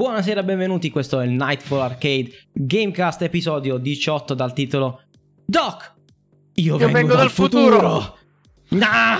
Buonasera, 0.00 0.42
benvenuti. 0.42 0.90
Questo 0.90 1.20
è 1.20 1.26
il 1.26 1.32
Nightfall 1.32 1.80
Arcade 1.80 2.30
Gamecast, 2.52 3.20
episodio 3.20 3.76
18 3.76 4.32
dal 4.32 4.54
titolo 4.54 5.02
Doc! 5.44 5.99
Io, 6.62 6.76
vengo, 6.76 6.92
vengo 6.92 7.08
dal, 7.14 7.18
dal 7.18 7.30
futuro! 7.30 7.78
futuro." 7.80 8.18
Nah! 8.70 9.18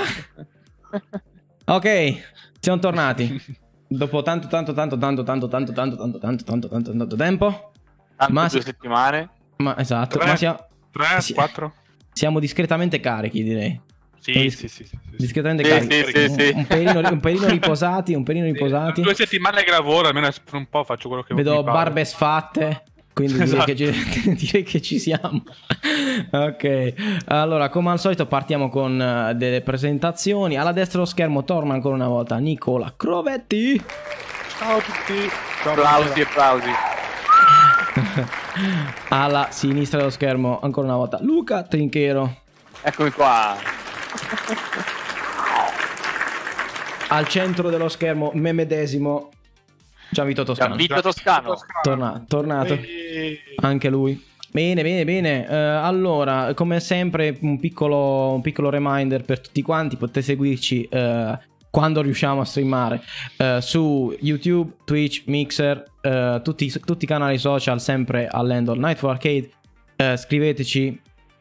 ok, 1.65 2.23
siamo 2.61 2.79
tornati. 2.79 3.41
Dopo 3.87 4.23
tanto, 4.23 4.47
tanto, 4.47 4.73
tanto, 4.73 4.97
tanto, 4.97 5.23
tanto, 5.25 5.49
tanto, 5.49 5.73
tanto, 5.73 5.97
tanto, 5.99 6.19
tanto, 6.19 6.45
tanto, 6.45 6.69
tanto, 6.69 6.97
tanto 6.97 7.17
tempo. 7.17 7.73
Tanto 8.17 8.33
Ma 8.33 8.47
due 8.49 8.61
si- 8.61 8.65
settimane. 8.67 9.31
Ma 9.57 9.77
esatto, 9.79 10.19
Tre. 10.19 10.29
ma 10.29 10.37
sia- 10.37 10.67
3, 10.93 11.21
Sì. 11.21 11.35
4? 11.35 11.73
siamo 12.13 12.39
discretamente 12.39 13.01
carichi, 13.01 13.43
direi. 13.43 13.81
Sì, 14.21 14.33
Dis- 14.33 14.57
sì, 14.59 14.69
sì, 14.69 14.85
sì, 14.85 14.99
sì. 15.11 15.17
Discretamente 15.17 15.65
Sì, 15.65 15.71
carichi. 15.71 15.95
sì, 15.95 16.29
sì, 16.29 16.29
sì. 16.35 16.51
Un, 16.53 16.59
un 16.59 16.67
pelino, 16.67 16.99
un 17.11 17.21
pelino 17.21 17.49
riposati, 17.49 18.15
un 18.15 18.23
pelino 18.23 18.45
riposati. 18.45 19.01
Due 19.01 19.15
settimane 19.15 19.63
che 19.65 19.71
lavoro, 19.71 20.09
almeno 20.09 20.29
per 20.45 20.55
un 20.55 20.67
po' 20.69 20.85
faccio 20.85 21.09
quello 21.09 21.23
che 21.23 21.35
Vedo 21.35 21.57
mi 21.57 21.65
pare. 21.65 21.73
barbe 21.73 22.05
sfatte. 22.05 22.83
Quindi 23.21 23.33
direi, 23.45 23.49
Esatto. 23.49 23.65
che 23.65 23.77
ci, 23.77 24.35
direi 24.35 24.63
che 24.63 24.81
ci 24.81 24.99
siamo. 24.99 25.43
ok, 26.31 26.93
allora 27.27 27.69
come 27.69 27.91
al 27.91 28.01
solito 28.01 28.27
partiamo 28.27 28.69
con 28.71 29.01
eh, 29.01 29.35
delle 29.35 29.61
presentazioni. 29.61 30.57
Alla 30.57 30.73
destra 30.73 30.99
dello 30.99 31.11
schermo 31.11 31.45
torna 31.45 31.75
ancora 31.75 31.95
una 31.95 32.09
volta 32.09 32.39
Nicola 32.39 32.93
Crovetti. 32.97 33.83
Ciao 34.59 34.77
a 34.77 34.81
tutti. 34.81 35.31
Applausi, 35.65 36.21
applausi. 36.23 36.69
Alla 39.09 39.49
sinistra 39.51 39.99
dello 39.99 40.11
schermo 40.11 40.61
ancora 40.63 40.87
una 40.87 40.97
volta 40.97 41.19
Luca 41.21 41.63
Trinchero. 41.63 42.37
Eccomi 42.83 43.11
qua. 43.11 43.57
Al 47.09 47.27
centro 47.27 47.71
dello 47.71 47.89
schermo 47.89 48.31
me 48.35 48.53
medesimo 48.53 49.31
Gianvito 50.11 50.43
Toscano. 50.45 50.77
Gianvito 50.77 51.01
Toscano. 51.01 51.55
Torna- 51.83 52.25
tornato. 52.27 52.75
E- 52.75 53.39
Anche 53.57 53.89
lui. 53.89 54.23
Bene, 54.53 54.83
bene, 54.83 55.05
bene. 55.05 55.47
Eh, 55.49 55.55
allora, 55.55 56.53
come 56.55 56.81
sempre, 56.81 57.37
un 57.43 57.61
piccolo, 57.61 58.33
un 58.33 58.41
piccolo 58.41 58.69
reminder 58.71 59.23
per 59.23 59.41
tutti 59.41 59.63
quanti: 59.63 59.97
potete 59.97 60.23
seguirci 60.23 60.83
eh, 60.91 61.39
quando 61.71 62.03
riusciamo 62.03 62.41
a 62.41 62.45
streamare 62.45 63.01
eh, 63.37 63.59
su 63.61 64.13
YouTube, 64.21 64.73
Twitch, 64.85 65.23
Mixer, 65.27 65.85
tutti, 66.43 66.73
tutti 66.85 67.05
i 67.05 67.07
canali 67.07 67.39
social, 67.39 67.81
sempre 67.81 68.27
all'Endor 68.27 68.77
Night 68.79 68.97
for 68.99 69.11
Arcade. 69.11 69.51
Scriveteci 70.17 70.99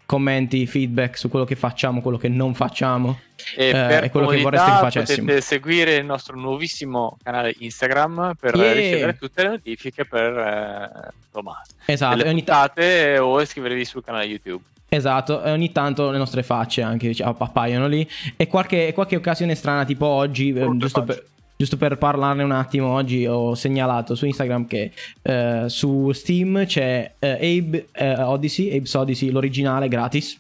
commenti, 0.10 0.66
feedback 0.66 1.20
su 1.20 1.30
quello 1.30 1.46
che 1.46 1.56
facciamo, 1.56 2.02
quello 2.02 2.18
che 2.18 2.30
non 2.30 2.56
facciamo. 2.56 3.20
E 3.56 3.68
Eh, 3.68 3.72
per 3.72 4.10
quello 4.10 4.26
che 4.26 4.42
vorreste 4.42 4.72
che 4.72 4.78
facessimo. 4.78 5.26
potete 5.26 5.42
seguire 5.42 5.96
il 5.98 6.06
nostro 6.06 6.36
nuovissimo 6.36 7.16
canale 7.22 7.54
Instagram 7.60 8.34
per 8.40 8.56
Yeah. 8.56 8.74
ricevere 8.74 9.18
tutte 9.20 9.44
le 9.44 9.50
notifiche 9.50 10.06
per 10.06 10.36
eh, 10.36 11.10
insomma, 11.28 11.62
Esatto, 11.86 12.24
e 12.24 12.28
ogni, 12.28 12.44
ta- 12.44 12.54
puntate 12.70 13.20
o 13.20 13.40
iscrivervi 13.40 13.86
sul 13.86 14.04
canale 14.04 14.26
YouTube. 14.26 14.64
esatto, 14.90 15.44
e 15.44 15.52
ogni 15.52 15.72
tanto 15.72 16.10
le 16.10 16.18
nostre 16.18 16.42
facce 16.42 16.82
anche 16.82 17.08
diciamo, 17.10 17.36
appaiono 17.38 17.88
lì. 17.88 18.10
E 18.36 18.48
qualche, 18.48 18.92
qualche 18.94 19.16
occasione 19.16 19.54
strana, 19.54 19.86
tipo 19.86 20.08
oggi, 20.08 20.50
eh, 20.50 20.54
Brutte 20.54 20.78
giusto 20.80 21.06
facce. 21.06 21.20
per, 21.20 21.28
giusto 21.60 21.76
per 21.76 21.98
parlarne 21.98 22.42
un 22.42 22.52
attimo, 22.52 22.94
oggi 22.94 23.26
ho 23.26 23.54
segnalato 23.54 24.16
su 24.16 24.26
Instagram 24.26 24.66
che 24.66 24.94
eh, 25.22 25.66
su 25.68 26.10
Steam 26.14 26.66
c'è 26.66 27.12
eh, 27.20 27.32
Abe 27.32 27.88
eh, 27.92 28.14
Odyssey, 28.22 28.74
Abe's 28.78 28.94
Odyssey, 28.94 29.30
l'originale 29.30 29.90
gratis. 29.90 30.40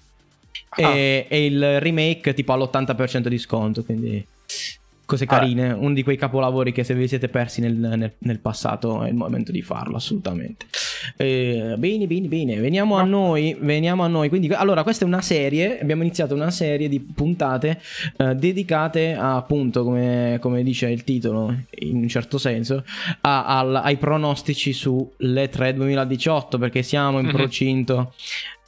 Ah. 0.70 0.82
E, 0.82 1.26
e 1.28 1.46
il 1.46 1.82
remake 1.82 2.34
tipo 2.34 2.54
all'80% 2.54 3.28
di 3.28 3.38
sconto, 3.38 3.84
quindi 3.84 4.26
cose 5.10 5.24
Ah. 5.24 5.28
carine. 5.28 5.72
Uno 5.72 5.94
di 5.96 6.04
quei 6.04 6.16
capolavori 6.18 6.72
che 6.72 6.84
se 6.84 6.94
vi 6.94 7.08
siete 7.08 7.30
persi 7.30 7.62
nel, 7.62 7.74
nel- 7.76 8.14
nel 8.20 8.40
passato 8.40 9.02
è 9.04 9.10
il 9.10 9.16
momento 9.16 9.52
di 9.52 9.64
farlo, 9.64 9.96
assolutamente. 9.98 10.68
Eh, 11.18 11.74
bene, 11.78 12.06
bene, 12.06 12.28
bene. 12.28 12.56
Veniamo 12.60 12.96
a 12.96 13.04
noi. 13.04 13.58
Veniamo 13.60 14.04
a 14.04 14.08
noi. 14.08 14.30
Quindi, 14.30 14.48
allora, 14.54 14.84
questa 14.84 15.06
è 15.06 15.08
una 15.08 15.22
serie. 15.22 15.80
Abbiamo 15.80 16.04
iniziato 16.04 16.36
una 16.36 16.52
serie 16.52 16.88
di 16.88 17.00
puntate 17.00 17.82
eh, 18.18 18.36
dedicate 18.36 19.14
a, 19.16 19.36
appunto, 19.38 19.84
come, 19.84 20.38
come 20.40 20.62
dice 20.62 20.90
il 20.90 21.04
titolo, 21.04 21.54
in 21.80 21.96
un 21.98 22.08
certo 22.08 22.38
senso, 22.38 22.84
a- 23.22 23.46
al- 23.60 23.76
ai 23.78 23.98
pronostici 23.98 24.74
sulle 24.74 25.50
3 25.50 25.74
2018. 25.74 26.58
Perché 26.60 26.84
siamo 26.84 27.18
in 27.20 27.26
Mhm. 27.28 27.32
procinto. 27.32 28.14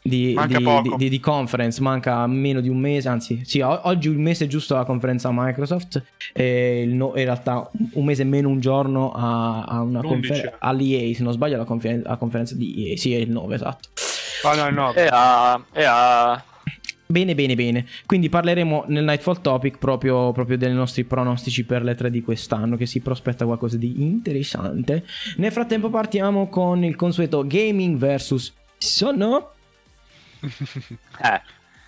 Di, 0.03 0.35
di- 0.47 0.95
di- 0.97 1.09
di 1.09 1.19
conference 1.19 1.79
manca 1.79 2.25
meno 2.25 2.59
di 2.59 2.69
un 2.69 2.79
mese 2.79 3.07
anzi 3.07 3.41
sì 3.45 3.59
oggi 3.62 4.07
un 4.07 4.19
mese 4.19 4.47
giusto 4.47 4.73
alla 4.73 4.84
conferenza 4.84 5.29
Microsoft 5.31 6.01
e 6.34 6.81
il 6.81 6.89
no- 6.95 7.13
in 7.16 7.23
realtà 7.25 7.69
un 7.94 8.03
mese 8.06 8.23
meno 8.23 8.50
un 8.50 8.59
giorno 8.59 9.11
a, 9.11 9.63
a 9.63 9.81
una 9.84 10.00
L'11. 10.00 10.07
conferenza 10.07 10.56
all'EA 10.57 11.13
se 11.13 11.22
non 11.22 11.34
sbaglio 11.34 11.53
alla, 11.53 11.66
confer- 11.66 12.03
alla 12.03 12.17
conferenza 12.17 12.56
di 12.56 12.90
EA 12.90 12.97
sì 12.97 13.13
è 13.13 13.17
il 13.17 13.29
9 13.29 13.53
esatto 13.53 13.90
Ah, 14.44 14.56
no, 14.56 14.69
no. 14.72 14.94
E 14.95 15.07
a, 15.11 15.63
e 15.72 15.84
a 15.84 16.44
Bene, 17.06 17.35
bene, 17.35 17.53
bene. 17.56 17.85
Quindi 18.07 18.28
parleremo 18.29 18.85
nel 18.88 19.03
Nightfall 19.03 19.41
Topic 19.41 19.78
proprio, 19.78 20.31
proprio 20.31 20.57
dei 20.57 20.73
nostri 20.73 21.03
pronostici 21.03 21.63
per 21.66 21.84
le 21.84 21.94
tre 21.94 22.09
di 22.09 22.22
quest'anno, 22.23 22.75
che 22.78 22.85
si 22.88 23.01
prospetta 23.01 23.45
qualcosa 23.45 23.75
di 23.78 24.01
interessante. 24.01 25.03
Nel 25.38 25.51
frattempo 25.51 25.90
partiamo 25.90 26.47
con 26.47 26.84
il 26.85 26.95
consueto 26.95 27.45
Gaming 27.45 27.97
vs 27.97 28.53
Sonno. 28.78 29.51
Eh, 31.22 31.41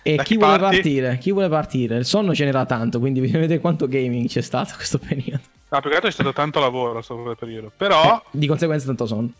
E 0.06 0.14
Da 0.16 0.22
chi 0.22 0.36
vuole 0.36 0.58
parti? 0.58 0.74
partire? 0.76 1.18
Chi 1.18 1.32
vuole 1.32 1.48
partire? 1.48 1.96
Il 1.96 2.04
sonno 2.04 2.34
ce 2.34 2.44
n'era 2.44 2.66
tanto, 2.66 2.98
quindi 2.98 3.20
bisogna 3.20 3.40
vedere 3.40 3.60
quanto 3.60 3.88
gaming 3.88 4.28
c'è 4.28 4.42
stato 4.42 4.74
questo 4.76 4.98
periodo. 4.98 5.42
No, 5.70 5.80
più 5.80 5.88
che 5.90 5.94
altro 5.96 6.10
è 6.10 6.12
stato 6.12 6.32
tanto 6.32 6.60
lavoro 6.60 7.00
sopra 7.02 7.34
periodo. 7.34 7.72
Però, 7.76 8.16
Eh, 8.16 8.22
di 8.30 8.46
conseguenza 8.46 8.86
tanto 8.86 9.06
sonno. 9.06 9.30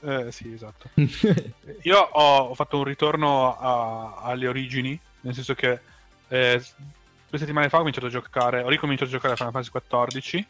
eh, 0.00 0.30
sì, 0.30 0.52
esatto. 0.54 0.88
Io 1.82 1.98
ho, 1.98 2.38
ho 2.48 2.54
fatto 2.54 2.78
un 2.78 2.84
ritorno 2.84 3.56
a- 3.58 4.20
alle 4.22 4.46
origini, 4.46 4.98
nel 5.22 5.34
senso 5.34 5.54
che 5.54 5.80
eh, 6.28 6.62
due 7.28 7.38
settimane 7.38 7.68
fa 7.68 7.76
ho 7.76 7.80
cominciato 7.80 8.06
a 8.06 8.10
giocare, 8.10 8.62
ho 8.62 8.68
ricominciato 8.68 9.10
a 9.10 9.12
giocare 9.12 9.34
a 9.34 9.36
Final 9.36 9.52
Fantasy 9.52 10.16
XIV 10.20 10.44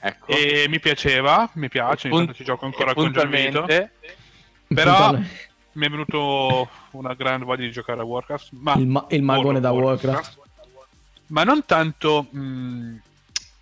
ecco. 0.00 0.26
e 0.28 0.66
mi 0.68 0.80
piaceva, 0.80 1.48
mi 1.52 1.68
piace, 1.68 2.08
ogni 2.08 2.16
Punt- 2.16 2.24
tanto 2.26 2.34
ci 2.38 2.44
gioco 2.44 2.64
ancora 2.64 2.90
e 2.92 2.94
con 2.94 3.12
Gianvito. 3.12 3.66
Però 4.68 5.16
mi 5.76 5.86
è 5.86 5.90
venuto 5.90 6.68
una 6.92 7.14
grande 7.14 7.44
voglia 7.44 7.64
di 7.64 7.70
giocare 7.70 8.00
a 8.00 8.04
Warcraft. 8.04 8.48
Ma 8.52 8.74
il, 8.74 8.86
ma- 8.86 9.06
il 9.10 9.22
magone 9.22 9.60
da 9.60 9.70
Warcraft. 9.70 10.38
Ma 11.28 11.44
non 11.44 11.64
tanto 11.66 12.26
mh, 12.30 13.00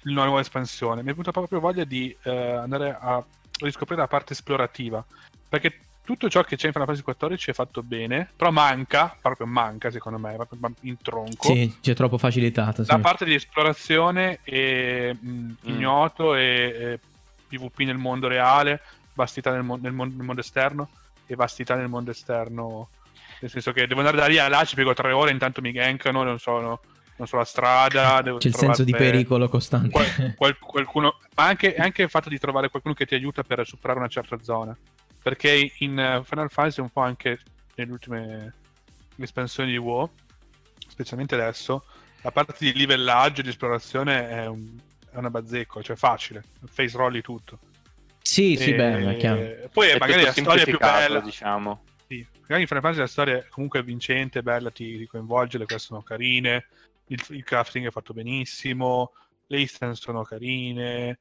la 0.03 0.25
nuova 0.25 0.41
espansione, 0.41 1.03
mi 1.03 1.09
è 1.09 1.13
venuta 1.13 1.33
proprio 1.33 1.61
voglia 1.61 1.85
di 1.85 2.15
eh, 2.23 2.31
andare 2.31 2.97
a 2.99 3.23
riscoprire 3.59 4.01
la 4.01 4.09
parte 4.09 4.33
esplorativa. 4.33 5.05
Perché 5.49 5.81
tutto 6.05 6.29
ciò 6.29 6.43
che 6.43 6.57
c'è 6.57 6.67
in 6.67 6.73
Final 6.73 6.87
Fantasy 6.87 7.37
XIV 7.37 7.51
è 7.51 7.53
fatto 7.53 7.83
bene, 7.83 8.31
però 8.37 8.51
manca, 8.51 9.17
proprio 9.21 9.47
manca 9.47 9.91
secondo 9.91 10.19
me, 10.19 10.35
proprio 10.35 10.73
in 10.83 10.97
tronco. 10.99 11.49
Sì, 11.49 11.79
c'è 11.81 11.95
troppo 11.95 12.19
facilitato. 12.19 12.85
Sì. 12.85 12.91
La 12.91 12.99
parte 12.99 13.25
di 13.25 13.35
esplorazione 13.35 14.39
e 14.45 15.17
mh, 15.19 15.53
ignoto 15.63 16.37
e, 16.37 16.43
e 16.45 17.01
PvP 17.49 17.81
nel 17.81 17.97
mondo 17.97 18.29
reale, 18.29 18.83
vastità 19.15 19.51
nel, 19.51 19.63
mon- 19.63 19.81
nel 19.81 19.93
mon- 19.93 20.15
nel 20.15 20.25
mondo 20.27 20.41
esterno 20.43 20.89
e 21.27 21.35
vastità 21.35 21.75
nel 21.75 21.89
mondo 21.89 22.11
esterno. 22.11 22.89
Nel 23.41 23.51
senso 23.51 23.73
che 23.73 23.87
devo 23.87 24.01
andare 24.01 24.17
da 24.17 24.27
lì 24.27 24.39
a 24.39 24.49
là, 24.49 24.65
ci 24.65 24.75
piego 24.75 24.95
tre 24.95 25.13
ore, 25.13 25.31
intanto 25.31 25.61
mi 25.61 25.73
gankano, 25.73 26.23
non 26.23 26.39
so, 26.39 26.61
no- 26.61 26.81
non 27.17 27.27
so 27.27 27.37
la 27.37 27.45
strada. 27.45 28.23
C'è 28.39 28.49
il 28.49 28.55
senso 28.55 28.85
di 28.85 28.93
pericolo 28.93 29.49
costante. 29.49 29.91
qual- 29.91 30.35
qual- 30.37 30.59
qualcuno, 30.59 31.19
ma 31.37 31.45
anche, 31.47 31.75
anche 31.77 32.03
il 32.03 32.09
fatto 32.11 32.29
di 32.29 32.39
trovare 32.39 32.69
qualcuno 32.71 32.95
che 32.95 33.07
ti 33.07 33.15
aiuta 33.15 33.43
per 33.43 33.67
superare 33.67 33.99
una 33.99 34.09
certa 34.09 34.39
zona. 34.43 34.77
Perché 35.23 35.73
in 35.79 35.99
eh, 35.99 36.23
Final 36.25 36.51
Fantasy, 36.51 36.81
un 36.81 36.91
po' 36.91 37.01
anche 37.01 37.39
nelle 37.77 37.91
ultime 37.93 38.55
espansioni 39.17 39.71
di 39.71 39.77
WoW, 39.79 40.11
specialmente 40.89 41.35
adesso, 41.35 41.85
la 42.23 42.31
parte 42.31 42.55
di 42.59 42.73
livellaggio 42.73 43.41
e 43.41 43.45
di 43.45 43.51
esplorazione 43.51 44.29
è, 44.29 44.47
un- 44.47 44.79
è 45.11 45.17
una 45.17 45.31
bazzecco, 45.31 45.83
cioè 45.83 45.97
facile, 45.97 46.43
face 46.67 46.97
rolli 46.97 47.21
tutto. 47.21 47.59
Sì, 48.27 48.57
sì, 48.57 48.71
E- 48.71 48.75
beh, 48.75 49.11
è 49.13 49.17
chiaro. 49.19 49.69
Poi 49.71 49.89
è 49.91 49.99
magari 49.99 50.23
la 50.23 50.33
storia 50.33 50.63
è 50.63 50.67
più 50.67 50.79
bella. 50.79 51.21
diciamo. 51.21 51.85
Sì, 52.09 52.27
magari 52.41 52.63
in 52.63 52.67
Final 52.67 52.83
Fantasy 52.83 53.01
la 53.01 53.07
storia 53.07 53.37
è 53.37 53.47
comunque 53.51 53.83
vincente, 53.83 54.43
bella, 54.43 54.71
ti, 54.71 54.97
ti 54.97 55.07
coinvolge, 55.07 55.59
le 55.59 55.67
queste 55.67 55.89
sono 55.89 56.03
carine, 56.03 56.67
il, 57.09 57.23
il 57.29 57.45
crafting 57.45 57.87
è 57.87 57.91
fatto 57.91 58.15
benissimo, 58.15 59.13
le 59.49 59.61
instance 59.61 60.01
sono 60.01 60.23
carine. 60.23 61.19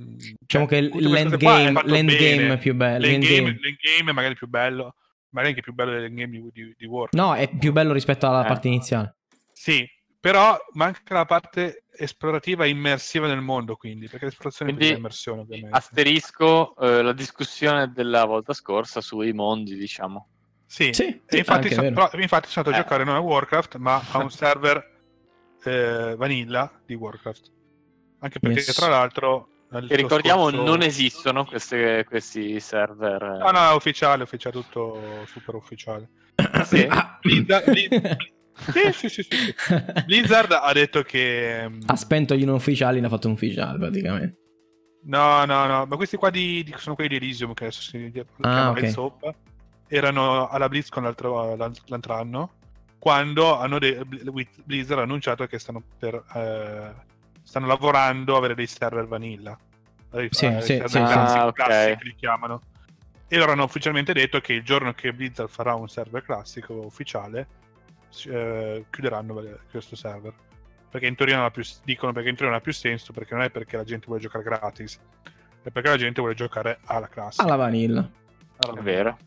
mm, 0.00 0.16
Diciamo 0.40 0.66
cioè, 0.66 0.80
che 0.82 0.88
cose 0.88 1.08
l'endgame, 1.08 1.82
l'endgame 1.84 2.36
bene. 2.36 2.54
è 2.54 2.58
più 2.58 2.74
bello. 2.74 2.98
L'endgame, 3.06 3.34
l'endgame. 3.34 3.58
l'endgame 3.60 4.10
è 4.10 4.14
magari 4.14 4.34
più 4.34 4.46
bello, 4.48 4.94
magari 5.30 5.48
anche 5.50 5.62
più 5.62 5.74
bello 5.74 5.90
del 5.92 6.14
game 6.14 6.30
di, 6.30 6.50
di, 6.52 6.74
di 6.76 6.86
Warcraft. 6.86 7.14
No, 7.14 7.34
è 7.34 7.54
più 7.54 7.72
bello 7.72 7.92
rispetto 7.92 8.26
alla 8.26 8.44
Eh. 8.44 8.48
parte 8.48 8.68
iniziale. 8.68 9.14
Sì, 9.52 9.86
però 10.26 10.58
manca 10.72 11.14
la 11.14 11.24
parte 11.24 11.84
esplorativa 11.96 12.64
e 12.64 12.68
immersiva 12.70 13.28
nel 13.28 13.40
mondo, 13.40 13.76
quindi, 13.76 14.08
perché 14.08 14.24
l'esplorazione 14.24 14.72
Quindi, 14.74 14.92
è 14.92 14.96
immersione, 14.96 15.42
ovviamente. 15.42 15.76
Asterisco 15.76 16.74
eh, 16.78 17.00
la 17.02 17.12
discussione 17.12 17.92
della 17.92 18.24
volta 18.24 18.52
scorsa 18.52 19.00
sui 19.00 19.32
mondi, 19.32 19.76
diciamo. 19.76 20.28
Sì, 20.66 20.92
Sì, 20.92 21.22
sì, 21.26 21.38
infatti, 21.38 21.62
anche 21.68 21.74
so- 21.76 21.80
vero. 21.82 21.94
però- 21.94 22.10
infatti 22.20 22.48
sono 22.48 22.64
andato 22.66 22.70
a 22.70 22.72
Eh. 22.72 22.82
giocare 22.82 23.04
non 23.04 23.14
a 23.14 23.20
Warcraft, 23.20 23.76
ma 23.76 24.02
a 24.10 24.18
un 24.18 24.30
server 24.32 24.94
eh, 25.64 26.14
vanilla 26.16 26.72
di 26.84 26.94
Warcraft. 26.94 27.52
Anche 28.18 28.40
perché, 28.40 28.58
Yes. 28.58 28.74
tra 28.74 28.88
l'altro, 28.88 29.48
Che 29.70 29.94
ricordiamo 29.94 30.48
scorso- 30.48 30.64
non 30.64 30.82
esistono 30.82 31.44
queste- 31.44 32.04
questi 32.04 32.58
server. 32.58 33.22
eh. 33.22 33.38
No, 33.38 33.50
no, 33.52 33.70
è 33.70 33.74
ufficiale, 33.74 34.24
ufficiale, 34.24 34.56
tutto 34.56 35.24
super 35.26 35.54
ufficiale. 35.54 36.10
Sì. 36.64 36.84
Ah. 36.88 37.16
Blizzard, 37.20 37.70
Blizz- 37.70 38.16
sì, 38.72 38.92
sì, 38.92 39.08
sì, 39.08 39.22
sì. 39.22 39.54
Blizzard 40.06 40.52
ha 40.52 40.72
detto 40.72 41.02
che... 41.02 41.66
mm, 41.68 41.80
ha 41.86 41.96
spento 41.96 42.34
gli 42.34 42.44
non 42.44 42.54
ufficiali, 42.56 43.00
ne 43.00 43.06
ha 43.06 43.10
fatto 43.10 43.28
un 43.28 43.34
ufficiale 43.34 43.78
praticamente. 43.78 44.38
No, 45.04 45.44
no, 45.44 45.66
no, 45.66 45.86
ma 45.86 45.96
questi 45.96 46.16
qua 46.16 46.30
di, 46.30 46.64
di- 46.64 46.74
sono 46.78 46.94
quelli 46.94 47.10
di 47.10 47.16
Elysium 47.16 47.54
che 47.54 47.64
adesso 47.66 47.80
si 47.82 48.10
chiama 48.12 48.70
ok. 48.70 48.80
Red 48.80 48.90
Soap. 48.90 49.34
Erano 49.88 50.48
alla 50.48 50.68
BlizzCon 50.68 51.04
l'altro, 51.04 51.54
l'altro 51.54 52.14
anno, 52.14 52.50
quando 52.98 53.56
hanno 53.56 53.78
de- 53.78 54.04
Bli- 54.04 54.48
Blizzard 54.64 54.98
ha 54.98 55.02
annunciato 55.04 55.46
che 55.46 55.60
stanno, 55.60 55.80
per, 55.96 56.14
eh, 56.34 56.92
stanno 57.44 57.66
lavorando 57.68 58.34
a 58.34 58.38
avere 58.38 58.56
dei 58.56 58.66
server 58.66 59.06
vanilla. 59.06 59.56
Sì, 60.30 60.46
eh, 60.46 60.60
sì, 60.60 60.66
server 60.66 60.88
sì, 60.88 60.98
Ah, 60.98 61.46
ok. 61.46 61.52
classic 61.52 62.02
li 62.02 62.14
chiamano. 62.16 62.60
E 63.28 63.36
loro 63.38 63.52
hanno 63.52 63.64
ufficialmente 63.64 64.12
detto 64.12 64.40
che 64.40 64.54
il 64.54 64.64
giorno 64.64 64.92
che 64.92 65.12
Blizzard 65.12 65.48
farà 65.48 65.74
un 65.74 65.88
server 65.88 66.22
classico 66.24 66.74
ufficiale, 66.74 67.46
eh, 68.26 68.84
chiuderanno 68.90 69.42
questo 69.70 69.96
server. 69.96 70.32
Perché 70.88 71.06
in 71.06 71.14
teoria 71.16 71.36
non 71.36 71.44
ha 71.46 71.50
più, 71.50 71.62
dicono 71.84 72.12
perché 72.12 72.28
in 72.30 72.36
teoria 72.36 72.52
non 72.54 72.60
ha 72.60 72.64
più 72.64 72.72
senso, 72.72 73.12
perché 73.12 73.34
non 73.34 73.42
è 73.42 73.50
perché 73.50 73.76
la 73.76 73.84
gente 73.84 74.06
vuole 74.06 74.20
giocare 74.20 74.44
gratis, 74.44 74.98
è 75.62 75.70
perché 75.70 75.88
la 75.90 75.96
gente 75.96 76.20
vuole 76.20 76.34
giocare 76.34 76.78
alla 76.84 77.08
classica. 77.08 77.42
Alla 77.44 77.56
vanilla. 77.56 78.08
Alla 78.58 78.78
È 78.80 78.82
vero. 78.82 79.18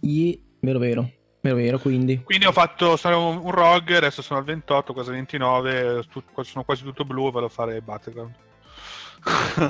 Yeah, 0.00 0.34
vero, 0.60 0.78
vero. 0.78 1.10
Vero, 1.42 1.56
vero, 1.56 1.78
quindi. 1.78 2.22
Quindi 2.22 2.46
ho 2.46 2.52
fatto 2.52 2.96
sono 2.96 3.28
un, 3.28 3.38
un 3.38 3.50
rogue, 3.50 3.96
adesso 3.96 4.22
sono 4.22 4.38
al 4.38 4.44
28, 4.46 4.92
quasi 4.92 5.10
29, 5.10 6.04
tu- 6.10 6.22
sono 6.42 6.64
quasi 6.64 6.84
tutto 6.84 7.04
blu, 7.04 7.30
vado 7.30 7.46
a 7.46 7.50
fare 7.50 7.80
Battleground. 7.80 8.32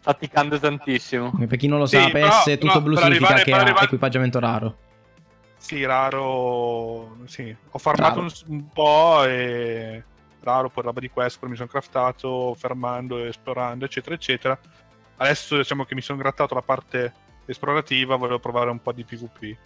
Faticando 0.00 0.58
tantissimo. 0.58 1.32
Per 1.46 1.56
chi 1.58 1.66
non 1.66 1.78
lo 1.78 1.86
Sì, 1.86 1.96
sapesse, 1.96 2.56
però- 2.56 2.58
tutto 2.58 2.72
però 2.72 2.80
blu 2.80 2.96
significa 2.96 3.04
arrivare- 3.26 3.42
che 3.42 3.52
ha 3.52 3.58
arrivare- 3.60 3.84
equipaggiamento 3.84 4.38
raro. 4.38 4.76
Sì, 5.58 5.84
raro. 5.84 7.18
Sì, 7.26 7.54
ho 7.70 7.78
farmato 7.78 8.20
un, 8.20 8.30
un 8.46 8.68
po' 8.72 9.24
e 9.24 10.02
raro, 10.40 10.70
poi 10.70 10.84
roba 10.84 11.00
di 11.00 11.10
quest, 11.10 11.38
poi 11.38 11.50
mi 11.50 11.56
sono 11.56 11.68
craftato 11.68 12.54
fermando, 12.54 13.18
esplorando, 13.24 13.84
eccetera, 13.84 14.14
eccetera. 14.14 14.58
Adesso 15.16 15.56
diciamo 15.56 15.84
che 15.84 15.94
mi 15.94 16.00
sono 16.00 16.18
grattato 16.18 16.54
la 16.54 16.62
parte 16.62 17.12
esplorativa, 17.44 18.16
volevo 18.16 18.38
provare 18.38 18.70
un 18.70 18.80
po' 18.80 18.92
di 18.92 19.04
PvP. 19.04 19.56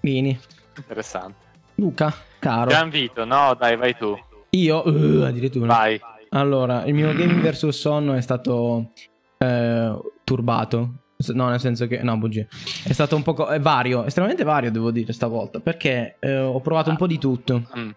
Vieni. 0.00 0.38
Interessante. 0.76 1.44
Luca, 1.74 2.14
caro. 2.38 2.70
Gian 2.70 2.88
Vito, 2.88 3.24
no, 3.24 3.54
dai, 3.54 3.76
vai 3.76 3.96
tu. 3.96 4.18
Io, 4.50 4.82
uh, 4.86 5.22
addirittura. 5.24 5.66
Vai. 5.66 6.00
Allora, 6.30 6.84
il 6.84 6.94
mio 6.94 7.12
gaming 7.14 7.40
versus 7.40 7.78
sonno 7.78 8.14
è 8.14 8.20
stato 8.20 8.92
eh, 9.38 9.98
turbato. 10.24 10.90
No, 11.32 11.48
nel 11.48 11.60
senso 11.60 11.86
che... 11.86 12.02
No, 12.02 12.16
bugie. 12.18 12.46
È 12.84 12.92
stato 12.92 13.16
un 13.16 13.22
po' 13.22 13.32
co- 13.32 13.46
è 13.46 13.58
vario, 13.58 14.04
estremamente 14.04 14.44
vario 14.44 14.70
devo 14.70 14.90
dire 14.90 15.12
stavolta, 15.14 15.60
perché 15.60 16.16
eh, 16.20 16.38
ho 16.38 16.60
provato 16.60 16.90
un 16.90 16.96
po' 16.96 17.06
di 17.06 17.18
tutto. 17.18 17.62
Mm, 17.76 17.84
Un 17.86 17.94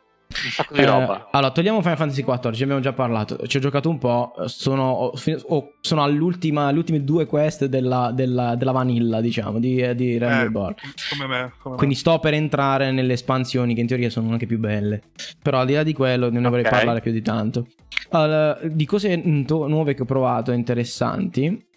sacco 0.51 0.73
di 0.75 0.79
Eh, 0.79 0.85
roba. 0.85 1.27
allora, 1.31 1.51
togliamo 1.51 1.81
Final 1.81 1.97
Fantasy 1.97 2.23
XIV, 2.23 2.53
ci 2.53 2.63
abbiamo 2.63 2.79
già 2.81 2.93
parlato. 2.93 3.45
Ci 3.45 3.57
ho 3.57 3.59
giocato 3.59 3.89
un 3.89 3.97
po'. 3.97 4.33
Sono, 4.45 4.91
ho- 4.91 5.73
sono 5.81 6.01
all'ultima, 6.03 6.67
alle 6.67 6.77
ultime 6.77 7.03
due 7.03 7.25
quest 7.25 7.65
della, 7.65 8.11
della- 8.13 8.55
della 8.55 8.71
vanilla, 8.71 9.19
diciamo, 9.19 9.59
di, 9.59 9.95
di 9.95 10.17
Rainbow 10.17 10.69
Eh, 10.69 10.73
Bar. 10.73 10.75
come 11.09 11.27
me. 11.27 11.51
Come 11.61 11.75
Quindi 11.75 11.95
me. 11.95 11.99
sto 11.99 12.19
per 12.19 12.33
entrare 12.35 12.91
nelle 12.91 13.13
espansioni 13.13 13.73
che 13.73 13.81
in 13.81 13.87
teoria 13.87 14.09
sono 14.09 14.31
anche 14.31 14.45
più 14.45 14.59
belle. 14.59 15.01
Però 15.41 15.59
al 15.59 15.65
di 15.65 15.73
là 15.73 15.83
di 15.83 15.91
quello 15.93 16.29
non 16.31 16.41
ne 16.43 16.47
vorrei 16.49 16.63
Ok. 16.65 16.71
parlare 16.71 17.01
più 17.01 17.11
di 17.11 17.21
tanto. 17.21 17.67
Allora, 18.11 18.57
di 18.63 18.85
cose 18.85 19.17
nuove 19.17 19.93
che 19.93 20.03
ho 20.03 20.05
provato 20.05 20.51
interessanti. 20.53 21.67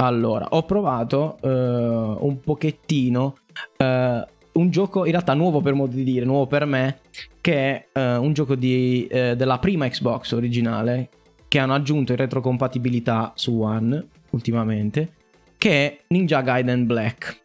Allora, 0.00 0.46
ho 0.50 0.62
provato 0.64 1.36
eh, 1.42 1.48
un 1.48 2.40
pochettino 2.40 3.36
eh, 3.76 4.26
un 4.52 4.70
gioco 4.70 5.04
in 5.04 5.10
realtà 5.10 5.34
nuovo 5.34 5.60
per 5.60 5.74
modo 5.74 5.94
di 5.94 6.04
dire, 6.04 6.24
nuovo 6.24 6.46
per 6.46 6.64
me, 6.64 7.00
che 7.40 7.54
è 7.54 7.86
eh, 7.92 8.16
un 8.16 8.32
gioco 8.32 8.54
di, 8.54 9.06
della 9.10 9.58
prima 9.58 9.86
Xbox 9.88 10.32
originale 10.32 11.08
che 11.48 11.58
hanno 11.58 11.74
aggiunto 11.74 12.12
in 12.12 12.18
retrocompatibilità 12.18 13.32
su 13.34 13.60
One 13.60 14.06
ultimamente, 14.30 15.12
che 15.58 15.70
è 15.70 15.98
Ninja 16.08 16.40
Gaiden 16.40 16.86
Black. 16.86 17.40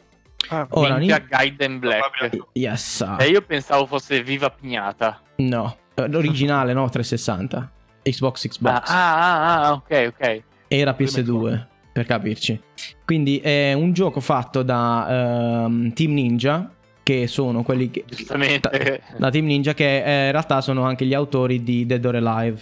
Ah, 0.50 0.68
Ora, 0.70 0.98
Ninja 0.98 1.18
Nin- 1.18 1.28
Gaiden 1.28 1.80
Black. 1.80 2.38
Yes. 2.54 3.02
ah. 3.02 3.18
E 3.20 3.30
io 3.30 3.42
pensavo 3.42 3.86
fosse 3.88 4.22
Viva 4.22 4.50
Pignata. 4.50 5.22
No, 5.38 5.76
l'originale 5.96 6.74
no, 6.74 6.88
360. 6.88 7.72
Xbox 8.04 8.48
Xbox. 8.48 8.90
ah, 8.90 9.16
ah, 9.16 9.64
ah, 9.64 9.74
ok, 9.74 10.14
ok. 10.14 10.44
Era 10.68 10.94
Prima 10.94 11.10
PS2, 11.10 11.66
per 11.96 12.06
capirci. 12.06 12.60
Quindi 13.06 13.38
è 13.38 13.72
un 13.72 13.94
gioco 13.94 14.20
fatto 14.20 14.64
da 14.64 15.64
ehm, 15.64 15.94
Team 15.94 16.12
Ninja, 16.12 16.70
che 17.02 17.26
sono 17.26 17.64
quelli 17.64 17.90
che... 17.90 18.04
Giustamente. 18.06 19.02
Da 19.18 19.30
Team 19.30 19.46
Ninja, 19.46 19.74
che 19.74 20.04
eh, 20.04 20.26
in 20.26 20.32
realtà 20.32 20.60
sono 20.60 20.84
anche 20.84 21.06
gli 21.06 21.14
autori 21.14 21.64
di 21.64 21.86
Dead 21.86 22.04
or 22.04 22.16
Alive. 22.16 22.62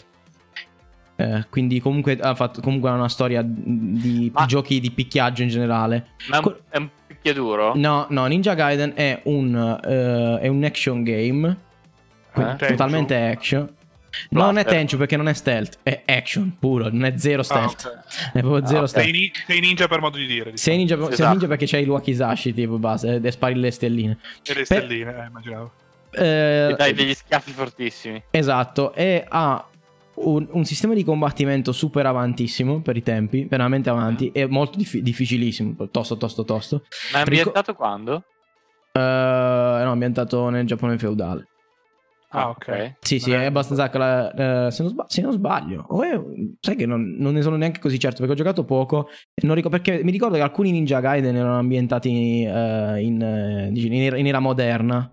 Eh, 1.15 1.47
quindi 1.49 1.79
comunque 1.79 2.19
ha 2.19 2.35
fatto 2.35 2.61
comunque 2.61 2.91
una 2.91 3.09
storia 3.09 3.43
di 3.43 4.29
Ma- 4.31 4.45
giochi 4.45 4.79
di 4.79 4.91
picchiaggio 4.91 5.41
in 5.41 5.49
generale. 5.49 6.09
Ma 6.29 6.39
è 6.69 6.77
un, 6.77 6.89
picchiaduro? 7.07 7.71
No, 7.73 8.05
no, 8.09 8.27
Ninja 8.27 8.53
Gaiden 8.53 8.91
è 8.93 9.19
un, 9.23 9.79
eh, 9.83 10.41
è 10.41 10.47
un 10.47 10.63
action 10.63 11.01
game. 11.01 11.57
quindi 12.31 12.51
Eh? 12.65 12.67
Totalmente 12.67 13.15
action. 13.15 13.67
Non 14.29 14.49
è 14.49 14.51
Blaster. 14.61 14.73
Tenchu 14.73 14.97
perché 14.97 15.17
non 15.17 15.27
è 15.27 15.33
stealth, 15.33 15.79
è 15.83 16.03
action 16.05 16.55
puro, 16.59 16.89
non 16.89 17.05
è 17.05 17.13
zero 17.17 17.41
stealth. 17.43 17.85
ok. 17.85 18.31
È 18.33 18.39
proprio 18.39 18.63
Ah, 18.63 18.65
zero 18.67 18.81
ok. 18.81 18.87
stealth. 18.89 19.09
sei, 19.09 19.19
ni- 19.19 19.31
sei 19.47 19.59
ninja 19.59 19.87
per 19.87 19.99
modo 19.99 20.17
di 20.17 20.25
dire. 20.25 20.51
diciamo. 20.51 20.57
Sei 20.57 20.77
ninja, 20.77 20.95
sei 20.97 21.11
Esatto. 21.13 21.29
ninja 21.29 21.47
perché 21.47 21.65
c'hai 21.65 21.81
il 21.83 21.89
Wakizashi 21.89 22.53
tipo 22.53 22.77
base 22.77 23.19
e 23.23 23.31
spari 23.31 23.55
le 23.55 23.71
stelline. 23.71 24.17
E 24.43 24.53
le 24.53 24.53
Per- 24.53 24.65
stelline, 24.65 25.23
eh, 25.23 25.25
immaginavo. 25.27 25.71
Eh, 26.11 26.69
E 26.71 26.75
dai 26.77 26.93
degli 26.93 27.13
schiaffi 27.13 27.51
fortissimi. 27.51 28.21
Esatto, 28.29 28.93
e 28.93 29.25
ha 29.27 29.67
un, 30.15 30.47
un 30.51 30.63
sistema 30.63 30.93
di 30.93 31.03
combattimento 31.03 31.71
super 31.71 32.05
avantissimo 32.05 32.81
per 32.81 32.95
i 32.97 33.01
tempi, 33.01 33.45
veramente 33.49 33.89
avanti, 33.89 34.29
e 34.31 34.45
molto 34.45 34.77
dif- 34.77 34.99
difficilissimo, 34.99 35.89
tosto, 35.89 36.17
tosto, 36.17 36.43
tosto. 36.45 36.83
Ma 37.13 37.21
è 37.21 37.23
Rico- 37.23 37.37
ambientato 37.47 37.73
quando? 37.73 38.23
Eh, 38.91 38.99
no, 38.99 39.89
ambientato 39.91 40.49
nel 40.49 40.67
Giappone 40.67 40.99
feudale. 40.99 41.47
Ah, 42.35 42.49
ok. 42.49 42.95
Sì, 43.01 43.19
sì, 43.19 43.31
è 43.31 43.39
è- 43.41 43.45
abbastanza. 43.45 43.89
cla- 43.89 44.65
eh, 44.67 44.71
se, 44.71 44.81
non 44.83 44.91
sba- 44.91 45.05
se 45.07 45.21
non 45.21 45.31
sbaglio, 45.33 45.85
o 45.89 46.01
è- 46.03 46.19
sai 46.59 46.75
che 46.75 46.85
non, 46.85 47.15
non 47.19 47.33
ne 47.33 47.41
sono 47.41 47.55
neanche 47.57 47.79
così 47.79 47.99
certo 47.99 48.17
perché 48.17 48.33
ho 48.33 48.35
giocato 48.35 48.63
poco. 48.65 49.07
e 49.33 49.45
non 49.45 49.55
ricor- 49.55 49.71
perché 49.71 50.03
mi 50.03 50.11
ricordo 50.11 50.35
che 50.35 50.41
alcuni 50.41 50.71
Ninja 50.71 50.99
Gaiden 50.99 51.35
erano 51.35 51.57
ambientati 51.59 52.09
eh, 52.43 53.01
in, 53.01 53.21
eh, 53.21 53.69
in 53.73 53.93
era- 53.93 54.17
in 54.17 54.27
era 54.27 54.39
moderna. 54.39 55.09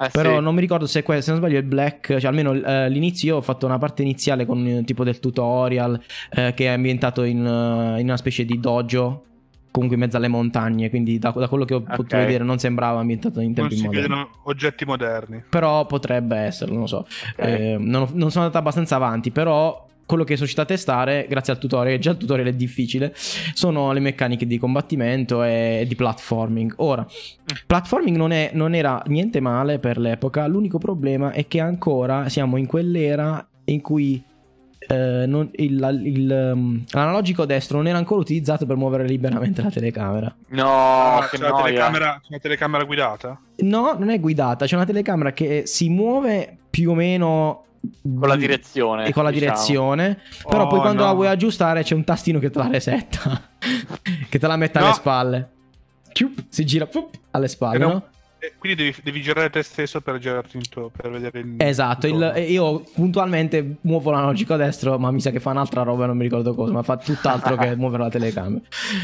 Eh, 0.00 0.10
Però 0.12 0.36
sì. 0.36 0.42
non 0.42 0.54
mi 0.54 0.60
ricordo 0.60 0.84
se, 0.86 1.02
que- 1.02 1.22
se 1.22 1.30
non 1.30 1.40
sbaglio 1.40 1.56
il 1.58 1.64
Black, 1.64 2.18
cioè 2.18 2.26
almeno 2.28 2.52
eh, 2.52 2.90
l'inizio 2.90 3.28
io 3.28 3.36
ho 3.38 3.40
fatto 3.40 3.64
una 3.64 3.78
parte 3.78 4.02
iniziale 4.02 4.44
con 4.44 4.66
eh, 4.66 4.84
tipo 4.84 5.02
del 5.04 5.18
tutorial 5.18 5.98
che 6.30 6.52
è 6.54 6.66
ambientato 6.66 7.22
in, 7.22 7.38
in 7.38 8.04
una 8.04 8.16
specie 8.18 8.44
di 8.44 8.60
dojo, 8.60 9.24
comunque 9.78 9.96
in 9.96 10.02
mezzo 10.02 10.16
alle 10.16 10.28
montagne, 10.28 10.90
quindi 10.90 11.18
da, 11.18 11.30
da 11.30 11.48
quello 11.48 11.64
che 11.64 11.74
ho 11.74 11.80
potuto 11.82 12.16
Ok. 12.16 12.24
vedere 12.24 12.44
non 12.44 12.58
sembrava 12.58 12.98
ambientato 13.00 13.40
in 13.40 13.46
Non 13.46 13.54
tempi 13.54 13.76
si 13.76 13.84
moderni. 13.84 14.02
vedono 14.08 14.30
oggetti 14.44 14.84
moderni. 14.84 15.42
Però 15.48 15.86
potrebbe 15.86 16.36
essere, 16.36 16.70
non 16.72 16.80
lo 16.80 16.86
so. 16.86 16.98
Ok. 17.38 17.46
Eh, 17.46 17.76
non, 17.78 18.02
ho- 18.02 18.10
non 18.12 18.30
sono 18.30 18.44
andato 18.44 18.58
abbastanza 18.58 18.96
avanti, 18.96 19.30
però 19.30 19.86
quello 20.04 20.22
che 20.24 20.36
sono 20.36 20.46
riuscito 20.46 20.62
a 20.62 20.64
testare, 20.64 21.26
grazie 21.28 21.52
al 21.52 21.58
tutorial, 21.58 21.98
già 21.98 22.12
il 22.12 22.16
tutorial 22.16 22.46
è 22.48 22.54
difficile, 22.54 23.12
sono 23.14 23.92
le 23.92 24.00
meccaniche 24.00 24.46
di 24.46 24.56
combattimento 24.56 25.42
e 25.42 25.84
di 25.86 25.94
platforming. 25.94 26.72
Ora, 26.78 27.06
platforming 27.66 28.16
non, 28.16 28.30
è- 28.32 28.50
non 28.54 28.74
era 28.74 29.02
niente 29.06 29.40
male 29.40 29.78
per 29.78 29.98
l'epoca, 29.98 30.46
l'unico 30.46 30.78
problema 30.78 31.32
è 31.32 31.46
che 31.46 31.60
ancora 31.60 32.28
siamo 32.30 32.56
in 32.56 32.66
quell'era 32.66 33.46
in 33.66 33.80
cui 33.82 34.22
eh, 34.88 35.24
non- 35.26 35.50
il- 35.56 36.00
il, 36.04 36.50
um, 36.54 36.82
l'analogico 36.90 37.44
destro 37.44 37.76
non 37.76 37.86
era 37.88 37.98
ancora 37.98 38.20
utilizzato 38.20 38.64
per 38.66 38.76
muovere 38.76 39.04
liberamente 39.06 39.62
la 39.62 39.70
telecamera. 39.70 40.34
No, 40.48 40.66
Ah, 40.66 41.28
che 41.30 41.36
c'è, 41.36 41.42
la 41.42 41.48
noia. 41.50 41.64
telecamera, 41.64 42.20
c'è 42.22 42.28
la 42.30 42.38
telecamera 42.38 42.84
guidata? 42.84 43.40
No, 43.56 43.94
non 43.98 44.08
è 44.10 44.18
guidata, 44.18 44.64
c'è 44.66 44.74
una 44.76 44.84
telecamera 44.86 45.32
che 45.32 45.62
si 45.66 45.88
muove 45.90 46.56
più 46.70 46.90
o 46.90 46.94
meno 46.94 47.64
Con 48.02 48.28
la 48.28 48.36
direzione. 48.36 49.06
e 49.06 49.12
con 49.12 49.24
la 49.24 49.30
diciamo. 49.30 49.52
direzione. 49.52 50.18
Però 50.48 50.66
poi 50.66 50.78
Oh, 50.78 50.82
quando 50.82 51.02
no. 51.02 51.08
la 51.08 51.14
vuoi 51.14 51.26
aggiustare 51.28 51.82
c'è 51.82 51.94
un 51.94 52.04
tastino 52.04 52.38
che 52.38 52.50
te 52.50 52.58
la 52.58 52.68
resetta. 52.68 53.40
che 54.28 54.38
te 54.38 54.46
la 54.46 54.56
mette 54.56 54.78
No. 54.78 54.84
alle 54.86 54.94
spalle. 54.94 55.48
Si 56.48 56.64
gira 56.66 56.88
alle 57.32 57.48
spalle, 57.48 57.78
no? 57.78 58.04
Eh, 58.40 58.52
Quindi 58.56 58.84
devi, 58.84 58.96
devi 59.02 59.20
girare 59.20 59.50
te 59.50 59.62
stesso 59.64 60.00
per 60.00 60.18
girarti 60.18 60.56
intorno, 60.58 60.90
per 60.96 61.10
vedere 61.10 61.40
il 61.40 61.54
Esatto, 61.58 62.06
il- 62.06 62.34
io 62.48 62.84
puntualmente 62.94 63.76
muovo 63.80 64.12
l'analogico 64.12 64.54
a 64.54 64.56
destro, 64.56 64.96
ma 64.96 65.10
mi 65.10 65.20
sa 65.20 65.30
che 65.30 65.40
fa 65.40 65.50
un'altra 65.50 65.82
roba, 65.82 66.06
non 66.06 66.16
mi 66.16 66.22
ricordo 66.22 66.54
cosa, 66.54 66.72
ma 66.72 66.82
fa 66.84 66.96
tutt'altro 66.98 67.56
che 67.56 67.74
muovere 67.76 68.04
la 68.04 68.08
telecamera. 68.10 68.62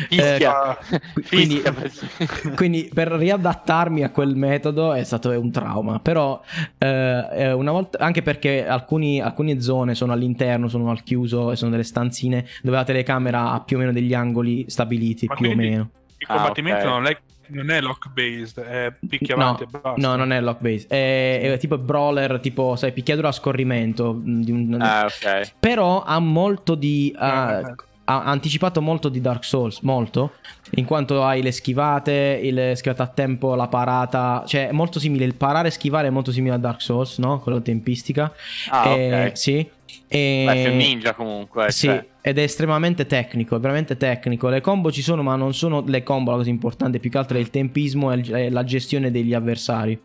Fischia. 0.09 0.79
Eh, 0.89 1.01
quindi, 1.29 1.61
quindi 2.55 2.89
per 2.95 3.09
riadattarmi 3.09 4.05
a 4.05 4.11
quel 4.11 4.37
metodo 4.37 4.93
è 4.93 5.03
stato 5.03 5.31
un 5.31 5.51
trauma, 5.51 5.99
però 5.99 6.41
eh, 6.79 7.27
eh, 7.33 7.53
una 7.53 7.73
volta, 7.73 7.99
anche 7.99 8.23
perché 8.23 8.65
alcuni- 8.67 9.21
alcune 9.21 9.61
zone 9.61 9.95
sono 9.97 10.13
all'interno, 10.13 10.69
sono 10.69 10.91
al 10.91 11.03
chiuso 11.03 11.51
e 11.51 11.57
sono 11.57 11.73
delle 11.73 11.83
stanzine 11.83 12.47
dove 12.63 12.77
la 12.77 12.85
telecamera 12.85 13.51
ha 13.51 13.61
più 13.63 13.77
o 13.77 13.81
meno 13.81 13.91
degli 13.93 14.15
angoli 14.15 14.65
stabiliti, 14.69 15.27
Ma 15.27 15.35
più 15.35 15.47
o 15.47 15.53
quindi- 15.55 15.69
meno. 15.71 15.91
Il 16.19 16.27
Ah, 16.31 16.35
combattimento 16.37 16.87
ok. 16.87 16.91
non, 16.93 17.07
è, 17.07 17.19
non 17.49 17.71
è 17.71 17.81
lock 17.81 18.09
based, 18.13 18.59
è 18.61 18.93
picchi 19.09 19.35
No, 19.35 19.43
avanti 19.43 19.63
e 19.65 19.67
basta. 19.71 19.95
no, 19.97 20.17
non 20.17 20.33
è 20.33 20.41
lock 20.41 20.61
base, 20.61 20.87
è, 20.89 21.41
è 21.53 21.59
tipo 21.59 21.79
brawler, 21.79 22.41
tipo 22.41 22.77
sai, 22.77 22.93
picchiaduro 22.93 23.29
a 23.29 23.33
scorrimento. 23.33 24.21
di 24.23 24.51
un- 24.51 24.77
Ah, 24.81 25.05
ok. 25.07 25.53
Però 25.61 26.03
ha 26.03 26.19
molto 26.19 26.75
di. 26.75 27.13
ha- 27.17 27.59
Eh, 27.59 27.61
eh. 27.71 27.75
ha 28.07 28.25
anticipato 28.25 28.83
molto 28.83 29.09
di 29.09 29.21
Dark 29.21 29.45
Souls, 29.45 29.81
molto. 29.81 30.33
In 30.77 30.85
quanto 30.85 31.23
hai 31.25 31.41
le 31.43 31.53
schivate, 31.53 32.39
il 32.43 32.77
schivata 32.77 33.05
a 33.05 33.07
tempo, 33.07 33.55
la 33.55 33.69
parata. 33.69 34.43
Cioè, 34.47 34.69
è 34.69 34.73
molto 34.73 34.99
simile. 34.99 35.25
Il 35.25 35.35
parare 35.37 35.69
e 35.69 35.71
schivare 35.71 36.09
è 36.09 36.11
molto 36.11 36.31
simile 36.33 36.55
a 36.55 36.59
Dark 36.59 36.83
Souls, 36.83 37.19
no? 37.19 37.39
Con 37.41 37.53
la 37.55 37.61
tempistica. 37.61 38.33
Ah, 38.71 38.89
Eh, 38.89 39.27
ok. 39.29 39.39
Sì. 39.39 39.67
E... 40.09 40.45
Beh, 40.47 40.69
ninja 40.75 41.15
comunque. 41.15 41.71
Sì, 41.71 41.87
cioè. 41.87 42.07
Ed 42.27 42.39
è 42.39 42.43
estremamente 42.43 43.05
tecnico, 43.05 43.55
è 43.55 43.61
veramente 43.61 43.99
tecnico. 43.99 44.49
Le 44.49 44.63
combo 44.63 44.91
ci 44.91 45.03
sono, 45.03 45.23
ma 45.23 45.37
non 45.37 45.53
sono 45.53 45.85
le 45.87 46.03
combo 46.03 46.31
la 46.31 46.39
cosa 46.39 46.49
importante, 46.49 46.99
più 46.99 47.11
che 47.11 47.19
altro 47.19 47.37
è 47.37 47.41
il 47.41 47.51
tempismo 47.51 48.11
e 48.13 48.49
la 48.49 48.65
gestione 48.65 49.11
degli 49.11 49.35
avversari. 49.35 50.01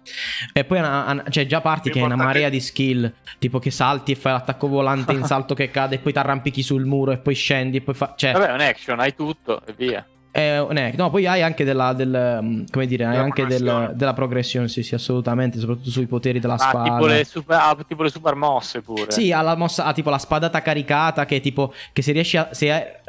E 0.51 0.65
poi 0.65 0.79
una- 0.79 1.23
cioè 1.29 1.45
già 1.45 1.61
parti 1.61 1.89
che 1.89 2.01
è 2.01 2.03
una 2.03 2.17
marea 2.17 2.49
di 2.49 2.59
skill, 2.59 3.09
tipo 3.37 3.59
che 3.59 3.71
salti 3.71 4.11
e 4.11 4.15
fai 4.15 4.33
l'attacco 4.33 4.67
volante 4.67 5.13
in 5.13 5.23
salto 5.23 5.53
che 5.53 5.71
cade, 5.71 5.95
e 5.95 5.99
poi 5.99 6.11
ti 6.11 6.19
arrampichi 6.19 6.61
sul 6.61 6.83
muro 6.83 7.13
e 7.13 7.19
poi 7.19 7.35
scendi 7.35 7.77
e 7.77 7.81
poi 7.81 7.95
fa... 7.95 8.13
Cioè, 8.17 8.33
Vabbè, 8.33 8.47
è 8.47 8.53
un 8.53 8.59
action, 8.59 8.99
hai 8.99 9.15
tutto 9.15 9.65
e 9.65 9.73
via. 9.77 10.05
È 10.31 10.59
un 10.59 10.77
hack. 10.77 10.95
No, 10.95 11.09
poi 11.09 11.25
hai 11.25 11.41
anche 11.41 11.63
della, 11.63 11.93
del, 11.93 12.39
mm, 12.41 12.63
come 12.71 12.85
dire, 12.85 13.05
hai 13.05 13.11
Della 13.13 13.23
anche 13.23 13.45
del- 13.45 13.91
della 13.95 14.13
progressione, 14.13 14.67
sì, 14.67 14.83
sì, 14.83 14.93
assolutamente, 14.95 15.59
soprattutto 15.59 15.89
sui 15.89 16.05
poteri 16.07 16.39
della 16.39 16.53
Ah, 16.53 16.57
spada. 16.57 16.83
tipo 16.91 17.05
le, 17.07 17.25
super, 17.25 17.57
ah, 17.59 17.77
tipo 17.87 18.03
le 18.03 18.09
super 18.09 18.35
mosse 18.35 18.81
pure. 18.81 19.11
Sì, 19.11 19.31
ha 19.31 19.41
la 19.41 19.55
mossa, 19.55 19.85
ha 19.85 19.93
tipo 19.93 20.09
la 20.09 20.17
spadata 20.19 20.61
caricata 20.61 21.25
che 21.25 21.39
tipo 21.39 21.73
che 21.93 22.01
se 22.01 22.11
riesci 22.11 22.37
a 22.37 22.49
se 22.51 22.67
è 22.67 23.01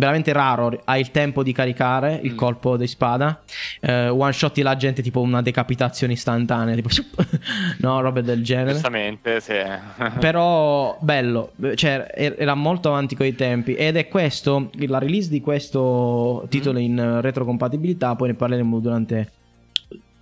veramente 0.00 0.32
raro 0.32 0.80
hai 0.84 1.00
il 1.00 1.10
tempo 1.10 1.42
di 1.42 1.52
caricare 1.52 2.20
il 2.22 2.32
Mm. 2.32 2.36
colpo 2.36 2.76
di 2.76 2.86
spada, 2.86 3.42
eh, 3.80 4.08
one 4.08 4.32
shot 4.32 4.56
la 4.58 4.76
gente 4.76 5.02
tipo 5.02 5.20
una 5.20 5.42
decapitazione 5.42 6.12
istantanea, 6.12 6.74
tipo 6.76 6.88
no, 7.80 8.00
robe 8.00 8.22
del 8.22 8.42
genere. 8.44 8.72
Giustamente, 8.72 9.40
sì. 9.40 9.54
Però 10.20 10.96
bello, 11.00 11.52
cioè 11.74 12.10
er- 12.14 12.36
era 12.38 12.54
molto 12.54 12.88
avanti 12.90 13.16
coi 13.16 13.34
tempi 13.34 13.74
ed 13.74 13.96
è 13.96 14.06
questo, 14.08 14.70
la 14.86 14.98
release 14.98 15.28
di 15.28 15.40
questo 15.40 16.46
titolo 16.48 16.78
in 16.78 16.98
eh, 16.98 17.20
retrocompatibilità, 17.20 18.14
poi 18.14 18.28
ne 18.28 18.34
parleremo 18.34 18.78
durante 18.78 19.32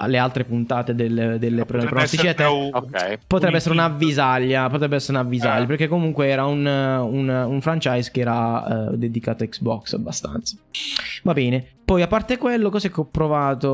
le 0.07 0.19
altre 0.19 0.45
puntate 0.45 0.95
delle, 0.95 1.39
delle 1.39 1.65
Potrebbe 1.65 1.87
pronosticette. 1.87 2.43
essere 2.43 2.49
un- 2.59 2.71
ok. 2.73 3.19
Potrebbe 3.27 3.57
essere 3.57 3.75
un'avvisaglia, 3.75 4.69
potrebbe 4.69 4.97
essere 4.97 5.19
un'avvisaglia, 5.19 5.63
Eh. 5.65 5.67
perché 5.67 5.89
comunque 5.89 6.29
era 6.29 6.45
un, 6.45 6.67
un- 6.67 7.29
un 7.29 7.61
franchise 7.63 8.11
che 8.13 8.21
era 8.21 8.91
eh, 8.91 8.97
dedicato 8.99 9.45
a 9.45 9.47
Xbox 9.47 9.95
abbastanza. 9.95 10.57
Va 11.23 11.33
bene. 11.33 11.65
Poi 11.85 12.03
a 12.03 12.07
parte 12.09 12.37
quello, 12.37 12.69
cos'è 12.69 12.91
che 12.91 13.01
ho 13.01 13.05
provato? 13.07 13.69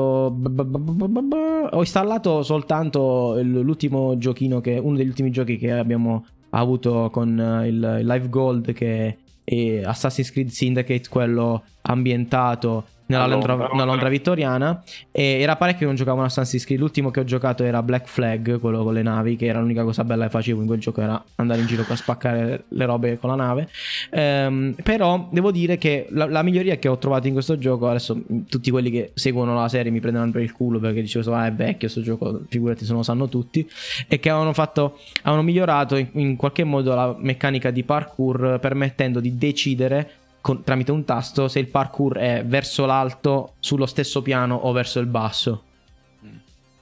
Ho 1.70 1.78
installato 1.80 2.42
soltanto 2.42 3.38
l'ultimo 3.42 4.16
giochino 4.18 4.60
che 4.60 4.78
uno 4.78 4.96
degli 4.96 5.08
ultimi 5.08 5.30
giochi 5.30 5.56
che 5.56 5.72
abbiamo 5.72 6.26
avuto 6.50 7.08
con 7.10 7.38
eh, 7.38 7.66
il, 7.68 7.96
il 8.00 8.06
Live 8.06 8.28
Gold 8.28 8.72
che 8.72 9.16
è 9.44 9.82
Assassin's 9.84 10.30
Creed 10.30 10.48
Syndicate, 10.48 11.08
quello 11.08 11.62
ambientato 11.82 12.84
nella 13.12 13.24
A 13.24 13.26
Londra, 13.26 13.54
Londra. 13.54 13.68
nella 13.72 13.84
Londra 13.84 14.08
vittoriana. 14.08 14.82
E 15.10 15.40
era 15.40 15.56
parecchio 15.56 15.80
che 15.80 15.86
non 15.86 15.94
giocavo 15.94 16.18
un 16.18 16.24
Assassin's 16.24 16.64
Creed 16.64 16.80
l'ultimo 16.80 17.10
che 17.10 17.20
ho 17.20 17.24
giocato 17.24 17.62
era 17.64 17.82
Black 17.82 18.08
Flag 18.08 18.58
quello 18.58 18.82
con 18.82 18.94
le 18.94 19.02
navi 19.02 19.36
che 19.36 19.46
era 19.46 19.60
l'unica 19.60 19.84
cosa 19.84 20.04
bella 20.04 20.24
che 20.24 20.30
facevo 20.30 20.60
in 20.60 20.66
quel 20.66 20.80
gioco 20.80 21.00
era 21.00 21.22
andare 21.36 21.60
in 21.60 21.66
giro 21.66 21.84
a 21.86 21.96
spaccare 21.96 22.64
le 22.68 22.84
robe 22.84 23.18
con 23.18 23.30
la 23.30 23.36
nave. 23.36 23.68
Ehm, 24.10 24.74
però 24.82 25.28
devo 25.30 25.50
dire 25.50 25.78
che 25.78 26.06
la, 26.10 26.26
la 26.26 26.42
miglioria 26.42 26.76
che 26.76 26.88
ho 26.88 26.98
trovato 26.98 27.26
in 27.26 27.32
questo 27.32 27.58
gioco 27.58 27.88
adesso 27.88 28.20
tutti 28.48 28.70
quelli 28.70 28.90
che 28.90 29.10
seguono 29.14 29.54
la 29.54 29.68
serie 29.68 29.90
mi 29.90 30.00
prenderanno 30.00 30.32
per 30.32 30.42
il 30.42 30.52
culo 30.52 30.78
perché 30.78 31.00
dicevo 31.00 31.34
ah 31.34 31.46
è 31.46 31.52
vecchio 31.52 31.78
questo 31.78 32.00
gioco 32.00 32.42
figurati 32.48 32.84
se 32.84 32.88
non 32.88 32.98
lo 32.98 33.04
sanno 33.04 33.28
tutti. 33.28 33.68
E 34.08 34.18
che 34.18 34.28
avevano 34.28 34.52
fatto 34.52 34.98
avevano 35.22 35.42
migliorato 35.42 35.96
in, 35.96 36.08
in 36.12 36.36
qualche 36.36 36.64
modo 36.64 36.94
la 36.94 37.14
meccanica 37.18 37.70
di 37.70 37.82
parkour 37.84 38.58
permettendo 38.60 39.20
di 39.20 39.36
decidere 39.36 40.10
con- 40.42 40.62
tramite 40.62 40.92
un 40.92 41.04
tasto 41.06 41.48
se 41.48 41.58
il 41.58 41.68
parkour 41.68 42.18
è 42.18 42.44
verso 42.44 42.84
l'alto, 42.84 43.54
sullo 43.60 43.86
stesso 43.86 44.20
piano 44.20 44.54
o 44.54 44.72
verso 44.72 45.00
il 45.00 45.06
basso. 45.06 45.62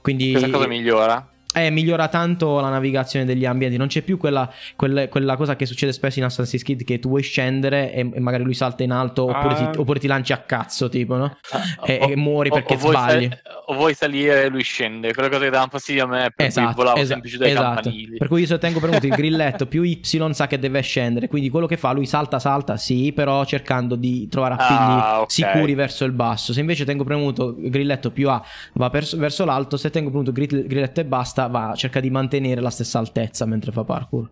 Quindi 0.01 0.31
Questa 0.31 0.49
cosa 0.49 0.67
migliora? 0.67 1.30
Eh, 1.53 1.69
migliora 1.69 2.07
tanto 2.07 2.59
la 2.59 2.69
navigazione 2.69 3.25
degli 3.25 3.45
ambienti. 3.45 3.77
Non 3.77 3.87
c'è 3.87 4.01
più 4.01 4.17
quella, 4.17 4.49
quella- 4.75 5.07
quella 5.09 5.35
cosa 5.35 5.55
che 5.55 5.65
succede 5.65 5.91
spesso 5.91 6.19
in 6.19 6.25
Assassin's 6.25 6.63
Creed 6.63 6.83
che 6.83 6.99
tu 6.99 7.09
vuoi 7.09 7.21
scendere 7.23 7.93
e, 7.93 8.09
e 8.13 8.19
magari 8.19 8.43
lui 8.43 8.53
salta 8.53 8.83
in 8.83 8.91
alto 8.91 9.23
oppure, 9.25 9.53
Ah. 9.55 9.69
ti, 9.69 9.77
oppure 9.79 9.99
ti 9.99 10.07
lanci 10.07 10.31
a 10.33 10.37
cazzo, 10.37 10.87
tipo, 10.89 11.15
no? 11.17 11.37
Ah, 11.51 11.61
E- 11.85 11.99
e 12.11 12.15
muori 12.15 12.49
perché 12.49 12.75
vuoi 12.75 12.93
sbagli. 12.95 13.27
sal- 13.29 13.39
o 13.67 13.73
vuoi 13.75 13.93
salire 13.93 14.43
e 14.43 14.47
lui 14.49 14.63
scende. 14.63 15.13
Quella 15.13 15.29
cosa 15.29 15.43
che 15.43 15.49
dà 15.49 15.67
fastidio 15.69 16.03
a 16.03 16.07
me 16.07 16.31
per 16.35 16.51
cui 16.53 16.73
volavo 16.73 16.97
esa- 16.97 17.13
sempre 17.13 17.29
giù 17.29 17.37
dai 17.37 17.51
esatto. 17.51 17.73
campanili. 17.81 18.17
Per 18.17 18.27
cui 18.27 18.41
io 18.41 18.47
se 18.47 18.57
tengo 18.57 18.79
premuto 18.79 19.05
il 19.05 19.13
grilletto 19.13 19.65
più 19.65 19.83
Y 19.83 19.99
sa 20.31 20.47
che 20.47 20.59
deve 20.59 20.81
scendere. 20.81 21.27
Quindi 21.27 21.49
quello 21.49 21.67
che 21.67 21.77
fa 21.77 21.91
lui 21.91 22.05
salta, 22.05 22.39
salta, 22.39 22.77
sì, 22.77 23.11
però 23.13 23.43
cercando 23.45 23.95
di 23.95 24.27
trovare 24.29 24.53
appigli 24.55 24.77
Ah, 24.79 25.21
ok. 25.21 25.31
sicuri 25.31 25.73
verso 25.73 26.05
il 26.05 26.11
basso. 26.11 26.53
Se 26.53 26.59
invece 26.59 26.85
tengo 26.85 27.03
premuto 27.03 27.55
il 27.59 27.69
grilletto 27.69 28.11
più 28.11 28.29
A 28.29 28.41
va 28.73 28.89
pers- 28.89 29.15
verso 29.17 29.45
l'alto, 29.45 29.77
se 29.77 29.89
tengo 29.89 30.09
premuto 30.09 30.31
grill- 30.31 30.65
grilletto 30.67 30.99
e 31.01 31.05
basta, 31.05 31.40
va, 31.47 31.73
cerca 31.75 31.99
di 31.99 32.09
mantenere 32.09 32.61
la 32.61 32.69
stessa 32.69 32.99
altezza 32.99 33.45
mentre 33.45 33.71
fa 33.71 33.83
parkour. 33.83 34.29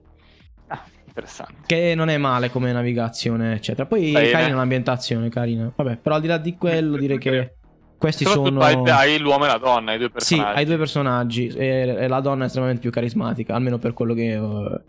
Ah, 0.67 0.83
interessante. 1.05 1.53
Che 1.65 1.93
non 1.95 2.09
è 2.09 2.17
male 2.17 2.49
come 2.49 2.71
navigazione, 2.71 3.53
eccetera. 3.53 3.87
Poi 3.87 4.11
Bene. 4.11 4.29
carina 4.29 4.55
l'ambientazione, 4.55 5.29
carina. 5.29 5.71
Vabbè, 5.75 5.97
però 5.97 6.15
al 6.15 6.21
di 6.21 6.27
là 6.27 6.37
di 6.37 6.55
quello, 6.55 6.97
direi 6.97 7.17
che 7.17 7.55
questi 7.97 8.23
sono. 8.25 8.61
hai, 8.61 9.19
l'uomo 9.19 9.45
e 9.45 9.47
la 9.47 9.57
donna, 9.57 9.93
i 9.93 9.97
due 9.97 10.09
Sì, 10.15 10.35
personaggi. 10.35 10.57
hai 10.57 10.65
due 10.65 10.77
personaggi 10.77 11.47
e, 11.47 11.65
e 11.99 12.07
la 12.07 12.19
donna 12.21 12.43
è 12.43 12.45
estremamente 12.45 12.81
più 12.81 12.91
carismatica, 12.91 13.53
almeno 13.55 13.77
per 13.77 13.93
quello 13.93 14.13
che 14.13 14.37
ho, 14.37 14.81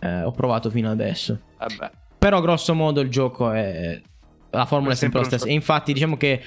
eh, 0.00 0.22
ho 0.22 0.30
provato 0.32 0.68
fino 0.70 0.90
adesso. 0.90 1.38
Vabbè. 1.58 1.90
Però 2.18 2.40
grosso 2.40 2.74
modo 2.74 3.00
il 3.00 3.10
gioco 3.10 3.50
è... 3.52 4.00
La 4.50 4.64
formula 4.64 4.92
è 4.92 4.94
È 4.94 4.96
sempre 4.98 5.20
sempre 5.20 5.20
la 5.20 5.24
stessa. 5.26 5.46
E 5.46 5.52
infatti 5.54 5.92
diciamo 5.92 6.16
che 6.16 6.40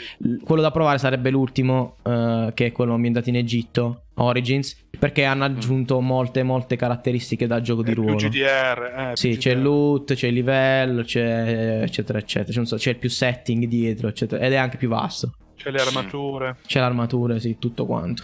quello 0.43 0.61
da 0.61 0.71
provare 0.71 0.97
sarebbe 0.97 1.29
l'ultimo, 1.29 1.97
eh, 2.03 2.51
che 2.53 2.67
è 2.67 2.71
quello 2.71 2.93
ambientato 2.93 3.29
in 3.29 3.35
Egitto, 3.35 4.03
Origins, 4.15 4.85
perché 4.97 5.23
hanno 5.23 5.43
aggiunto 5.43 5.99
molte, 6.01 6.41
molte 6.43 6.75
caratteristiche 6.75 7.45
da 7.47 7.61
gioco 7.61 7.83
di 7.83 7.91
È 7.91 7.93
più 7.93 8.03
ruolo. 8.03 8.17
GDR. 8.17 9.09
eh, 9.11 9.11
Sì, 9.15 9.29
più 9.29 9.37
c'è 9.39 9.51
il 9.51 9.61
loot, 9.61 10.13
c'è 10.15 10.27
il 10.27 10.33
livello, 10.33 11.03
c'è 11.03 11.81
eccetera 11.83 12.17
eccetera. 12.17 12.63
C'è, 12.63 12.75
c'è 12.75 12.95
più 12.95 13.09
setting 13.09 13.65
dietro, 13.65 14.07
eccetera. 14.07 14.43
Ed 14.43 14.53
è 14.53 14.57
anche 14.57 14.77
più 14.77 14.89
vasto. 14.89 15.33
C'è 15.55 15.69
le 15.69 15.81
armature. 15.81 16.55
C'è 16.65 16.79
l'armatura, 16.79 17.37
sì, 17.39 17.57
tutto 17.59 17.85
quanto. 17.85 18.23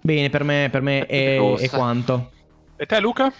Bene, 0.00 0.30
per 0.30 0.42
me, 0.44 0.68
per 0.70 0.80
me 0.80 1.04
è, 1.04 1.38
è 1.38 1.68
quanto. 1.68 2.30
E 2.76 2.86
te, 2.86 2.98
Luca? 3.00 3.30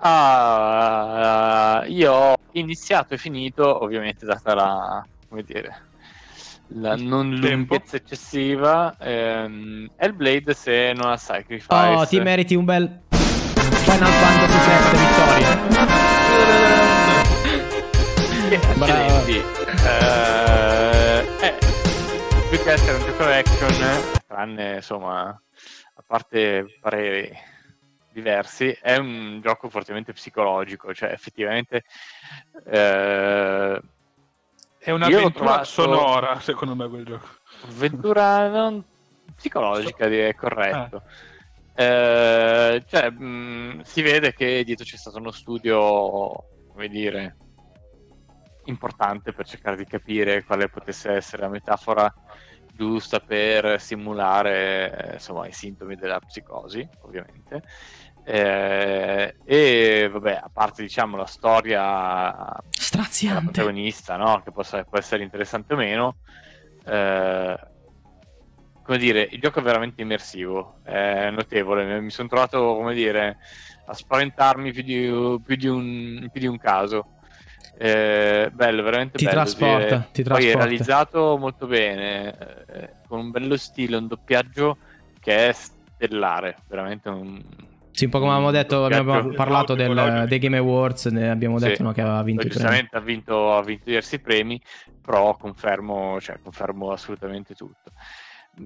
Ah, 0.00 1.84
io 1.86 2.12
ho 2.12 2.34
iniziato 2.52 3.14
e 3.14 3.18
finito, 3.18 3.82
ovviamente 3.82 4.26
data 4.26 4.54
la, 4.54 5.06
come 5.28 5.42
dire, 5.42 5.82
la 6.68 6.96
non 6.96 7.34
lunghezza 7.34 7.96
eccessiva, 7.96 8.96
ehm, 8.98 9.90
Hellblade 9.96 10.54
se 10.54 10.92
non 10.94 11.10
ha 11.10 11.16
Sacrifice. 11.16 11.74
Oh, 11.74 12.06
ti 12.06 12.20
meriti 12.20 12.54
un 12.54 12.64
bel 12.64 13.00
Final 13.10 14.10
Fantasy 14.10 14.58
VII 14.68 14.98
vittoria. 14.98 15.66
Bravo. 18.76 19.26
Eh, 19.86 21.24
eh, 21.40 21.54
più 22.48 22.58
che 22.62 22.72
essere 22.72 22.96
un 22.96 23.04
gioco 23.04 23.24
action, 23.24 23.74
tranne 24.26 24.76
insomma, 24.76 25.28
a 25.28 26.02
parte 26.06 26.78
pareri 26.80 27.30
diversi, 28.12 28.76
è 28.80 28.96
un 28.96 29.40
gioco 29.42 29.68
fortemente 29.68 30.12
psicologico, 30.12 30.92
cioè 30.94 31.10
effettivamente 31.12 31.84
eh, 32.66 33.80
È 34.88 34.92
un'avventura 34.92 35.64
sonora, 35.64 36.40
secondo 36.40 36.74
me, 36.74 36.88
quel 36.88 37.04
gioco. 37.04 37.26
avventura 37.66 38.48
non 38.48 38.82
psicologica 39.36 40.08
direi 40.08 40.34
corretto. 40.34 41.02
Eh, 41.74 42.82
cioè, 42.86 43.10
mh, 43.10 43.82
si 43.82 44.00
vede 44.00 44.32
che 44.32 44.64
dietro 44.64 44.86
c'è 44.86 44.96
stato 44.96 45.18
uno 45.18 45.30
studio, 45.30 46.32
come 46.72 46.88
dire, 46.88 47.36
importante 48.64 49.34
per 49.34 49.46
cercare 49.46 49.76
di 49.76 49.84
capire 49.84 50.42
quale 50.44 50.70
potesse 50.70 51.10
essere 51.10 51.42
la 51.42 51.50
metafora 51.50 52.10
giusta 52.72 53.20
per 53.20 53.78
simulare 53.78 55.10
eh, 55.10 55.12
insomma, 55.14 55.46
i 55.46 55.52
sintomi 55.52 55.96
della 55.96 56.18
psicosi, 56.18 56.88
ovviamente. 57.02 57.62
Eh, 58.30 59.36
e 59.42 60.08
vabbè, 60.12 60.40
a 60.44 60.50
parte 60.52 60.82
diciamo 60.82 61.16
la 61.16 61.24
storia 61.24 61.80
della 61.80 62.62
Straziante. 62.68 63.44
protagonista, 63.52 64.16
no? 64.16 64.42
che 64.44 64.52
possa- 64.52 64.84
può 64.84 64.98
essere 64.98 65.22
interessante 65.22 65.72
o 65.72 65.76
meno, 65.78 66.16
eh, 66.84 67.58
come 68.82 68.98
dire, 68.98 69.26
il 69.30 69.40
gioco 69.40 69.60
è 69.60 69.62
veramente 69.62 70.02
immersivo, 70.02 70.80
è 70.82 71.30
notevole. 71.30 72.00
Mi 72.00 72.10
sono 72.10 72.28
trovato, 72.28 72.74
come 72.76 72.92
dire, 72.92 73.38
a 73.86 73.94
spaventarmi 73.94 74.72
più 74.72 74.82
di, 74.82 75.40
più 75.42 75.56
di 75.56 75.66
un, 75.66 76.28
più 76.30 76.40
di 76.40 76.46
un 76.46 76.58
caso. 76.58 77.06
Eh, 77.78 78.50
bello, 78.52 78.82
veramente 78.82 79.16
Ti 79.18 79.24
bello. 79.24 79.36
trasporta, 79.36 80.02
sì. 80.02 80.12
ti 80.12 80.22
Poi 80.22 80.38
è 80.48 80.50
trasporta. 80.52 80.58
realizzato 80.58 81.36
molto 81.38 81.66
bene, 81.66 82.64
eh, 82.66 82.90
con 83.06 83.20
un 83.20 83.30
bello 83.30 83.56
stile, 83.56 83.96
un 83.96 84.06
doppiaggio 84.06 84.76
che 85.18 85.48
è 85.48 85.52
stellare, 85.52 86.56
veramente 86.66 87.08
un... 87.08 87.42
Sì, 87.98 88.04
un 88.04 88.10
po' 88.12 88.20
come 88.20 88.30
avevamo 88.30 88.52
detto, 88.52 88.84
abbiamo 88.84 89.32
parlato 89.32 89.74
del- 89.74 90.26
dei 90.28 90.38
Game 90.38 90.56
Awards, 90.56 91.06
ne 91.06 91.30
abbiamo 91.30 91.58
detto 91.58 91.74
Sì. 91.78 91.82
no, 91.82 91.90
che 91.90 92.00
aveva 92.00 92.22
vinto 92.22 92.46
i 92.46 92.48
premi. 92.48 92.88
ha 92.92 93.00
vinto, 93.00 93.52
ha 93.52 93.60
vinto 93.60 93.84
diversi 93.86 94.20
premi, 94.20 94.62
però 95.00 95.36
confermo, 95.36 96.20
cioè, 96.20 96.38
confermo 96.40 96.92
assolutamente 96.92 97.56
tutto. 97.56 97.90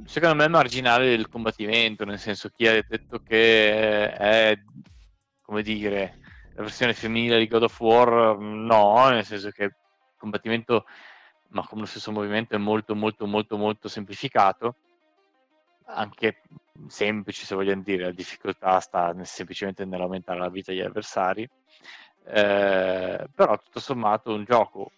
Secondo 0.05 0.37
me 0.37 0.45
è 0.45 0.49
marginale 0.49 1.09
del 1.09 1.31
combattimento, 1.31 2.05
nel 2.05 2.19
senso 2.19 2.51
chi 2.51 2.67
ha 2.67 2.73
detto 2.87 3.21
che 3.21 4.13
è, 4.13 4.55
come 5.41 5.63
dire, 5.63 6.19
la 6.55 6.65
versione 6.65 6.93
femminile 6.93 7.39
di 7.39 7.49
God 7.49 7.63
of 7.63 7.81
War, 7.81 8.37
no, 8.39 9.09
nel 9.09 9.25
senso 9.25 9.49
che 9.49 9.63
il 9.65 9.75
combattimento, 10.19 10.85
ma 11.53 11.67
come 11.67 11.81
lo 11.81 11.87
stesso 11.87 12.13
movimento, 12.13 12.55
è 12.55 12.59
molto, 12.59 12.95
molto, 12.95 13.25
molto, 13.27 13.57
molto 13.57 13.89
semplificato, 13.89 14.77
anche 15.87 16.43
semplice 16.89 17.45
se 17.45 17.55
vogliamo 17.55 17.83
dire, 17.83 18.05
la 18.05 18.13
difficoltà 18.13 18.81
sta 18.81 19.15
semplicemente 19.25 19.85
nell'aumentare 19.85 20.39
la 20.39 20.49
vita 20.49 20.73
degli 20.73 20.81
avversari. 20.81 21.49
Eh, 22.25 23.27
però 23.35 23.59
tutto 23.59 23.81
sommato 23.81 24.33
un 24.33 24.45
gioco 24.45 24.93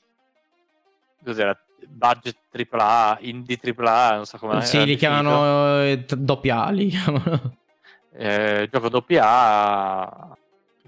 cos'era 1.25 1.59
budget 1.87 2.37
AAA 2.53 3.19
indie 3.21 3.59
AAA 3.59 4.17
non 4.17 4.27
so 4.27 4.37
come 4.37 4.61
Sì, 4.61 4.85
li 4.85 4.97
chiamano 4.97 5.81
eh, 5.81 6.05
doppia 6.07 6.65
A, 6.65 6.71
li 6.71 6.89
chiamano. 6.89 7.57
Eh, 8.13 8.69
gioco 8.71 8.91
AA 9.23 10.37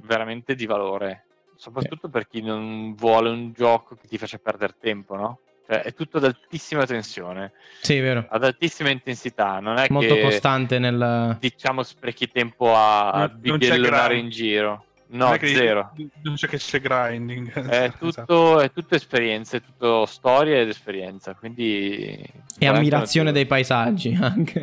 veramente 0.03 0.55
di 0.55 0.67
valore 0.67 1.25
soprattutto 1.57 2.09
per 2.09 2.29
chi 2.29 2.43
non 2.43 2.95
vuole 2.95 3.31
un 3.31 3.53
gioco 3.53 3.97
che 3.97 4.07
ti 4.07 4.19
faccia 4.19 4.39
perdere 4.39 4.77
tempo 4.79 5.17
no? 5.17 5.39
Cioè, 5.69 5.83
è 5.83 5.93
tutto 5.95 6.19
ad 6.19 6.25
altissima 6.25 6.87
tensione 6.87 7.53
Sì, 7.83 7.97
è 7.97 8.01
vero. 8.03 8.25
ad 8.29 8.45
altissima 8.45 8.91
intensità 8.91 9.59
non 9.59 9.79
è 9.79 9.87
Molto 9.91 10.15
che 10.15 10.21
costante 10.23 10.79
nel... 10.79 11.37
diciamo 11.41 11.83
sprechi 11.83 12.31
tempo 12.31 12.73
a, 12.75 13.31
Non- 13.43 13.59
non 13.59 13.59
grind. 13.59 14.11
in 14.25 14.29
giro 14.31 14.85
Non 15.09 15.31
no 15.31 15.37
che- 15.37 15.49
zero 15.49 15.93
Non 16.23 16.35
c'è 16.37 16.47
che 16.49 16.59
c'è 16.59 16.81
grinding. 16.81 17.51
È 17.53 17.85
Esatto. 17.95 18.11
tutto, 18.11 18.61
è 18.61 18.71
tutto 18.73 18.95
esperienza, 18.95 19.57
è 19.57 19.63
tutto 19.63 20.05
storia 20.07 20.61
ed 20.61 20.69
esperienza, 20.69 21.35
quindi... 21.35 22.25
E 22.59 22.67
ammirazione 22.67 23.31
dei 23.33 23.47
paesaggi 23.47 24.17
anche. 24.23 24.61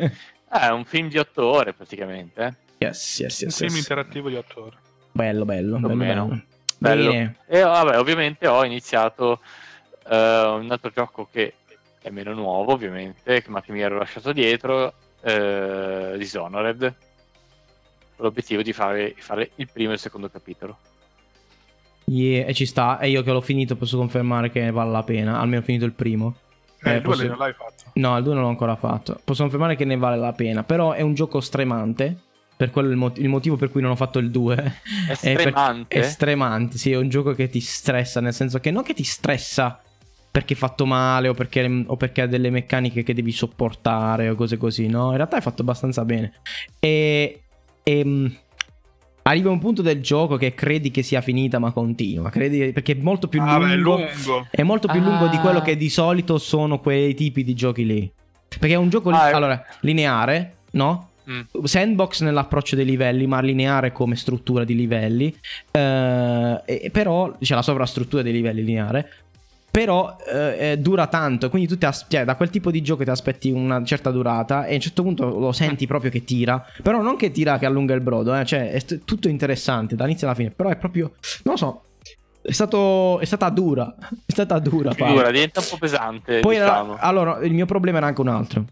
Eh, 0.52 0.60
è 0.60 0.70
un 0.70 0.84
film 0.84 1.08
di 1.08 1.18
otto 1.18 1.44
ore 1.46 1.72
praticamente. 1.74 2.42
eh. 2.78 2.86
Yes, 2.86 3.18
yes, 3.20 3.40
Un 3.40 3.46
yes. 3.48 3.56
film 3.58 3.70
yes. 3.70 3.78
interattivo 3.78 4.28
di 4.28 4.36
otto 4.36 4.64
ore. 4.64 4.76
Bello, 5.12 5.44
bello, 5.44 5.78
bello, 5.78 5.96
bello. 5.96 6.42
Bello. 6.78 7.10
Bene. 7.10 7.36
E 7.46 7.60
vabbè, 7.62 7.98
ovviamente 7.98 8.46
ho 8.46 8.64
iniziato 8.64 9.40
eh, 10.08 10.42
un 10.58 10.68
altro 10.70 10.90
gioco 10.90 11.28
che 11.30 11.54
è 12.02 12.10
meno 12.10 12.32
nuovo, 12.34 12.72
ovviamente, 12.72 13.42
ma 13.48 13.62
che 13.62 13.72
mi 13.72 13.80
ero 13.80 13.98
lasciato 13.98 14.32
dietro, 14.32 14.92
eh, 15.22 16.14
Dishonored. 16.18 16.94
Con 18.16 18.26
l'obiettivo 18.26 18.62
di 18.62 18.72
fare, 18.72 19.14
fare 19.18 19.50
il 19.56 19.68
primo 19.72 19.90
e 19.90 19.94
il 19.94 19.98
secondo 20.00 20.28
capitolo. 20.30 20.78
Yeah, 22.06 22.46
e 22.46 22.54
ci 22.54 22.66
sta. 22.66 22.98
E 22.98 23.08
io 23.08 23.22
che 23.22 23.30
l'ho 23.32 23.40
finito 23.40 23.76
posso 23.76 23.96
confermare 23.96 24.50
che 24.50 24.70
vale 24.70 24.90
la 24.90 25.02
pena. 25.02 25.40
Almeno 25.40 25.62
ho 25.62 25.64
finito 25.64 25.84
il 25.84 25.92
primo. 25.92 26.36
Eh, 26.82 26.90
Eh, 26.90 26.94
il 26.96 27.02
due 27.02 27.14
posso- 27.14 27.26
non 27.26 27.38
l'hai 27.38 27.52
fatto. 27.54 27.72
No, 27.94 28.16
il 28.18 28.22
2 28.24 28.34
non 28.34 28.42
l'ho 28.42 28.48
ancora 28.50 28.76
fatto. 28.76 29.18
Posso 29.24 29.42
confermare 29.42 29.74
che 29.74 29.84
ne 29.86 29.96
vale 29.96 30.16
la 30.18 30.32
pena. 30.32 30.62
Però 30.64 30.92
è 30.92 31.00
un 31.00 31.14
gioco 31.14 31.40
stremante. 31.40 32.18
Per 32.56 32.70
quello 32.70 32.90
il, 32.90 32.96
mot- 32.96 33.18
il 33.18 33.28
motivo 33.28 33.56
per 33.56 33.70
cui 33.70 33.80
non 33.80 33.90
ho 33.92 33.96
fatto 33.96 34.18
il 34.20 34.30
2. 34.30 34.54
È 34.54 35.12
È 35.20 35.32
per- 35.32 35.40
stremante. 35.40 35.98
È 35.98 36.02
stremante, 36.02 36.78
sì, 36.78 36.92
è 36.92 36.96
un 36.96 37.08
gioco 37.08 37.32
che 37.32 37.48
ti 37.48 37.58
stressa, 37.60 38.20
nel 38.20 38.34
senso 38.34 38.58
che 38.60 38.70
non 38.70 38.82
che 38.84 38.94
ti 38.94 39.02
stressa 39.02 39.80
perché 40.34 40.54
è 40.54 40.56
fatto 40.56 40.84
male 40.84 41.28
o 41.28 41.32
perché, 41.34 41.84
o 41.86 41.96
perché 41.96 42.22
ha 42.22 42.26
delle 42.26 42.50
meccaniche 42.50 43.04
che 43.04 43.14
devi 43.14 43.30
sopportare 43.30 44.28
o 44.28 44.34
cose 44.34 44.56
così, 44.56 44.88
no? 44.88 45.10
In 45.10 45.16
realtà 45.16 45.36
è 45.36 45.40
fatto 45.40 45.62
abbastanza 45.62 46.04
bene. 46.04 46.32
E, 46.80 47.42
e, 47.84 48.04
mh, 48.04 48.36
arriva 49.22 49.50
un 49.50 49.60
punto 49.60 49.80
del 49.80 50.00
gioco 50.00 50.36
che 50.36 50.52
credi 50.52 50.90
che 50.90 51.02
sia 51.04 51.20
finita 51.20 51.60
ma 51.60 51.70
continua, 51.70 52.30
credi, 52.30 52.72
perché 52.72 52.94
è 52.94 52.96
molto 53.00 53.28
più 53.28 53.40
Ah, 53.40 53.58
beh, 53.60 53.74
è 53.74 53.76
lungo. 53.76 53.98
lungo. 54.12 54.46
È 54.50 54.62
molto 54.64 54.88
più 54.88 55.00
lungo 55.00 55.28
di 55.28 55.36
Ah. 55.36 55.40
quello 55.40 55.62
che 55.62 55.76
di 55.76 55.88
solito 55.88 56.36
sono 56.38 56.80
quei 56.80 57.14
tipi 57.14 57.44
di 57.44 57.54
giochi 57.54 57.86
lì. 57.86 58.12
Perché 58.58 58.74
è 58.74 58.78
un 58.78 58.88
gioco 58.88 59.10
li- 59.10 59.16
Ah, 59.16 59.28
è- 59.30 59.34
allora, 59.34 59.64
lineare, 59.82 60.56
no? 60.72 61.10
Mm. 61.30 61.62
Sandbox 61.62 62.22
nell'approccio 62.22 62.74
dei 62.74 62.84
livelli, 62.84 63.26
ma 63.28 63.40
lineare 63.40 63.92
come 63.92 64.16
struttura 64.16 64.64
di 64.64 64.74
livelli. 64.74 65.32
Eh, 65.70 66.62
e- 66.66 66.90
però 66.90 67.34
c'è 67.40 67.54
la 67.54 67.62
sovrastruttura 67.62 68.20
dei 68.22 68.32
livelli 68.32 68.64
lineare. 68.64 69.10
Però 69.74 70.16
eh, 70.32 70.70
eh, 70.70 70.78
dura 70.78 71.08
tanto, 71.08 71.50
quindi 71.50 71.66
tu 71.66 71.76
ti 71.76 71.84
as- 71.84 72.06
cioè, 72.08 72.24
da 72.24 72.36
quel 72.36 72.48
tipo 72.48 72.70
di 72.70 72.80
gioco 72.80 73.02
ti 73.02 73.10
aspetti 73.10 73.50
una 73.50 73.82
certa 73.82 74.12
durata 74.12 74.66
e 74.66 74.70
a 74.70 74.74
un 74.74 74.80
certo 74.80 75.02
punto 75.02 75.36
lo 75.36 75.50
senti 75.50 75.88
proprio 75.88 76.12
che 76.12 76.22
tira. 76.22 76.64
Però 76.80 77.02
non 77.02 77.16
che 77.16 77.32
tira 77.32 77.58
che 77.58 77.66
allunga 77.66 77.92
il 77.92 78.00
brodo, 78.00 78.32
eh, 78.36 78.44
cioè 78.44 78.70
è 78.70 78.78
st- 78.78 79.00
tutto 79.04 79.28
interessante 79.28 79.96
dall'inizio 79.96 80.28
alla 80.28 80.36
fine. 80.36 80.50
Però 80.52 80.68
è 80.68 80.76
proprio, 80.76 81.14
non 81.42 81.54
lo 81.54 81.56
so, 81.56 81.82
è, 82.40 82.52
stato, 82.52 83.18
è 83.18 83.24
stata 83.24 83.48
dura. 83.48 83.92
È 84.24 84.30
stata 84.30 84.60
dura. 84.60 84.92
Figura, 84.92 85.32
diventa 85.32 85.58
un 85.58 85.66
po' 85.68 85.76
pesante, 85.78 86.38
Poi 86.38 86.54
era- 86.54 86.66
diciamo. 86.66 86.96
allora, 87.00 87.38
il 87.42 87.52
mio 87.52 87.66
problema 87.66 87.96
era 87.98 88.06
anche 88.06 88.20
un 88.20 88.28
altro. 88.28 88.64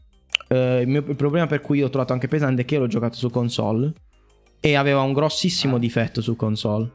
Eh, 0.47 0.83
il, 0.83 0.89
mio, 0.89 1.03
il 1.05 1.17
problema 1.17 1.49
per 1.49 1.61
cui 1.63 1.79
io 1.79 1.87
ho 1.87 1.91
trovato 1.91 2.13
anche 2.13 2.29
pesante 2.29 2.63
è 2.63 2.65
che 2.65 2.79
l'ho 2.79 2.87
giocato 2.87 3.17
su 3.17 3.29
console 3.29 3.93
e 4.61 4.77
aveva 4.77 5.01
un 5.01 5.13
grossissimo 5.13 5.77
Ah. 5.77 5.79
difetto 5.81 6.21
su 6.21 6.37
console. 6.37 6.89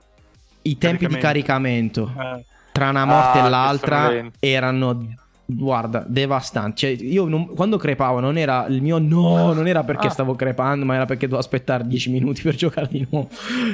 I 0.62 0.78
tempi 0.78 1.08
di 1.08 1.18
Caricamento. 1.18 2.06
caricamento 2.06 2.38
Eh, 2.38 2.46
tra 2.78 2.90
una 2.90 3.06
morte 3.06 3.40
Ah, 3.40 3.46
e 3.46 3.50
l'altra 3.50 4.12
erano 4.40 5.08
guarda, 5.46 6.04
devastanti. 6.06 6.76
Cioè, 6.78 6.90
io 7.08 7.26
non- 7.26 7.54
quando 7.56 7.78
crepavo 7.78 8.20
non 8.20 8.38
era 8.38 8.66
il 8.68 8.82
mio 8.82 8.98
no, 9.00 9.54
non 9.54 9.68
era 9.68 9.84
perché 9.84 10.08
Ah. 10.08 10.12
stavo 10.12 10.36
crepando, 10.36 10.86
ma 10.86 10.94
era 10.96 11.06
perché 11.06 11.22
dovevo 11.28 11.40
aspettare 11.40 11.88
10 11.88 12.12
minuti 12.12 12.42
per 12.42 12.54
giocare 12.56 12.88
di 12.92 13.08
nuovo. 13.10 13.30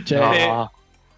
Cioè, 0.06 0.48
No. 0.48 0.72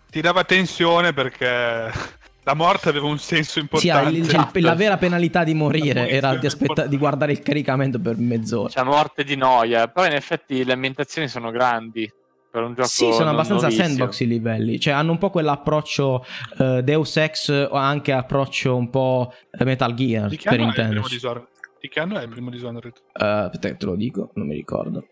ti 0.10 0.22
dava 0.22 0.44
tensione 0.46 1.14
perché 1.14 1.46
la 2.44 2.54
morte 2.54 2.90
aveva 2.90 3.06
un 3.08 3.18
senso 3.20 3.52
sì, 3.54 3.60
importante. 3.60 4.14
cioè, 4.24 4.40
Esatto. 4.40 4.60
la 4.62 4.76
vera 4.76 4.98
penalità 4.98 5.44
di 5.44 5.54
morire 5.54 6.10
era 6.10 6.36
di, 6.38 6.46
aspetta- 6.46 6.88
di 6.88 6.98
guardare 6.98 7.34
il 7.34 7.42
caricamento 7.42 8.00
per 8.00 8.16
mezz'ora. 8.18 8.70
C'è 8.70 8.84
morte 8.84 9.24
di 9.24 9.36
noia, 9.36 9.88
però 9.90 10.06
in 10.08 10.14
effetti 10.14 10.64
le 10.64 10.74
ambientazioni 10.74 11.28
sono 11.28 11.52
grandi 11.52 12.10
per 12.56 12.64
un 12.64 12.74
gioco 12.74 12.88
Sì, 12.88 13.12
sono 13.12 13.32
abbastanza 13.32 13.68
nuovissimo. 13.68 13.88
sandbox 13.98 14.20
i 14.22 14.28
livelli. 14.28 14.80
Cioè, 14.80 14.94
hanno 14.94 15.12
un 15.12 15.18
po' 15.18 15.30
quell'approccio 15.30 16.24
eh, 16.60 16.82
Deus 16.84 17.18
Ex 17.18 17.50
o 17.70 17.76
anche 17.76 18.14
approccio 18.14 18.76
un 18.78 18.90
po' 18.90 19.34
eh, 19.52 19.66
Metal 19.66 19.94
Gear 19.94 20.30
Di 20.30 20.38
che 20.38 20.48
per 20.50 20.60
anno 20.62 20.64
è 20.64 20.68
il 20.68 20.74
primo 20.74 20.88
intenderci. 20.88 21.14
Dishonored? 21.16 21.48
Di 21.82 21.88
che 21.90 22.00
anno 22.00 22.18
è 22.18 22.24
il 22.24 22.30
primo 22.30 22.50
Dishonored? 22.50 22.94
Eh, 22.96 23.26
aspetta, 23.26 23.68
che 23.68 23.76
te 23.78 23.86
lo 23.86 23.96
dico, 23.98 24.32
non 24.36 24.48
mi 24.48 24.56
ricordo. 24.56 25.06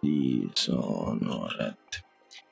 Dishonored. 0.00 1.76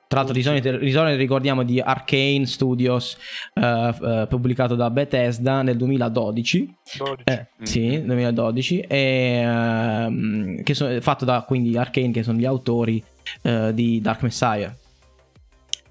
Tra 0.08 0.20
l'altro, 0.20 0.34
Dishonored, 0.34 0.78
Dishonored 0.78 1.18
ricordiamo 1.18 1.62
di 1.64 1.80
Arcane 1.80 2.46
Studios, 2.46 3.18
eh, 3.52 3.90
f- 3.92 4.00
eh, 4.00 4.26
pubblicato 4.26 4.74
da 4.74 4.88
Bethesda 4.88 5.60
nel 5.60 5.76
2012. 5.76 6.74
12. 6.96 7.22
Eh, 7.24 7.48
Sì, 7.62 7.88
Mhm. 7.98 8.06
2012. 8.06 8.80
E, 8.80 9.40
ehm, 9.44 10.62
che 10.62 10.72
sono 10.72 10.98
fatto 11.02 11.26
da 11.26 11.42
quindi 11.42 11.76
Arcane, 11.76 12.10
che 12.12 12.22
sono 12.22 12.38
gli 12.38 12.46
autori 12.46 13.04
eh, 13.42 13.72
di 13.74 14.00
Dark 14.00 14.22
Messiah. 14.22 14.74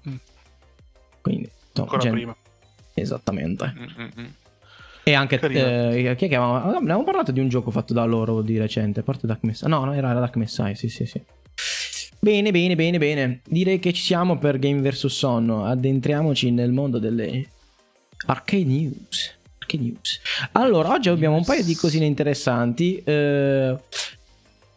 Mm. 0.08 0.14
Quindi, 1.20 1.50
insomma, 1.68 1.90
Ancora 1.90 1.98
gen- 1.98 2.12
prima. 2.12 2.36
Esattamente. 2.94 3.74
Mm, 3.76 4.02
mm, 4.02 4.08
mm. 4.20 4.26
E 5.04 5.14
anche 5.14 5.36
eh, 5.40 6.14
chi 6.16 6.26
è 6.26 6.28
che 6.28 6.36
avevamo, 6.36 6.76
abbiamo 6.76 7.02
parlato 7.02 7.32
di 7.32 7.40
un 7.40 7.48
gioco 7.48 7.70
fatto 7.70 7.94
da 7.94 8.04
loro 8.04 8.42
di 8.42 8.58
recente, 8.58 9.00
a 9.00 9.02
parte 9.02 9.26
Dark 9.26 9.42
Messiah. 9.42 9.68
No, 9.68 9.84
no, 9.84 9.94
era 9.94 10.12
Dark 10.12 10.36
Messiah, 10.36 10.74
sì, 10.74 10.90
sì, 10.90 11.06
sì. 11.06 11.22
Bene, 12.20 12.50
bene, 12.50 12.74
bene, 12.74 12.98
bene. 12.98 13.40
Direi 13.46 13.78
che 13.78 13.92
ci 13.92 14.02
siamo 14.02 14.38
per 14.38 14.58
Game 14.58 14.80
vs 14.82 15.06
Sonno. 15.06 15.64
Addentriamoci 15.64 16.50
nel 16.50 16.72
mondo 16.72 16.98
delle 16.98 17.46
arcade 18.26 18.64
news. 18.64 19.38
Arcade 19.60 19.82
news. 19.82 20.20
Allora, 20.52 20.90
oggi 20.90 21.08
abbiamo 21.08 21.36
un 21.36 21.44
paio 21.44 21.64
di 21.64 21.74
cosine 21.74 22.04
interessanti. 22.04 23.00
Eh, 23.02 23.76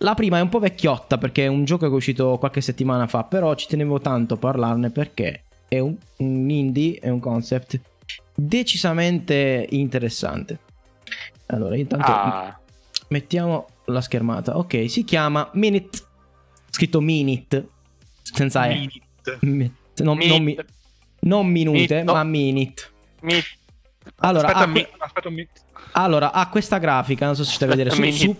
la 0.01 0.13
prima 0.15 0.37
è 0.37 0.41
un 0.41 0.49
po' 0.49 0.59
vecchiotta 0.59 1.17
perché 1.17 1.45
è 1.45 1.47
un 1.47 1.63
gioco 1.63 1.85
che 1.87 1.91
è 1.91 1.95
uscito 1.95 2.37
qualche 2.37 2.61
settimana 2.61 3.07
fa, 3.07 3.23
però 3.23 3.53
ci 3.55 3.67
tenevo 3.67 3.99
tanto 3.99 4.33
a 4.35 4.37
parlarne 4.37 4.89
perché 4.89 5.43
è 5.67 5.79
un, 5.79 5.95
un 6.17 6.49
indie, 6.49 6.99
è 6.99 7.09
un 7.09 7.19
concept 7.19 7.79
decisamente 8.35 9.67
interessante. 9.71 10.59
Allora, 11.47 11.75
intanto 11.75 12.11
Ah, 12.11 12.59
mettiamo 13.09 13.67
la 13.85 14.01
schermata. 14.01 14.57
Ok, 14.57 14.89
si 14.89 15.03
chiama 15.03 15.49
Minute. 15.53 15.99
Scritto 16.69 17.01
Minute. 17.01 17.67
Senza 18.21 18.65
E. 18.67 18.73
Minute. 18.75 19.37
Mi- 19.41 19.73
non, 19.97 20.17
non 20.17 20.43
mi- 20.43 20.57
non 21.23 21.45
minute, 21.47 21.77
Minute. 21.77 22.03
ma 22.03 22.23
minute. 22.23 22.83
Mi... 23.21 23.35
Allora, 24.17 24.47
aspetta, 24.47 24.63
ha, 24.65 24.67
mi- 24.67 24.87
aspetta 24.97 25.29
allora, 25.93 26.31
ha 26.31 26.47
questa 26.49 26.77
grafica, 26.79 27.25
non 27.25 27.35
so 27.35 27.43
se 27.43 27.53
stai 27.53 27.67
a 27.67 27.71
vedere, 27.71 27.89
su- 27.91 28.01
Minute. 28.01 28.17
su- 28.17 28.37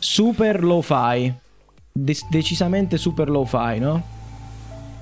super 0.00 0.62
low-fi. 0.64 1.32
De- 1.92 2.16
decisamente 2.30 2.96
super 2.96 3.28
low-fi, 3.30 3.78
no? 3.78 4.02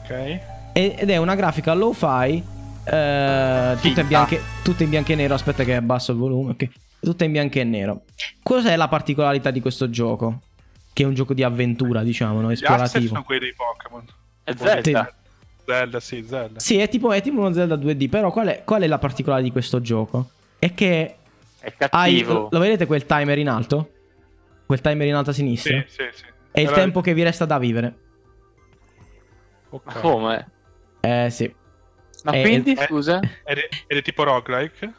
Ok. 0.03 0.41
Ed 0.73 1.09
è 1.11 1.17
una 1.17 1.35
grafica 1.35 1.73
low-fi, 1.75 2.43
eh, 2.85 3.77
tutta, 3.81 4.01
in 4.01 4.07
bianche- 4.07 4.41
tutta 4.63 4.83
in 4.85 4.91
bianco 4.91 5.13
e 5.13 5.15
nero. 5.15 5.35
Aspetta 5.35 5.65
che 5.65 5.75
abbasso 5.75 6.13
il 6.13 6.19
volume, 6.19 6.51
ok. 6.53 6.69
Tutta 7.01 7.25
in 7.25 7.33
bianco 7.33 7.59
e 7.59 7.65
nero. 7.65 8.03
Cos'è 8.43 8.77
la 8.77 8.89
particolarità 8.89 9.51
di 9.51 9.61
questo 9.61 9.89
gioco? 9.91 10.41
Che 10.93 11.03
è 11.03 11.07
un 11.07 11.15
gioco 11.15 11.33
di 11.35 11.43
avventura, 11.43 12.03
diciamo, 12.03 12.41
no? 12.41 12.49
Gli 12.51 12.53
esplorativo. 12.53 13.07
sono 13.09 13.23
quelli 13.23 13.41
dei 13.41 13.55
Pokémon. 13.55 14.05
È 14.45 14.53
Zelda. 14.57 15.13
Zelda, 15.65 16.01
sì, 16.01 16.25
Zelda. 16.27 16.59
Sì, 16.61 16.79
è 16.79 16.89
tipo, 16.89 17.13
è 17.13 17.21
tipo 17.23 17.39
uno 17.39 17.53
Zelda 17.53 17.77
2D, 17.77 18.09
però 18.09 18.31
qual 18.33 18.49
è, 18.49 18.63
qual 18.65 18.83
è 18.83 18.87
la 18.87 18.99
particolarità 18.99 19.47
di 19.49 19.53
questo 19.53 19.81
gioco? 19.81 20.31
È 20.59 20.73
che 20.75 21.17
È 21.61 21.73
hai, 21.91 22.15
cattivo. 22.23 22.49
lo 22.51 22.59
vedete 22.59 22.87
quel 22.87 23.05
timer 23.05 23.39
in 23.39 23.49
alto? 23.49 23.91
Quel 24.69 24.83
timer 24.83 25.07
in 25.07 25.15
alto 25.15 25.31
a 25.31 25.33
sinistra? 25.33 25.83
Sì, 25.89 26.03
sì, 26.03 26.09
sì. 26.13 26.25
È 26.51 26.61
il 26.61 26.71
tempo 26.73 27.01
che 27.01 27.15
vi 27.15 27.23
resta 27.23 27.47
da 27.47 27.59
vivere. 27.59 27.99
ok. 29.71 29.83
Ma 29.87 29.93
come? 29.95 30.51
Eh 31.01 31.31
sì. 31.31 31.55
Ma 32.25 32.33
Eh, 32.33 32.43
quindi, 32.43 32.75
eh, 32.75 32.85
scusa? 32.85 33.19
Ed 33.45 33.57
è, 33.57 33.69
ed 33.87 33.97
è 33.97 34.03
tipo 34.03 34.25
roguelike? 34.25 34.93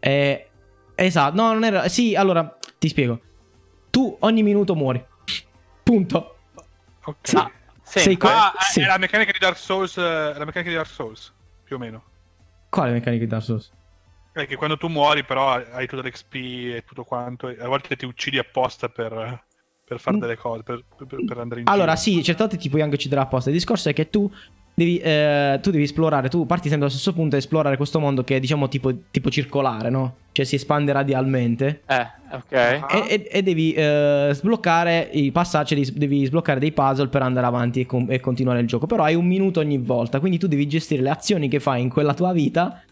Eh, 0.00 0.50
esatto, 0.96 1.36
no, 1.36 1.52
non 1.52 1.62
era... 1.62 1.86
Sì, 1.88 2.16
allora, 2.16 2.58
ti 2.80 2.88
spiego. 2.88 3.20
Tu 3.90 4.16
ogni 4.22 4.42
minuto 4.42 4.74
muori. 4.74 5.04
Punto. 5.84 6.38
Ok. 7.04 7.16
Sì. 7.28 7.36
Ah, 7.36 7.50
Sei 7.84 8.16
qua- 8.16 8.52
Ah, 8.52 8.58
sì. 8.58 8.80
è 8.80 8.86
la 8.86 8.98
meccanica 8.98 9.30
di 9.30 9.38
Dark 9.38 9.56
Souls, 9.56 9.96
eh, 9.98 10.00
la 10.02 10.44
meccanica 10.44 10.70
di 10.70 10.74
Dark 10.74 10.88
Souls, 10.88 11.32
più 11.62 11.76
o 11.76 11.78
meno. 11.78 12.02
Quale 12.70 12.90
meccanica 12.90 13.22
di 13.22 13.30
Dark 13.30 13.44
Souls? 13.44 13.70
È 14.32 14.46
che 14.46 14.56
quando 14.56 14.78
tu 14.78 14.88
muori, 14.88 15.24
però 15.24 15.50
hai 15.72 15.86
tutto 15.86 16.02
l'XP 16.02 16.34
e 16.34 16.84
tutto 16.86 17.04
quanto, 17.04 17.48
e 17.48 17.56
a 17.60 17.68
volte 17.68 17.96
ti 17.96 18.06
uccidi 18.06 18.38
apposta 18.38 18.88
per, 18.88 19.44
per 19.84 20.00
fare 20.00 20.16
Mm. 20.16 20.20
delle 20.20 20.36
cose, 20.36 20.62
per, 20.62 20.82
per- 21.06 21.24
per 21.24 21.38
andare 21.38 21.60
in 21.60 21.68
Allora, 21.68 21.94
giro. 21.94 22.16
sì, 22.18 22.22
certe 22.24 22.42
volte 22.42 22.56
ti 22.56 22.70
puoi 22.70 22.80
anche 22.80 22.94
uccidere 22.94 23.20
apposta. 23.20 23.50
Il 23.50 23.56
discorso 23.56 23.90
è 23.90 23.92
che 23.92 24.08
tu 24.08 24.30
devi, 24.74 24.96
eh, 25.00 25.58
tu 25.60 25.70
devi 25.70 25.82
esplorare, 25.82 26.30
tu 26.30 26.46
parti 26.46 26.68
sempre 26.70 26.86
dallo 26.86 26.98
stesso 26.98 27.12
punto 27.12 27.34
e 27.36 27.40
esplorare 27.40 27.76
questo 27.76 28.00
mondo 28.00 28.24
che 28.24 28.36
è, 28.36 28.40
diciamo, 28.40 28.68
tipo, 28.68 28.90
tipo 29.10 29.28
circolare, 29.28 29.90
no? 29.90 30.16
Cioè 30.32 30.46
si 30.46 30.54
espande 30.54 30.92
radialmente. 30.92 31.82
Eh, 31.86 32.06
ok. 32.32 32.52
E, 32.52 32.84
e- 33.08 33.28
e 33.30 33.42
devi 33.42 33.74
eh, 33.74 34.30
sbloccare 34.32 35.10
i 35.12 35.30
passaggi, 35.30 35.74
devi, 35.74 35.92
devi 35.92 36.24
sbloccare 36.24 36.58
dei 36.58 36.72
puzzle 36.72 37.08
per 37.08 37.20
andare 37.20 37.44
avanti 37.46 37.80
e, 37.80 37.86
con- 37.86 38.06
e 38.08 38.18
continuare 38.18 38.60
il 38.60 38.66
gioco. 38.66 38.86
Però 38.86 39.02
hai 39.04 39.14
un 39.14 39.26
minuto 39.26 39.60
ogni 39.60 39.76
volta, 39.76 40.20
quindi 40.20 40.38
tu 40.38 40.46
devi 40.46 40.66
gestire 40.66 41.02
le 41.02 41.10
azioni 41.10 41.48
che 41.48 41.60
fai 41.60 41.82
in 41.82 41.90
quella 41.90 42.14
tua 42.14 42.32
vita 42.32 42.82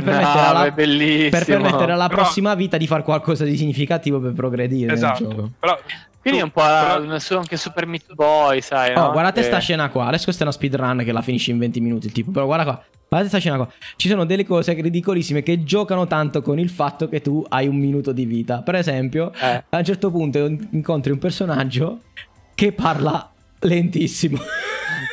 per 0.00 0.02
permettere, 0.02 0.42
No, 0.42 0.48
alla, 0.48 0.72
per 0.72 1.44
permettere 1.44 1.92
alla 1.92 2.08
Però- 2.08 2.22
prossima 2.22 2.54
vita 2.54 2.76
di 2.76 2.86
fare 2.86 3.02
qualcosa 3.04 3.44
di 3.44 3.56
significativo 3.56 4.18
per 4.18 4.32
progredire 4.32 4.86
nel 4.86 4.94
Esatto. 4.96 5.28
gioco. 5.28 5.50
Però, 5.60 5.78
Quindi 6.20 6.40
è 6.40 6.42
un 6.42 6.50
po' 6.50 6.62
però- 6.62 7.18
su- 7.18 7.36
anche 7.36 7.56
Super 7.56 7.86
Meat 7.86 8.12
Boy, 8.14 8.60
sai, 8.60 8.94
Oh, 8.96 9.00
no? 9.06 9.10
guardate 9.12 9.40
Che- 9.42 9.46
sta 9.46 9.58
scena 9.58 9.88
qua. 9.90 10.06
Adesso 10.06 10.24
questa 10.24 10.42
è 10.42 10.46
una 10.46 10.54
speedrun 10.56 11.02
che 11.04 11.12
la 11.12 11.22
finisce 11.22 11.50
in 11.52 11.58
20 11.58 11.80
minuti 11.80 12.06
il 12.06 12.12
tipo. 12.12 12.30
Però 12.32 12.46
guarda 12.46 12.64
qua. 12.64 12.82
Guardate 13.08 13.28
sta 13.30 13.38
scena 13.38 13.56
qua. 13.56 13.68
Ci 13.96 14.08
sono 14.08 14.24
delle 14.24 14.44
cose 14.44 14.72
ridicolissime 14.72 15.42
che 15.44 15.62
giocano 15.62 16.06
tanto 16.08 16.42
con 16.42 16.58
il 16.58 16.70
fatto 16.70 17.08
che 17.08 17.20
tu 17.20 17.44
hai 17.50 17.68
un 17.68 17.76
minuto 17.76 18.10
di 18.12 18.24
vita. 18.24 18.62
Per 18.62 18.74
esempio, 18.74 19.32
Eh. 19.40 19.62
a 19.68 19.76
un 19.78 19.84
certo 19.84 20.10
punto 20.10 20.38
incontri 20.70 21.12
un 21.12 21.18
personaggio 21.18 22.00
che 22.54 22.72
parla 22.72 23.30
lentissimo. 23.60 24.38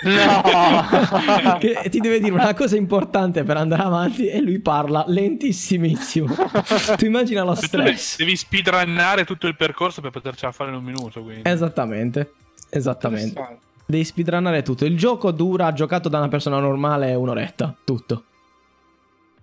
No! 0.04 1.58
che 1.60 1.90
ti 1.90 2.00
deve 2.00 2.20
dire 2.20 2.34
una 2.34 2.54
cosa 2.54 2.76
importante 2.76 3.44
per 3.44 3.58
andare 3.58 3.84
avanti 3.84 4.28
e 4.28 4.42
lui 4.42 4.60
parla 4.60 5.04
lentissimissimo. 5.08 6.34
tu 6.98 7.06
immagina 7.06 7.44
lo 7.44 7.54
tu 7.54 7.68
devi, 7.68 7.98
stress. 7.98 8.18
devi 8.18 8.36
speedrunnare 8.36 9.26
tutto 9.26 9.48
il 9.48 9.56
percorso 9.56 10.02
per 10.02 10.12
potercela 10.12 10.52
fare 10.52 10.72
in 10.72 10.78
un 10.78 10.84
minuto. 10.84 11.22
Quindi. 11.22 11.50
Esattamente. 11.50 12.34
Esattamente. 12.70 13.60
Devi 13.86 14.04
speedrunnare 14.04 14.64
tutto. 14.64 14.86
Il 14.86 14.98
gioco 14.98 15.32
dura, 15.32 15.72
giocato 15.74 16.10
da 16.10 16.18
una 16.18 16.30
persona 16.30 16.60
normale, 16.60 17.14
un'oretta. 17.14 17.76
Tutto. 17.84 18.24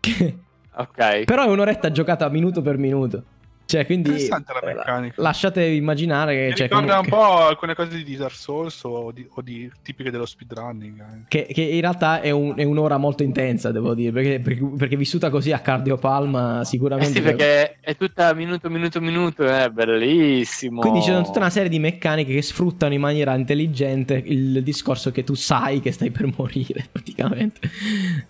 Ok. 0.79 1.25
Però 1.25 1.43
è 1.43 1.49
un'oretta 1.49 1.91
giocata 1.91 2.29
minuto 2.29 2.63
per 2.63 2.79
minuto. 2.79 3.25
Cioè, 3.69 3.85
quindi. 3.85 4.09
Interessante 4.09 4.53
la 4.55 4.61
eh, 4.61 4.75
meccanica. 4.75 5.21
Lasciate 5.23 5.63
immaginare 5.67 6.35
che. 6.35 6.47
Mi 6.47 6.55
cioè, 6.55 6.69
ricorda 6.69 6.97
comunque- 6.97 7.19
un 7.19 7.23
po' 7.23 7.39
alcune 7.47 7.75
cose 7.75 8.03
di 8.03 8.17
Dark 8.17 8.35
Souls 8.35 8.83
o 8.85 9.13
di, 9.13 9.29
o 9.29 9.43
di 9.43 9.71
tipiche 9.83 10.11
dello 10.11 10.25
speedrunning. 10.25 10.99
anche. 11.01 11.45
Che, 11.45 11.53
che 11.53 11.61
in 11.61 11.81
realtà 11.83 12.23
è, 12.23 12.31
un- 12.31 12.55
è 12.57 12.65
un'ora 12.65 12.97
molto 12.97 13.23
intensa, 13.25 13.71
devo 13.71 13.93
dire. 13.93 14.11
Perché, 14.11 14.41
perché, 14.41 14.65
perché 14.65 14.97
vissuta 14.97 15.29
così 15.29 15.53
a 15.53 15.59
cardiopalma, 15.59 16.63
Eh 16.63 16.65
sicuramente. 16.65 17.13
sì, 17.13 17.21
perché 17.21 17.77
è 17.81 17.95
tutta 17.95 18.33
minuto, 18.33 18.71
minuto, 18.71 19.03
minuto, 19.03 19.45
è 19.45 19.69
bellissimo. 19.69 20.81
Quindi 20.81 21.03
sono 21.03 21.23
tutta 21.23 21.39
una 21.39 21.51
serie 21.51 21.69
di 21.69 21.79
meccaniche 21.79 22.33
che 22.33 22.41
sfruttano 22.43 22.95
in 22.95 23.01
maniera 23.01 23.35
intelligente 23.35 24.15
il 24.25 24.63
discorso 24.63 25.11
che 25.11 25.25
tu 25.25 25.35
sai 25.35 25.81
che 25.81 25.93
stai 25.93 26.11
per 26.11 26.27
morire, 26.39 26.87
praticamente. 26.91 27.61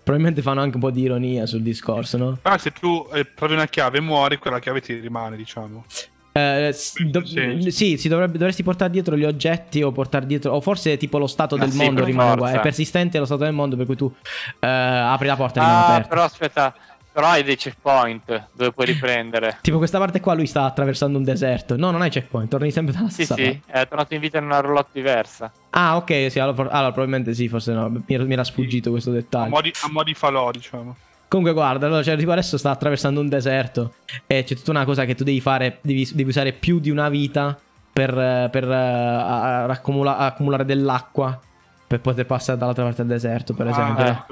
Probabilmente 0.03 0.41
fanno 0.41 0.59
anche 0.61 0.75
un 0.75 0.81
po' 0.81 0.91
di 0.91 1.01
ironia 1.03 1.45
sul 1.45 1.61
discorso, 1.61 2.17
no? 2.17 2.37
Però 2.41 2.57
se 2.57 2.71
tu 2.71 3.07
eh, 3.13 3.33
trovi 3.33 3.53
una 3.53 3.67
chiave 3.67 3.99
e 3.99 4.01
muori, 4.01 4.37
quella 4.37 4.59
chiave 4.59 4.81
ti 4.81 4.93
rimane, 4.99 5.28
diciamo. 5.37 5.85
Eh, 6.31 6.73
do- 7.09 7.25
Sì. 7.25 7.71
sì, 7.71 7.97
si 7.97 8.07
dovrebbe- 8.07 8.37
dovresti 8.37 8.61
portare 8.63 8.91
dietro 8.91 9.17
gli 9.17 9.25
oggetti 9.25 9.81
o 9.81 9.91
portare 9.91 10.25
dietro, 10.25 10.53
o 10.53 10.61
forse 10.61 10.95
tipo 10.97 11.17
lo 11.17 11.27
stato 11.27 11.55
Ah, 11.55 11.59
del 11.59 11.71
sì, 11.71 11.77
mondo 11.77 12.03
rimane 12.03 12.33
uguale. 12.33 12.57
È 12.57 12.61
persistente 12.61 13.17
lo 13.17 13.25
stato 13.25 13.43
del 13.43 13.53
mondo 13.53 13.75
per 13.75 13.85
cui 13.87 13.95
tu 13.95 14.13
eh, 14.59 14.67
apri 14.67 15.27
la 15.27 15.35
porta 15.35 15.59
e 15.59 15.63
rimane 15.63 15.79
Ah, 15.81 15.83
aperta. 15.85 16.07
però 16.07 16.23
aspetta, 16.23 16.73
però 17.11 17.27
hai 17.27 17.43
dei 17.43 17.57
checkpoint 17.57 18.49
dove 18.53 18.71
puoi 18.71 18.85
riprendere. 18.85 19.57
Tipo 19.61 19.77
questa 19.79 19.97
parte 19.97 20.19
qua 20.19 20.33
lui 20.35 20.45
sta 20.45 20.63
attraversando 20.65 21.17
un 21.17 21.23
deserto. 21.23 21.75
No, 21.75 21.89
non 21.91 22.01
hai 22.01 22.09
checkpoint, 22.11 22.49
torni 22.49 22.71
sempre 22.71 22.93
dalla 22.93 23.09
Sì, 23.09 23.25
stessa 23.25 23.35
sì, 23.35 23.59
parte. 23.65 23.79
è 23.81 23.87
tornato 23.87 24.13
in 24.13 24.19
vita 24.21 24.37
in 24.37 24.45
una 24.45 24.59
roulotte 24.59 24.91
diversa. 24.93 25.51
Ah, 25.71 25.97
ok, 25.97 26.27
sì, 26.31 26.39
allora, 26.39 26.69
allora 26.69 26.91
probabilmente 26.91 27.33
sì, 27.33 27.47
forse 27.49 27.73
no, 27.73 27.89
mi 27.89 28.03
era, 28.07 28.23
mi 28.23 28.33
era 28.33 28.43
sfuggito 28.43 28.91
questo 28.91 29.09
A 29.09 29.13
dettaglio. 29.13 29.49
modi, 29.49 29.71
a 29.81 29.89
modi 29.89 30.13
falò, 30.13 30.51
diciamo. 30.51 30.95
Comunque 31.29 31.53
guarda, 31.53 31.85
allora, 31.85 32.01
cioè, 32.03 32.17
tipo 32.17 32.31
adesso 32.31 32.57
sta 32.57 32.71
attraversando 32.71 33.19
un 33.21 33.29
deserto 33.29 33.93
e 34.25 34.43
c'è 34.43 34.55
tutta 34.55 34.71
una 34.71 34.83
cosa 34.83 35.05
che 35.05 35.13
tu 35.13 35.23
devi 35.23 35.39
fare, 35.39 35.77
devi, 35.81 36.09
devi 36.11 36.29
usare 36.29 36.53
più 36.53 36.79
di 36.79 36.89
una 36.89 37.07
vita 37.07 37.55
per, 37.93 38.49
per, 38.51 38.63
eh, 38.67 38.73
a- 38.73 39.63
a- 39.63 39.63
accumula- 39.65 40.17
accumulare 40.17 40.65
dell'acqua 40.65 41.39
per 41.85 42.01
poter 42.01 42.25
passare 42.25 42.57
dall'altra 42.57 42.83
parte 42.83 43.03
del 43.05 43.11
deserto, 43.11 43.53
per 43.53 43.67
Ah, 43.67 43.69
esempio. 43.69 44.05
eh. 44.05 44.23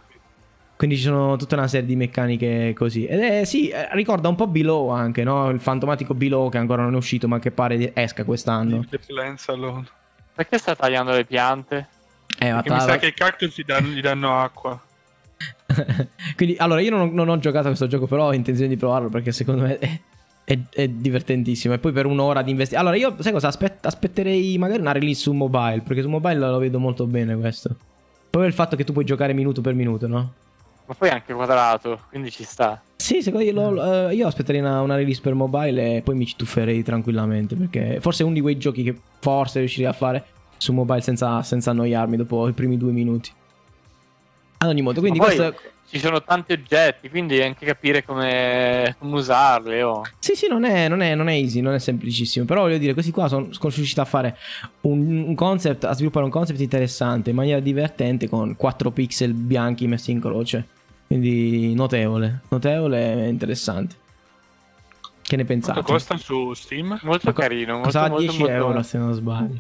Quindi 0.76 0.96
ci 0.98 1.04
sono 1.04 1.36
tutta 1.38 1.56
una 1.56 1.68
serie 1.68 1.86
di 1.88 1.96
meccaniche 1.96 2.74
così. 2.76 3.06
Ed 3.06 3.20
è, 3.20 3.44
sì, 3.46 3.70
eh, 3.70 3.90
ricorda 3.94 4.28
un 4.30 4.36
po' 4.36 4.48
Below 4.48 4.90
anche, 4.90 5.24
no? 5.24 5.50
Il 5.50 5.60
fantomatico 5.60 6.14
Below 6.16 6.50
che 6.50 6.58
ancora 6.58 6.82
non 6.84 6.94
è 6.94 6.98
uscito 6.98 7.28
ma 7.28 7.38
che 7.40 7.52
pare 7.52 7.94
esca 7.96 8.24
quest'anno. 8.24 8.84
Perché 10.34 10.58
sta 10.58 10.76
tagliando 10.76 11.12
le 11.12 11.26
piante? 11.26 11.88
Eh, 12.40 12.52
ma 12.52 12.62
Perché 12.62 12.74
mi 12.74 12.80
sa 12.80 12.98
che 12.98 13.08
i 13.08 13.14
cactus 13.14 13.56
gli 13.58 13.64
danno, 13.64 13.88
gli 13.90 14.02
danno 14.02 14.40
acqua. 14.40 14.80
Quindi, 16.36 16.56
allora, 16.58 16.82
io 16.82 16.91
non, 16.91 17.13
non 17.13 17.30
ho 17.30 17.38
giocato 17.39 17.65
a 17.65 17.67
questo 17.67 17.88
gioco, 17.88 18.08
però 18.08 18.28
ho 18.28 18.34
intenzione 18.34 18.69
di 18.69 18.78
provarlo 18.78 19.10
perché 19.10 19.32
secondo 19.32 19.63
me 19.63 19.78
è, 19.78 20.00
è- 20.43 20.60
è 20.69 20.88
divertentissimo. 20.88 21.73
E 21.73 21.78
poi 21.80 21.91
per 21.91 22.06
un'ora 22.06 22.41
di 22.41 22.52
investimento. 22.52 22.88
Allora, 22.89 23.02
io, 23.02 23.15
sai 23.21 23.32
cosa? 23.32 23.47
Aspet- 23.47 23.86
aspetterei 23.86 24.58
magari 24.58 24.80
una 24.80 24.91
release 24.91 25.21
su 25.21 25.34
mobile, 25.34 25.82
perché 25.86 26.02
su 26.02 26.10
mobile 26.10 26.36
lo 26.39 26.58
vedo 26.58 26.80
molto 26.80 27.06
bene 27.06 27.36
questo. 27.36 27.76
Poi 28.30 28.45
il 28.47 28.54
fatto 28.54 28.76
che 28.76 28.84
tu 28.84 28.93
puoi 28.93 29.06
giocare 29.06 29.34
minuto 29.34 29.62
per 29.62 29.73
minuto, 29.73 30.08
no? 30.08 30.34
Ma 30.86 30.93
poi 30.93 31.10
è 31.10 31.12
anche 31.12 31.34
quadrato, 31.34 32.00
quindi 32.10 32.32
ci 32.32 32.43
sta. 32.45 32.82
Sì, 32.95 33.21
secondo 33.21 33.45
me 33.45 33.52
lo- 33.52 34.08
eh, 34.10 34.15
io 34.15 34.26
aspetterei 34.28 34.62
una, 34.62 34.82
una 34.82 34.95
release 34.95 35.19
per 35.21 35.34
mobile 35.34 35.97
e 35.97 36.02
poi 36.02 36.15
mi 36.15 36.26
ci 36.26 36.36
tufferei 36.38 36.82
tranquillamente. 36.84 37.56
Perché 37.56 38.00
forse 38.00 38.21
è 38.23 38.26
uno 38.26 38.34
di 38.36 38.41
quei 38.41 38.58
giochi 38.58 38.84
che 38.84 38.97
forse 39.19 39.60
riuscirei 39.60 39.89
a 39.89 39.93
fare 39.93 40.23
su 40.58 40.71
mobile 40.73 41.02
senza, 41.02 41.43
senza 41.43 41.71
annoiarmi 41.71 42.15
dopo 42.15 42.47
i 42.47 42.54
primi 42.54 42.78
due 42.78 42.91
minuti. 42.91 43.32
Ad 44.58 44.70
ogni 44.70 44.82
modo, 44.82 45.00
quindi 45.00 45.20
questo. 45.20 45.56
ci 45.88 46.00
sono 46.00 46.24
tanti 46.24 46.52
oggetti, 46.54 47.10
quindi 47.10 47.41
anche 47.41 47.65
capire 47.65 48.04
come, 48.04 48.96
come 48.98 49.15
usarli. 49.15 49.82
Oh. 49.82 50.02
Sì, 50.17 50.34
sì, 50.36 50.48
non 50.48 50.63
è, 50.63 50.88
non, 50.88 51.02
è, 51.02 51.13
non 51.13 51.30
è 51.30 51.34
easy, 51.34 51.62
non 51.62 51.74
è 51.74 51.80
semplicissimo. 51.80 52.46
Però 52.46 52.62
voglio 52.62 52.78
dire, 52.78 52.93
questi 52.93 53.12
qua 53.12 53.28
sono, 53.28 53.52
sono 53.52 53.72
riusciti 53.74 54.00
a 54.00 54.06
fare 54.06 54.38
un, 54.82 55.26
un 55.28 55.36
concept, 55.36 55.84
a 55.84 55.93
sviluppare 55.93 56.26
un 56.26 56.32
concept 56.32 56.60
interessante 56.60 57.30
in 57.30 57.36
maniera 57.36 57.60
divertente 57.60 58.28
con 58.28 58.56
4 58.56 58.91
pixel 58.91 59.34
bianchi 59.34 59.88
messi 59.88 60.12
in 60.12 60.20
croce. 60.20 60.67
Quindi 61.08 61.74
notevole, 61.74 62.41
notevole 62.50 63.26
e 63.26 63.28
interessante. 63.30 63.96
Che 65.22 65.36
ne 65.36 65.46
pensate? 65.46 65.74
Quanto 65.84 65.91
costa 65.91 66.17
su 66.17 66.54
Steam? 66.54 67.00
Molto 67.04 67.32
co- 67.32 67.41
carino. 67.41 67.82
Costava 67.82 68.08
molto, 68.08 68.24
10 68.24 68.39
molto- 68.39 68.54
euro 68.54 68.82
se 68.82 68.98
non 68.98 69.13
sbaglio. 69.13 69.60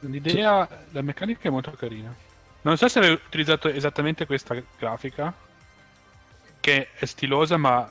L'idea, 0.00 0.68
la 0.90 1.02
meccanica 1.02 1.48
è 1.48 1.50
molto 1.50 1.70
carina. 1.72 2.14
Non 2.64 2.76
so 2.78 2.88
se 2.88 2.98
hai 2.98 3.10
utilizzato 3.12 3.68
esattamente 3.68 4.24
questa 4.26 4.56
grafica, 4.78 5.32
che 6.60 6.88
è 6.94 7.04
stilosa, 7.04 7.58
ma 7.58 7.90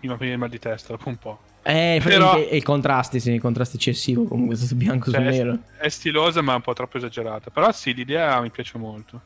mi 0.00 0.08
fa 0.08 0.14
venire 0.14 0.36
mal 0.36 0.48
di 0.48 0.58
testa 0.60 0.92
dopo 0.94 1.08
un 1.08 1.16
po'. 1.16 1.40
Eh, 1.62 2.00
Però- 2.02 2.36
e, 2.36 2.56
i 2.56 2.62
contrasti, 2.62 3.18
sì, 3.18 3.32
i 3.34 3.38
contrasti 3.38 3.76
eccessivo 3.76 4.24
comunque, 4.24 4.56
questo 4.56 4.74
bianco 4.76 5.10
Cioè, 5.10 5.20
su 5.20 5.26
nero. 5.42 5.58
È 5.76 5.88
stilosa, 5.88 6.40
ma 6.42 6.54
un 6.54 6.60
po' 6.60 6.74
troppo 6.74 6.96
esagerata. 6.96 7.50
Però 7.50 7.70
sì, 7.72 7.92
l'idea 7.92 8.40
mi 8.40 8.50
piace 8.50 8.78
molto. 8.78 9.20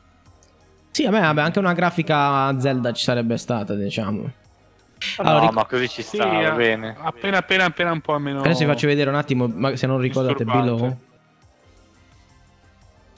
Sì, 0.89 1.05
a 1.05 1.11
me 1.11 1.19
vabbè, 1.19 1.41
anche 1.41 1.59
una 1.59 1.73
grafica 1.73 2.59
Zelda 2.59 2.91
ci 2.93 3.03
sarebbe 3.03 3.37
stata, 3.37 3.75
diciamo. 3.75 4.31
Allora, 5.17 5.35
no, 5.35 5.39
ric- 5.41 5.53
ma 5.53 5.65
così 5.65 5.87
ci 5.87 6.01
Sì, 6.01 6.15
sta, 6.17 6.25
va 6.25 6.47
a- 6.51 6.55
bene. 6.55 6.95
appena 6.99 7.37
appena 7.37 7.65
appena 7.65 7.91
un 7.91 8.01
po' 8.01 8.17
meno. 8.17 8.39
Adesso 8.39 8.59
vi 8.61 8.65
faccio 8.71 8.87
vedere 8.87 9.09
un 9.09 9.15
attimo, 9.17 9.47
ma 9.47 9.75
se 9.75 9.85
non 9.85 9.99
ricordate 9.99 10.43
Disturbante. 10.43 10.97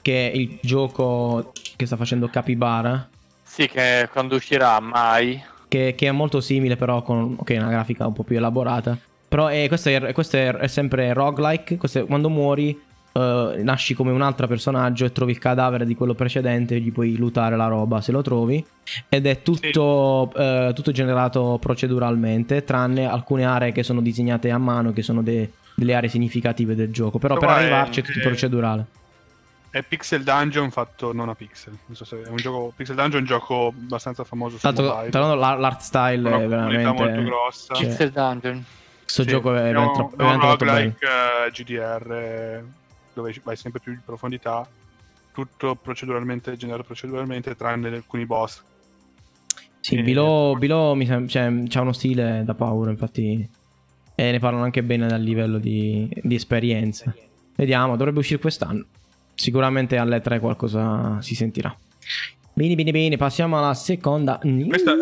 Che 0.06 0.30
è 0.30 0.36
il 0.36 0.58
gioco 0.62 1.50
che 1.74 1.84
sta 1.84 1.96
facendo 1.96 2.28
Capybara, 2.28 3.08
Sì, 3.42 3.66
che 3.68 4.08
quando 4.12 4.36
uscirà 4.36 4.78
mai. 4.78 5.42
che, 5.66 5.94
che 5.96 6.06
è 6.06 6.12
molto 6.12 6.40
simile 6.40 6.76
però 6.76 7.02
con 7.02 7.34
ok, 7.36 7.56
una 7.58 7.70
grafica 7.70 8.06
un 8.06 8.12
po' 8.12 8.22
più 8.22 8.36
elaborata. 8.36 8.96
Però 9.26 9.48
è, 9.48 9.66
questo, 9.66 9.88
è, 9.88 10.12
questo 10.12 10.36
è, 10.36 10.52
è 10.54 10.68
sempre 10.68 11.12
roguelike, 11.12 11.76
questo 11.76 11.98
è- 11.98 12.04
quando 12.06 12.28
muori 12.30 12.80
eh, 13.14 13.60
nasci 13.64 13.94
come 13.94 14.12
un 14.12 14.22
altro 14.22 14.46
personaggio 14.46 15.06
e 15.06 15.10
trovi 15.10 15.32
il 15.32 15.38
cadavere 15.38 15.84
di 15.84 15.96
quello 15.96 16.14
precedente, 16.14 16.78
gli 16.78 16.92
puoi 16.92 17.16
lootare 17.16 17.56
la 17.56 17.66
roba 17.66 18.00
se 18.00 18.12
lo 18.12 18.22
trovi. 18.22 18.64
Ed 19.08 19.26
è 19.26 19.42
tutto, 19.42 20.30
eh, 20.36 20.70
tutto 20.72 20.92
generato 20.92 21.58
proceduralmente, 21.60 22.62
tranne 22.62 23.06
alcune 23.10 23.44
aree 23.44 23.72
che 23.72 23.82
sono 23.82 24.00
disegnate 24.00 24.52
a 24.52 24.58
mano, 24.58 24.92
che 24.92 25.02
sono 25.02 25.20
de- 25.20 25.50
delle 25.74 25.94
aree 25.94 26.08
significative 26.08 26.76
del 26.76 26.92
gioco. 26.92 27.18
Però 27.18 27.34
per 27.34 27.48
Però 27.48 27.58
è- 27.58 27.62
arrivarci 27.62 27.98
è 27.98 28.02
tutto 28.04 28.20
procedurale. 28.20 28.86
È 29.76 29.82
Pixel 29.82 30.22
Dungeon 30.22 30.70
fatto 30.70 31.12
non 31.12 31.28
a 31.28 31.34
pixel. 31.34 31.76
Non 31.84 31.96
so 31.96 32.06
se 32.06 32.22
è 32.22 32.28
un 32.28 32.36
gioco. 32.36 32.72
Pixel 32.74 32.96
Dungeon 32.96 33.18
è 33.18 33.20
un 33.20 33.26
gioco 33.26 33.66
abbastanza 33.76 34.24
famoso 34.24 34.56
su 34.56 34.62
Tanto, 34.62 34.82
mobile. 34.82 35.10
tra 35.10 35.20
l'altro 35.20 35.38
la- 35.38 35.54
l'art 35.54 35.80
style 35.80 36.26
Una 36.28 36.36
è 36.42 36.46
comunità 36.48 36.88
molto 36.88 37.02
veramente... 37.04 37.24
grossa. 37.30 37.74
Cioè, 37.74 37.86
Pixel 37.86 38.10
Dungeon. 38.10 38.64
Questo 39.02 39.22
Sì, 39.22 39.28
gioco 39.28 39.54
è 39.54 39.58
è 39.58 39.66
un, 39.66 39.72
veramente, 39.72 40.00
è 40.00 40.02
un 40.02 40.16
veramente 40.16 40.46
roguelike 40.64 41.06
eh, 41.06 41.50
GDR 41.50 42.64
dove 43.12 43.34
vai 43.44 43.56
sempre 43.56 43.80
più 43.80 43.92
in 43.92 44.00
profondità. 44.02 44.66
Tutto 45.32 45.74
proceduralmente, 45.74 46.56
generato 46.56 46.84
proceduralmente, 46.84 47.54
tranne 47.54 47.88
alcuni 47.88 48.24
boss. 48.24 48.62
Sì, 49.80 49.96
Eh, 49.96 50.02
Below, 50.02 50.56
Below 50.56 50.94
mi 50.94 51.04
sem- 51.04 51.28
cioè, 51.28 51.52
c'ha 51.68 51.82
uno 51.82 51.92
stile 51.92 52.42
da 52.46 52.54
paura, 52.54 52.90
infatti. 52.90 53.46
E 54.14 54.30
ne 54.30 54.38
parlano 54.38 54.64
anche 54.64 54.82
bene 54.82 55.06
dal 55.06 55.20
livello 55.20 55.58
di, 55.58 56.08
di 56.22 56.34
esperienza. 56.34 57.14
Vediamo, 57.54 57.96
dovrebbe 57.96 58.20
uscire 58.20 58.40
quest'anno. 58.40 58.86
Sicuramente 59.36 59.96
alle 59.98 60.20
3 60.20 60.40
qualcosa 60.40 61.20
si 61.20 61.34
sentirà. 61.36 61.72
Bene, 62.54 62.74
bene, 62.74 62.90
bene, 62.90 63.16
passiamo 63.18 63.58
alla 63.58 63.74
seconda 63.74 64.40
news. 64.42 64.68
Questa 64.68 64.92
è- 64.92 64.96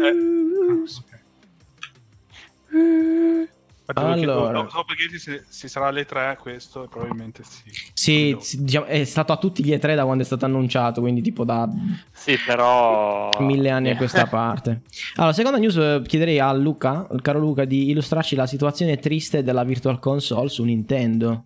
volevo 3.93 4.15
chiedere- 4.15 4.33
Allora. 4.33 4.53
dopo- 4.63 4.73
dopo 4.77 4.93
che 4.95 5.19
se, 5.19 5.45
se 5.47 5.69
sarà 5.69 5.87
alle 5.89 6.05
3 6.07 6.39
questo, 6.41 6.89
probabilmente 6.91 7.43
sì. 7.45 7.71
Sì, 7.93 8.37
sì, 8.41 8.65
diciamo, 8.65 8.87
è 8.87 9.05
stato 9.05 9.33
a 9.33 9.37
tutti 9.37 9.63
gli 9.63 9.73
E3 9.73 9.95
da 9.95 10.05
quando 10.05 10.23
è 10.23 10.27
stato 10.27 10.47
annunciato, 10.47 11.01
quindi 11.03 11.21
tipo 11.23 11.45
da 11.45 11.69
Sì, 12.11 12.37
però... 12.45 13.29
mille 13.41 13.71
anni 13.71 13.91
a 13.91 13.97
questa 13.97 14.27
parte. 14.27 14.81
Allora, 15.17 15.33
seconda 15.35 15.59
news 15.59 15.77
eh, 15.77 16.03
chiederei 16.07 16.41
a 16.41 16.53
Luca, 16.53 17.07
caro 17.21 17.39
Luca, 17.39 17.65
di 17.67 17.91
illustrarci 17.91 18.35
la 18.35 18.47
situazione 18.47 18.97
triste 18.97 19.43
della 19.45 19.63
Virtual 19.65 19.99
Console 20.01 20.49
su 20.49 20.65
Nintendo. 20.65 21.45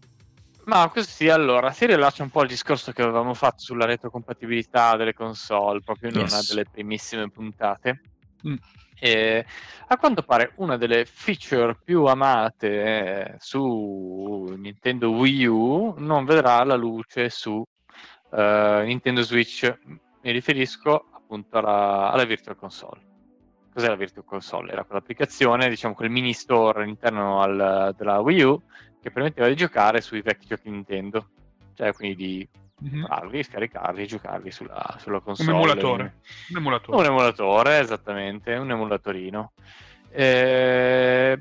Ma 0.69 0.87
così 0.91 1.31
allora 1.31 1.73
si 1.73 1.87
rilascia 1.87 2.23
un 2.23 2.29
po' 2.29 2.43
il 2.43 2.49
discorso 2.49 2.93
che 2.93 3.01
avevamo 3.01 3.33
fatto 3.33 3.61
sulla 3.63 3.87
retrocompatibilità 3.87 4.97
delle 4.97 5.15
console 5.15 5.81
proprio 5.81 6.11
in 6.11 6.17
Yes. 6.17 6.31
una 6.31 6.43
delle 6.47 6.67
primissime 6.71 7.31
puntate. 7.31 8.03
Mm. 8.47 8.57
E 9.01 9.47
a 9.87 9.97
quanto 9.97 10.23
pare 10.23 10.53
una 10.57 10.77
delle 10.77 11.07
feature 11.07 11.75
più 11.83 12.05
amate 12.05 12.83
eh, 12.83 13.35
su 13.39 14.53
Nintendo 14.59 15.11
Wii 15.13 15.47
U 15.47 15.95
non 15.99 16.27
vedrà 16.27 16.63
la 16.65 16.75
luce 16.75 17.31
su 17.31 17.65
eh, 18.33 18.83
Nintendo 18.85 19.23
Switch. 19.23 19.75
Mi 20.21 20.33
riferisco 20.33 21.07
appunto 21.13 21.57
alla, 21.57 22.11
alla 22.11 22.25
Virtual 22.25 22.57
Console. 22.57 23.07
Cos'è 23.73 23.89
la 23.89 23.95
Virtual 23.97 24.25
Console? 24.27 24.73
Era 24.73 24.85
quell'applicazione, 24.85 25.69
diciamo 25.71 25.95
quel 25.95 26.11
mini 26.11 26.35
store 26.35 26.83
all'interno 26.83 27.41
al- 27.41 27.95
della 27.97 28.19
Wii 28.21 28.43
U 28.43 28.63
che 29.01 29.11
permetteva 29.11 29.49
di 29.49 29.57
giocare 29.57 30.01
sui 30.01 30.23
vecchi 30.23 30.47
giochi 30.47 30.71
Nintendo, 30.71 31.29
cioè 31.75 31.93
quindi 31.93 32.17
di 32.17 32.49
Mhm. 32.81 33.01
comprarli, 33.01 33.43
scaricarli 33.43 34.03
e 34.03 34.07
giocarli 34.07 34.51
sulla, 34.53 34.97
sulla 34.99 35.17
Un 35.17 35.23
console. 35.23 35.51
emulatore. 35.53 36.15
Un 36.51 36.57
emulatore. 36.59 36.99
Un 36.99 37.05
emulatore, 37.07 37.79
esattamente, 37.81 38.55
un 38.55 38.71
emulatorino. 38.71 39.53
Eh, 40.11 41.41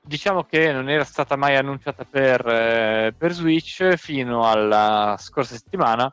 diciamo 0.00 0.44
che 0.44 0.70
non 0.72 0.88
era 0.88 1.04
stata 1.04 1.36
mai 1.36 1.56
annunciata 1.56 2.04
per, 2.04 2.46
eh, 2.46 3.14
per 3.16 3.32
Switch 3.32 3.94
fino 3.96 4.46
alla 4.48 5.16
scorsa 5.18 5.54
settimana, 5.54 6.10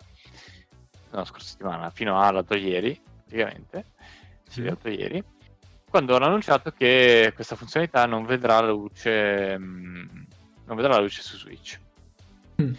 no, 1.11 1.25
scorsa 1.25 1.47
settimana, 1.49 1.89
fino 1.89 2.19
all'altro 2.19 2.57
ieri, 2.57 2.99
praticamente, 3.25 3.85
sì, 4.47 4.63
l'altro 4.63 4.89
ieri, 4.89 5.23
quando 5.89 6.15
hanno 6.15 6.25
annunciato 6.25 6.71
che 6.71 7.31
questa 7.35 7.55
funzionalità 7.55 8.05
non 8.05 8.25
vedrà 8.25 8.59
la 8.61 8.71
luce, 8.71 9.57
mh, 9.57 10.25
non 10.65 10.75
vedrà 10.75 10.93
la 10.93 10.99
luce 11.01 11.21
su 11.21 11.37
Switch. 11.37 11.79
Mm. 12.61 12.73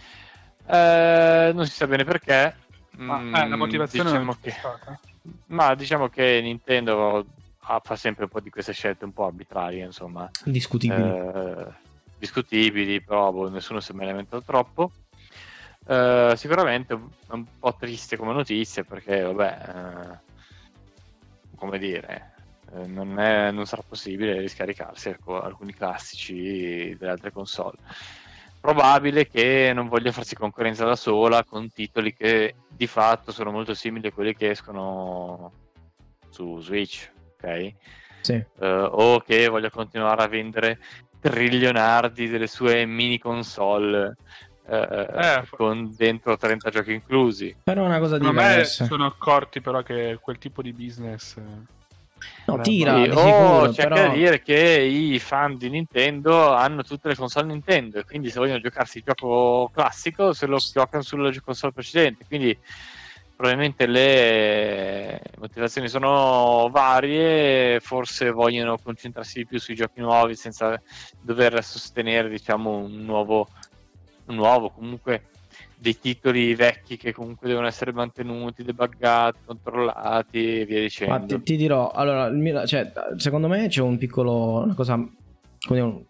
Eh, 0.67 1.51
non 1.53 1.65
si 1.65 1.71
sa 1.73 1.87
bene 1.87 2.03
perché. 2.03 2.55
Ma 2.97 3.17
mm, 3.19 3.35
eh, 3.35 3.47
la 3.47 3.55
motivazione 3.55 4.09
diciamo 4.09 4.25
non 4.25 4.39
che... 4.39 4.55
Ma 5.47 5.75
diciamo 5.75 6.07
che 6.09 6.39
Nintendo 6.41 7.25
ha- 7.59 7.81
fa 7.83 7.95
sempre 7.95 8.23
un 8.25 8.29
po' 8.29 8.39
di 8.39 8.49
queste 8.49 8.73
scelte 8.73 9.05
un 9.05 9.13
po' 9.13 9.25
arbitrarie, 9.25 9.83
insomma, 9.85 10.29
Discutibile. 10.43 11.65
eh, 11.67 11.85
discutibili, 12.17 13.01
però 13.01 13.31
boh, 13.31 13.49
nessuno 13.49 13.79
si 13.79 13.91
è 13.91 13.95
mai 13.95 14.07
lamentato 14.07 14.43
troppo. 14.43 14.91
Eh, 15.85 16.33
sicuramente 16.35 16.93
è 16.93 16.97
un 17.33 17.45
po' 17.59 17.75
triste 17.77 18.17
come 18.17 18.33
notizia 18.33 18.83
perché, 18.83 19.21
vabbè, 19.21 19.59
eh, 19.75 21.55
come 21.55 21.77
dire, 21.77 22.33
eh, 22.73 22.85
non, 22.87 23.19
è- 23.19 23.51
non 23.51 23.65
sarà 23.65 23.83
possibile 23.87 24.39
riscaricarsi 24.39 25.09
ecco, 25.09 25.41
alcuni 25.41 25.73
classici 25.73 26.95
delle 26.97 27.11
altre 27.11 27.31
console. 27.31 27.77
Probabile 28.59 29.27
che 29.27 29.71
non 29.73 29.87
voglia 29.87 30.11
farsi 30.11 30.35
concorrenza 30.35 30.83
da 30.83 30.95
sola 30.95 31.43
con 31.43 31.71
titoli 31.71 32.13
che 32.13 32.55
di 32.67 32.87
fatto 32.87 33.31
sono 33.31 33.51
molto 33.51 33.73
simili 33.73 34.07
a 34.07 34.11
quelli 34.11 34.35
che 34.35 34.49
escono 34.49 35.51
su 36.29 36.59
Switch, 36.59 37.09
ok? 37.35 37.71
Sì. 38.21 38.33
Eh, 38.33 38.67
o 38.91 39.19
che 39.21 39.47
voglia 39.47 39.69
continuare 39.69 40.23
a 40.23 40.27
vendere 40.27 40.79
trilionardi 41.19 42.27
delle 42.27 42.47
sue 42.47 42.85
mini 42.85 43.17
console 43.19 44.17
eh, 44.69 44.77
Eh, 44.79 45.41
f- 45.43 45.55
con 45.55 45.93
dentro 45.95 46.35
30 46.35 46.69
giochi 46.69 46.91
inclusi. 46.93 47.55
Però 47.63 47.83
è 47.83 47.85
una 47.85 47.99
cosa 47.99 48.17
Secondo 48.17 48.41
me 48.41 48.49
diversa. 48.49 48.85
sono 48.85 49.05
accorti 49.05 49.61
però 49.61 49.81
che 49.81 50.17
quel 50.21 50.37
tipo 50.39 50.61
di 50.61 50.73
business... 50.73 51.39
No, 52.45 52.61
tira, 52.61 53.03
Sì, 53.03 53.11
sicuro, 53.11 53.69
c'è 53.71 53.83
però... 53.87 53.95
da 53.95 54.07
dire 54.09 54.41
che 54.41 54.79
i 54.79 55.19
fan 55.19 55.57
di 55.57 55.69
Nintendo 55.69 56.53
hanno 56.53 56.81
tutte 56.83 57.09
le 57.09 57.15
console 57.15 57.47
Nintendo 57.47 57.99
e 57.99 58.05
quindi 58.05 58.29
se 58.29 58.39
vogliono 58.39 58.61
giocarsi 58.61 58.99
il 58.99 59.03
gioco 59.05 59.69
classico 59.73 60.31
se 60.33 60.45
lo 60.45 60.57
giocano 60.57 61.03
sulla 61.03 61.31
console 61.43 61.73
precedente. 61.73 62.25
Quindi 62.25 62.57
probabilmente 63.35 63.85
le 63.85 65.21
motivazioni 65.37 65.87
sono 65.87 66.69
varie, 66.71 67.79
forse 67.81 68.31
vogliono 68.31 68.77
concentrarsi 68.81 69.39
di 69.39 69.45
più 69.45 69.59
sui 69.59 69.75
giochi 69.75 69.99
nuovi 69.99 70.35
senza 70.35 70.81
dover 71.21 71.63
sostenere 71.63 72.29
diciamo 72.29 72.77
un 72.77 73.03
nuovo, 73.03 73.47
un 74.25 74.35
nuovo 74.35 74.69
comunque 74.71 75.25
dei 75.79 75.99
titoli 75.99 76.55
vecchi 76.55 76.97
che 76.97 77.13
comunque 77.13 77.47
devono 77.47 77.67
essere 77.67 77.91
mantenuti, 77.91 78.63
debuggati, 78.63 79.39
controllati 79.45 80.61
e 80.61 80.65
via 80.65 80.77
Ma 80.77 80.83
dicendo. 80.83 81.25
ti, 81.25 81.43
ti 81.43 81.55
dirò, 81.57 81.91
allora, 81.91 82.29
mio- 82.29 82.65
cioè, 82.65 82.91
secondo 83.17 83.47
me 83.47 83.67
c'è 83.67 83.81
un 83.81 83.97
piccolo, 83.97 84.63
una 84.63 84.73
cosa, 84.73 84.95
come 85.67 85.79
un- 85.79 86.01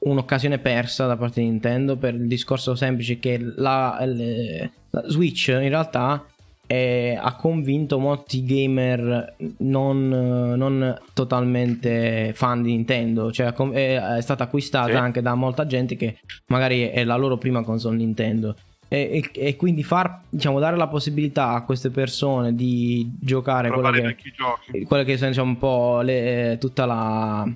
un'occasione 0.00 0.58
persa 0.58 1.06
da 1.06 1.16
parte 1.16 1.40
di 1.40 1.46
Nintendo 1.48 1.96
per 1.96 2.14
il 2.14 2.26
discorso 2.26 2.74
semplice 2.74 3.18
che 3.18 3.38
la, 3.56 3.98
le- 4.04 4.70
la 4.90 5.02
Switch 5.08 5.48
in 5.48 5.68
realtà 5.68 6.24
è- 6.66 7.18
ha 7.20 7.34
convinto 7.36 7.98
molti 7.98 8.44
gamer 8.44 9.34
non, 9.58 10.08
non 10.08 10.98
totalmente 11.14 12.32
fan 12.34 12.62
di 12.62 12.70
Nintendo, 12.70 13.32
cioè 13.32 13.52
è, 13.52 14.16
è 14.16 14.20
stata 14.20 14.44
acquistata 14.44 14.90
Sì. 14.90 14.96
anche 14.96 15.20
da 15.22 15.34
molta 15.34 15.66
gente 15.66 15.96
che 15.96 16.18
magari 16.46 16.82
è 16.88 17.02
la 17.04 17.16
loro 17.16 17.38
prima 17.38 17.62
console 17.62 17.96
Nintendo. 17.96 18.56
E, 18.92 19.22
e- 19.32 19.46
e 19.46 19.54
quindi 19.54 19.84
far, 19.84 20.22
diciamo, 20.28 20.58
dare 20.58 20.76
la 20.76 20.88
possibilità 20.88 21.50
a 21.50 21.62
queste 21.62 21.90
persone 21.90 22.56
di 22.56 23.08
giocare 23.20 23.68
i 23.68 23.70
che, 23.70 24.00
vecchi 24.00 24.32
giochi. 24.32 24.82
quelle 24.82 25.04
che 25.04 25.16
sono 25.16 25.30
diciamo, 25.30 25.48
un 25.50 25.58
po' 25.58 26.00
le- 26.00 26.56
tutta 26.58 26.86
la, 26.86 27.48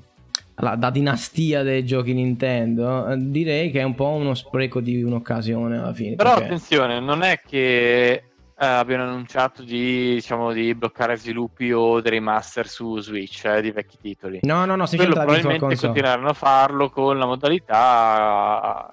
la, 0.56 0.76
la 0.80 0.90
dinastia 0.90 1.64
dei 1.64 1.84
giochi 1.84 2.12
Nintendo, 2.14 3.08
eh, 3.08 3.16
direi 3.18 3.72
che 3.72 3.80
è 3.80 3.82
un 3.82 3.96
po' 3.96 4.10
uno 4.10 4.34
spreco 4.34 4.78
di 4.80 5.02
un'occasione 5.02 5.76
alla 5.76 5.92
fine. 5.92 6.14
Però 6.14 6.30
perché- 6.34 6.44
attenzione, 6.44 7.00
non 7.00 7.22
è 7.22 7.40
che 7.44 8.12
eh, 8.12 8.22
abbiano 8.56 9.02
annunciato 9.02 9.64
di, 9.64 10.14
diciamo, 10.14 10.52
di 10.52 10.72
bloccare 10.76 11.16
sviluppi 11.16 11.72
o 11.72 12.00
dei 12.00 12.12
remaster 12.12 12.68
su 12.68 12.96
Switch 13.00 13.44
eh, 13.46 13.60
di 13.60 13.72
vecchi 13.72 13.96
titoli. 14.00 14.38
No, 14.42 14.64
no, 14.66 14.76
no, 14.76 14.86
si 14.86 14.94
Quello 14.94 15.14
probabilmente 15.14 15.58
Console. 15.58 15.92
continueranno 15.92 16.28
a 16.28 16.34
farlo 16.34 16.90
con 16.90 17.18
la 17.18 17.26
modalità 17.26 18.88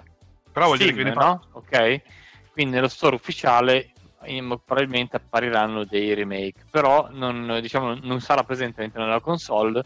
Però 0.51 0.65
vuol 0.65 0.77
dire 0.79 0.91
Steam, 0.91 1.05
che 1.07 1.11
viene 1.13 1.27
no? 1.27 1.43
Ok? 1.51 2.01
Quindi 2.51 2.75
nello 2.75 2.87
store 2.87 3.15
ufficiale 3.15 3.91
probabilmente 4.65 5.15
appariranno 5.15 5.83
dei 5.83 6.13
remake, 6.13 6.65
però 6.69 7.09
non, 7.11 7.57
diciamo, 7.59 7.95
non 8.03 8.21
sarà 8.21 8.43
presente 8.43 8.81
all'interno 8.81 9.07
della 9.07 9.19
console 9.19 9.83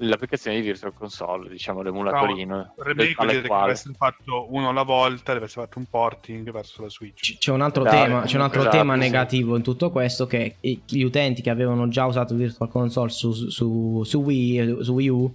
l'applicazione 0.00 0.60
di 0.60 0.62
Virtual 0.62 0.92
Console, 0.94 1.48
diciamo 1.48 1.82
l'emulatorino. 1.82 2.74
Del 2.76 2.84
remake 2.84 3.14
vuol 3.16 3.28
dire 3.28 3.42
che 3.48 3.70
essere 3.70 3.94
fatto 3.94 4.46
uno 4.50 4.68
alla 4.68 4.82
volta, 4.82 5.32
deve 5.32 5.46
essere 5.46 5.64
fatto 5.64 5.78
un 5.78 5.86
porting 5.86 6.50
verso 6.50 6.82
la 6.82 6.90
Switch. 6.90 7.20
C- 7.20 7.38
C'è 7.38 7.50
un 7.50 7.62
altro, 7.62 7.84
Esatto, 7.84 8.04
tema, 8.04 8.22
c'è 8.22 8.36
un 8.36 8.42
altro 8.42 8.60
esatto, 8.60 8.76
tema 8.76 8.92
sì. 8.94 9.00
negativo 9.00 9.56
in 9.56 9.62
tutto 9.62 9.90
questo 9.90 10.26
che 10.26 10.56
gli 10.60 11.02
utenti 11.02 11.42
che 11.42 11.50
avevano 11.50 11.88
già 11.88 12.04
usato 12.06 12.34
Virtual 12.34 12.68
Console 12.68 13.08
su, 13.08 13.32
su, 13.32 14.02
su 14.04 14.18
Wii, 14.20 14.84
su 14.84 14.92
Wii 14.92 15.08
U 15.08 15.34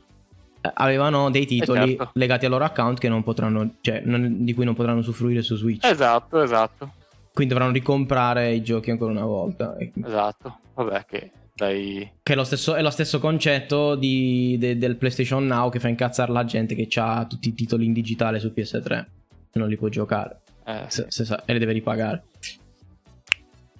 avevano 0.73 1.29
dei 1.29 1.45
titoli 1.45 1.95
certo. 1.97 2.11
legati 2.13 2.45
al 2.45 2.51
loro 2.51 2.63
account 2.65 2.99
che 2.99 3.09
non 3.09 3.23
potranno, 3.23 3.75
cioè, 3.81 4.01
non- 4.05 4.43
di 4.43 4.53
cui 4.53 4.65
non 4.65 4.73
potranno 4.75 4.99
usufruire 4.99 5.41
su 5.41 5.55
Switch. 5.55 5.85
Esatto, 5.85 6.41
esatto, 6.41 6.91
Quindi 7.33 7.53
dovranno 7.53 7.73
ricomprare 7.73 8.53
i 8.53 8.61
giochi 8.61 8.91
ancora 8.91 9.11
una 9.11 9.25
volta. 9.25 9.75
Esatto. 10.05 10.59
Vabbè 10.75 11.05
che 11.05 11.31
dai... 11.55 12.09
Che 12.23 12.33
è 12.33 12.35
lo 12.35 12.43
stesso, 12.43 12.75
è 12.75 12.81
lo 12.81 12.89
stesso 12.91 13.19
concetto 13.19 13.95
di- 13.95 14.55
de- 14.59 14.77
del 14.77 14.95
PlayStation 14.97 15.45
Now 15.45 15.69
che 15.69 15.79
fa 15.79 15.87
incazzare 15.87 16.31
la 16.31 16.45
gente 16.45 16.75
che 16.75 16.87
ha 16.99 17.25
tutti 17.27 17.49
i 17.49 17.53
titoli 17.53 17.85
in 17.85 17.93
digitale 17.93 18.39
su 18.39 18.51
PS3 18.55 19.05
e 19.51 19.59
non 19.59 19.67
li 19.67 19.77
può 19.77 19.87
giocare 19.89 20.41
eh, 20.65 20.85
se- 20.87 21.05
se 21.09 21.25
sa- 21.25 21.43
e 21.45 21.53
li 21.53 21.59
deve 21.59 21.73
ripagare. 21.73 22.23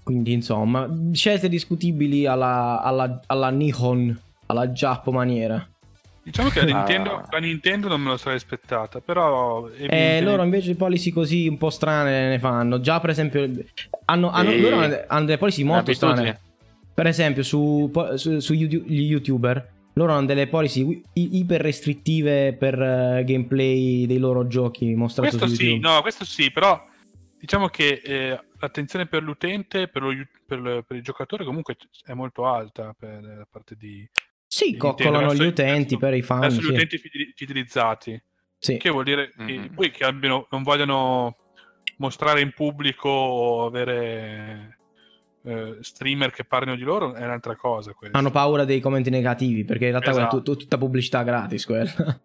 Quindi 0.04 0.34
insomma, 0.34 0.90
scelte 1.14 1.48
discutibili 1.48 2.26
alla, 2.26 2.82
alla, 2.82 3.22
alla 3.26 3.50
Nihon, 3.50 4.20
alla 4.48 4.72
Giappo 4.72 5.12
maniera. 5.12 5.66
Diciamo 6.24 6.50
che 6.50 6.66
la 6.66 6.72
Ah. 6.72 6.78
Nintendo, 6.78 7.26
la 7.30 7.38
Nintendo 7.40 7.88
non 7.90 8.02
me 8.02 8.10
lo 8.12 8.18
sarei 8.18 8.38
aspettata, 8.38 9.02
però... 9.02 9.68
E 9.68 9.72
evidentemente- 9.84 10.18
Eh, 10.18 10.22
loro 10.22 10.44
invece 10.44 10.76
policy 10.76 11.12
così 11.12 11.48
un 11.48 11.58
po' 11.58 11.70
strane 11.70 12.30
ne 12.30 12.40
fanno. 12.40 12.80
Già 12.80 13.00
per 13.02 13.10
esempio 13.10 13.44
hanno, 14.06 14.30
hanno- 14.32 14.52
Sì. 14.52 14.62
loro 14.62 14.78
hanno 15.08 15.26
delle 15.26 15.38
policy 15.38 15.64
molto 15.64 15.92
abitudine. 15.92 16.16
strane. 16.18 16.40
Per 16.94 17.08
esempio 17.08 17.44
su, 17.44 17.92
su, 18.16 18.40
su 18.40 18.54
YouTube- 18.54 18.88
gli 18.90 19.02
YouTuber 19.12 19.72
loro 19.96 20.14
hanno 20.14 20.26
delle 20.26 20.48
policy 20.48 21.02
i- 21.14 21.38
iper 21.40 21.60
restrittive 21.62 22.54
per 22.54 22.82
eh, 22.82 23.24
gameplay 23.26 24.06
dei 24.08 24.18
loro 24.18 24.48
giochi 24.48 24.94
mostrati 24.96 25.30
Questo 25.30 25.48
su 25.48 25.56
sì, 25.56 25.64
YouTube. 25.70 25.88
no, 25.96 26.02
questo 26.02 26.24
sì, 26.26 26.52
però 26.52 26.84
diciamo 27.40 27.68
che 27.68 28.02
eh, 28.04 28.40
l'attenzione 28.60 29.08
per 29.08 29.22
l'utente, 29.24 29.88
per, 29.90 30.02
lo- 30.04 30.14
per 30.48 30.84
per 30.88 30.98
il 30.98 31.04
giocatore 31.04 31.44
comunque 31.44 31.76
è 32.06 32.14
molto 32.14 32.46
alta 32.46 32.96
per 32.98 33.22
la 33.22 33.48
parte 33.50 33.76
di... 33.78 34.08
Sì, 34.54 34.78
coccolano 34.78 35.34
gli 35.34 35.46
utenti 35.46 35.96
verso- 35.96 35.98
per 35.98 36.14
i 36.14 36.22
fan. 36.22 36.40
verso 36.42 36.60
gli 36.62 36.66
sì. 36.66 36.72
utenti 36.74 36.98
fidel- 37.00 37.34
fidelizzati. 37.36 38.24
Sì. 38.60 38.78
Che 38.78 38.90
vuol 38.92 39.04
dire 39.04 39.32
che 39.36 39.42
Mhm. 39.58 39.74
poi 39.74 39.90
che 39.90 40.04
abbiano, 40.06 40.46
non 40.52 40.62
vogliono 40.62 41.36
mostrare 41.98 42.42
in 42.42 42.52
pubblico 42.54 43.10
o 43.10 43.66
avere 43.66 44.78
eh, 45.46 45.78
streamer 45.82 46.32
che 46.32 46.46
parlino 46.46 46.76
di 46.76 46.84
loro 46.84 47.14
è 47.16 47.24
un'altra 47.24 47.56
cosa. 47.56 47.92
questa. 47.94 48.18
Hanno 48.18 48.30
paura 48.32 48.64
dei 48.64 48.80
commenti 48.80 49.10
negativi 49.10 49.66
perché 49.66 49.86
in 49.86 49.90
realtà 49.90 50.12
quella 50.12 50.26
è 50.26 50.30
Esatto. 50.30 50.44
tut- 50.44 50.60
tutta 50.62 50.78
pubblicità 50.78 51.24
gratis 51.24 51.66
quella. 51.66 52.22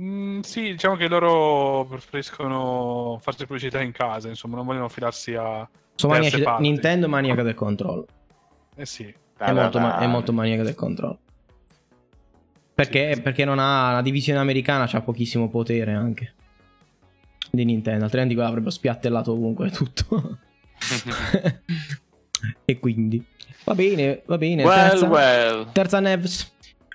Mm, 0.00 0.40
sì, 0.40 0.62
diciamo 0.72 0.96
che 0.96 1.06
loro 1.06 1.86
preferiscono 1.88 3.18
farsi 3.20 3.46
pubblicità 3.46 3.80
in 3.80 3.92
casa, 3.92 4.28
insomma, 4.28 4.56
non 4.56 4.66
vogliono 4.66 4.88
fidarsi 4.88 5.34
a... 5.34 5.68
Terze 5.94 6.06
maniaci-. 6.08 6.44
Nintendo 6.58 7.06
è 7.06 7.08
maniaca 7.08 7.42
del 7.44 7.54
controllo. 7.54 8.06
Eh 8.74 8.86
sì, 8.86 9.14
È 9.38 9.52
molto, 9.52 9.78
ma- 9.78 9.98
è 10.00 10.06
molto 10.08 10.32
maniaca 10.32 10.64
del 10.64 10.74
controllo. 10.74 11.18
Perché, 12.74 13.08
Sì, 13.10 13.14
sì. 13.14 13.20
perché 13.22 13.44
non 13.44 13.58
ha 13.58 13.92
la 13.92 14.02
divisione 14.02 14.40
americana, 14.40 14.86
c'ha 14.86 15.00
pochissimo 15.00 15.48
potere 15.48 15.92
anche. 15.92 16.32
Di 17.50 17.64
Nintendo, 17.64 18.04
altrimenti 18.04 18.34
quella 18.34 18.48
avrebbe 18.48 18.70
spiattellato 18.70 19.32
ovunque 19.32 19.70
tutto. 19.70 20.38
e 22.64 22.80
quindi 22.80 23.24
va 23.64 23.74
bene, 23.74 24.22
va 24.26 24.38
bene. 24.38 24.64
well, 24.64 24.88
terza, 24.88 25.06
well. 25.06 25.72
terza 25.72 26.00
Nevs. 26.00 26.52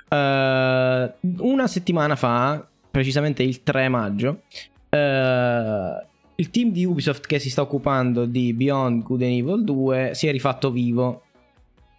Eh, 0.10 1.13
una 1.38 1.68
settimana 1.68 2.15
fa, 2.18 2.68
precisamente 2.92 3.42
il 3.44 3.63
3 3.63 3.88
maggio, 3.88 4.42
eh, 4.89 6.04
il 6.36 6.50
team 6.52 6.72
di 6.72 6.84
Ubisoft 6.86 7.26
che 7.26 7.39
si 7.39 7.50
sta 7.50 7.62
occupando 7.62 8.26
di 8.26 8.54
Beyond 8.54 9.04
Good 9.04 9.22
and 9.22 9.32
Evil 9.32 9.63
2 9.63 10.12
si 10.13 10.28
è 10.28 10.32
rifatto 10.32 10.72
vivo. 10.72 11.24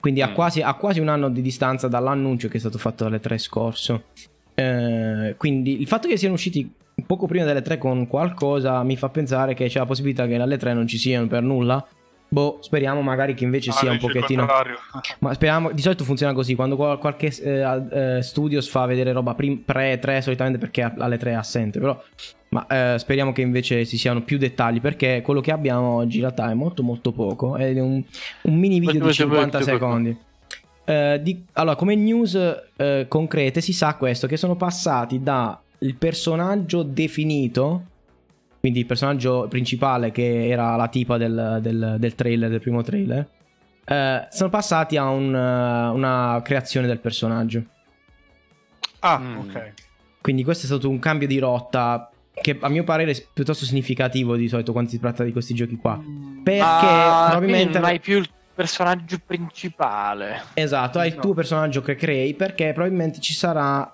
Quindi 0.01 0.23
a, 0.23 0.29
Mm. 0.31 0.35
quasi, 0.35 0.63
a 0.63 0.75
quasi 0.75 0.99
un 1.01 1.09
anno 1.09 1.29
di 1.29 1.43
distanza 1.43 1.87
dall'annuncio 1.89 2.49
che 2.49 2.57
è 2.57 2.61
stato 2.61 2.79
fatto 2.79 3.05
dalle 3.05 3.21
3 3.21 3.39
scorso. 3.39 4.05
Eh, 4.55 5.35
quindi 5.37 5.81
il 5.81 5.87
fatto 5.87 6.09
che 6.09 6.17
siano 6.17 6.35
usciti 6.35 6.73
poco 7.07 7.27
prima 7.27 7.45
delle 7.45 7.63
3 7.63 7.79
con 7.79 8.07
qualcosa 8.07 8.83
mi 8.83 8.97
fa 8.97 9.09
pensare 9.09 9.55
che 9.55 9.69
c'è 9.69 9.79
la 9.79 9.87
possibilità 9.87 10.27
che 10.27 10.35
alle 10.37 10.59
3 10.59 10.75
non 10.75 10.87
ci 10.87 10.99
siano 10.99 11.27
per 11.27 11.43
nulla. 11.43 11.87
Boh, 12.33 12.59
speriamo 12.61 13.03
magari 13.03 13.35
che 13.35 13.43
invece 13.43 13.71
Ah, 13.71 13.73
sia 13.73 13.91
un 13.91 13.97
invece 14.01 14.13
pochettino... 14.13 14.47
Ma 15.19 15.35
speriamo, 15.35 15.73
di 15.73 15.83
solito 15.83 16.05
funziona 16.05 16.33
così, 16.33 16.55
quando 16.55 16.77
qual- 16.77 16.99
qualche 16.99 17.27
eh, 17.27 18.17
eh, 18.19 18.23
studios 18.23 18.69
fa 18.69 18.87
vedere 18.87 19.11
roba 19.13 19.35
prim- 19.35 19.63
pre-3 19.65 20.21
solitamente 20.21 20.59
perché 20.59 20.83
alle 20.97 21.19
3 21.19 21.31
è 21.33 21.35
assente, 21.35 21.79
però 21.81 22.01
ma 22.51 22.67
eh, 22.67 22.99
speriamo 22.99 23.33
che 23.33 23.43
invece 23.43 23.85
ci 23.87 23.97
siano 23.97 24.23
più 24.23 24.37
dettagli 24.37 24.81
perché 24.81 25.23
quello 25.23 25.41
che 25.41 25.53
abbiamo 25.53 25.89
oggi 25.97 26.17
in 26.17 26.23
realtà 26.23 26.51
è 26.51 26.55
molto 26.55 26.83
molto 26.83 27.13
poco, 27.13 27.57
è 27.57 27.79
un, 27.81 28.03
un 28.43 28.55
mini 28.55 28.81
video 28.81 28.93
di 28.93 28.99
Molto, 28.99 29.27
molto, 29.27 29.59
50 29.59 29.59
molto 29.59 29.59
poco. 29.59 29.85
secondi. 29.85 30.17
Eh, 30.85 31.21
di- 31.23 31.45
allora, 31.55 31.77
come 31.77 31.95
news 31.95 32.37
eh, 32.77 33.07
concrete 33.09 33.61
si 33.61 33.73
sa 33.73 33.95
questo, 33.95 34.27
che 34.27 34.37
sono 34.37 34.57
passati 34.57 35.23
da 35.23 35.61
il 35.79 35.95
personaggio 35.97 36.83
definito, 36.83 37.83
quindi 38.61 38.81
il 38.81 38.87
personaggio 38.87 39.47
principale 39.49 40.11
che 40.13 40.49
era 40.49 40.77
la 40.77 40.89
tipa 40.89 41.17
del, 41.17 41.59
del- 41.63 41.97
del 41.99 42.15
trailer, 42.15 42.51
del 42.51 42.61
primo 42.61 42.83
trailer, 42.83 43.27
eh, 43.85 44.27
sono 44.31 44.51
passati 44.51 44.97
a 44.97 45.09
un, 45.09 45.35
eh, 45.35 45.89
una 45.89 46.41
creazione 46.45 46.87
del 46.87 47.01
personaggio. 47.01 47.63
Ah, 49.01 49.19
Mm. 49.19 49.39
ok. 49.39 49.73
Quindi 50.21 50.45
questo 50.45 50.65
è 50.65 50.69
stato 50.69 50.89
un 50.91 50.99
cambio 50.99 51.27
di 51.27 51.39
rotta 51.39 52.11
che 52.35 52.57
a 52.61 52.69
mio 52.69 52.85
parere 52.85 53.13
è 53.13 53.25
piuttosto 53.33 53.65
significativo 53.65 54.37
di 54.37 54.49
solito 54.49 54.73
quando 54.73 54.91
si 54.91 55.01
tratta 55.01 55.25
di 55.25 55.33
questi 55.33 55.55
giochi 55.55 55.77
qua. 55.77 55.99
Perché 56.43 56.61
Ah, 56.63 57.27
probabilmente... 57.31 57.79
non 57.79 57.89
hai 57.89 57.99
più 58.01 58.19
il 58.19 58.29
personaggio 58.55 59.17
principale. 59.25 60.43
Esatto, 60.55 60.99
hai 60.99 61.09
il 61.09 61.15
No. 61.17 61.21
tuo 61.23 61.35
personaggio 61.35 61.81
che 61.81 61.95
crei 61.95 62.35
perché 62.35 62.73
probabilmente 62.75 63.21
ci 63.21 63.33
sarà 63.33 63.91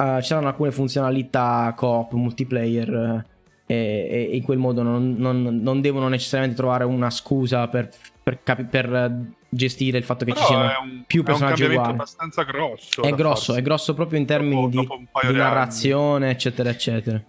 eh, 0.00 0.18
ci 0.20 0.28
saranno 0.28 0.46
alcune 0.46 0.70
funzionalità 0.70 1.72
coop, 1.76 2.12
multiplayer 2.12 2.88
eh, 2.88 3.24
e, 3.68 4.28
e 4.32 4.36
in 4.36 4.42
quel 4.42 4.58
modo 4.58 4.82
non, 4.82 5.14
non- 5.18 5.60
non 5.62 5.80
devono 5.80 6.08
necessariamente 6.08 6.56
trovare 6.58 6.84
una 6.84 7.10
scusa 7.10 7.68
per, 7.68 7.90
per 8.22 8.40
capi- 8.42 8.64
per, 8.64 9.20
gestire 9.50 9.96
il 9.96 10.04
fatto 10.04 10.26
che 10.26 10.32
Però 10.32 10.44
ci 10.44 10.52
siano 10.52 10.70
è 10.70 10.76
un, 10.82 11.04
più 11.06 11.18
è 11.20 11.22
un 11.22 11.24
personaggi 11.24 11.62
cambiamento 11.62 11.80
uguali. 11.80 11.92
abbastanza 11.94 12.42
grosso. 12.42 13.02
È 13.02 13.12
grosso, 13.14 13.44
farsi 13.46 13.60
è 13.60 13.62
grosso 13.64 13.94
proprio 13.94 14.18
in 14.18 14.26
termini 14.26 14.54
dopo- 14.54 14.68
di, 14.68 14.76
dopo 14.76 14.96
di 14.96 15.06
di 15.20 15.26
anni 15.28 15.36
narrazione, 15.38 16.30
eccetera, 16.30 16.68
eccetera. 16.70 17.22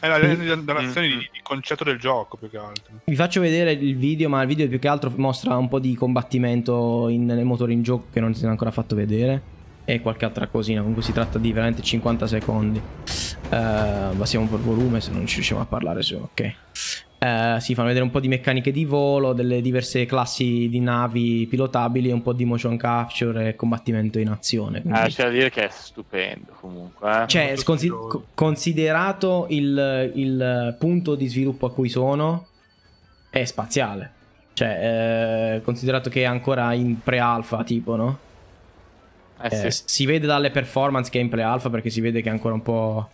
È 0.00 0.06
la, 0.06 0.18
la 0.18 0.54
narrazione 0.56 1.06
Mm. 1.08 1.10
di, 1.10 1.16
di 1.32 1.40
concetto 1.42 1.82
del 1.84 1.98
gioco 1.98 2.36
più 2.36 2.48
che 2.50 2.56
altro. 2.56 2.92
Vi 3.04 3.14
faccio 3.16 3.40
vedere 3.40 3.72
il 3.72 3.96
video, 3.96 4.28
ma 4.28 4.40
il 4.42 4.48
video 4.48 4.68
più 4.68 4.78
che 4.78 4.86
altro 4.88 5.12
mostra 5.16 5.56
un 5.56 5.68
po' 5.68 5.78
di 5.80 5.94
combattimento 5.94 7.08
in, 7.08 7.26
nei 7.26 7.42
motori 7.44 7.72
in 7.72 7.82
gioco 7.82 8.06
che 8.12 8.20
non 8.20 8.34
si 8.34 8.44
è 8.44 8.48
ancora 8.48 8.70
fatto 8.70 8.94
vedere. 8.96 9.42
E 9.84 10.00
qualche 10.00 10.24
altra 10.24 10.46
cosina. 10.48 10.80
Comunque 10.80 11.02
si 11.02 11.12
tratta 11.12 11.38
di 11.38 11.52
veramente 11.52 11.82
50 11.82 12.26
secondi. 12.26 12.80
Eh, 13.50 14.16
Passiamo 14.16 14.46
per 14.46 14.58
volume 14.60 15.00
se 15.00 15.10
non 15.10 15.26
ci 15.26 15.36
riusciamo 15.36 15.60
a 15.60 15.66
parlare 15.66 16.02
su. 16.02 16.14
Ok. 16.16 16.52
Eh, 17.20 17.56
si 17.60 17.74
fanno 17.74 17.88
vedere 17.88 18.04
un 18.04 18.10
po' 18.12 18.20
di 18.20 18.28
meccaniche 18.28 18.70
di 18.70 18.84
volo, 18.84 19.32
delle 19.32 19.60
diverse 19.60 20.06
classi 20.06 20.68
di 20.68 20.78
navi 20.80 21.46
pilotabili, 21.48 22.12
un 22.12 22.22
po' 22.22 22.32
di 22.32 22.44
motion 22.44 22.76
capture 22.76 23.48
e 23.48 23.56
combattimento 23.56 24.18
in 24.18 24.28
azione. 24.28 24.80
quindi- 24.82 25.00
Eh, 25.00 25.06
c'è 25.08 25.24
da 25.24 25.30
dire 25.30 25.50
che 25.50 25.66
è 25.66 25.68
stupendo 25.70 26.52
comunque. 26.60 27.22
eh. 27.22 27.26
cioè, 27.26 27.46
molto 27.48 27.62
consi- 27.64 27.86
stiloso. 27.86 28.08
co- 28.08 28.24
considerato 28.34 29.46
il, 29.50 30.12
il 30.14 30.76
punto 30.78 31.14
di 31.16 31.26
sviluppo 31.26 31.66
a 31.66 31.72
cui 31.72 31.88
sono, 31.88 32.46
è 33.30 33.44
spaziale. 33.44 34.12
Cioè, 34.52 35.54
eh, 35.56 35.62
considerato 35.62 36.10
che 36.10 36.22
è 36.22 36.24
ancora 36.24 36.72
in 36.72 37.00
pre-alpha, 37.02 37.62
tipo, 37.64 37.96
no? 37.96 38.18
Eh, 39.42 39.66
Eh, 39.66 39.70
sì. 39.70 39.82
Si 39.86 40.06
vede 40.06 40.26
dalle 40.26 40.50
performance 40.50 41.10
che 41.10 41.18
è 41.18 41.22
in 41.22 41.28
pre-alpha 41.28 41.70
perché 41.70 41.90
si 41.90 42.00
vede 42.00 42.22
che 42.22 42.28
è 42.28 42.32
ancora 42.32 42.54
un 42.54 42.62
po', 42.62 43.10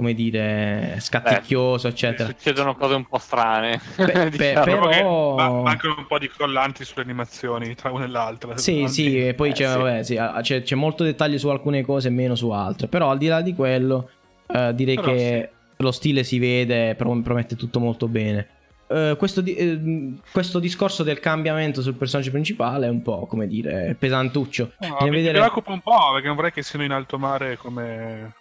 come 0.00 0.14
dire, 0.14 0.96
scatticchioso, 0.98 1.86
eccetera. 1.88 2.30
Succedono 2.30 2.74
cose 2.74 2.94
un 2.94 3.04
po' 3.04 3.18
strane. 3.18 3.78
Pe- 3.96 4.06
pe- 4.06 4.30
diciamo. 4.30 4.64
però- 4.64 5.62
mancano 5.62 5.96
un 5.98 6.06
po' 6.06 6.18
di 6.18 6.30
collanti 6.34 6.84
sulle 6.86 7.02
animazioni 7.02 7.74
tra 7.74 7.90
una 7.90 8.04
e 8.04 8.08
l'altra. 8.08 8.56
Sì, 8.56 8.86
sì, 8.88 9.26
e 9.28 9.34
poi 9.34 9.50
Eh, 9.50 9.52
c'è, 9.52 9.68
sì. 9.70 9.76
vabbè, 9.76 10.02
sì, 10.02 10.18
c'è, 10.40 10.62
c'è 10.62 10.74
molto 10.74 11.04
dettaglio 11.04 11.36
su 11.36 11.48
alcune 11.48 11.82
cose 11.82 12.08
e 12.08 12.12
meno 12.12 12.34
su 12.34 12.48
altre. 12.48 12.86
Però 12.86 13.10
al 13.10 13.18
di 13.18 13.26
là 13.26 13.42
di 13.42 13.54
quello, 13.54 14.08
eh, 14.46 14.72
direi 14.74 14.94
Però 14.96 15.12
che 15.12 15.50
lo 15.76 15.90
stile 15.92 16.24
si 16.24 16.38
vede, 16.38 16.94
pro- 16.94 17.20
promette 17.22 17.54
tutto 17.56 17.78
molto 17.78 18.08
bene. 18.08 18.46
eh, 18.88 19.16
questo, 19.18 19.42
di- 19.42 19.54
eh, 19.54 20.14
questo 20.32 20.58
discorso 20.58 21.02
del 21.02 21.20
cambiamento 21.20 21.82
sul 21.82 21.94
personaggio 21.94 22.30
principale 22.30 22.86
è 22.86 22.88
un 22.88 23.02
po', 23.02 23.26
come 23.26 23.46
dire, 23.46 23.94
pesantuccio. 23.98 24.72
No, 24.80 24.96
mi 25.02 25.10
vedere- 25.10 25.38
preoccupa 25.38 25.72
un 25.72 25.80
po' 25.80 26.12
perché 26.14 26.26
non 26.26 26.36
vorrei 26.36 26.52
che 26.52 26.62
siano 26.62 26.86
in 26.86 26.90
alto 26.92 27.18
mare 27.18 27.58
come... 27.58 28.32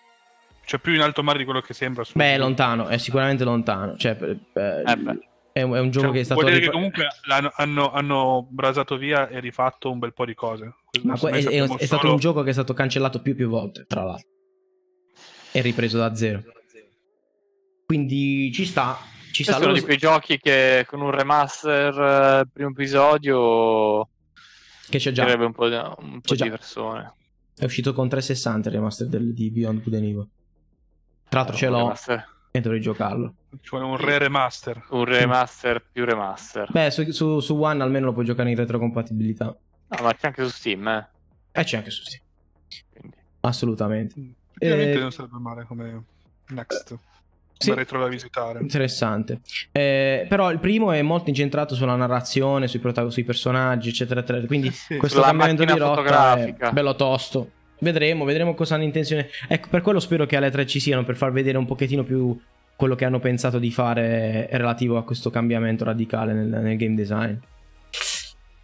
Cioè 0.69 0.79
più 0.79 0.93
in 0.93 1.01
alto 1.01 1.23
mare 1.23 1.39
di 1.39 1.45
quello 1.45 1.61
che 1.61 1.73
sembra. 1.73 2.03
su- 2.03 2.11
Beh, 2.15 2.35
è 2.35 2.37
lontano, 2.37 2.87
è 2.89 2.99
sicuramente 2.99 3.43
lontano. 3.43 3.97
Cioè, 3.97 4.15
eh, 4.21 4.37
Eh 4.85 5.19
è, 5.51 5.61
un, 5.63 5.73
è 5.73 5.79
un 5.79 5.89
gioco 5.89 6.05
Cioè, 6.05 6.13
che 6.13 6.19
è 6.19 6.23
stato... 6.23 6.41
vuol 6.41 6.53
dire 6.53 6.65
che 6.65 6.71
comunque 6.71 7.07
hanno, 7.55 7.91
hanno 7.91 8.47
brasato 8.51 8.95
via 8.95 9.27
e 9.29 9.39
rifatto 9.39 9.89
un 9.89 9.97
bel 9.97 10.13
po' 10.13 10.25
di 10.25 10.35
cose. 10.35 10.75
Ma 11.01 11.17
que- 11.17 11.31
è, 11.31 11.43
è- 11.43 11.63
è 11.63 11.85
stato 11.85 12.01
solo- 12.03 12.13
un 12.13 12.19
gioco 12.19 12.43
che 12.43 12.51
è 12.51 12.53
stato 12.53 12.73
cancellato 12.73 13.19
più 13.23 13.35
più 13.35 13.49
volte, 13.49 13.85
tra 13.87 14.03
l'altro. 14.03 14.27
E 15.51 15.61
ripreso 15.61 15.97
da 15.97 16.13
zero. 16.13 16.43
Quindi 17.85 18.51
ci 18.53 18.65
sta. 18.65 18.97
Ci 19.31 19.41
sta. 19.43 19.55
Uno 19.55 19.65
Loro- 19.67 19.77
di 19.79 19.81
quei 19.81 19.97
giochi 19.97 20.37
che 20.37 20.85
con 20.87 21.01
un 21.01 21.09
remaster 21.11 22.41
eh, 22.43 22.49
primo 22.53 22.69
episodio 22.69 24.07
Che 24.87 24.97
c'è 24.99 25.11
già. 25.11 25.23
sarebbe 25.23 25.45
un 25.45 25.53
po' 25.53 25.67
di, 25.67 25.73
un 25.75 26.21
po' 26.21 26.29
C'è 26.29 26.35
già. 26.35 26.43
di 26.43 26.49
persone. 26.51 27.13
È 27.55 27.65
uscito 27.65 27.93
con 27.93 28.07
360 28.07 28.69
il 28.69 28.75
remaster 28.75 29.07
del, 29.07 29.33
di 29.33 29.49
Beyond 29.49 29.81
Good 29.81 29.93
and 29.95 30.03
Evil. 30.03 30.27
Tra 31.29 31.39
l'altro 31.41 31.55
ce 31.55 31.67
l'ho 31.67 31.77
remaster- 31.77 32.27
e 32.51 32.61
dovrei 32.61 32.81
giocarlo. 32.81 33.33
Ci 33.61 33.69
vuole 33.69 33.85
un 33.85 33.97
re 33.97 34.17
remaster. 34.17 34.83
Un 34.89 35.05
remaster 35.05 35.85
più 35.91 36.03
remaster. 36.05 36.69
Beh, 36.71 36.89
su, 36.91 37.09
su, 37.11 37.39
su 37.39 37.55
One 37.55 37.81
almeno 37.83 38.07
lo 38.07 38.13
puoi 38.13 38.25
giocare 38.25 38.49
in 38.49 38.55
retrocompatibilità. 38.55 39.45
No, 39.45 40.03
ma 40.03 40.13
c'è 40.13 40.27
anche 40.27 40.43
su 40.43 40.49
Steam, 40.49 40.87
eh. 40.87 41.07
E 41.51 41.63
c'è 41.63 41.77
anche 41.77 41.89
su 41.91 42.03
Steam. 42.03 42.21
Quindi. 42.91 43.17
Assolutamente. 43.41 44.15
Effettivamente 44.59 44.97
Eh, 44.97 45.01
non 45.01 45.11
sarebbe 45.11 45.37
male 45.37 45.65
come 45.65 46.03
next. 46.49 46.97
Sì. 47.59 47.73
retro 47.73 47.99
da 47.99 48.07
visitare. 48.07 48.59
Interessante. 48.61 49.41
Eh, 49.73 50.25
però 50.29 50.49
il 50.49 50.59
primo 50.59 50.93
è 50.93 51.01
molto 51.01 51.27
incentrato 51.29 51.75
sulla 51.75 51.95
narrazione, 51.97 52.69
sui, 52.69 52.79
prota- 52.79 53.09
sui 53.09 53.25
personaggi, 53.25 53.89
eccetera, 53.89 54.21
eccetera. 54.21 54.47
Quindi 54.47 54.71
Sì, 54.71 54.95
questo 54.95 55.19
cambiamento 55.21 55.65
di 55.65 55.77
rotta 55.77 56.37
è 56.37 56.55
bello 56.71 56.95
tosto. 56.95 57.51
Vedremo, 57.79 58.25
vedremo 58.25 58.53
cosa 58.53 58.75
hanno 58.75 58.83
intenzione. 58.83 59.29
Ecco, 59.47 59.67
per 59.69 59.81
quello 59.81 59.99
spero 59.99 60.25
che 60.25 60.35
alle 60.35 60.51
3 60.51 60.65
ci 60.65 60.79
siano 60.79 61.03
per 61.03 61.15
far 61.15 61.31
vedere 61.31 61.57
un 61.57 61.65
pochettino 61.65 62.03
più 62.03 62.37
quello 62.75 62.95
che 62.95 63.05
hanno 63.05 63.19
pensato 63.19 63.59
di 63.59 63.71
fare 63.71 64.47
relativo 64.51 64.97
a 64.97 65.03
questo 65.03 65.29
cambiamento 65.29 65.83
radicale 65.83 66.33
nel, 66.33 66.47
nel 66.47 66.77
game 66.77 66.95
design. 66.95 67.33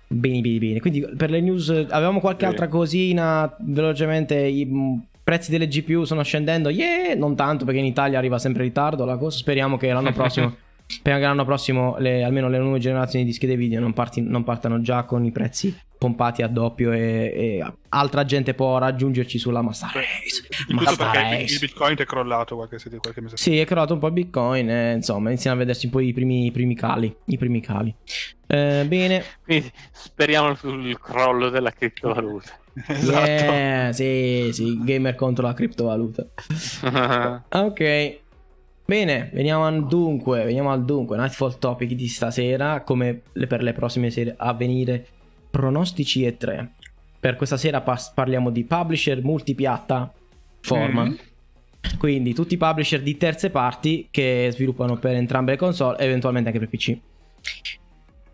Bene, 0.07 0.41
bene, 0.41 0.57
bene. 0.57 0.79
Quindi 0.79 1.05
per 1.17 1.29
le 1.29 1.41
news 1.41 1.69
avevamo 1.69 2.19
qualche 2.19 2.45
altra 2.45 2.67
cosina 2.67 3.53
velocemente. 3.59 4.35
I 4.35 5.01
prezzi 5.23 5.51
delle 5.51 5.67
GPU 5.67 6.03
sono 6.03 6.23
scendendo. 6.23 6.69
Yeah! 6.69 7.15
Non 7.15 7.35
tanto 7.35 7.65
perché 7.65 7.79
in 7.79 7.85
Italia 7.85 8.17
arriva 8.17 8.37
sempre 8.37 8.63
in 8.63 8.69
ritardo 8.69 9.03
la 9.03 9.17
cosa. 9.17 9.37
Speriamo 9.37 9.77
che 9.77 9.91
l'anno 9.91 10.11
prossimo, 10.13 10.55
speriamo 10.87 11.19
che 11.19 11.27
l'anno 11.29 11.45
prossimo 11.45 11.95
le- 11.99 12.23
almeno 12.23 12.47
le 12.49 12.57
nuove 12.59 12.79
generazioni 12.79 13.25
di 13.25 13.33
schede 13.33 13.55
video 13.55 13.79
non, 13.79 13.93
parti- 13.93 14.21
non 14.21 14.43
partano 14.43 14.81
già 14.81 15.03
con 15.03 15.23
i 15.25 15.31
prezzi 15.31 15.75
pompati 15.97 16.41
a 16.43 16.47
doppio 16.47 16.91
e, 16.91 16.99
e 17.35 17.73
altra 17.89 18.25
gente 18.25 18.53
può 18.53 18.77
raggiungerci 18.77 19.39
sulla 19.39 19.61
Master 19.61 19.89
Race. 19.93 20.45
Il 20.67 20.75
Master 20.75 20.97
perché 20.97 21.17
il- 21.27 21.39
Race. 21.41 21.53
il 21.53 21.59
bitcoin 21.61 21.95
è 21.97 22.05
crollato 22.05 22.55
qualche, 22.55 22.77
qualche 22.99 23.21
mese 23.21 23.37
fa. 23.37 23.41
Sì, 23.41 23.57
è 23.57 23.65
crollato 23.65 23.93
un 23.93 23.99
po' 23.99 24.07
il 24.07 24.13
bitcoin, 24.13 24.69
e, 24.69 24.93
insomma, 24.93 25.29
iniziano 25.29 25.55
a 25.55 25.59
vedersi 25.59 25.85
un 25.85 25.91
po' 25.93 26.01
i 26.01 26.11
primi, 26.13 26.45
i 26.47 26.51
primi 26.51 26.75
cali. 26.75 27.15
I 27.25 27.37
primi 27.37 27.61
cali. 27.61 27.95
Eh, 28.47 28.83
bene, 28.87 29.23
Quindi 29.43 29.71
speriamo 29.91 30.53
sul 30.53 30.99
crollo 30.99 31.49
della 31.49 31.71
criptovaluta. 31.71 32.49
Esatto. 32.87 33.25
Yeah, 33.25 33.91
sì, 33.93 34.49
sì, 34.51 34.77
gamer 34.83 35.15
contro 35.15 35.45
la 35.47 35.53
criptovaluta. 35.53 36.27
Ok. 37.49 38.19
Bene, 38.87 39.31
veniamo 39.33 39.65
al 39.65 39.87
dunque, 39.87 40.43
veniamo 40.43 40.71
al 40.71 40.85
dunque. 40.85 41.17
Nightfall 41.17 41.57
Topic 41.57 41.91
di 41.93 42.07
stasera, 42.07 42.81
come 42.81 43.19
per 43.47 43.63
le 43.63 43.73
prossime 43.73 44.11
serie 44.11 44.35
a 44.37 44.53
venire, 44.53 45.03
pronostici 45.49 46.23
e 46.23 46.37
3. 46.37 46.71
Per 47.19 47.35
questa 47.35 47.57
sera 47.57 47.81
parliamo 47.81 48.51
di 48.51 48.63
publisher 48.63 49.23
multipiatta 49.23 50.13
forma. 50.59 51.05
Mm. 51.05 51.13
Quindi 51.97 52.35
tutti 52.35 52.53
i 52.53 52.57
publisher 52.57 53.01
di 53.01 53.17
terze 53.17 53.49
parti 53.49 54.07
che 54.11 54.49
sviluppano 54.51 54.97
per 54.97 55.15
entrambe 55.15 55.51
le 55.51 55.57
console 55.57 55.97
e 55.97 56.05
eventualmente 56.05 56.49
anche 56.49 56.59
per 56.59 56.69
PC. 56.69 56.89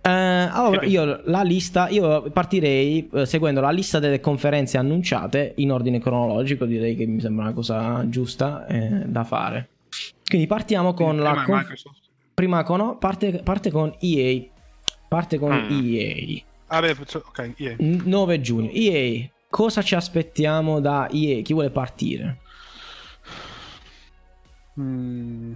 Eh, 0.04 0.10
allora, 0.10 0.84
io 0.84 1.22
la 1.26 1.44
lista, 1.44 1.88
io 1.88 2.24
partirei 2.32 3.10
eh, 3.14 3.26
seguendo 3.26 3.62
la 3.62 3.70
lista 3.70 4.00
delle 4.00 4.20
conferenze 4.20 4.78
annunciate 4.78 5.54
in 5.58 5.72
ordine 5.72 6.00
cronologico, 6.00 6.66
direi 6.66 6.96
che 6.98 7.06
mi 7.06 7.22
sembra 7.22 7.46
una 7.46 7.54
cosa 7.54 8.04
giusta 8.10 8.66
eh, 8.66 9.04
da 9.06 9.24
fare. 9.24 9.70
Quindi 10.32 10.48
partiamo 10.48 10.94
con 10.94 11.18
Prima 11.18 11.34
la 11.34 11.44
conf- 11.44 11.60
Microsoft. 11.60 12.00
prima 12.34 12.64
con 12.64 12.98
parte, 13.00 13.42
parte 13.44 13.70
con 13.70 13.94
EA. 14.00 14.42
Parte 15.10 15.38
con 15.38 15.52
Mm. 15.52 15.70
EA. 15.86 16.42
Ah, 16.68 16.80
beh, 16.80 16.96
ok. 16.98 17.76
N- 17.80 18.04
9 18.06 18.40
giugno. 18.40 18.70
EA, 18.72 19.28
cosa 19.50 19.82
ci 19.82 19.94
aspettiamo 19.94 20.80
da 20.80 21.10
EA? 21.12 21.42
Chi 21.42 21.52
vuole 21.52 21.70
partire? 21.70 22.38
Mm, 24.80 25.52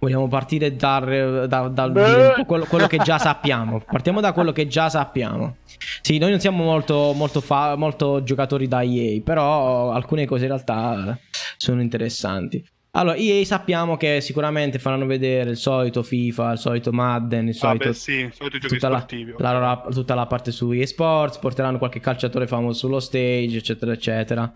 Vogliamo 0.00 0.26
partire 0.26 0.74
dal, 0.74 1.46
da- 1.48 1.68
dal 1.68 1.90
un 1.94 2.32
po' 2.38 2.44
quello, 2.44 2.64
quello 2.64 2.88
che 2.88 2.98
già 2.98 3.18
sappiamo. 3.18 3.78
Partiamo 3.78 4.20
da 4.20 4.32
quello 4.32 4.50
che 4.50 4.66
già 4.66 4.88
sappiamo. 4.88 5.58
Sì, 6.00 6.18
noi 6.18 6.30
non 6.30 6.40
siamo 6.40 6.64
molto, 6.64 7.12
molto, 7.14 7.40
fa- 7.40 7.76
molto 7.76 8.24
giocatori 8.24 8.66
da 8.66 8.82
EA, 8.82 9.20
però 9.20 9.92
alcune 9.92 10.26
cose 10.26 10.42
in 10.46 10.48
realtà 10.50 11.16
sono 11.56 11.80
interessanti. 11.80 12.68
Allora, 12.94 13.16
EA 13.16 13.42
sappiamo 13.46 13.96
che 13.96 14.20
sicuramente 14.20 14.78
faranno 14.78 15.06
vedere 15.06 15.48
il 15.50 15.56
solito 15.56 16.02
FIFA, 16.02 16.52
il 16.52 16.58
solito 16.58 16.92
Madden, 16.92 17.48
il 17.48 17.54
solito... 17.54 17.84
Vabbè, 17.84 17.96
sì, 17.96 18.12
i 18.24 18.30
soliti 18.34 18.58
giochi 18.58 18.74
tutta 18.74 18.88
la, 18.90 19.06
la- 19.38 19.58
la- 19.58 19.86
tutta 19.90 20.14
la 20.14 20.26
parte 20.26 20.50
su 20.50 20.70
eSports, 20.72 21.38
porteranno 21.38 21.78
qualche 21.78 22.00
calciatore 22.00 22.46
famoso 22.46 22.80
sullo 22.80 23.00
stage, 23.00 23.56
eccetera, 23.56 23.92
eccetera. 23.92 24.54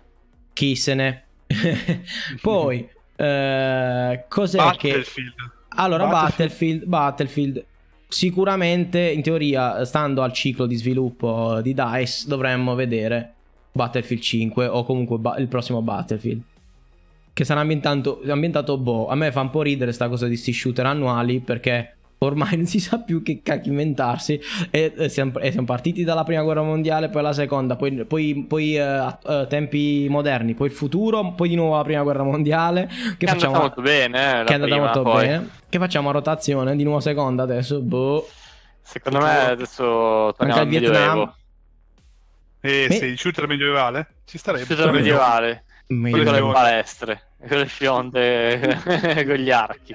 Chi 0.52 0.76
se 0.76 0.94
ne... 0.94 1.24
Poi, 2.42 2.86
eh, 3.16 4.24
cos'è 4.28 4.58
che... 4.76 4.88
Battlefield. 4.88 5.34
Allora, 5.68 6.06
Battlefield. 6.06 6.84
Battlefield, 6.84 6.84
Battlefield, 6.88 7.64
sicuramente 8.08 8.98
in 9.00 9.22
teoria, 9.22 9.82
stando 9.86 10.20
al 10.20 10.34
ciclo 10.34 10.66
di 10.66 10.74
sviluppo 10.76 11.60
di 11.62 11.72
DICE, 11.72 12.24
dovremmo 12.28 12.74
vedere 12.74 13.32
Battlefield 13.72 14.22
5 14.22 14.66
o 14.66 14.84
comunque 14.84 15.16
ba- 15.16 15.36
il 15.38 15.48
prossimo 15.48 15.80
Battlefield. 15.80 16.42
Che 17.36 17.44
sarà 17.44 17.60
ambientato, 17.60 18.22
ambientato 18.28 18.78
boh. 18.78 19.08
A 19.08 19.14
me 19.14 19.30
fa 19.30 19.42
un 19.42 19.50
po' 19.50 19.60
ridere 19.60 19.92
sta 19.92 20.08
cosa 20.08 20.26
di 20.26 20.36
sti 20.38 20.54
shooter 20.54 20.86
annuali 20.86 21.40
perché 21.40 21.96
ormai 22.20 22.56
non 22.56 22.64
si 22.64 22.80
sa 22.80 23.00
più 23.00 23.22
che 23.22 23.42
cacchio 23.42 23.72
inventarsi. 23.72 24.40
E, 24.70 24.94
e 24.96 25.08
siamo, 25.10 25.38
e 25.40 25.50
siamo 25.52 25.66
partiti 25.66 26.02
dalla 26.02 26.24
prima 26.24 26.40
guerra 26.42 26.62
mondiale, 26.62 27.10
poi 27.10 27.20
la 27.20 27.34
seconda, 27.34 27.76
poi, 27.76 28.06
poi, 28.06 28.46
poi, 28.48 28.78
a- 28.78 29.18
eh, 29.22 29.46
tempi 29.50 30.06
moderni, 30.08 30.54
poi 30.54 30.68
il 30.68 30.72
futuro, 30.72 31.34
poi 31.34 31.50
di 31.50 31.56
nuovo 31.56 31.76
la 31.76 31.82
prima 31.82 32.02
guerra 32.02 32.22
mondiale. 32.22 32.86
Che 32.86 32.94
Che 33.18 33.26
è 33.26 33.28
andata 33.28 33.34
facciamo? 33.34 33.58
molto 33.58 33.82
bene, 33.82 34.18
eh, 34.18 34.36
la 34.38 34.44
che 34.44 34.50
è 34.52 34.54
andata 34.54 34.70
prima, 34.72 34.84
molto 34.84 35.02
poi. 35.02 35.26
bene. 35.26 35.48
Che 35.68 35.78
facciamo 35.78 36.08
a 36.08 36.12
rotazione 36.12 36.74
di 36.74 36.84
nuovo 36.84 37.00
seconda 37.00 37.42
adesso. 37.42 37.82
Boh. 37.82 38.26
Secondo 38.80 39.18
me 39.18 39.40
adesso 39.50 40.32
torniamo 40.34 40.38
Anche 40.38 40.58
al 40.60 40.64
il 40.64 40.70
Vietnam. 40.90 41.18
Medioevo. 41.18 41.36
Eh, 42.62 42.86
Me- 42.88 42.96
sì, 42.96 43.04
il 43.04 43.18
shooter 43.18 43.46
medievale? 43.46 44.06
Ci 44.24 44.38
starebbe. 44.38 44.64
Shooter 44.64 44.90
medievale. 44.90 45.64
Meglio. 45.88 46.10
Quelli 46.16 46.24
con 46.24 46.24
le 46.24 46.40
Medioevo. 46.40 46.52
palestre. 46.52 47.20
Con 47.38 47.58
le 47.58 47.66
fionde 47.66 48.80
con 49.26 49.34
gli 49.36 49.50
archi. 49.50 49.94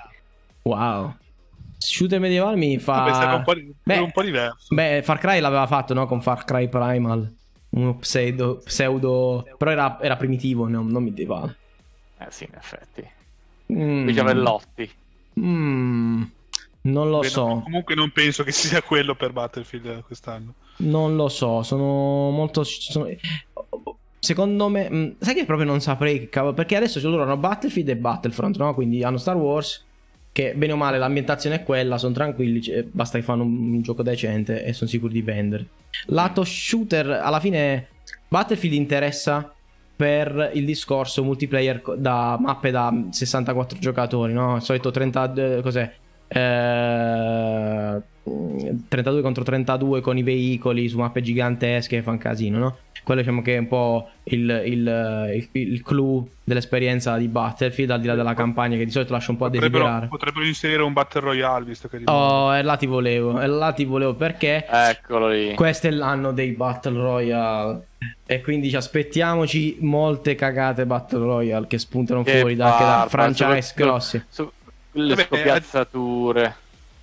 Wow. 0.64 1.16
Shooter 1.78 2.20
medievale 2.20 2.56
mi 2.58 2.78
fa. 2.78 3.36
Un 3.38 3.44
po', 3.44 3.54
di- 3.56 3.74
Beh, 3.84 3.98
un 3.98 4.12
po' 4.12 4.22
diverso. 4.22 4.74
Beh, 4.74 5.02
Far 5.04 5.18
Cry 5.18 5.40
l'aveva 5.40 5.66
fatto, 5.68 5.94
no? 5.94 6.06
Con 6.06 6.22
Far 6.22 6.46
Cry 6.46 6.70
Primal. 6.70 7.36
Uno 7.70 7.96
pseudo. 7.98 8.58
pseudo... 8.64 9.48
Però 9.58 9.72
era, 9.72 9.98
era 10.02 10.16
primitivo, 10.18 10.68
no? 10.68 10.84
non 10.84 11.04
medievale. 11.04 11.58
Eh 12.20 12.28
sì, 12.30 12.44
in 12.44 12.56
effetti. 12.56 13.10
Mm. 13.74 14.10
I 14.10 14.14
giavellotti. 14.14 14.92
Mm. 15.40 16.24
Non 16.84 17.10
lo 17.10 17.20
Beh, 17.20 17.28
so. 17.30 17.48
no, 17.48 17.62
comunque 17.64 17.96
non 17.96 18.12
penso 18.12 18.44
che 18.44 18.52
sia 18.52 18.82
quello 18.82 19.16
per 19.16 19.32
Battlefield 19.32 20.04
quest'anno. 20.04 20.54
Non 20.78 21.16
lo 21.16 21.30
so. 21.30 21.64
Sono 21.64 22.30
molto. 22.30 22.64
sono- 22.64 23.08
Secondo 24.24 24.70
me. 24.70 24.88
mm, 24.90 25.10
Sai 25.20 25.34
che 25.34 25.46
proprio 25.46 25.66
non 25.66 25.82
saprei 25.82 26.20
che 26.20 26.30
cavolo. 26.30 26.54
Perché 26.54 26.76
adesso 26.76 27.00
loro 27.10 27.24
hanno 27.24 27.38
Battlefield 27.38 27.90
e 27.90 27.96
Battlefront, 27.98 28.58
no? 28.58 28.74
Quindi 28.76 29.04
hanno 29.04 29.18
Star 29.18 29.36
Wars. 29.36 29.84
Che 30.32 30.54
bene 30.56 30.72
o 30.74 30.78
male 30.78 30.98
l'ambientazione 30.98 31.56
è 31.58 31.64
quella, 31.64 31.98
sono 31.98 32.14
tranquilli, 32.14 32.62
cioè, 32.62 32.86
basta 32.90 33.18
che 33.18 33.24
fanno 33.24 33.44
un, 33.44 33.74
un 33.74 33.82
gioco 33.82 34.02
decente 34.02 34.64
e 34.64 34.72
sono 34.72 34.90
sicuri 34.90 35.12
di 35.12 35.22
vendere. 35.22 35.66
Lato 36.06 36.46
shooter, 36.46 37.10
alla 37.10 37.42
fine 37.42 37.88
Battlefield 38.30 38.76
interessa 38.76 39.54
per 39.94 40.52
il 40.54 40.64
discorso 40.64 41.22
multiplayer 41.24 41.82
da 41.98 42.38
mappe 42.40 42.72
da 42.72 43.08
64 43.10 43.78
giocatori, 43.80 44.32
no? 44.32 44.56
Il 44.56 44.62
solito 44.62 44.90
30, 44.90 45.34
eh, 45.34 45.62
cos'è? 45.62 45.94
Eh, 46.34 48.02
32 48.88 49.22
contro 49.22 49.44
32 49.44 50.02
con 50.02 50.18
i 50.18 50.24
veicoli 50.24 50.88
su 50.88 50.98
mappe 50.98 51.22
gigantesche 51.22 52.02
fa 52.02 52.12
un 52.12 52.18
casino, 52.18 52.58
no? 52.60 52.78
Quello 53.04 53.22
diciamo 53.22 53.42
che 53.42 53.56
è 53.56 53.58
un 53.58 53.68
po' 53.68 54.10
il, 54.26 54.62
il, 54.64 55.48
il, 55.52 55.62
il 55.72 55.82
clou 55.82 56.30
dell'esperienza 56.44 57.18
di 57.18 57.28
Battlefield, 57.28 57.90
al 57.90 58.00
di 58.00 58.06
là 58.06 58.14
della 58.14 58.36
campagna 58.36 58.78
che 58.78 58.86
di 58.86 58.92
solito 58.92 59.12
lascia 59.14 59.32
un 59.32 59.38
po' 59.38 59.46
a 59.46 59.50
Potrebbero, 59.50 59.80
desiderare. 59.86 60.08
potrebbero 60.08 60.46
inserire 60.46 60.84
un 60.84 60.94
Battle 60.94 61.22
Royale 61.22 61.66
visto 61.66 61.88
che... 61.88 62.00
Oh, 62.06 62.56
e 62.56 62.62
là 62.62 62.78
ti 62.78 62.86
volevo, 62.86 63.42
e 63.42 63.48
là 63.48 63.72
ti 63.72 63.86
volevo 63.86 64.14
perché 64.14 64.68
Eccolo 64.70 65.30
lì. 65.30 65.56
questo 65.56 65.88
è 65.88 65.90
l'anno 65.92 66.32
dei 66.32 66.52
Battle 66.52 67.00
Royale. 67.00 67.86
E 68.26 68.42
quindi 68.42 68.70
ci 68.70 68.76
aspettiamoci 68.76 69.78
molte 69.82 70.36
cagate 70.36 70.86
Battle 70.86 71.20
Royale 71.20 71.66
che 71.68 71.80
spuntano 71.80 72.22
Che 72.24 72.38
fuori 72.40 72.56
da, 72.56 72.66
da 73.02 73.06
franchise 73.10 73.74
grossi. 73.76 74.24
su- 74.30 74.50
le 74.94 75.16
Vabbè, 75.16 75.24
scopiazzature. 75.28 76.56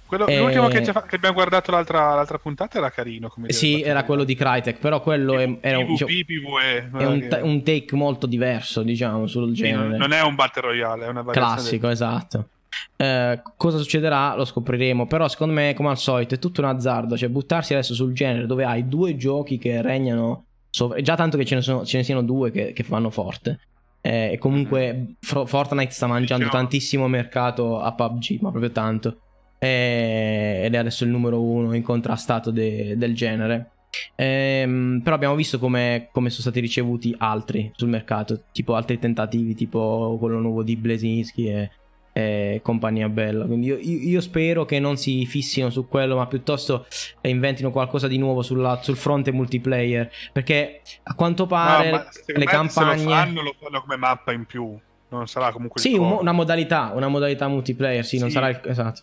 Quello, 0.06 0.26
Eh, 0.26 0.38
L'ultimo 0.38 0.68
che, 0.68 0.78
ha 0.78 0.92
fa- 0.92 1.02
che 1.02 1.16
abbiamo 1.16 1.34
guardato 1.34 1.70
l'altra, 1.70 2.14
l'altra 2.14 2.38
puntata 2.38 2.78
era 2.78 2.90
carino. 2.90 3.28
Come 3.28 3.52
Sì, 3.52 3.76
dire, 3.76 3.88
era 3.88 4.04
quello 4.04 4.24
di 4.24 4.34
Crytek, 4.34 4.78
però 4.78 5.02
quello 5.02 5.38
è, 5.38 5.58
era 5.60 5.78
un, 5.78 5.84
PvP, 5.84 5.90
diciamo, 5.90 6.10
PvE. 6.10 6.90
è 6.98 7.04
un, 7.04 7.28
ta- 7.28 7.44
un 7.44 7.62
take 7.62 7.94
molto 7.94 8.26
diverso, 8.26 8.82
diciamo, 8.82 9.26
sul 9.26 9.54
sì, 9.54 9.62
genere. 9.64 9.98
non 9.98 10.12
è 10.12 10.22
un 10.22 10.34
Battle 10.34 10.62
Royale, 10.62 11.04
è 11.04 11.08
una 11.08 11.20
variazione 11.22 11.60
Classico, 11.60 11.88
esatto. 11.88 12.48
Eh, 12.96 13.42
cosa 13.56 13.78
succederà 13.78 14.34
lo 14.34 14.44
scopriremo, 14.46 15.06
però 15.06 15.28
secondo 15.28 15.52
me 15.52 15.74
come 15.74 15.90
al 15.90 15.98
solito 15.98 16.34
è 16.34 16.38
tutto 16.38 16.62
un 16.62 16.68
azzardo, 16.68 17.16
cioè 17.16 17.28
buttarsi 17.28 17.74
adesso 17.74 17.92
sul 17.94 18.12
genere 18.14 18.46
dove 18.46 18.64
hai 18.64 18.88
due 18.88 19.16
giochi 19.16 19.58
che 19.58 19.82
regnano 19.82 20.44
sopra, 20.70 20.96
è 20.98 21.02
già 21.02 21.16
tanto 21.16 21.36
che 21.36 21.44
ce 21.44 21.56
ne, 21.56 21.60
sono- 21.62 21.84
ce 21.84 21.98
ne 21.98 22.02
siano 22.04 22.22
due 22.22 22.50
che, 22.50 22.72
che 22.72 22.82
fanno 22.82 23.10
forte. 23.10 23.60
Eh, 24.08 24.32
e 24.32 24.38
comunque 24.38 25.16
Fro- 25.20 25.44
Fortnite 25.44 25.90
sta 25.92 26.06
mangiando 26.06 26.44
Diciamo- 26.44 26.62
tantissimo 26.62 27.08
mercato 27.08 27.78
a 27.78 27.92
PUBG, 27.92 28.38
ma 28.40 28.48
proprio 28.50 28.70
tanto. 28.72 29.18
Eh, 29.58 30.62
ed 30.64 30.74
è 30.74 30.78
adesso 30.78 31.04
il 31.04 31.10
numero 31.10 31.42
uno 31.42 31.74
incontrastato 31.74 32.50
de- 32.50 32.94
del 32.96 33.14
genere. 33.14 33.72
Ehm, 34.16 35.00
però 35.02 35.14
abbiamo 35.16 35.34
visto 35.34 35.58
come, 35.58 36.08
come 36.12 36.30
sono 36.30 36.42
stati 36.42 36.60
ricevuti 36.60 37.14
altri 37.18 37.70
sul 37.74 37.88
mercato, 37.88 38.44
tipo 38.52 38.74
altri 38.76 38.98
tentativi, 38.98 39.54
tipo 39.54 40.16
quello 40.18 40.38
nuovo 40.38 40.62
di 40.62 40.76
Blesinski 40.76 41.46
e, 41.48 41.70
e 42.18 42.60
compagnia 42.62 43.08
bella. 43.08 43.44
Quindi 43.44 43.68
io, 43.68 43.78
io- 43.78 44.20
spero 44.20 44.64
che 44.64 44.80
non 44.80 44.96
si 44.96 45.24
fissino 45.24 45.70
su 45.70 45.86
quello, 45.86 46.16
ma 46.16 46.26
piuttosto 46.26 46.86
inventino 47.22 47.70
qualcosa 47.70 48.08
di 48.08 48.18
nuovo 48.18 48.42
sulla- 48.42 48.80
sul 48.82 48.96
fronte 48.96 49.30
multiplayer. 49.30 50.10
Perché 50.32 50.82
a 51.04 51.14
quanto 51.14 51.44
No, 51.44 51.48
pare 51.48 52.08
secondo 52.10 52.40
le 52.40 52.44
campagne. 52.46 52.98
Se 52.98 53.04
lo 53.04 53.10
fanno, 53.10 53.42
lo 53.42 53.54
fanno 53.60 53.80
come 53.82 53.96
mappa 53.96 54.32
in 54.32 54.46
più. 54.46 54.76
Non 55.10 55.26
sarà 55.28 55.52
comunque 55.52 55.80
Sì, 55.80 55.94
un 55.94 56.10
una 56.20 56.32
modalità, 56.32 56.90
una 56.94 57.08
modalità 57.08 57.46
multiplayer, 57.46 58.04
sì, 58.04 58.18
non 58.18 58.28
Sì. 58.28 58.34
sarà 58.34 58.48
il... 58.48 58.60
Esatto. 58.64 59.02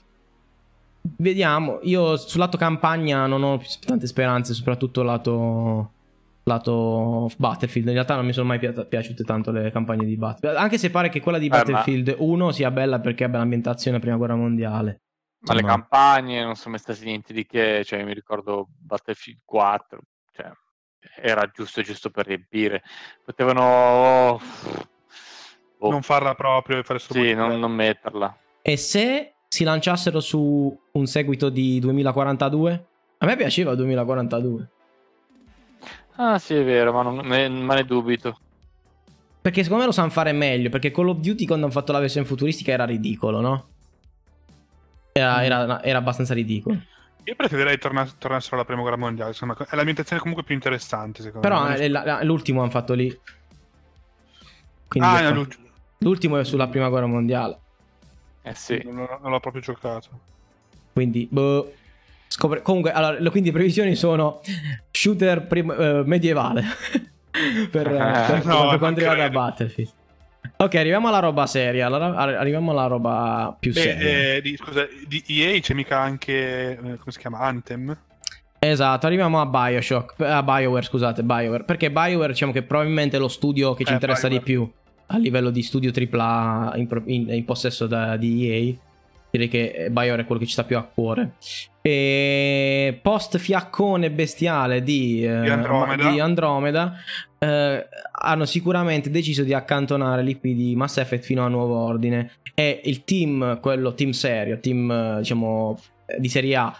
Vediamo, 1.17 1.79
io 1.83 2.17
sul 2.17 2.39
lato 2.39 2.57
campagna 2.57 3.25
non 3.27 3.43
ho 3.43 3.61
tante 3.85 4.07
speranze, 4.07 4.53
soprattutto 4.53 5.03
lato, 5.03 5.91
lato 6.45 7.29
Battlefield. 7.37 7.87
In 7.87 7.93
realtà 7.93 8.15
non 8.15 8.25
mi 8.25 8.33
sono 8.33 8.47
mai 8.47 8.59
pi- 8.59 8.85
piaciute 8.87 9.23
tanto 9.23 9.51
le 9.51 9.71
campagne 9.71 10.05
di 10.05 10.15
Battlefield. 10.15 10.55
Anche 10.63 10.77
se 10.77 10.89
pare 10.89 11.09
che 11.09 11.19
quella 11.19 11.37
di 11.37 11.47
Eh, 11.47 11.49
ma- 11.49 11.57
Battlefield 11.57 12.15
1 12.17 12.51
sia 12.51 12.71
bella 12.71 12.99
perché 12.99 13.23
abbia 13.23 13.39
l'ambientazione 13.39 13.97
della 13.97 13.99
prima 13.99 14.17
guerra 14.17 14.35
mondiale. 14.41 15.01
Ma 15.39 15.53
le 15.53 15.63
campagne 15.63 16.43
non 16.43 16.55
sono 16.55 16.71
mai 16.71 16.79
state 16.79 17.03
niente 17.05 17.31
di 17.31 17.45
che, 17.45 17.83
cioè 17.85 18.03
mi 18.03 18.13
ricordo 18.15 18.67
Battlefield 18.79 19.41
4, 19.45 19.99
cioè 20.33 20.51
era 21.21 21.47
giusto 21.53 21.83
giusto 21.83 22.09
per 22.09 22.25
riempire. 22.25 22.81
Potevano 23.23 24.39
boh, 25.77 25.89
Non 25.91 26.01
farla 26.01 26.33
proprio 26.33 26.79
e 26.79 26.83
fare 26.83 26.97
solo 26.97 27.21
sì, 27.21 27.33
non, 27.33 27.59
non 27.59 27.71
metterla. 27.71 28.35
E 28.63 28.75
se 28.77 29.35
si 29.47 29.63
lanciassero 29.63 30.19
su 30.19 30.75
un 30.93 31.05
seguito 31.05 31.49
di 31.49 31.79
2042? 31.79 32.85
A 33.19 33.25
me 33.27 33.35
piaceva 33.35 33.75
2042. 33.75 34.69
Ah, 36.17 36.39
sì, 36.39 36.53
è 36.55 36.63
vero, 36.63 36.93
ma, 36.93 37.01
non, 37.01 37.17
ne, 37.25 37.49
ma 37.49 37.75
ne 37.75 37.83
dubito. 37.85 38.39
Perché 39.41 39.61
secondo 39.61 39.83
me 39.83 39.89
lo 39.89 39.93
sanno 39.95 40.09
fare 40.09 40.31
meglio. 40.31 40.69
Perché 40.69 40.91
Call 40.91 41.09
of 41.09 41.17
Duty 41.19 41.45
quando 41.45 41.65
hanno 41.65 41.73
fatto 41.73 41.91
la 41.91 41.99
versione 41.99 42.25
futuristica 42.25 42.71
era 42.71 42.85
ridicolo, 42.85 43.41
no? 43.41 43.67
Era, 45.11 45.43
era- 45.43 45.83
era 45.83 45.97
abbastanza 45.99 46.33
ridicolo. 46.33 46.79
Io 47.25 47.35
preferirei 47.35 47.77
torna- 47.77 48.07
tornassero 48.17 48.55
alla 48.55 48.65
prima 48.65 48.81
guerra 48.81 48.97
mondiale. 48.97 49.31
Insomma, 49.31 49.55
è 49.57 49.75
l'ambientazione 49.75 50.21
comunque 50.21 50.43
più 50.45 50.55
interessante, 50.55 51.21
secondo 51.21 51.47
Però 51.47 51.63
me. 51.67 51.87
la- 51.89 52.03
la- 52.03 52.23
l'ultimo 52.23 52.61
hanno 52.61 52.69
fatto 52.71 52.93
lì. 52.93 53.07
Quindi 54.87 55.09
Ah, 55.09 55.19
è 55.19 55.21
no, 55.23 55.27
fa- 55.29 55.33
l'ultimo. 55.33 55.67
l'ultimo 55.99 56.37
è 56.37 56.43
sulla 56.45 56.67
prima 56.67 56.89
guerra 56.89 57.07
mondiale. 57.07 57.57
Eh 58.43 58.53
sì. 58.55 58.79
Non, 58.83 58.95
non- 58.95 59.07
non 59.21 59.31
l'ho 59.31 59.39
proprio 59.39 59.61
giocato. 59.61 60.09
Quindi, 60.93 61.27
boh. 61.29 61.73
Scopre- 62.37 62.61
Comunque, 62.61 62.91
allora, 62.91 63.17
le- 63.17 63.29
quindi 63.29 63.49
le 63.49 63.55
previsioni 63.55 63.95
sono 63.95 64.41
shooter 64.91 65.47
prim- 65.47 65.71
eh, 65.79 66.01
medievale. 66.05 66.63
per, 67.71 67.87
eh, 67.87 68.25
per- 68.27 68.45
No, 68.45 68.67
per 68.69 68.77
quanto 68.77 68.99
riguarda. 68.99 69.29
Battlefield. 69.29 69.89
Ok, 70.57 70.75
arriviamo 70.75 71.07
alla 71.07 71.19
roba 71.19 71.45
seria. 71.47 71.85
allora, 71.85 72.13
arri- 72.13 72.35
arriviamo 72.35 72.71
alla 72.71 72.87
roba 72.87 73.55
più 73.57 73.71
Beh, 73.71 73.79
seria. 73.79 74.33
eh, 74.35 74.41
di, 74.41 74.57
scusa, 74.57 74.85
di 75.07 75.23
EA 75.27 75.59
c'è 75.61 75.73
mica 75.73 75.97
anche, 75.99 76.71
eh, 76.71 76.77
come 76.77 77.11
si 77.11 77.19
chiama, 77.19 77.39
Anthem? 77.39 77.97
Esatto, 78.59 79.05
arriviamo 79.05 79.39
a 79.39 79.45
Bioshock, 79.45 80.19
a 80.21 80.43
BioWare, 80.43 80.83
scusate, 80.85 81.23
BioWare, 81.23 81.63
perché 81.63 81.89
BioWare 81.89 82.33
diciamo 82.33 82.51
che 82.51 82.63
probabilmente 82.63 83.15
è 83.15 83.19
lo 83.19 83.27
studio 83.29 83.73
che 83.75 83.85
ci 83.85 83.91
Eh, 83.91 83.93
interessa 83.93 84.27
di 84.27 84.39
BioWare. 84.39 84.71
più 84.71 84.71
a 85.07 85.17
livello 85.17 85.51
di 85.51 85.61
studio 85.61 85.91
AAA 85.91 86.73
in, 86.75 86.87
in- 87.05 87.29
in 87.29 87.45
possesso 87.45 87.85
da- 87.87 88.17
di 88.17 88.49
EA. 88.49 88.73
Direi 89.35 89.49
che 89.49 89.87
BioWare 89.91 90.21
è 90.21 90.25
quello 90.25 90.39
che 90.39 90.47
ci 90.47 90.53
sta 90.53 90.63
più 90.63 90.77
a 90.77 90.83
cuore. 90.83 91.33
E 91.81 92.97
post 93.01 93.37
fiaccone 93.37 94.09
bestiale 94.09 94.81
di, 94.81 95.23
eh, 95.25 95.41
Di 95.41 95.49
Andromeda. 95.49 96.09
di 96.09 96.19
Andromeda, 96.19 96.93
eh, 97.37 97.87
hanno 98.21 98.45
sicuramente 98.45 99.09
deciso 99.09 99.43
di 99.43 99.53
accantonare 99.53 100.23
l'IP 100.23 100.41
di 100.43 100.73
Mass 100.75 100.97
Effect 100.97 101.25
fino 101.25 101.43
a 101.43 101.47
nuovo 101.49 101.75
ordine. 101.77 102.31
E 102.53 102.81
il 102.85 103.03
team, 103.03 103.59
quello 103.59 103.93
team 103.93 104.11
serio, 104.11 104.59
team 104.59 104.89
eh, 104.89 105.15
diciamo 105.17 105.77
eh, 106.05 106.19
di 106.19 106.29
serie 106.29 106.55
A, 106.55 106.73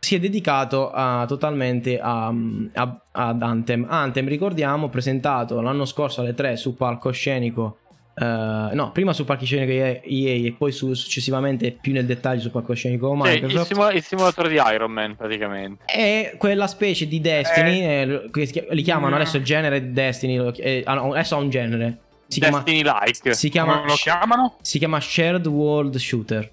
si 0.00 0.16
è 0.16 0.18
dedicato 0.18 0.90
a- 0.90 1.24
totalmente 1.26 1.98
a, 2.00 2.26
a- 2.74 3.00
ad 3.12 3.40
Anthem. 3.42 3.86
Anthem, 3.88 4.26
ricordiamo, 4.28 4.88
presentato 4.88 5.60
l'anno 5.60 5.84
scorso 5.84 6.20
alle 6.20 6.34
3 6.34 6.56
su 6.56 6.74
palcoscenico. 6.74 7.78
Eh, 8.16 8.70
no, 8.74 8.92
prima 8.92 9.12
su 9.12 9.24
palcoscenico 9.24 9.70
EA 9.72 10.00
e 10.02 10.54
poi 10.56 10.70
su- 10.72 10.94
successivamente 10.94 11.72
più 11.72 11.92
nel 11.92 12.06
dettaglio 12.06 12.40
su 12.40 12.50
palcoscenico 12.50 13.08
Sì, 13.24 13.28
il, 13.34 13.42
Microsoft. 13.42 13.66
simu- 13.72 13.92
il 13.94 14.02
simulatore 14.02 14.48
di 14.48 14.60
Iron 14.72 14.92
Man 14.92 15.16
praticamente. 15.16 15.84
È 15.86 16.34
quella 16.38 16.66
specie 16.66 17.06
di 17.08 17.20
Destiny, 17.20 17.80
eh, 17.82 18.30
chia- 18.30 18.64
li 18.70 18.82
chiamano 18.82 19.16
Mm. 19.16 19.20
adesso 19.20 19.36
il 19.36 19.44
genere 19.44 19.80
di 19.82 19.92
Destiny, 19.92 20.52
eh, 20.56 20.82
ah, 20.86 21.00
adesso 21.02 21.34
ha 21.34 21.38
un 21.38 21.50
genere. 21.50 21.98
Si 22.26 22.40
chiama, 22.40 22.58
Destiny-like. 22.62 23.34
si 23.34 23.48
chiama, 23.48 23.76
Come 23.78 23.88
lo 23.88 23.94
chiamano? 23.94 24.56
si 24.62 24.78
chiama 24.78 24.98
Shared 25.00 25.46
World 25.46 25.96
Shooter. 25.96 26.50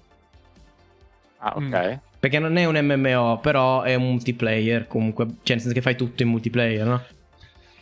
Ah, 1.38 1.54
ok. 1.56 1.62
Mm. 1.62 1.94
Perché 2.20 2.38
non 2.38 2.56
è 2.56 2.64
un 2.66 2.76
MMO, 2.76 3.38
però 3.40 3.82
è 3.82 3.94
un 3.96 4.04
multiplayer 4.04 4.86
comunque, 4.86 5.24
cioè 5.42 5.56
nel 5.56 5.60
senso 5.60 5.72
che 5.72 5.80
fai 5.80 5.96
tutto 5.96 6.22
in 6.22 6.28
multiplayer, 6.28 6.86
no? 6.86 7.02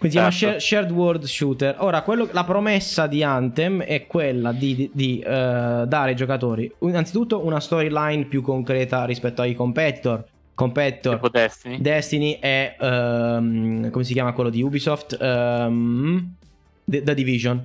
Quindi 0.01 0.17
si 0.17 0.23
chiama 0.23 0.31
Certo. 0.31 0.59
share- 0.59 0.61
Shared 0.61 0.91
World 0.93 1.25
Shooter. 1.25 1.77
Ora, 1.81 2.01
quello- 2.01 2.27
la 2.33 2.45
promessa 2.45 3.07
di 3.07 3.23
Anthem 3.23 3.83
è 3.83 4.07
quella 4.07 4.51
di, 4.53 4.75
di- 4.75 4.91
di, 4.95 5.19
eh, 5.21 5.29
dare 5.87 6.11
ai 6.11 6.17
giocatori 6.17 6.73
innanzitutto 6.81 7.45
una 7.45 7.61
storyline 7.61 8.25
più 8.25 8.41
concreta 8.41 9.05
rispetto 9.05 9.43
ai 9.43 9.55
competitor. 9.55 10.25
Competitor, 10.55 11.15
Tipo 11.17 11.29
Destiny. 11.29 11.81
Destiny 11.81 12.39
è 12.41 12.77
ehm, 12.81 13.91
come 13.91 14.05
si 14.05 14.13
chiama 14.15 14.33
quello 14.33 14.49
di 14.51 14.63
Ubisoft? 14.63 15.19
Ehm, 15.21 16.35
The, 16.85 17.03
The 17.03 17.15
Division. 17.15 17.65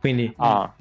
Quindi 0.00 0.32
ah, 0.36 0.72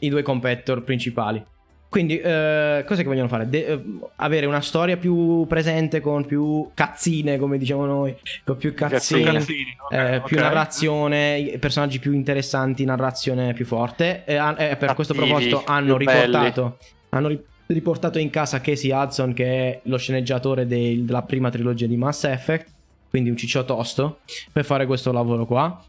i 0.00 0.08
due 0.08 0.22
competitor 0.22 0.82
principali. 0.84 1.42
Quindi, 1.88 2.18
eh, 2.18 2.84
cosa 2.86 3.00
che 3.00 3.08
vogliono 3.08 3.28
fare? 3.28 3.48
De- 3.48 3.64
eh, 3.66 3.82
avere 4.16 4.44
una 4.44 4.60
storia 4.60 4.98
più 4.98 5.46
presente 5.46 6.00
con 6.00 6.26
più 6.26 6.70
cazzine, 6.74 7.38
come 7.38 7.56
diciamo 7.56 7.86
noi, 7.86 8.14
con 8.44 8.58
più 8.58 8.74
cazzine. 8.74 9.32
Cazzini, 9.32 9.76
ok, 9.78 9.92
eh, 9.92 10.16
ok. 10.16 10.24
più 10.26 10.36
narrazione, 10.38 11.56
personaggi 11.58 11.98
più 11.98 12.12
interessanti, 12.12 12.84
narrazione 12.84 13.54
più 13.54 13.64
forte. 13.64 14.24
E 14.26 14.36
han- 14.36 14.56
eh, 14.58 14.76
per 14.76 14.92
questo 14.94 15.14
Cattivi, 15.14 15.32
proposito 15.32 15.62
hanno 15.64 15.96
riportato, 15.96 16.78
hanno 17.08 17.28
ri- 17.28 17.42
riportato 17.68 18.18
in 18.18 18.28
casa 18.28 18.60
Casey 18.60 18.90
Hudson, 18.92 19.32
che 19.32 19.44
è 19.46 19.80
lo 19.84 19.96
sceneggiatore 19.96 20.66
del- 20.66 21.04
della 21.04 21.22
prima 21.22 21.48
trilogia 21.48 21.86
di 21.86 21.96
Mass 21.96 22.24
Effect, 22.24 22.68
quindi 23.08 23.30
un 23.30 23.36
ciccio 23.38 23.64
tosto, 23.64 24.20
per 24.52 24.66
fare 24.66 24.84
questo 24.84 25.10
lavoro 25.10 25.46
qua. 25.46 25.82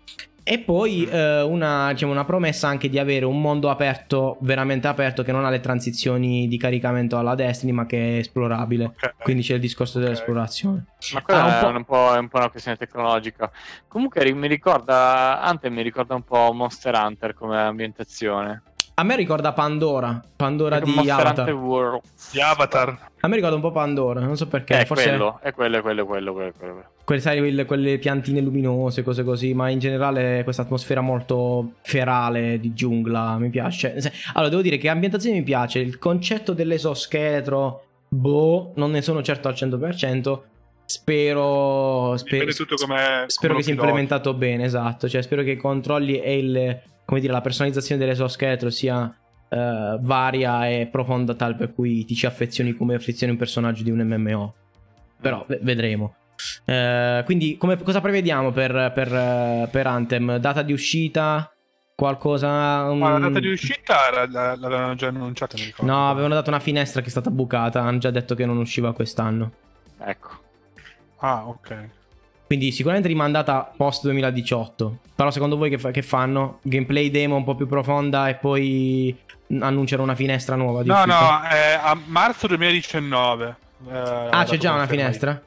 E 0.52 0.58
poi 0.58 1.06
eh, 1.08 1.42
una, 1.44 1.92
diciamo, 1.92 2.12
una 2.12 2.26
promessa 2.26 2.68
anche 2.68 2.90
di 2.90 2.98
avere 2.98 3.24
un 3.24 3.40
mondo 3.40 3.70
aperto, 3.70 4.38
veramente 4.42 4.88
aperto, 4.88 5.22
che 5.22 5.32
non 5.32 5.46
ha 5.46 5.50
le 5.52 5.60
transizioni 5.60 6.48
di 6.48 6.58
caricamento 6.58 7.20
alla 7.20 7.36
Destiny, 7.36 7.72
ma 7.72 7.86
che 7.86 8.16
è 8.16 8.18
esplorabile. 8.18 8.86
Ok. 8.86 9.14
Quindi 9.22 9.44
c'è 9.44 9.54
il 9.54 9.60
discorso 9.60 10.00
Ok. 10.00 10.06
dell'esplorazione. 10.06 10.86
Ma 11.14 11.22
quella 11.22 11.44
Ah, 11.44 11.68
un 11.68 11.76
è 11.76 11.78
un 11.78 11.86
po', 11.86 12.16
è 12.16 12.18
un 12.18 12.28
po' 12.30 12.38
una 12.38 12.50
questione 12.50 12.78
tecnologica. 12.78 13.52
Comunque 13.88 14.34
mi 14.34 14.48
ricorda, 14.48 15.40
Anthem 15.40 15.72
mi 15.72 15.84
ricorda 15.84 16.16
un 16.16 16.24
po' 16.24 16.52
Monster 16.52 16.96
Hunter 16.96 17.36
come 17.36 17.56
ambientazione. 17.56 18.64
A 19.00 19.04
me 19.04 19.16
ricorda 19.16 19.54
Pandora. 19.54 20.22
Pandora 20.36 20.78
di 20.82 20.92
Monster 20.92 21.16
Hunter 21.16 21.26
Avatar. 21.26 21.54
World. 21.54 22.02
Di 22.34 22.42
Avatar. 22.42 23.12
A 23.22 23.28
me 23.30 23.36
ricorda 23.36 23.56
un 23.56 23.62
po' 23.62 23.72
Pandora, 23.72 24.20
non 24.20 24.36
so 24.36 24.50
perché. 24.50 24.80
È 24.80 24.86
forse 24.86 25.08
quello, 25.08 25.40
è 25.42 25.54
quello, 25.54 25.78
è 25.78 25.82
quello, 25.82 26.02
è 26.02 26.06
quello, 26.06 26.34
quello, 26.34 26.52
quello. 26.58 26.84
quelle, 27.06 27.22
sai, 27.22 27.40
quelle, 27.40 27.64
quelle 27.64 27.98
piantine 27.98 28.42
luminose, 28.42 29.02
cose 29.02 29.24
così. 29.24 29.54
Ma 29.54 29.70
in 29.70 29.80
generale 29.80 30.44
questa 30.44 30.64
atmosfera 30.64 31.00
molto 31.00 31.76
ferale 31.82 32.60
di 32.60 32.74
giungla 32.74 33.38
mi 33.38 33.50
piace. 33.50 33.96
Allora, 34.34 34.50
devo 34.50 34.62
dire 34.62 34.76
che 34.76 34.90
ambientazione 34.90 35.38
mi 35.38 35.44
piace. 35.44 35.80
Il 35.80 35.98
concetto 35.98 36.52
dell'esoscheletro, 36.52 37.84
boh, 38.10 38.74
non 38.76 38.92
ne 38.92 39.02
sono 39.02 39.22
certo 39.22 39.48
al 39.48 39.54
100%. 39.54 40.40
Spero. 40.84 42.18
Spero, 42.18 42.52
spero 43.28 43.56
che 43.56 43.64
sia 43.64 43.74
implementato 43.74 44.34
bene, 44.34 44.66
esatto. 44.66 45.08
Cioè, 45.08 45.22
spero 45.22 45.44
che 45.44 45.52
i 45.52 45.58
controlli 45.58 46.20
e 46.20 46.38
il, 46.38 46.82
come 47.10 47.22
dire, 47.22 47.34
la 47.34 47.42
personalizzazione 47.42 48.00
dell'esoscheletro 48.00 48.70
sia 48.70 49.12
eh, 49.50 49.98
varia 50.00 50.70
e 50.70 50.88
profonda 50.92 51.34
tal 51.34 51.56
per 51.56 51.74
cui 51.74 52.06
ti 52.06 52.14
ci 52.14 52.28
affezioni 52.28 52.76
come 52.76 52.94
affezioni 52.94 53.32
un 53.32 53.40
personaggio 53.40 53.82
di 53.82 53.90
un 53.90 53.98
MMO. 54.02 54.54
Però 55.20 55.44
ve- 55.48 55.58
vedremo. 55.64 56.14
Eh, 56.66 57.24
quindi, 57.26 57.58
come- 57.58 57.82
cosa 57.82 58.00
prevediamo 58.00 58.52
per, 58.52 58.92
per, 58.94 59.70
per 59.72 59.88
Anthem? 59.88 60.38
Data 60.38 60.62
di 60.62 60.72
uscita? 60.72 61.52
Qualcosa? 61.96 62.94
Ma 62.94 63.18
la 63.18 63.28
data 63.28 63.40
di 63.40 63.48
uscita 63.48 63.96
l'avevano 64.28 64.94
già 64.94 65.08
annunciata, 65.08 65.58
mi 65.58 65.66
ricordo. 65.66 65.92
No, 65.92 66.12
avevano 66.12 66.36
dato 66.36 66.52
una 66.52 66.60
finestra 66.60 67.02
che 67.02 67.08
è 67.08 67.10
stata 67.10 67.32
bucata. 67.32 67.82
Hanno 67.82 67.98
già 67.98 68.12
detto 68.12 68.36
che 68.36 68.46
non 68.46 68.58
usciva 68.58 68.94
quest'anno. 68.94 69.52
Ecco. 69.98 70.30
Ah, 71.18 71.48
ok. 71.48 71.90
Quindi 72.50 72.72
sicuramente 72.72 73.08
rimandata 73.08 73.72
post 73.78 74.02
2018. 74.06 74.98
Però 75.14 75.30
secondo 75.30 75.56
voi 75.56 75.70
che, 75.70 75.78
fa- 75.78 75.92
che 75.92 76.02
fanno? 76.02 76.58
Gameplay 76.64 77.12
demo 77.12 77.36
un 77.36 77.44
po' 77.44 77.54
più 77.54 77.68
profonda 77.68 78.28
e 78.28 78.34
poi 78.34 79.16
annunciano 79.60 80.02
una 80.02 80.16
finestra 80.16 80.56
nuova 80.56 80.82
di 80.82 80.90
No, 80.90 80.96
uscita? 80.96 81.42
no, 81.44 81.48
è 81.48 81.80
a 81.80 81.96
marzo 82.08 82.48
2019. 82.48 83.56
eh, 83.88 83.98
Ah, 84.32 84.44
c'è 84.46 84.58
già 84.58 84.74
una 84.74 84.88
finestra? 84.88 85.40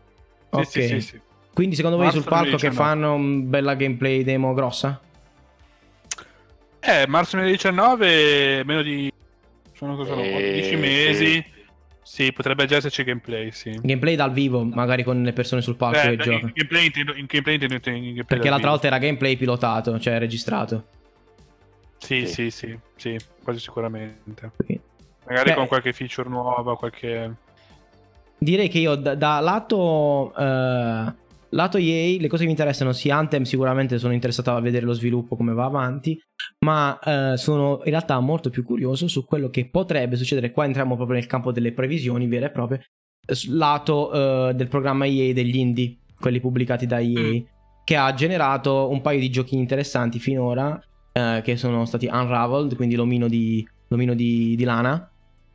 Sì, 0.50 0.56
ok. 0.56 0.66
sì, 0.68 0.82
sì, 0.86 1.00
sì. 1.00 1.20
Quindi 1.52 1.74
secondo 1.74 1.96
voi 1.96 2.06
Marzo 2.06 2.20
sul 2.20 2.30
palco 2.30 2.56
che 2.56 2.68
2019. 2.68 2.88
fanno 2.88 3.14
una 3.14 3.42
bella 3.48 3.74
gameplay 3.74 4.22
demo 4.22 4.54
grossa? 4.54 5.00
Eh, 6.78 7.06
marzo 7.08 7.36
2019, 7.36 8.62
meno 8.64 8.82
di... 8.82 9.12
Sono 9.74 9.96
cosa 9.96 10.10
sono? 10.10 10.22
Eh, 10.22 10.52
10 10.52 10.76
mesi. 10.76 11.26
Sì, 11.26 11.44
potrebbe 12.34 12.66
già 12.66 12.76
esserci 12.76 13.04
gameplay, 13.04 13.50
sì. 13.52 13.70
Gameplay 13.82 14.16
dal 14.16 14.32
vivo, 14.32 14.62
magari 14.64 15.02
con 15.02 15.22
le 15.22 15.32
persone 15.32 15.62
sul 15.62 15.76
palco 15.76 15.96
Eh, 15.98 16.02
che 16.02 16.08
in 16.10 16.18
giocano. 16.18 16.52
gameplay 16.54 16.84
intendo, 16.86 17.14
in 17.14 17.26
gameplay 17.26 17.54
intendo, 17.54 17.74
in 17.74 17.80
gameplay 17.80 18.24
Perché 18.24 18.48
l'altra 18.48 18.56
vivo. 18.58 18.70
volta 18.70 18.86
era 18.86 18.98
gameplay 18.98 19.36
pilotato, 19.36 19.98
cioè 19.98 20.18
registrato. 20.18 20.84
Sì, 21.98 22.26
Sì. 22.26 22.50
sì, 22.50 22.50
sì, 22.50 22.78
sì, 22.96 23.16
quasi 23.42 23.60
sicuramente. 23.60 24.50
Quindi- 24.56 24.80
Magari 25.26 25.50
Beh, 25.50 25.54
con 25.54 25.66
qualche 25.68 25.92
feature 25.92 26.28
nuova, 26.28 26.76
qualche... 26.76 27.32
Direi 28.38 28.68
che 28.68 28.78
io 28.80 28.96
da, 28.96 29.14
da 29.14 29.38
lato, 29.38 30.34
eh, 30.36 31.12
lato 31.50 31.78
EA 31.78 32.20
le 32.20 32.26
cose 32.26 32.40
che 32.40 32.46
mi 32.46 32.50
interessano, 32.50 32.92
sì, 32.92 33.08
Anthem 33.08 33.44
sicuramente 33.44 33.98
sono 34.00 34.12
interessato 34.12 34.50
a 34.50 34.60
vedere 34.60 34.84
lo 34.84 34.94
sviluppo 34.94 35.36
come 35.36 35.52
va 35.52 35.64
avanti, 35.64 36.20
ma 36.64 36.98
eh, 37.00 37.36
sono 37.36 37.80
in 37.84 37.90
realtà 37.90 38.18
molto 38.20 38.50
più 38.50 38.64
curioso 38.64 39.08
su 39.08 39.24
quello 39.24 39.50
che 39.50 39.66
potrebbe 39.66 40.16
succedere. 40.16 40.52
Qua 40.52 40.64
entriamo 40.64 40.94
proprio 40.96 41.16
nel 41.18 41.26
campo 41.26 41.52
delle 41.52 41.72
previsioni 41.72 42.26
vere 42.28 42.46
e 42.46 42.50
proprie, 42.50 42.82
eh, 43.26 43.34
sul 43.34 43.56
lato 43.56 44.48
eh, 44.48 44.54
del 44.54 44.68
programma 44.68 45.06
EA 45.06 45.32
degli 45.32 45.56
indie, 45.56 45.96
quelli 46.18 46.40
pubblicati 46.40 46.86
da 46.86 47.00
EA, 47.00 47.40
Mm. 47.40 47.40
che 47.84 47.96
ha 47.96 48.14
generato 48.14 48.88
un 48.90 49.00
paio 49.00 49.18
di 49.18 49.28
giochi 49.30 49.56
interessanti 49.56 50.18
finora, 50.20 50.80
eh, 51.12 51.40
che 51.42 51.56
sono 51.56 51.84
stati 51.84 52.06
Unraveled, 52.06 52.76
quindi 52.76 52.94
l'omino 52.94 53.26
di, 53.26 53.66
l'omino 53.88 54.14
di, 54.14 54.54
di 54.56 54.64
lana, 54.64 55.10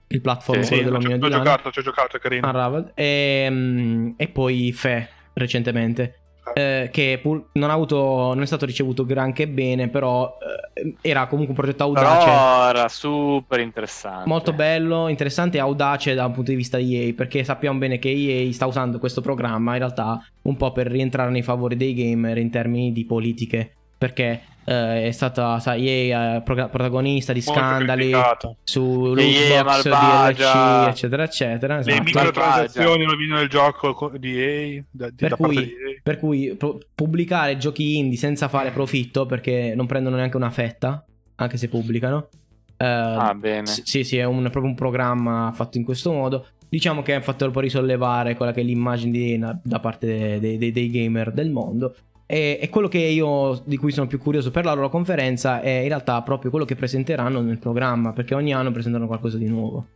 il 0.09 0.21
platform 0.21 0.61
Sì, 0.61 0.75
Sì, 0.75 0.83
dell'omino 0.83 1.11
ci 1.13 1.17
di 1.19 1.25
ho 1.25 1.29
lana. 1.29 1.43
giocato, 1.43 1.71
ci 1.71 1.79
ho 1.79 1.83
giocato, 1.83 2.17
è 2.17 2.19
carino. 2.19 2.47
Unraveled 2.47 2.91
e, 2.95 3.47
mm, 3.49 4.09
e 4.17 4.27
poi 4.27 4.71
Fe 4.73 5.07
recentemente 5.33 6.15
eh, 6.53 6.89
che 6.91 7.19
pur 7.21 7.47
non 7.53 7.69
ha 7.69 7.73
avuto 7.73 7.95
non 8.33 8.41
è 8.41 8.45
stato 8.45 8.65
ricevuto 8.65 9.05
granché 9.05 9.47
bene 9.47 9.87
però 9.89 10.37
eh, 10.73 10.95
era 11.01 11.27
comunque 11.27 11.53
un 11.55 11.59
progetto 11.59 11.83
audace 11.83 12.25
Però 12.25 12.69
era 12.69 12.87
super 12.89 13.59
interessante. 13.59 14.27
molto 14.27 14.53
bello 14.53 15.07
interessante 15.07 15.57
e 15.57 15.59
audace 15.59 16.13
da 16.13 16.25
un 16.25 16.31
punto 16.33 16.51
di 16.51 16.57
vista 16.57 16.77
EA 16.77 17.13
perché 17.13 17.43
sappiamo 17.43 17.77
bene 17.79 17.99
che 17.99 18.09
EA 18.09 18.51
sta 18.51 18.65
usando 18.65 18.99
questo 18.99 19.21
programma 19.21 19.73
in 19.73 19.79
realtà 19.79 20.23
un 20.43 20.55
po' 20.57 20.71
per 20.71 20.87
rientrare 20.87 21.31
nei 21.31 21.41
favori 21.43 21.75
dei 21.77 21.93
gamer 21.93 22.37
in 22.37 22.49
termini 22.49 22.91
di 22.91 23.05
politiche 23.05 23.71
perché 23.97 24.41
eh, 24.69 25.07
è 25.07 25.11
stata 25.11 25.59
sai, 25.59 25.87
EA 26.09 26.35
eh, 26.35 26.41
proga- 26.41 26.67
protagonista 26.67 27.31
di 27.33 27.41
Molto 27.45 27.61
scandali 27.61 28.01
criticato. 28.11 28.57
su 28.63 29.13
lootbox. 29.13 29.83
DLC 29.83 30.87
eccetera 30.89 31.23
eccetera 31.23 31.75
Le 31.75 31.79
esatto. 31.81 32.03
microtransazioni 32.03 33.05
rovinano 33.05 33.41
il 33.41 33.49
gioco 33.49 33.93
co- 33.93 34.11
di 34.17 34.37
EA, 34.39 34.83
da, 34.91 35.07
di- 35.09 35.15
Per 35.15 35.29
da 35.29 35.35
cui, 35.37 35.55
di. 35.55 35.73
Per 36.07 36.19
cui 36.19 36.55
pu- 36.55 36.77
pubblicare 36.95 37.57
giochi 37.57 37.97
indie 37.97 38.17
senza 38.17 38.47
fare 38.47 38.71
profitto 38.71 39.25
perché 39.25 39.73
non 39.75 39.87
prendono 39.87 40.15
neanche 40.15 40.37
una 40.37 40.49
fetta, 40.49 41.03
anche 41.35 41.57
se 41.57 41.67
pubblicano. 41.67 42.29
eh, 42.77 42.85
Ah, 42.85 43.33
bene. 43.33 43.65
sì, 43.65 44.05
sì, 44.05 44.15
è 44.17 44.23
un- 44.23 44.43
proprio 44.43 44.63
un 44.63 44.75
programma 44.75 45.51
fatto 45.53 45.77
in 45.77 45.83
questo 45.83 46.13
modo. 46.13 46.45
Diciamo 46.69 47.01
che 47.01 47.11
è 47.11 47.15
un 47.17 47.23
fattore 47.23 47.51
per 47.51 47.63
risollevare 47.63 48.35
quella 48.35 48.53
che 48.53 48.61
è 48.61 48.63
l'immagine 48.63 49.11
di 49.11 49.37
da 49.63 49.79
parte 49.81 50.39
dei, 50.39 50.57
dei- 50.57 50.71
dei 50.71 50.89
gamer 50.89 51.33
del 51.33 51.49
mondo. 51.49 51.93
E, 52.25 52.57
e 52.61 52.69
quello 52.69 52.87
che 52.87 52.99
io 52.99 53.61
di 53.65 53.75
cui 53.77 53.91
sono 53.91 54.07
più 54.07 54.17
curioso 54.19 54.49
per 54.51 54.63
la 54.63 54.73
loro 54.73 54.89
conferenza 54.89 55.59
è 55.59 55.69
in 55.81 55.87
realtà 55.87 56.21
proprio 56.21 56.51
quello 56.51 56.65
che 56.65 56.75
presenteranno 56.75 57.41
nel 57.41 57.57
programma, 57.59 58.13
perché 58.13 58.33
ogni 58.33 58.53
anno 58.53 58.71
presentano 58.71 59.07
qualcosa 59.07 59.37
di 59.37 59.47
nuovo. 59.47 59.87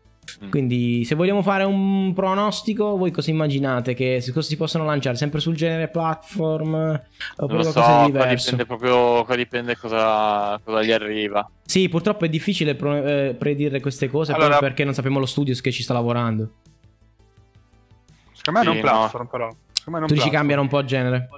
Mm. 0.44 0.50
Quindi, 0.50 1.04
se 1.04 1.16
vogliamo 1.16 1.42
fare 1.42 1.64
un 1.64 2.14
pronostico, 2.14 2.96
voi 2.98 3.12
cosa 3.12 3.30
immaginate? 3.32 3.94
Che 3.94 4.22
si, 4.22 4.32
cosa 4.32 4.48
si 4.48 4.56
possono 4.58 4.86
lanciare? 4.86 5.16
Sempre 5.18 5.40
sul 5.40 5.56
genere 5.56 5.90
platform? 5.90 6.72
Non 6.72 7.02
Oppure 7.38 7.58
lo 7.58 7.64
so, 7.64 7.72
qualcosa 7.74 7.96
qua 7.98 8.06
di 8.06 8.12
diverso? 8.12 8.52
dipende 8.52 8.66
proprio 8.66 9.24
qua 9.26 9.36
dipende 9.36 9.78
cosa, 9.78 10.60
cosa 10.64 10.84
gli 10.84 10.92
arriva. 10.92 11.50
Sì, 11.66 11.90
purtroppo 11.90 12.26
è 12.26 12.30
difficile 12.30 12.76
pro- 12.76 13.04
eh, 13.04 13.36
predire 13.38 13.80
queste 13.82 14.10
cose 14.10 14.32
Allora- 14.32 14.48
proprio 14.50 14.68
perché 14.70 14.84
non 14.86 14.94
sappiamo 14.94 15.20
lo 15.20 15.26
studios 15.26 15.60
che 15.62 15.72
ci 15.72 15.84
sta 15.84 15.94
lavorando. 15.94 16.52
Secondo 18.34 18.60
me 18.60 18.66
non 18.66 18.76
Sì, 18.76 18.82
platform, 18.82 19.28
però. 19.28 19.50
Secondo 19.74 19.92
me 19.92 20.00
non 20.00 20.08
Tu 20.08 20.14
dici 20.16 20.30
platform. 20.30 20.32
cambiano 20.38 20.62
un 20.62 20.68
po' 20.68 20.84
genere? 20.86 21.30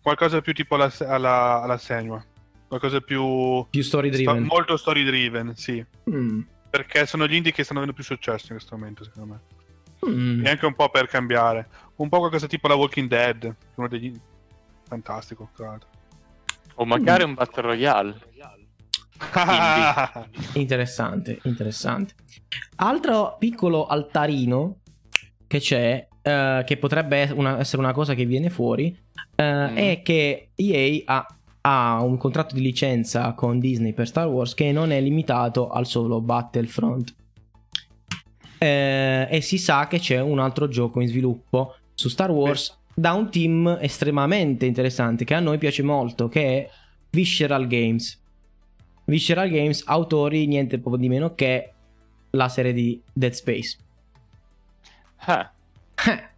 Qualcosa 0.00 0.40
più 0.40 0.52
tipo 0.52 0.74
alla, 0.76 0.92
alla, 1.00 1.62
alla 1.62 1.78
Senua. 1.78 2.22
Qualcosa 2.68 3.00
più... 3.00 3.66
Più 3.68 3.82
story 3.82 4.08
sto- 4.12 4.16
driven. 4.22 4.42
molto 4.44 4.76
story 4.76 5.04
driven, 5.04 5.52
sì. 5.56 5.84
Mm. 6.10 6.40
Perché 6.72 7.04
sono 7.04 7.26
gli 7.26 7.34
indie 7.34 7.52
che 7.52 7.64
stanno 7.64 7.80
avendo 7.80 7.94
più 7.94 8.02
successo 8.04 8.46
in 8.48 8.56
questo 8.56 8.74
momento, 8.76 9.04
secondo 9.04 9.34
me. 9.34 10.10
Mm. 10.10 10.46
E 10.46 10.48
anche 10.48 10.64
un 10.64 10.74
po' 10.74 10.88
per 10.88 11.06
cambiare. 11.06 11.68
Un 11.96 12.08
po' 12.08 12.18
qualcosa 12.18 12.46
tipo 12.46 12.66
la 12.66 12.74
Walking 12.74 13.08
Dead. 13.08 13.54
Uno 13.74 13.88
degli... 13.88 14.18
Fantastico, 14.88 15.50
tra 15.54 15.66
l'altro. 15.66 15.88
O 16.76 16.86
magari 16.86 17.24
un 17.24 17.34
Battle 17.34 17.62
Royale. 17.62 18.18
Interessante, 20.54 21.38
interessante. 21.44 22.14
Altro 22.76 23.36
piccolo 23.38 23.86
altarino 23.86 24.78
che 25.46 25.58
c'è, 25.58 26.08
eh, 26.22 26.62
che 26.66 26.76
potrebbe 26.78 27.30
una- 27.34 27.58
essere 27.60 27.82
una 27.82 27.92
cosa 27.92 28.14
che 28.14 28.24
viene 28.24 28.50
fuori, 28.50 28.86
eh, 29.36 29.44
Mm. 29.44 29.76
è 29.76 30.02
che 30.02 30.50
EA 30.54 31.02
ha, 31.04 31.26
ha 31.62 32.02
un 32.02 32.16
contratto 32.16 32.54
di 32.54 32.60
licenza 32.60 33.32
con 33.32 33.58
Disney 33.58 33.92
per 33.92 34.06
Star 34.06 34.28
Wars 34.28 34.54
che 34.54 34.72
non 34.72 34.92
è 34.92 35.00
limitato 35.00 35.68
al 35.68 35.86
solo 35.86 36.20
Battlefront. 36.20 37.14
Eh, 38.58 39.26
e 39.30 39.40
si 39.40 39.58
sa 39.58 39.86
che 39.88 39.98
c'è 39.98 40.20
un 40.20 40.38
altro 40.38 40.68
gioco 40.68 41.00
in 41.00 41.08
sviluppo 41.08 41.76
su 41.94 42.08
Star 42.08 42.30
Wars 42.30 42.78
da 42.94 43.12
un 43.12 43.30
team 43.30 43.78
estremamente 43.80 44.66
interessante 44.66 45.24
che 45.24 45.34
a 45.34 45.40
noi 45.40 45.58
piace 45.58 45.82
molto, 45.82 46.28
che 46.28 46.42
è 46.42 46.70
Visceral 47.10 47.66
Games. 47.66 48.20
Visceral 49.04 49.50
Games, 49.50 49.82
autori 49.86 50.46
niente 50.46 50.78
po' 50.78 50.96
di 50.96 51.08
meno 51.08 51.34
che 51.34 51.72
la 52.30 52.48
serie 52.48 52.72
di 52.72 53.00
Dead 53.12 53.32
Space. 53.32 53.78
Eh, 55.26 55.50
Eh, 56.04 56.30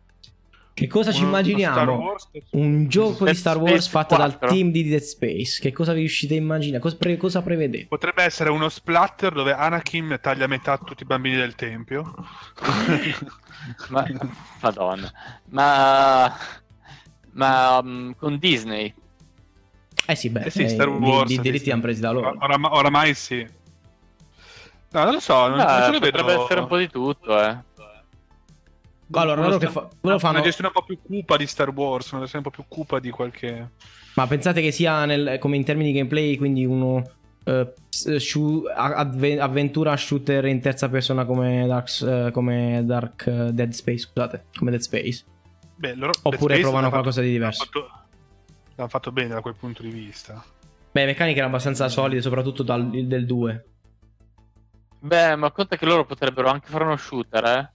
Che 0.75 0.89
cosa 0.89 1.13
ci 1.13 1.23
immaginiamo? 1.23 1.73
Star 1.75 1.89
Wars- 1.89 2.29
Un 2.51 2.89
gioco 2.89 3.25
di 3.27 3.35
Star 3.37 3.55
Space 3.57 3.71
Wars 3.71 3.87
fatto 3.87 4.17
dal 4.17 4.37
4? 4.37 4.49
team 4.49 4.71
di 4.73 4.89
Dead 4.89 5.01
Space. 5.01 5.61
Che 5.61 5.73
cosa 5.73 5.93
vi 5.93 6.01
riuscite 6.01 6.35
a 6.35 6.39
immaginare? 6.39 6.83
Cosa, 6.83 6.97
pre- 6.97 7.17
cosa 7.17 7.43
prevedete? 7.43 7.87
Potrebbe 7.87 8.25
essere 8.25 8.51
uno 8.51 8.69
splatter 8.69 9.33
dove 9.33 9.53
Anakin 9.53 10.19
taglia 10.21 10.47
a 10.47 10.49
metà 10.49 10.77
tutti 10.79 11.05
i 11.05 11.07
bambini 11.07 11.37
del 11.37 11.55
tempio. 11.55 12.13
ma, 13.91 14.05
madonna. 14.61 15.13
Ma, 15.51 16.37
ma 17.33 17.81
mm, 17.81 18.11
con 18.19 18.37
Disney. 18.39 18.93
Eh 20.07 20.15
sì, 20.17 20.29
beh, 20.29 20.43
Eh 20.43 20.51
sì, 20.51 20.63
eh, 20.65 20.69
Star 20.69 20.89
Wars, 20.89 21.31
i, 21.31 21.39
diritti 21.39 21.71
hanno 21.71 21.83
presi 21.83 22.01
da 22.01 22.11
loro. 22.11 22.37
Oram- 22.41 22.69
oramai 22.73 23.15
sì. 23.15 23.47
No, 24.91 25.05
non 25.05 25.15
lo 25.15 25.21
so, 25.21 25.49
non, 25.49 25.61
Ah, 25.61 25.65
non 25.79 25.85
ce 25.87 25.93
lo 25.93 26.01
potrebbe 26.01 26.23
vedo. 26.33 26.45
essere 26.45 26.61
un 26.61 26.67
po' 26.67 26.77
di 26.79 26.89
tutto, 26.91 27.41
eh. 27.41 27.57
Allora, 29.13 29.43
loro 29.43 29.59
che 29.59 29.69
fa- 29.69 29.89
loro 30.01 30.19
fanno- 30.19 30.37
Una 30.39 30.45
gestione 30.45 30.73
un 30.75 30.81
po' 30.81 30.87
più 30.87 30.99
cupa 31.03 31.37
di 31.37 31.47
Star 31.47 31.71
Wars, 31.71 32.11
una 32.13 32.23
gestione 32.23 32.45
un 32.47 32.53
po' 32.53 32.63
più 32.63 32.69
cupa 32.69 32.99
di 33.01 33.11
qualche... 33.11 33.71
Ma 34.15 34.27
pensate 34.27 34.61
che 34.63 34.71
sia 34.71 35.05
nel- 35.05 35.39
come 35.39 35.57
in 35.57 35.65
termini 35.65 35.91
di 35.93 35.99
gameplay, 35.99 36.37
quindi 36.37 36.65
uno 36.65 37.03
eh, 37.45 37.75
shu- 38.19 38.65
avve- 38.75 39.39
avventura 39.41 39.95
shooter 39.97 40.47
in 40.47 40.61
terza 40.61 40.89
persona 40.89 41.25
come 41.27 41.67
Dark, 41.67 42.01
eh, 42.01 42.31
come 42.33 42.83
Dark 42.85 43.27
eh, 43.27 43.53
Dead 43.53 43.71
Space, 43.73 43.99
scusate, 43.99 44.47
come 44.57 44.71
Dead 44.71 44.81
Space. 44.81 45.25
Beh, 45.77 45.95
loro, 45.95 46.13
Oppure 46.23 46.31
Dead 46.31 46.41
Space 46.47 46.61
provano 46.63 46.89
qualcosa 46.89 47.17
fatto- 47.17 47.27
di 47.27 47.33
diverso. 47.33 47.69
L'hanno 47.73 47.87
fatto, 47.89 48.05
l'hanno 48.77 48.89
fatto 48.89 49.13
bene 49.13 49.29
da 49.35 49.41
quel 49.43 49.55
punto 49.57 49.83
di 49.83 49.91
vista. 49.91 50.43
Beh, 50.93 51.01
le 51.01 51.07
meccaniche 51.07 51.37
erano 51.39 51.53
abbastanza 51.53 51.89
solide, 51.89 52.23
soprattutto 52.23 52.63
dal, 52.63 52.89
del 52.89 53.27
2. 53.27 53.65
Beh, 55.01 55.37
ma 55.37 55.51
conta 55.51 55.77
che 55.77 55.85
loro 55.85 56.07
potrebbero 56.07 56.49
anche 56.49 56.69
fare 56.71 56.85
uno 56.85 56.97
shooter, 56.97 57.45
eh? 57.45 57.73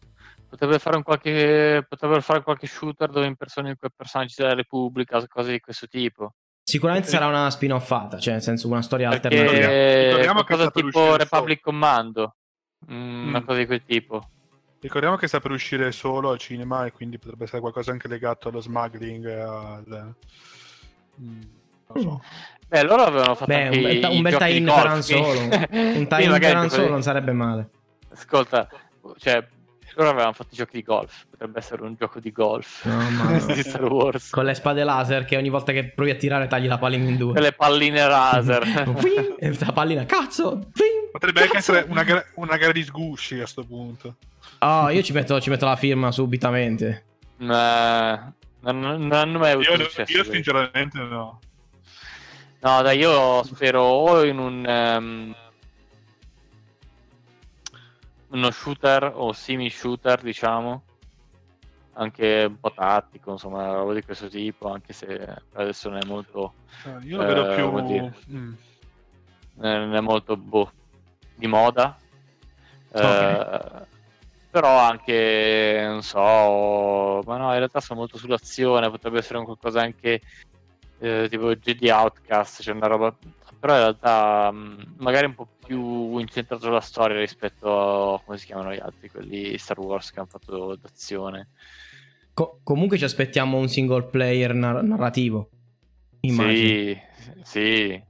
Potrebbero 0.49 0.79
fare, 0.79 0.95
un 0.97 1.03
qualche... 1.03 1.85
potrebbero 1.87 2.21
fare 2.21 2.41
qualche 2.41 2.65
shooter 2.67 3.09
dove 3.09 3.27
impersonano 3.27 3.75
quei 3.77 3.91
personaggi 3.95 4.33
della 4.37 4.55
Repubblica, 4.55 5.25
cose 5.27 5.51
di 5.51 5.59
questo 5.59 5.87
tipo. 5.87 6.33
Sicuramente 6.63 7.07
sarà 7.07 7.27
una 7.27 7.49
spin-offata, 7.49 8.19
cioè 8.19 8.33
nel 8.33 8.41
senso 8.41 8.67
una 8.67 8.81
storia 8.81 9.09
Perché 9.09 9.27
alternativa. 9.27 10.05
Ricordiamo 10.07 10.43
che 10.43 10.55
per 10.55 10.71
tipo 10.71 11.15
Republic 11.15 11.59
Commando, 11.61 12.35
Mm, 12.91 13.27
una 13.27 13.39
Mm. 13.41 13.45
cosa 13.45 13.59
di 13.59 13.65
quel 13.65 13.83
tipo. 13.83 14.29
Ricordiamo 14.79 15.17
che 15.17 15.27
sta 15.27 15.41
per 15.41 15.51
uscire 15.51 15.91
solo 15.91 16.29
al 16.29 16.37
cinema 16.37 16.85
e 16.85 16.91
quindi 16.93 17.19
potrebbe 17.19 17.43
essere 17.43 17.59
qualcosa 17.59 17.91
anche 17.91 18.07
legato 18.07 18.47
allo 18.47 18.61
smuggling. 18.61 19.25
Al... 19.27 20.15
Mm, 21.21 21.41
non 21.93 22.01
so. 22.01 22.21
Beh, 22.67 22.83
loro 22.83 23.01
avevano 23.03 23.35
fatto 23.35 23.51
Beh, 23.51 23.63
anche 23.63 23.77
un 23.77 23.83
bel, 23.83 24.11
un 24.11 24.21
bel 24.21 24.37
tie-in 24.37 24.65
per 24.65 24.85
Han 24.85 25.03
Solo. 25.03 25.39
Un 25.41 25.49
tie-in 26.07 26.37
per 26.39 26.55
Han 26.55 26.69
Solo 26.69 26.87
non 26.87 27.01
sarebbe 27.03 27.33
male. 27.33 27.69
Ascolta, 28.11 28.69
cioè, 29.17 29.45
loro 29.99 30.09
avevano 30.11 30.33
fatto 30.33 30.49
i 30.53 30.57
giochi 30.57 30.77
di 30.77 30.83
golf. 30.83 31.25
Potrebbe 31.29 31.59
essere 31.59 31.83
un 31.83 31.95
gioco 31.97 32.19
di 32.19 32.31
golf 32.31 32.85
No, 32.85 33.09
ma- 33.11 33.37
di 33.53 33.61
Star 33.63 33.83
Wars. 33.83 34.29
Con 34.29 34.45
le 34.45 34.53
spade 34.53 34.83
laser 34.83 35.25
che 35.25 35.37
ogni 35.37 35.49
volta 35.49 35.71
che 35.71 35.85
provi 35.85 36.11
a 36.11 36.15
tirare 36.15 36.47
tagli 36.47 36.67
la 36.67 36.77
pallina 36.77 37.09
in 37.09 37.17
due. 37.17 37.31
Quelle 37.33 37.51
palline 37.53 38.07
laser. 38.07 38.63
E 39.39 39.55
la 39.59 39.71
pallina, 39.71 40.05
cazzo! 40.05 40.67
Potrebbe 41.11 41.41
anche 41.41 41.53
Cazzo! 41.53 41.71
essere 41.73 41.89
una, 41.89 42.03
gara- 42.03 42.25
una 42.35 42.57
gara 42.57 42.71
di 42.73 42.83
sgusci 42.83 43.39
a 43.39 43.47
sto 43.47 43.63
punto. 43.63 44.15
Oh, 44.59 44.89
io 44.89 45.01
ci 45.01 45.13
metto, 45.13 45.39
ci 45.39 45.49
metto 45.49 45.65
la 45.65 45.75
firma 45.77 46.11
subitamente. 46.11 47.05
Ma 47.37 48.31
non, 48.61 48.79
non- 48.79 49.11
hanno 49.13 49.39
mai 49.39 49.51
avuto 49.53 49.71
Io, 49.73 49.83
successo. 49.85 50.11
io 50.17 50.23
sinceramente 50.25 50.99
no. 50.99 51.39
No, 52.61 52.81
dai, 52.81 52.97
io 52.97 53.41
spero 53.45 53.81
o 53.81 54.23
in 54.25 54.37
un 54.37 54.65
ehm, 54.67 55.35
uno 58.29 58.51
shooter 58.51 59.11
o 59.15 59.31
semi 59.33 59.69
shooter, 59.69 60.21
diciamo, 60.21 60.83
anche 61.93 62.45
un 62.47 62.59
po' 62.59 62.71
tattico, 62.71 63.31
insomma, 63.31 63.73
roba 63.73 63.93
di 63.93 64.03
questo 64.03 64.27
tipo, 64.29 64.69
anche 64.71 64.93
se 64.93 65.35
adesso 65.53 65.89
non 65.89 65.99
è 65.99 66.05
molto 66.05 66.53
Eh, 66.85 67.05
Io 67.07 67.17
lo 67.17 67.25
vedo 67.25 67.51
Eh, 67.51 67.55
più... 67.55 67.65
come 67.65 67.83
dire. 67.83 68.15
Mm. 68.31 68.53
eh, 69.61 69.77
non 69.77 69.95
è 69.95 69.99
molto 69.99 70.37
boh, 70.37 70.71
di 71.35 71.47
moda. 71.47 71.97
Eh, 72.91 73.05
Ok. 73.05 73.87
però 74.51 74.79
anche 74.79 75.81
non 75.85 76.01
so, 76.01 77.21
ma 77.25 77.37
no, 77.37 77.51
in 77.51 77.57
realtà 77.57 77.79
sono 77.81 77.99
molto 77.99 78.17
sull'azione, 78.17 78.89
potrebbe 78.89 79.19
essere 79.19 79.37
un 79.39 79.45
qualcosa 79.45 79.81
anche 79.81 80.21
eh, 80.99 81.27
tipo 81.29 81.51
GD 81.53 81.83
Outcast, 81.91 82.61
c'è 82.61 82.71
una 82.71 82.87
roba 82.87 83.15
però 83.59 83.73
in 83.73 83.79
realtà 83.79 84.51
mh, 84.51 84.95
magari 84.97 85.25
un 85.25 85.35
po' 85.35 85.47
più 85.65 86.17
incentrato 86.17 86.63
sulla 86.63 86.79
storia 86.81 87.19
rispetto 87.19 88.13
a 88.15 88.21
come 88.23 88.37
si 88.37 88.45
chiamano 88.45 88.73
gli 88.73 88.79
altri, 88.79 89.09
quelli 89.09 89.57
Star 89.57 89.79
Wars 89.79 90.11
che 90.11 90.19
hanno 90.19 90.29
fatto 90.29 90.75
d'azione. 90.75 91.49
Co- 92.33 92.59
comunque 92.63 92.97
ci 92.97 93.03
aspettiamo 93.03 93.57
un 93.57 93.67
single 93.67 94.03
player 94.03 94.53
nar- 94.53 94.81
narrativo. 94.83 95.49
Immagino. 96.21 96.67
Sì, 96.67 96.99
sì, 97.43 98.03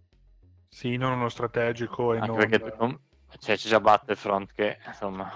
Sì, 0.67 0.95
non 0.97 1.13
uno 1.13 1.29
strategico 1.29 2.13
e 2.13 2.17
anche 2.19 2.27
non... 2.27 2.37
perché 2.37 2.75
com- 2.77 2.99
cioè, 3.39 3.55
c'è 3.57 3.67
già 3.69 3.79
Battlefront 3.79 4.51
che 4.53 4.77
insomma 4.87 5.31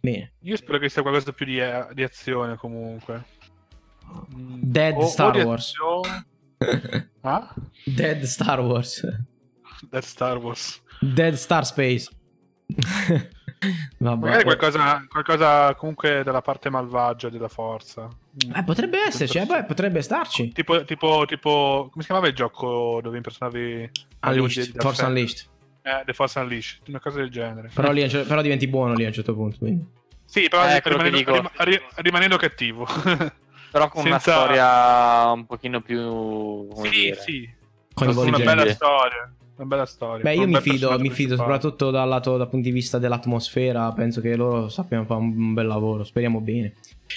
Bene. 0.00 0.32
Io 0.40 0.56
spero 0.56 0.78
che 0.78 0.88
sia 0.88 1.02
qualcosa 1.02 1.32
più 1.32 1.44
di, 1.44 1.58
eh, 1.58 1.86
di 1.92 2.02
azione 2.02 2.56
comunque. 2.56 3.24
Mm, 4.34 4.60
Dead 4.62 4.94
o- 4.96 5.00
o 5.02 5.06
Star 5.06 5.32
di 5.32 5.40
Wars. 5.42 5.70
azione- 5.70 6.26
Ah? 7.22 7.54
Dead 7.84 8.22
Star 8.24 8.60
Wars. 8.60 9.02
Dead 9.88 10.02
Star 10.02 10.36
Wars. 10.38 10.82
Dead 11.00 11.34
Star 11.34 11.64
Space. 11.66 12.08
Vabbè. 13.98 14.24
Magari 14.26 14.44
qualcosa, 14.44 15.04
qualcosa 15.08 15.74
comunque 15.74 16.22
dalla 16.22 16.42
parte 16.42 16.70
malvagia 16.70 17.28
della 17.28 17.48
forza. 17.48 18.08
Eh, 18.54 18.62
potrebbe 18.64 18.98
esserci, 19.06 19.38
eh, 19.38 19.46
beh, 19.46 19.64
potrebbe 19.64 20.00
starci. 20.02 20.52
Tipo, 20.52 20.84
tipo, 20.84 21.24
tipo, 21.26 21.88
come 21.90 22.02
si 22.02 22.06
chiamava 22.06 22.28
il 22.28 22.34
gioco 22.34 23.00
dove 23.02 23.16
impersonavi 23.16 23.90
Unleashed, 24.26 24.72
di- 24.72 24.78
Force 24.78 25.04
Unleashed. 25.04 25.46
Eh, 25.82 26.02
The 26.04 26.12
Force 26.12 26.38
Unleashed, 26.38 26.88
una 26.88 27.00
cosa 27.00 27.18
del 27.18 27.30
genere. 27.30 27.70
Però, 27.74 27.90
lì, 27.90 28.06
però 28.08 28.42
diventi 28.42 28.68
buono 28.68 28.94
lì 28.94 29.04
a 29.04 29.08
un 29.08 29.12
certo 29.14 29.34
punto. 29.34 29.56
quindi. 29.58 29.84
Sì, 30.24 30.46
però 30.48 30.68
Eh, 30.68 30.80
che 30.82 30.90
rimanendo, 30.90 31.50
ri- 31.58 31.80
rimanendo 31.96 32.36
cattivo. 32.36 32.86
però 33.78 33.88
con 33.88 34.04
una 34.06 34.18
Senza- 34.18 34.38
storia 34.40 35.30
un 35.32 35.46
pochino 35.46 35.80
più 35.80 36.00
come 36.68 36.88
sì, 36.88 36.90
dire, 36.90 37.16
sì, 37.20 37.48
Con 37.94 38.08
una 38.08 38.38
bella 38.38 38.68
storia. 38.72 39.32
Una 39.56 39.66
bella 39.66 39.86
storia. 39.86 40.22
Beh, 40.22 40.34
io 40.36 40.46
mi 40.46 40.60
fido, 40.60 40.96
mi 41.00 41.10
fido 41.10 41.34
soprattutto 41.34 41.90
dal 41.90 42.08
lato 42.08 42.36
dal 42.36 42.48
punto 42.48 42.68
di 42.68 42.72
vista 42.72 42.98
dell'atmosfera. 42.98 43.90
Penso 43.92 44.20
che 44.20 44.36
loro 44.36 44.68
sappiano 44.68 45.04
fare 45.04 45.20
un 45.20 45.52
bel 45.52 45.66
lavoro. 45.66 46.04
Speriamo 46.04 46.40
bene. 46.40 46.74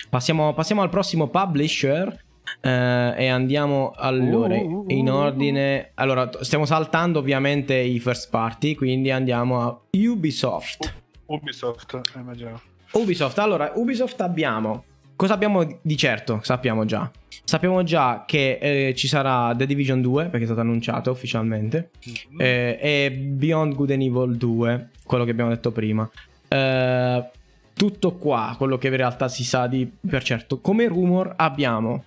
Passiamo, 0.10 0.54
passiamo 0.54 0.82
al 0.82 0.90
prossimo 0.90 1.28
publisher. 1.28 2.24
eh, 2.62 3.14
e 3.16 3.28
andiamo 3.28 3.94
allora 3.96 4.56
Uh, 4.56 4.60
uh, 4.70 4.78
uh, 4.80 4.86
in 4.88 5.08
uh, 5.08 5.14
ordine. 5.14 5.92
Allora, 5.94 6.28
t- 6.28 6.42
stiamo 6.42 6.66
saltando 6.66 7.20
ovviamente 7.20 7.76
i 7.76 8.00
first 8.00 8.32
party. 8.32 8.74
Quindi 8.74 9.12
andiamo 9.12 9.62
a 9.62 9.80
Ubisoft. 9.92 10.94
Ubisoft, 11.28 11.94
eh, 12.16 12.20
immaginavo. 12.20 12.60
Ubisoft, 12.94 13.38
allora, 13.38 13.72
Ubisoft 13.76 14.20
abbiamo. 14.22 14.84
Cosa 15.22 15.36
abbiamo 15.36 15.78
di 15.84 15.98
certo? 15.98 16.40
Sappiamo 16.42 16.84
già. 16.84 17.12
Sappiamo 17.44 17.84
già 17.84 18.24
che 18.26 18.58
eh, 18.60 18.96
ci 18.96 19.08
sarà 19.08 19.54
The 19.56 19.68
Division 19.68 20.02
2, 20.02 20.24
perché 20.24 20.40
è 20.40 20.46
stato 20.46 20.62
annunciato 20.62 21.12
ufficialmente. 21.12 21.92
Mm. 22.10 22.40
eh, 22.40 22.80
e 22.82 23.12
Beyond 23.12 23.76
Good 23.76 23.92
and 23.92 24.02
Evil 24.02 24.36
2, 24.36 24.90
quello 25.06 25.24
che 25.24 25.30
abbiamo 25.30 25.52
detto 25.52 25.72
prima. 25.72 26.10
Eh, 26.48 27.30
tutto 27.76 28.16
qua, 28.16 28.56
quello 28.58 28.80
che 28.80 28.88
in 28.88 28.96
realtà 28.96 29.28
si 29.28 29.44
sa 29.44 29.68
di 29.68 29.88
per 30.10 30.24
certo. 30.24 30.58
Come 30.58 30.88
rumor 30.88 31.36
abbiamo 31.38 32.06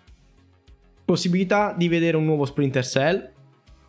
possibilità 1.04 1.72
di 1.72 1.86
vedere 1.86 2.16
un 2.16 2.24
nuovo 2.24 2.44
Splinter 2.44 2.84
Cell. 2.84 3.30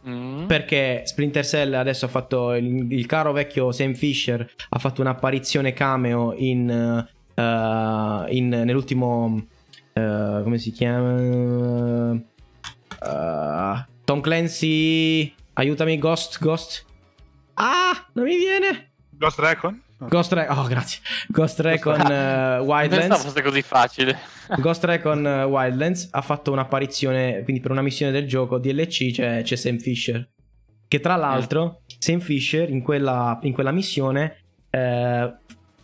Mm. 0.08 0.46
Perché 0.46 1.02
Splinter 1.04 1.44
Cell 1.44 1.74
adesso 1.74 2.06
ha 2.06 2.10
fatto 2.10 2.54
il, 2.54 2.92
il 2.92 3.08
caro 3.08 3.32
vecchio 3.32 3.72
Sam 3.72 3.96
Fisher 3.96 4.48
ha 4.70 4.78
fatto 4.78 5.02
un'apparizione 5.02 5.74
cameo 5.74 6.36
in, 6.38 6.70
eh, 6.70 7.15
in- 7.42 8.50
nell'ultimo 8.50 9.46
eh, 9.94 10.40
come 10.44 10.58
si 10.58 10.72
chiama? 10.72 12.14
Eh, 13.02 13.86
Tom 14.04 14.22
Clancy 14.22 15.34
aiutami 15.54 15.98
Ghost 15.98 16.40
Ghost. 16.40 16.86
Ah 17.56 18.06
non 18.14 18.26
mi 18.26 18.36
viene. 18.38 18.92
Ghost 19.12 19.40
Recon? 19.40 19.82
Ghost 19.98 20.34
Recon 20.34 20.58
oh 20.58 20.68
grazie. 20.68 21.00
Ghost 21.28 21.60
Recon 21.62 21.94
eh, 22.02 22.06
Non 22.06 22.08
pensavo 22.08 22.72
Wildlands. 22.74 23.24
fosse 23.24 23.42
così 23.42 23.62
facile. 23.62 24.20
Ghost 24.58 24.84
Recon 24.84 25.26
eh, 25.26 25.44
Wildlands 25.44 26.10
ha 26.12 26.22
fatto 26.22 26.52
un'apparizione, 26.52 27.44
quindi 27.44 27.62
per 27.62 27.72
una 27.72 27.82
missione 27.82 28.12
del 28.12 28.28
gioco 28.28 28.58
DLC 28.60 29.12
c'è, 29.12 29.42
c'è 29.44 29.56
Sam 29.56 29.78
Fisher. 29.80 30.28
Che 30.88 31.00
tra 31.00 31.16
l'altro, 31.16 31.82
Sam 31.98 32.20
Fisher 32.20 32.70
in 32.70 32.82
quella, 32.84 33.40
in 33.42 33.54
quella 33.54 33.72
missione 33.72 34.38
eh, 34.70 35.34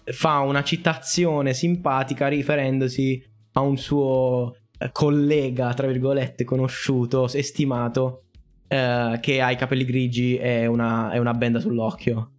fa 0.06 0.40
una 0.40 0.64
citazione 0.64 1.54
simpatica 1.54 2.28
riferendosi 2.28 3.24
a 3.54 3.60
un 3.62 3.78
suo 3.78 4.56
eh, 4.78 4.90
collega, 4.92 5.74
tra 5.74 5.88
virgolette, 5.88 6.44
conosciuto 6.44 7.28
e 7.32 7.44
stimato, 7.44 8.24
eh, 8.68 9.18
che 9.22 9.42
ha 9.42 9.52
i 9.52 9.56
capelli 9.58 9.86
grigi 9.86 10.38
e 10.38 10.66
una, 10.68 11.12
e 11.12 11.20
una 11.20 11.34
benda 11.34 11.60
sull'occhio. 11.60 12.32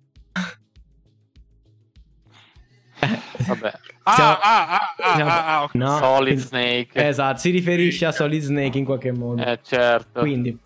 Vabbè, 3.46 3.72
Ah, 4.04 4.14
Siamo- 4.14 4.30
ah, 4.42 4.68
ah, 4.68 4.94
ah, 4.98 5.14
siamo- 5.14 5.30
ah, 5.30 5.46
ah, 5.58 5.62
ok. 5.62 5.74
No, 5.74 5.96
Solid 5.98 6.38
Snake. 6.38 7.06
Esatto, 7.06 7.38
si 7.38 7.50
riferisce 7.50 8.04
a 8.06 8.10
Solid 8.12 8.42
Snake 8.42 8.76
in 8.78 8.84
qualche 8.84 9.12
modo. 9.12 9.44
Eh, 9.44 9.60
certo. 9.62 10.20
Quindi 10.20 10.58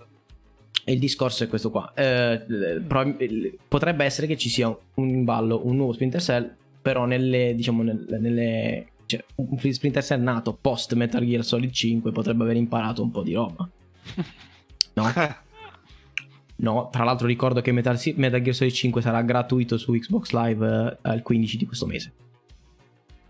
il 0.87 0.99
discorso 0.99 1.45
è 1.45 1.49
questo 1.49 1.71
qua. 1.71 1.93
Eh, 1.95 2.81
potrebbe 3.69 4.05
essere 4.07 4.27
che 4.27 4.39
ci 4.39 4.49
sia 4.49 4.69
un 4.69 5.09
in 5.09 5.25
ballo 5.25 5.67
un 5.67 5.77
nuovo 5.77 5.93
Splinter 5.93 6.23
Cell, 6.23 6.57
però 6.87 7.05
nelle, 7.05 7.53
diciamo, 7.57 7.82
nel- 7.82 8.07
nelle, 8.20 8.87
cioè, 9.07 9.24
un 9.34 9.59
Splinter 9.59 10.05
Cell 10.05 10.22
nato 10.22 10.55
post 10.55 10.95
Metal 10.95 11.24
Gear 11.26 11.45
Solid 11.45 11.72
5 11.72 12.12
potrebbe 12.12 12.45
aver 12.45 12.55
imparato 12.55 13.03
un 13.03 13.11
po' 13.11 13.24
di 13.24 13.34
roba. 13.34 13.68
No? 14.97 15.12
No, 16.59 16.89
tra 16.91 17.03
l'altro 17.03 17.26
ricordo 17.26 17.61
che 17.61 17.70
Metal, 17.72 17.99
Metal 18.14 18.41
Gear 18.41 18.55
Solid 18.55 18.72
5 18.72 19.03
sarà 19.03 19.20
gratuito 19.22 19.76
su 19.76 19.93
Xbox 19.93 20.30
Live 20.30 20.99
eh, 21.03 21.12
il 21.14 21.22
15 21.22 21.57
di 21.59 21.66
questo 21.66 21.87
mese. 21.87 22.12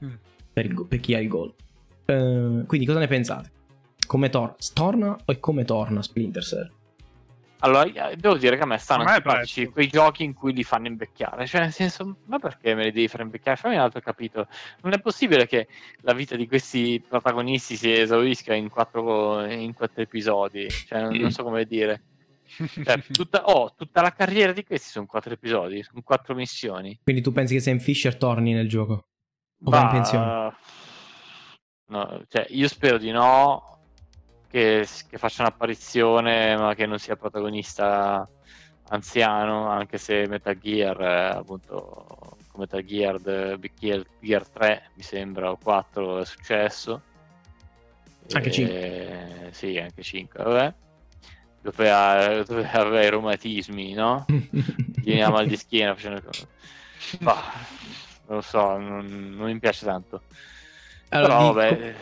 Mm. 0.04 0.10
Per, 0.52 0.64
il- 0.66 0.86
per 0.86 1.00
chi 1.00 1.14
ha 1.14 1.18
il 1.18 1.28
gol. 1.28 1.52
Eh, 2.04 2.62
quindi 2.66 2.86
cosa 2.86 2.98
ne 2.98 3.06
pensate? 3.08 3.50
Come 4.06 4.28
tor- 4.28 4.54
torna 4.74 5.16
o 5.24 5.38
come 5.40 5.64
torna 5.64 6.02
Splinter 6.02 6.42
Cell? 6.44 6.70
Allora, 7.66 8.14
devo 8.14 8.36
dire 8.36 8.56
che 8.56 8.62
a 8.62 8.66
me 8.66 8.78
stanno 8.78 9.04
presto. 9.20 9.70
quei 9.70 9.88
giochi 9.88 10.24
in 10.24 10.34
cui 10.34 10.52
li 10.52 10.62
fanno 10.62 10.86
invecchiare. 10.86 11.46
Cioè, 11.46 11.62
nel 11.62 11.72
senso, 11.72 12.18
ma 12.26 12.38
perché 12.38 12.74
me 12.74 12.84
li 12.84 12.92
devi 12.92 13.08
fare 13.08 13.24
invecchiare? 13.24 13.56
Fammi 13.56 13.74
un 13.74 13.80
altro 13.80 14.00
capitolo. 14.00 14.46
Non 14.82 14.92
è 14.92 15.00
possibile 15.00 15.46
che 15.46 15.68
la 16.00 16.12
vita 16.12 16.36
di 16.36 16.46
questi 16.46 17.02
protagonisti 17.06 17.76
si 17.76 17.92
esaurisca 17.92 18.54
in 18.54 18.68
quattro, 18.68 19.44
in 19.44 19.74
quattro 19.74 20.02
episodi. 20.02 20.70
Cioè, 20.70 21.00
non, 21.02 21.16
non 21.16 21.30
so 21.32 21.42
come 21.42 21.64
dire. 21.64 22.02
Cioè, 22.46 23.02
tutta, 23.12 23.44
oh, 23.46 23.74
tutta 23.74 24.00
la 24.00 24.12
carriera 24.12 24.52
di 24.52 24.64
questi 24.64 24.88
sono 24.88 25.06
quattro 25.06 25.32
episodi, 25.32 25.82
sono 25.82 26.02
quattro 26.02 26.34
missioni. 26.34 26.98
Quindi 27.02 27.22
tu 27.22 27.32
pensi 27.32 27.54
che 27.54 27.60
Sam 27.60 27.78
Fisher 27.78 28.16
torni 28.16 28.52
nel 28.52 28.68
gioco? 28.68 29.08
O 29.64 29.70
va 29.70 29.82
in 29.82 29.88
pensione? 29.88 30.56
No, 31.88 32.24
cioè, 32.28 32.46
io 32.50 32.68
spero 32.68 32.98
di 32.98 33.10
no 33.10 33.75
che, 34.56 34.88
che 35.08 35.18
faccia 35.18 35.42
un'apparizione, 35.42 36.56
ma 36.56 36.74
che 36.74 36.86
non 36.86 36.98
sia 36.98 37.14
protagonista 37.16 38.26
anziano, 38.88 39.68
anche 39.68 39.98
se 39.98 40.26
Metal 40.26 40.56
Gear, 40.58 40.98
eh, 40.98 41.36
appunto, 41.36 42.06
come 42.50 42.66
Metal 42.70 42.82
Gear, 42.82 43.20
The 43.20 43.58
Gear, 43.78 44.02
Gear 44.18 44.48
3, 44.48 44.90
mi 44.94 45.02
sembra, 45.02 45.50
o 45.50 45.58
4 45.58 46.20
è 46.20 46.24
successo. 46.24 47.02
Anche 48.32 48.50
E- 48.50 49.48
Sì, 49.52 49.76
anche 49.78 50.02
5, 50.02 50.42
vabbè. 50.42 50.74
Dove, 51.60 51.90
ha- 51.90 52.42
dove 52.42 52.66
aveva 52.70 53.02
i 53.02 53.10
reumatismi, 53.10 53.92
no? 53.92 54.24
Veniva 55.04 55.28
mal 55.30 55.46
di 55.46 55.56
schiena 55.56 55.94
facendo... 55.94 56.30
Bah, 57.20 57.42
non 58.26 58.36
lo 58.36 58.40
so, 58.40 58.76
non, 58.78 59.34
non 59.36 59.46
mi 59.52 59.58
piace 59.58 59.84
tanto. 59.84 60.22
Allora, 61.10 61.36
Però, 61.36 61.48
di- 61.48 61.54
vabbè, 61.54 61.94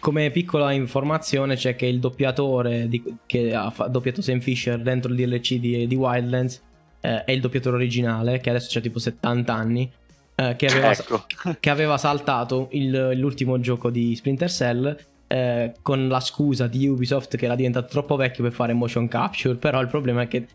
Come 0.00 0.30
piccola 0.30 0.72
informazione 0.72 1.56
c'è 1.56 1.76
che 1.76 1.86
il 1.86 2.00
doppiatore 2.00 2.88
di- 2.88 3.02
che 3.26 3.54
ha 3.54 3.72
doppiato 3.88 4.22
Sam 4.22 4.40
Fisher 4.40 4.80
dentro 4.80 5.12
il 5.12 5.16
DLC 5.18 5.54
di, 5.56 5.86
di 5.86 5.94
Wildlands 5.94 6.62
eh, 7.02 7.24
è 7.24 7.30
il 7.32 7.40
doppiatore 7.40 7.76
originale, 7.76 8.40
che 8.40 8.50
adesso 8.50 8.68
c'ha 8.72 8.80
tipo 8.80 8.98
70 8.98 9.54
anni, 9.54 9.90
eh, 10.34 10.56
che, 10.56 10.66
aveva, 10.66 10.90
ecco. 10.92 11.24
che 11.60 11.70
aveva 11.70 11.96
saltato 11.98 12.68
il- 12.72 13.10
l'ultimo 13.16 13.60
gioco 13.60 13.90
di 13.90 14.14
Splinter 14.16 14.50
Cell 14.50 14.96
eh, 15.32 15.74
con 15.80 16.08
la 16.08 16.18
scusa 16.18 16.66
di 16.66 16.88
Ubisoft 16.88 17.36
che 17.36 17.44
era 17.44 17.54
diventato 17.54 17.86
troppo 17.86 18.16
vecchio 18.16 18.42
per 18.42 18.52
fare 18.52 18.72
motion 18.72 19.06
capture, 19.06 19.54
però 19.54 19.80
il 19.80 19.86
problema 19.86 20.22
è 20.22 20.28
che 20.28 20.48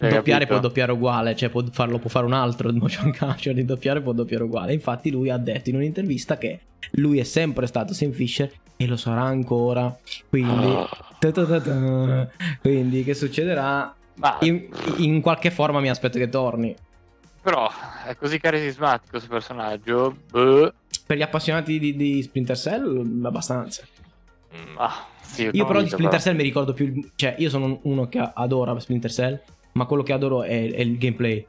Hai 0.00 0.10
doppiare 0.10 0.40
capito? 0.40 0.46
può 0.46 0.58
doppiare 0.60 0.92
uguale, 0.92 1.34
cioè 1.34 1.48
può 1.48 1.64
farlo 1.70 1.98
può 1.98 2.10
fare 2.10 2.26
un 2.26 2.34
altro 2.34 2.70
motion 2.76 3.10
capture, 3.10 3.54
di 3.54 3.64
doppiare 3.64 4.02
può 4.02 4.12
doppiare 4.12 4.44
uguale. 4.44 4.74
Infatti 4.74 5.10
lui 5.10 5.30
ha 5.30 5.38
detto 5.38 5.70
in 5.70 5.76
un'intervista 5.76 6.36
che 6.36 6.60
lui 6.92 7.18
è 7.18 7.22
sempre 7.22 7.66
stato 7.66 7.94
Sam 7.94 8.12
Fisher 8.12 8.52
e 8.76 8.86
lo 8.86 8.96
sarà 8.96 9.22
ancora. 9.22 9.96
Quindi, 10.28 10.74
ta 11.18 11.32
ta 11.32 11.46
ta 11.46 11.60
ta. 11.62 12.28
quindi 12.60 13.04
che 13.04 13.14
succederà? 13.14 13.94
In, 14.40 14.68
in 14.98 15.22
qualche 15.22 15.50
forma 15.50 15.80
mi 15.80 15.88
aspetto 15.88 16.18
che 16.18 16.28
torni. 16.28 16.76
però 17.40 17.66
è 18.04 18.14
così 18.16 18.38
carismatico 18.38 19.10
questo 19.10 19.28
personaggio. 19.30 20.18
Boh. 20.30 20.70
Per 21.06 21.16
gli 21.16 21.22
appassionati 21.22 21.78
di, 21.78 21.96
di 21.96 22.20
Splinter 22.22 22.58
Cell, 22.58 23.24
abbastanza. 23.24 23.84
Mm, 24.56 24.74
ah, 24.78 25.06
sì, 25.20 25.48
Io 25.52 25.66
però 25.66 25.82
di 25.82 25.88
Splinter 25.88 26.20
Cell 26.20 26.36
mi 26.36 26.42
ricordo 26.42 26.72
più. 26.72 27.10
Cioè, 27.14 27.34
io 27.38 27.50
sono 27.50 27.78
uno 27.82 28.08
che 28.08 28.18
adora 28.34 28.78
Splinter 28.80 29.10
Cell, 29.10 29.40
ma 29.72 29.84
quello 29.84 30.02
che 30.02 30.12
adoro 30.12 30.42
è, 30.42 30.48
è 30.72 30.80
il 30.80 30.96
gameplay. 30.98 31.46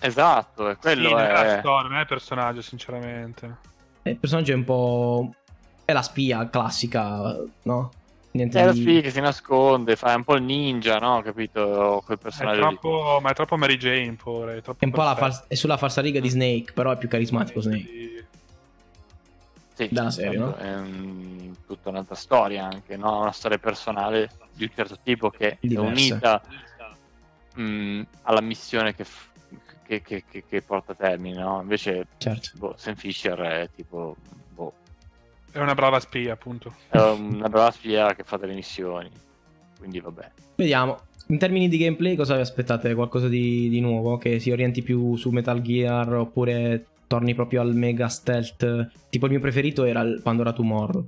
Esatto, 0.00 0.68
è 0.68 0.72
Sì, 0.74 0.78
quello 0.80 1.10
non 1.10 1.20
è 1.20 1.32
la 1.32 1.56
è... 1.56 1.58
storia, 1.60 1.88
non 1.88 1.98
è 1.98 2.00
il 2.00 2.06
personaggio, 2.06 2.60
sinceramente. 2.62 3.56
E 4.02 4.10
Il 4.10 4.18
personaggio 4.18 4.52
è 4.52 4.56
un 4.56 4.64
po'. 4.64 5.34
È 5.84 5.92
la 5.92 6.02
spia 6.02 6.48
classica, 6.50 7.36
no? 7.62 7.90
Niente 8.32 8.58
È 8.60 8.64
la 8.64 8.72
di- 8.72 8.80
spia 8.80 9.00
che 9.02 9.10
si 9.10 9.20
nasconde, 9.20 9.94
fa 9.96 10.14
un 10.14 10.24
po' 10.24 10.36
il 10.36 10.42
ninja, 10.42 10.98
no? 10.98 11.20
Capito? 11.22 12.02
Quel 12.04 12.18
È 12.18 12.20
personaggio 12.20 12.68
lì. 12.68 12.78
troppo, 12.78 13.18
ma 13.22 13.30
è 13.30 13.34
troppo 13.34 13.56
Mary 13.56 13.76
Jane 13.76 14.14
pure. 14.14 14.56
È, 14.56 14.62
troppo 14.62 14.80
È 14.80 14.84
un 14.86 14.90
po' 14.92 15.02
fals- 15.16 15.44
è 15.48 15.54
sulla 15.54 15.76
falsariga 15.76 16.18
di 16.20 16.28
Snake, 16.28 16.72
però 16.72 16.92
è 16.92 16.98
più 16.98 17.08
carismatico 17.08 17.60
Snake. 17.60 18.21
Sì. 19.74 19.88
Dalla 19.90 20.10
serie, 20.10 20.38
no? 20.38 20.54
È 20.56 20.74
un- 20.74 21.52
tutta 21.66 21.88
un'altra 21.88 22.14
storia 22.14 22.64
anche, 22.66 22.96
no? 22.96 23.20
Una 23.20 23.32
storia 23.32 23.58
personale 23.58 24.30
di 24.54 24.64
un 24.64 24.70
certo 24.74 24.98
tipo 25.02 25.30
che 25.30 25.56
Diversa. 25.60 25.82
è 25.88 25.90
unita 25.90 26.42
mh, 27.54 28.02
alla 28.22 28.40
missione 28.40 28.94
che, 28.94 29.04
f- 29.04 29.28
che- 29.84 30.02
che- 30.02 30.24
che- 30.28 30.44
che 30.48 30.62
porta 30.62 30.92
a 30.92 30.94
termine, 30.94 31.38
no? 31.40 31.60
Invece 31.60 32.06
Certo. 32.18 32.50
boh, 32.54 32.74
Sam 32.76 32.94
Fisher 32.94 33.38
è 33.38 33.68
tipo... 33.74 34.16
Boh, 34.54 34.72
È 35.50 35.58
una 35.58 35.74
brava 35.74 36.00
spia, 36.00 36.32
appunto. 36.32 36.74
è 36.88 36.98
una 36.98 37.48
brava 37.48 37.70
spia 37.70 38.14
che 38.14 38.22
fa 38.24 38.36
delle 38.38 38.54
missioni. 38.54 39.10
Quindi 39.78 40.00
vabbè. 40.00 40.30
Vediamo. 40.56 41.00
In 41.28 41.38
termini 41.38 41.68
di 41.68 41.76
gameplay, 41.78 42.14
cosa 42.16 42.34
vi 42.34 42.40
aspettate? 42.40 42.94
Qualcosa 42.94 43.28
di, 43.28 43.68
di 43.68 43.80
nuovo? 43.80 44.16
Che 44.18 44.38
si 44.38 44.50
orienti 44.50 44.82
più 44.82 45.16
su 45.16 45.30
Metal 45.30 45.60
Gear 45.60 46.12
oppure 46.14 46.86
torni 47.12 47.34
proprio 47.34 47.60
al 47.60 47.74
mega 47.74 48.08
stealth? 48.08 48.90
Tipo 49.10 49.26
il 49.26 49.32
mio 49.32 49.40
preferito 49.40 49.84
era 49.84 50.00
il 50.00 50.20
Pandora 50.22 50.52
Tomorrow. 50.52 51.04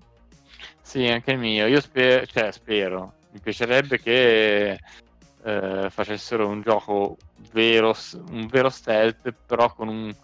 Sì, 0.82 1.06
anche 1.06 1.32
il 1.32 1.38
mio. 1.38 1.66
Io 1.66 1.80
spe- 1.80 2.26
cioè, 2.30 2.52
spero. 2.52 3.14
Mi 3.32 3.40
piacerebbe 3.40 3.98
che 3.98 4.78
eh, 5.44 5.86
facessero 5.88 6.46
un 6.46 6.60
gioco 6.60 7.16
vero, 7.52 7.94
un 8.30 8.46
vero 8.48 8.68
stealth, 8.68 9.34
però 9.46 9.72
con 9.72 9.88
un 9.88 10.14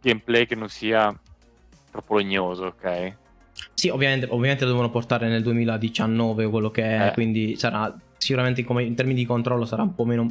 gameplay 0.00 0.46
che 0.46 0.54
non 0.54 0.68
sia 0.68 1.14
troppo 1.90 2.16
legnoso, 2.16 2.66
ok? 2.66 3.16
Sì, 3.74 3.88
ovviamente, 3.90 4.26
ovviamente 4.30 4.64
lo 4.64 4.70
devono 4.70 4.90
portare 4.90 5.28
nel 5.28 5.42
2019 5.42 6.48
quello 6.48 6.70
che 6.70 6.82
è, 6.82 7.06
Eh. 7.08 7.12
quindi 7.12 7.56
sarà 7.56 7.94
sicuramente 8.16 8.64
come- 8.64 8.84
in 8.84 8.94
termini 8.94 9.18
di 9.20 9.26
controllo 9.26 9.66
sarà 9.66 9.82
un 9.82 9.94
po' 9.94 10.04
meno 10.06 10.26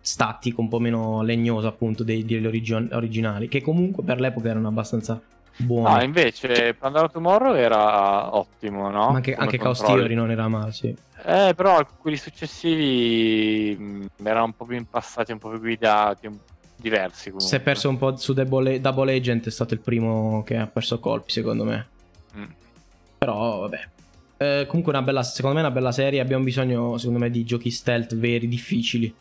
statico, 0.00 0.60
un 0.60 0.68
po' 0.68 0.78
meno 0.78 1.22
legnoso 1.22 1.66
appunto 1.66 2.02
dei- 2.04 2.24
degli 2.24 2.46
origi- 2.46 2.88
originali, 2.92 3.48
che 3.48 3.60
comunque 3.60 4.02
per 4.02 4.20
l'epoca 4.20 4.48
erano 4.48 4.68
abbastanza 4.68 5.20
buoni. 5.56 5.94
No, 5.94 6.02
invece 6.02 6.74
Pandora 6.74 7.08
Tomorrow 7.08 7.54
era 7.54 8.34
ottimo, 8.34 8.88
no? 8.90 9.10
Ma 9.10 9.16
anche, 9.16 9.32
Come 9.32 9.44
anche 9.44 9.58
Chaos. 9.58 9.80
Theory 9.80 10.14
non 10.14 10.30
era 10.30 10.48
male, 10.48 10.72
sì. 10.72 10.94
Eh, 11.22 11.52
però 11.54 11.86
quelli 11.98 12.16
successivi 12.16 13.76
mh, 13.78 14.06
erano 14.26 14.46
un 14.46 14.52
po' 14.54 14.64
più 14.64 14.76
impastati, 14.76 15.32
un 15.32 15.38
po' 15.38 15.50
più 15.50 15.58
guidati, 15.60 16.26
un- 16.26 16.38
diversi 16.76 17.24
comunque. 17.24 17.46
Si 17.48 17.56
è 17.56 17.60
perso 17.60 17.90
un 17.90 17.98
po' 17.98 18.16
su 18.16 18.32
Double, 18.32 18.80
Double 18.80 19.14
Agent, 19.14 19.46
è 19.46 19.50
stato 19.50 19.74
il 19.74 19.80
primo 19.80 20.42
che 20.46 20.56
ha 20.56 20.66
perso 20.66 20.98
colpi 20.98 21.30
secondo 21.30 21.64
me. 21.64 21.86
Mm. 22.38 22.44
Però 23.18 23.58
vabbè. 23.60 23.88
Eh, 24.38 24.64
comunque 24.66 24.90
una 24.94 25.02
bella, 25.02 25.22
secondo 25.22 25.56
me 25.56 25.62
è 25.62 25.66
una 25.66 25.74
bella 25.74 25.92
serie, 25.92 26.20
abbiamo 26.20 26.42
bisogno 26.42 26.96
secondo 26.96 27.18
me 27.20 27.28
di 27.28 27.44
giochi 27.44 27.70
stealth 27.70 28.16
veri, 28.16 28.48
difficili. 28.48 29.14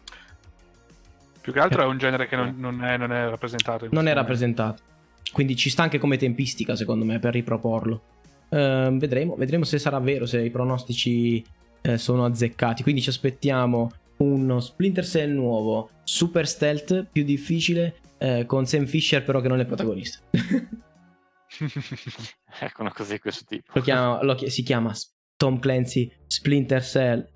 Più 1.50 1.60
che 1.60 1.66
altro 1.66 1.82
è 1.82 1.86
un 1.88 1.98
genere 1.98 2.28
che 2.28 2.36
non, 2.36 2.54
non 2.60 2.84
è, 2.84 2.96
non 2.96 3.12
è 3.12 3.28
rappresentato. 3.28 3.86
in 3.86 3.92
Non 3.92 4.08
è 4.08 4.14
rappresentato. 4.14 4.84
Quindi 5.32 5.56
ci 5.56 5.72
sta 5.72 5.82
anche 5.82 5.98
come 5.98 6.16
tempistica 6.16 6.76
secondo 6.76 7.06
me 7.06 7.18
per 7.18 7.34
riproporlo. 7.34 8.02
Ehm, 8.50 9.00
vedremo, 9.00 9.36
vedremo 9.36 9.64
se 9.64 9.80
sarà 9.80 10.00
vero, 10.00 10.28
se 10.28 10.42
i 10.42 10.52
pronostici 10.52 11.44
eh, 11.82 11.98
sono 11.98 12.24
azzeccati. 12.26 12.84
Quindi 12.84 13.02
ci 13.02 13.10
aspettiamo 13.10 13.92
uno 14.18 14.60
Splinter 14.60 15.04
Cell 15.04 15.32
nuovo, 15.32 15.90
super 16.04 16.48
stealth, 16.48 17.08
più 17.12 17.24
difficile, 17.24 17.96
eh, 18.20 18.46
con 18.46 18.68
Sam 18.68 18.86
Fisher 18.86 19.24
però 19.24 19.42
che 19.42 19.48
non 19.48 19.60
è 19.60 19.66
protagonista. 19.66 20.20
Ecco 22.62 22.82
una 22.82 22.94
cosa 22.94 23.14
di 23.14 23.20
questo 23.20 23.44
tipo. 23.48 23.72
Lo 23.74 23.82
chiama- 23.82 24.22
lo 24.22 24.36
chi- 24.36 24.52
si 24.52 24.62
chiama 24.62 24.94
Tom 25.36 25.58
Clancy 25.58 26.12
Splinter 26.28 26.84
Cell. 26.84 27.28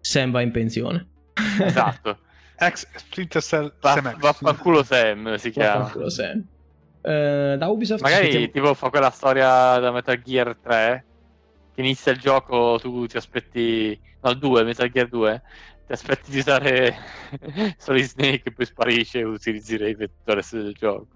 Sam 0.00 0.32
va 0.32 0.40
in 0.40 0.50
pensione. 0.50 1.08
Esatto. 1.60 2.18
Ex 2.58 2.86
Splinter 2.96 3.42
Cell 3.42 3.72
Va- 3.80 3.92
Sam 3.92 4.12
X. 4.12 4.18
Vaffanculo 4.18 4.82
Sam 4.82 5.34
si 5.36 5.50
chiama. 5.50 5.78
Vaffanculo, 5.80 6.08
Sam. 6.10 6.44
Eh, 7.02 7.54
da 7.58 7.68
Ubisoft 7.68 8.02
Magari 8.02 8.26
aspettiamo- 8.26 8.52
tipo 8.52 8.74
fa 8.74 8.90
quella 8.90 9.10
storia 9.10 9.78
da 9.78 9.92
Metal 9.92 10.20
Gear 10.20 10.56
3 10.60 11.04
che 11.74 11.80
inizia 11.80 12.10
il 12.12 12.18
gioco, 12.18 12.78
tu 12.80 13.06
ti 13.06 13.16
aspetti 13.16 13.98
no, 14.22 14.30
il 14.30 14.38
2, 14.38 14.64
Metal 14.64 14.90
Gear 14.90 15.08
2, 15.08 15.42
ti 15.86 15.92
aspetti 15.92 16.30
di 16.30 16.38
usare 16.38 16.96
Solid 17.78 18.04
Snake 18.06 18.42
e 18.44 18.52
poi 18.52 18.64
sparisce 18.66 19.18
e 19.20 19.24
utilizzi 19.24 19.76
Ray 19.76 19.94
per 19.94 20.08
tutto 20.08 20.30
il 20.30 20.36
resto 20.36 20.56
del 20.62 20.72
gioco. 20.74 21.06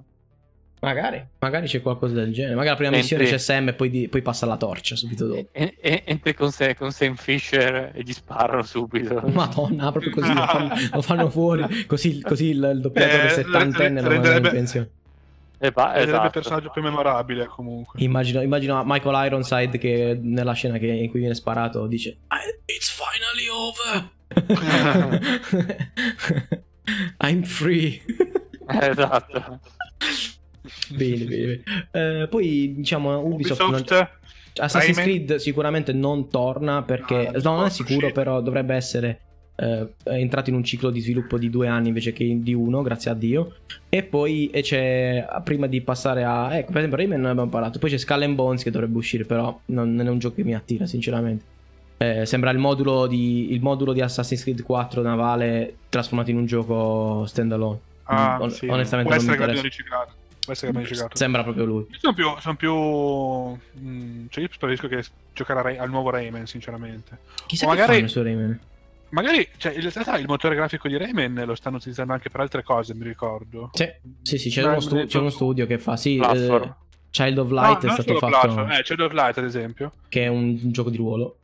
Magari, 0.80 1.22
magari 1.38 1.66
c'è 1.66 1.80
qualcosa 1.82 2.14
del 2.14 2.32
genere. 2.32 2.54
Magari 2.54 2.70
la 2.70 2.76
prima 2.76 2.96
Entri- 2.96 3.16
missione 3.16 3.36
c'è 3.36 3.38
Sam 3.38 3.68
e 3.68 3.72
poi, 3.74 3.90
di- 3.90 4.08
poi 4.08 4.22
passa 4.22 4.46
la 4.46 4.56
torcia 4.56 4.96
subito 4.96 5.26
dopo. 5.26 5.48
E, 5.52 5.76
e- 5.80 6.02
entri 6.06 6.34
con, 6.34 6.50
Sam- 6.50 6.74
con 6.74 6.90
Sam 6.92 7.14
Fisher 7.14 7.92
e 7.94 8.02
gli 8.02 8.12
sparano 8.12 8.62
subito. 8.62 9.20
Madonna, 9.32 9.90
proprio 9.90 10.12
così 10.12 10.32
lo 10.32 10.46
fanno, 10.46 10.74
lo 10.92 11.02
fanno 11.02 11.30
fuori. 11.30 11.84
Così, 11.86 12.20
così 12.22 12.46
il, 12.50 12.70
il 12.74 12.80
doppiatore 12.80 13.26
Eh, 13.26 13.30
settantenne 13.30 14.00
lo 14.00 14.08
manda 14.10 14.36
in 14.36 14.42
pensione. 14.42 14.90
E 15.62 15.70
va- 15.72 15.88
Sarebbe 15.88 16.08
esatto. 16.08 16.24
il 16.26 16.30
personaggio 16.32 16.70
più 16.70 16.80
memorabile 16.82 17.44
comunque. 17.46 18.00
Immagino, 18.02 18.40
immagino 18.40 18.82
Michael 18.86 19.26
Ironside 19.26 19.76
che 19.76 20.18
nella 20.20 20.52
scena 20.54 20.78
che- 20.78 20.86
in 20.86 21.10
cui 21.10 21.18
viene 21.20 21.34
sparato 21.34 21.86
dice 21.86 22.16
"I- 22.30 22.58
It's 22.64 22.90
finally 22.90 23.46
over. 23.48 24.10
I'm 27.20 27.42
free. 27.42 28.00
esatto. 28.66 29.60
Bene, 30.90 31.24
bene. 31.24 31.62
bene. 31.90 32.22
Eh, 32.22 32.28
poi 32.28 32.74
diciamo 32.76 33.18
Ubisoft, 33.24 33.60
non- 33.60 33.70
Ubisoft, 33.74 34.10
Assassin's 34.56 34.96
Rayman? 34.96 35.24
Creed 35.26 35.34
sicuramente 35.40 35.92
non 35.92 36.28
torna 36.28 36.82
perché 36.82 37.14
No, 37.14 37.30
no, 37.42 37.50
non 37.50 37.56
è 37.56 37.60
non 37.60 37.70
sicuro 37.70 38.06
uscito. 38.06 38.12
però 38.12 38.40
dovrebbe 38.40 38.74
essere 38.74 39.20
eh, 39.56 39.86
entrato 40.04 40.50
in 40.50 40.56
un 40.56 40.64
ciclo 40.64 40.90
di 40.90 41.00
sviluppo 41.00 41.38
di 41.38 41.50
due 41.50 41.68
anni 41.68 41.88
invece 41.88 42.12
che 42.12 42.38
di 42.40 42.54
uno, 42.54 42.82
grazie 42.82 43.10
a 43.10 43.14
Dio. 43.14 43.56
E 43.88 44.02
poi 44.02 44.48
e 44.50 44.62
c'è, 44.62 45.26
prima 45.44 45.66
di 45.66 45.80
passare 45.82 46.24
a... 46.24 46.56
Ecco, 46.56 46.68
per 46.68 46.78
esempio 46.78 46.96
Rayman 46.98 47.20
non 47.20 47.30
abbiamo 47.30 47.50
parlato, 47.50 47.78
poi 47.78 47.90
c'è 47.90 47.98
Skull 47.98 48.22
and 48.22 48.34
Bones 48.34 48.62
che 48.62 48.70
dovrebbe 48.70 48.96
uscire, 48.96 49.24
però 49.24 49.58
non, 49.66 49.94
non 49.94 50.06
è 50.06 50.10
un 50.10 50.18
gioco 50.18 50.36
che 50.36 50.44
mi 50.44 50.54
attira, 50.54 50.86
sinceramente. 50.86 51.44
Eh, 51.98 52.24
sembra 52.24 52.50
il 52.50 52.56
modulo, 52.58 53.06
di, 53.06 53.52
il 53.52 53.60
modulo 53.60 53.92
di 53.92 54.00
Assassin's 54.00 54.42
Creed 54.42 54.62
4 54.62 55.02
navale 55.02 55.74
trasformato 55.90 56.30
in 56.30 56.38
un 56.38 56.46
gioco 56.46 57.26
standalone. 57.26 57.78
Ah, 58.04 58.38
On- 58.40 58.50
sì. 58.50 58.66
onestamente 58.66 59.12
Può 59.14 59.22
non 59.22 59.26
mi 59.26 59.32
essere 59.32 59.36
che 59.36 59.38
l'abbiano 59.46 59.62
riciclato. 59.62 60.12
Essere 60.48 60.54
che 60.54 60.66
l'abbiano 60.66 60.86
riciclato. 60.88 61.16
Sembra 61.16 61.42
proprio 61.42 61.64
lui. 61.64 61.86
Io 61.90 61.98
sono 61.98 62.14
più, 62.14 62.26
sono 62.40 62.56
più 62.56 62.74
mm, 63.88 64.26
cioè 64.30 64.42
io 64.42 64.48
preferisco 64.48 64.88
che 64.88 65.04
giocare 65.32 65.62
Ray- 65.62 65.76
al 65.78 65.90
nuovo 65.90 66.10
Rayman, 66.10 66.46
sinceramente. 66.46 67.18
Chissà 67.46 67.66
O 67.66 67.70
che 67.70 67.76
magari- 67.76 67.96
fanno 67.98 68.08
su 68.08 68.22
Rayman. 68.22 68.60
Magari, 69.10 69.48
cioè, 69.56 69.72
in 69.74 69.80
realtà 69.80 70.16
il 70.18 70.26
motore 70.28 70.54
grafico 70.54 70.86
di 70.86 70.96
Rayman 70.96 71.42
lo 71.44 71.54
stanno 71.56 71.76
utilizzando 71.76 72.12
anche 72.12 72.30
per 72.30 72.40
altre 72.40 72.62
cose, 72.62 72.94
mi 72.94 73.04
ricordo. 73.04 73.70
Sì, 73.74 73.88
sì, 74.22 74.38
sì, 74.38 74.50
c'è, 74.50 74.62
uno, 74.64 74.78
stu- 74.80 75.04
c'è 75.06 75.18
uno 75.18 75.30
studio 75.30 75.66
che 75.66 75.78
fa, 75.80 75.96
sì, 75.96 76.16
eh, 76.18 76.72
Child 77.10 77.38
of 77.38 77.48
No, 77.50 77.54
Light 77.60 77.82
è 77.82 77.86
non 77.86 77.94
stato 77.96 78.18
fatto, 78.18 78.38
Platform, 78.38 78.70
eh, 78.70 78.82
Shadow 78.84 79.06
of 79.06 79.12
Light, 79.12 79.38
ad 79.38 79.44
esempio. 79.44 79.92
che 80.08 80.22
è 80.24 80.28
un 80.28 80.70
gioco 80.70 80.90
di 80.90 80.96
ruolo. 80.96 81.36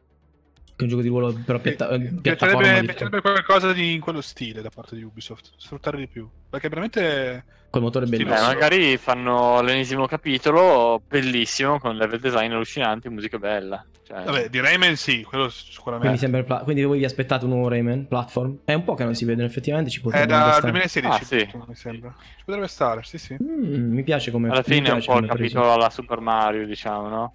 Che 0.64 0.72
è 0.76 0.82
un 0.82 0.88
gioco 0.88 1.02
di 1.02 1.08
ruolo 1.08 1.32
però 1.44 1.58
piatta- 1.58 1.88
Eh, 1.88 1.98
piattaforma 2.20 2.60
piacerebbe, 2.60 2.80
di- 2.80 2.86
piacerebbe 2.86 3.20
qualcosa 3.20 3.72
di 3.72 3.94
in 3.94 4.00
quello 4.00 4.20
stile 4.20 4.62
da 4.62 4.70
parte 4.70 4.94
di 4.94 5.02
Ubisoft, 5.02 5.50
sfruttare 5.56 5.96
di 5.98 6.06
più. 6.06 6.28
Perché 6.48 6.68
veramente 6.68 7.44
col 7.70 7.82
motore 7.82 8.06
Sì, 8.06 8.12
Beh, 8.12 8.24
bellissimo. 8.24 8.46
magari 8.46 8.96
fanno 8.96 9.60
l'ennesimo 9.60 10.06
capitolo 10.06 11.02
bellissimo 11.06 11.78
con 11.78 11.96
level 11.96 12.20
design 12.20 12.52
allucinanti 12.52 13.06
e 13.06 13.10
musica 13.10 13.38
bella. 13.38 13.84
Cioè, 14.06 14.22
Vabbè, 14.24 14.48
di 14.48 14.60
Rayman 14.60 14.94
sì, 14.96 15.22
quello 15.24 15.48
sicuramente. 15.48 16.18
Quindi, 16.28 16.44
pla- 16.46 16.60
quindi 16.62 16.84
voi 16.84 16.98
vi 16.98 17.04
aspettate 17.04 17.44
un 17.44 17.50
nuovo 17.50 17.68
Rayman 17.68 18.06
platform? 18.06 18.60
È 18.64 18.72
un 18.72 18.84
po' 18.84 18.94
che 18.94 19.04
non 19.04 19.14
si 19.14 19.24
vedono, 19.24 19.46
effettivamente 19.48 19.90
ci 19.90 19.98
È 19.98 20.02
potrebbe 20.02 20.26
da 20.26 20.40
stare. 20.52 20.60
2016, 20.60 21.22
Ah, 21.22 21.26
sì. 21.26 21.48
mi 21.66 21.74
sembra. 21.74 22.14
Ci 22.36 22.44
potrebbe 22.44 22.68
stare, 22.68 23.02
sì, 23.02 23.18
sì. 23.18 23.36
Mm, 23.42 23.92
mi 23.92 24.02
piace 24.04 24.30
come 24.30 24.48
alla 24.48 24.62
fine 24.62 24.88
è 24.88 24.92
un 24.92 25.02
po' 25.04 25.18
il 25.18 25.26
capitolo 25.26 25.72
alla 25.72 25.90
Super 25.90 26.20
Mario, 26.20 26.66
diciamo, 26.66 27.08
no? 27.08 27.34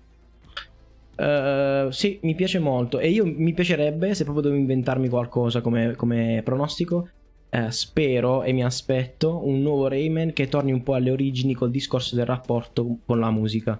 Eh, 1.15 1.87
sì, 1.91 2.19
mi 2.23 2.35
piace 2.35 2.59
molto. 2.59 2.99
E 2.99 3.09
io 3.09 3.25
mi 3.25 3.53
piacerebbe, 3.53 4.15
se 4.15 4.23
proprio 4.23 4.43
devo 4.45 4.55
inventarmi 4.55 5.09
qualcosa 5.09 5.61
come, 5.61 5.95
come 5.95 6.41
pronostico, 6.43 7.09
eh, 7.53 7.69
spero 7.69 8.43
e 8.43 8.53
mi 8.53 8.63
aspetto 8.63 9.45
un 9.45 9.61
nuovo 9.61 9.89
Rayman 9.89 10.31
che 10.31 10.47
torni 10.47 10.71
un 10.71 10.83
po' 10.83 10.93
alle 10.93 11.11
origini 11.11 11.53
col 11.53 11.69
discorso 11.69 12.15
del 12.15 12.25
rapporto 12.25 12.99
con 13.05 13.19
la 13.19 13.29
musica. 13.29 13.77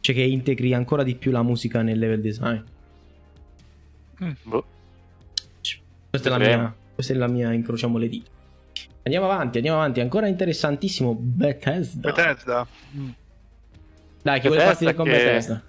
Cioè 0.00 0.14
che 0.14 0.22
integri 0.22 0.72
ancora 0.72 1.02
di 1.02 1.14
più 1.14 1.30
la 1.30 1.42
musica 1.42 1.82
nel 1.82 1.98
level 1.98 2.22
design. 2.22 2.60
Boh. 4.44 4.64
Questa 6.08 6.28
è 6.28 6.30
la 6.30 6.38
mia, 6.38 6.74
questa 6.94 7.12
è 7.12 7.16
la 7.16 7.28
mia, 7.28 7.52
incrociamo 7.52 7.98
le 7.98 8.08
dita. 8.08 8.30
Andiamo 9.02 9.30
avanti, 9.30 9.58
andiamo 9.58 9.78
avanti. 9.78 10.00
Ancora 10.00 10.26
interessantissimo 10.26 11.14
Bethesda. 11.14 12.12
Bethesda. 12.12 12.66
Mm. 12.96 13.10
Dai, 14.22 14.40
chi 14.40 14.46
vuole 14.46 14.64
partire 14.64 14.94
con 14.94 15.04
che- 15.04 15.10
Bethesda? 15.10 15.62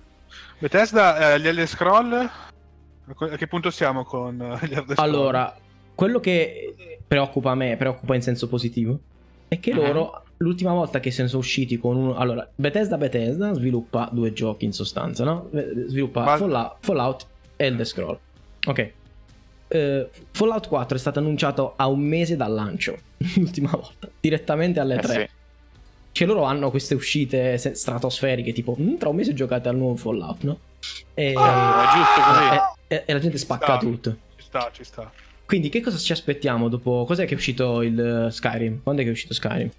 Bethesda, 0.59 1.33
eh, 1.33 1.41
gli 1.41 1.47
Elder 1.47 1.67
Scroll. 1.67 2.13
A 2.13 3.35
che 3.35 3.47
punto 3.47 3.69
siamo 3.69 4.05
con 4.05 4.41
eh, 4.41 4.67
gli 4.67 4.73
Elder 4.73 4.95
Scroll? 4.95 5.09
Allora, 5.09 5.57
quello 5.93 6.19
che 6.19 6.92
preoccupa 7.17 7.53
me, 7.53 7.77
preoccupa 7.77 8.15
in 8.15 8.23
senso 8.23 8.47
positivo, 8.47 8.99
è 9.47 9.59
che 9.59 9.71
Mhm. 9.71 9.77
loro 9.79 10.23
l'ultima 10.37 10.73
volta 10.73 10.99
che 10.99 11.11
sono 11.11 11.29
usciti 11.37 11.77
con 11.77 11.95
uno... 11.95 12.15
Allora, 12.15 12.49
Bethesda 12.55 12.97
Bethesda 12.97 13.53
sviluppa 13.53 14.09
due 14.11 14.33
giochi 14.33 14.65
in 14.65 14.73
sostanza, 14.73 15.23
no? 15.23 15.47
Eh, 15.53 15.85
Sviluppa 15.87 16.23
Ma- 16.23 16.37
Fallout, 16.37 16.75
Fallout 16.79 17.25
e 17.55 17.65
Elder 17.65 17.85
Scroll. 17.85 18.17
Ok. 18.65 18.91
Eh, 19.67 20.09
Fallout 20.31 20.67
4 20.67 20.95
è 20.97 20.99
stato 20.99 21.19
annunciato 21.19 21.73
a 21.75 21.85
un 21.87 21.99
mese 21.99 22.35
dal 22.35 22.51
lancio, 22.51 22.97
l'ultima 23.37 23.69
volta, 23.71 24.09
direttamente 24.19 24.79
alle 24.79 24.95
Eh 24.95 24.99
3. 24.99 25.13
sì. 25.13 25.41
Cioè 26.13 26.27
loro 26.27 26.43
hanno 26.43 26.71
queste 26.71 26.95
uscite 26.95 27.57
stratosferiche, 27.57 28.53
tipo 28.53 28.75
"Mm, 28.79 28.95
tra 28.97 29.09
un 29.09 29.15
mese 29.17 29.33
giocate 29.35 29.69
al 29.69 29.75
nuovo 29.77 29.95
Fallout, 29.97 30.43
no? 30.43 30.57
E, 31.13 31.33
Ah, 31.37 31.83
è 31.83 31.95
giusto 31.95 32.21
così. 32.21 32.43
e- 32.87 32.95
e- 32.95 33.03
e 33.05 33.13
la 33.13 33.19
gente 33.19 33.37
spacca 33.37 33.65
sta. 33.65 33.77
tutto. 33.77 34.17
Ci 34.35 34.43
sta, 34.45 34.69
ci 34.73 34.83
sta. 34.83 35.11
Quindi 35.45 35.69
che 35.69 35.81
cosa 35.81 35.97
ci 35.97 36.11
aspettiamo 36.11 36.69
dopo? 36.69 37.03
Cos'è 37.05 37.25
che 37.25 37.33
è 37.33 37.37
uscito 37.37 37.81
il 37.81 37.99
eh, 38.27 38.31
Skyrim? 38.31 38.81
Quando 38.81 39.01
è 39.01 39.03
che 39.03 39.09
è 39.09 39.13
uscito 39.13 39.33
Skyrim? 39.33 39.69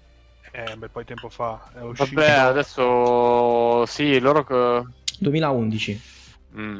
Eh, 0.51 0.71
un 0.73 0.79
bel 0.79 0.89
po' 0.89 0.99
di 0.99 1.05
tempo 1.05 1.27
fa. 1.29 1.69
È 1.73 1.81
uscito 1.81 2.11
Vabbè, 2.15 2.29
adesso 2.31 3.85
sì, 3.85 4.19
loro 4.19 4.43
che... 4.45 4.83
2011. 5.19 6.01
Mm. 6.57 6.77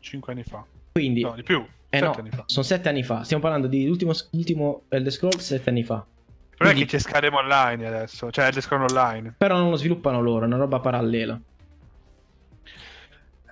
5 0.00 0.32
anni 0.32 0.42
fa. 0.44 0.64
Quindi, 0.92 1.22
No, 1.22 1.32
di 1.34 1.42
più. 1.42 1.64
eh 1.90 1.98
7 1.98 2.04
no, 2.04 2.14
anni 2.18 2.30
fa. 2.30 2.42
sono 2.46 2.64
7 2.64 2.88
anni 2.88 3.02
fa. 3.02 3.24
Stiamo 3.24 3.42
parlando 3.42 3.66
di 3.66 3.86
l'ultimo, 3.86 4.12
l'ultimo 4.30 4.82
Elder 4.88 5.12
Scrolls 5.12 5.44
7 5.44 5.70
anni 5.70 5.82
fa. 5.82 5.94
Il 5.94 6.56
problema 6.56 6.70
è 6.70 6.74
Quindi- 6.74 6.84
che 6.90 6.96
c'è 6.96 6.98
Skyrim 6.98 7.34
Online 7.34 7.86
adesso. 7.86 8.30
Cioè, 8.30 8.46
Elder 8.46 8.62
Scroll 8.62 8.82
Online. 8.88 9.34
Però 9.36 9.56
non 9.56 9.70
lo 9.70 9.76
sviluppano 9.76 10.20
loro, 10.20 10.44
è 10.44 10.46
una 10.46 10.56
roba 10.56 10.78
parallela. 10.80 11.38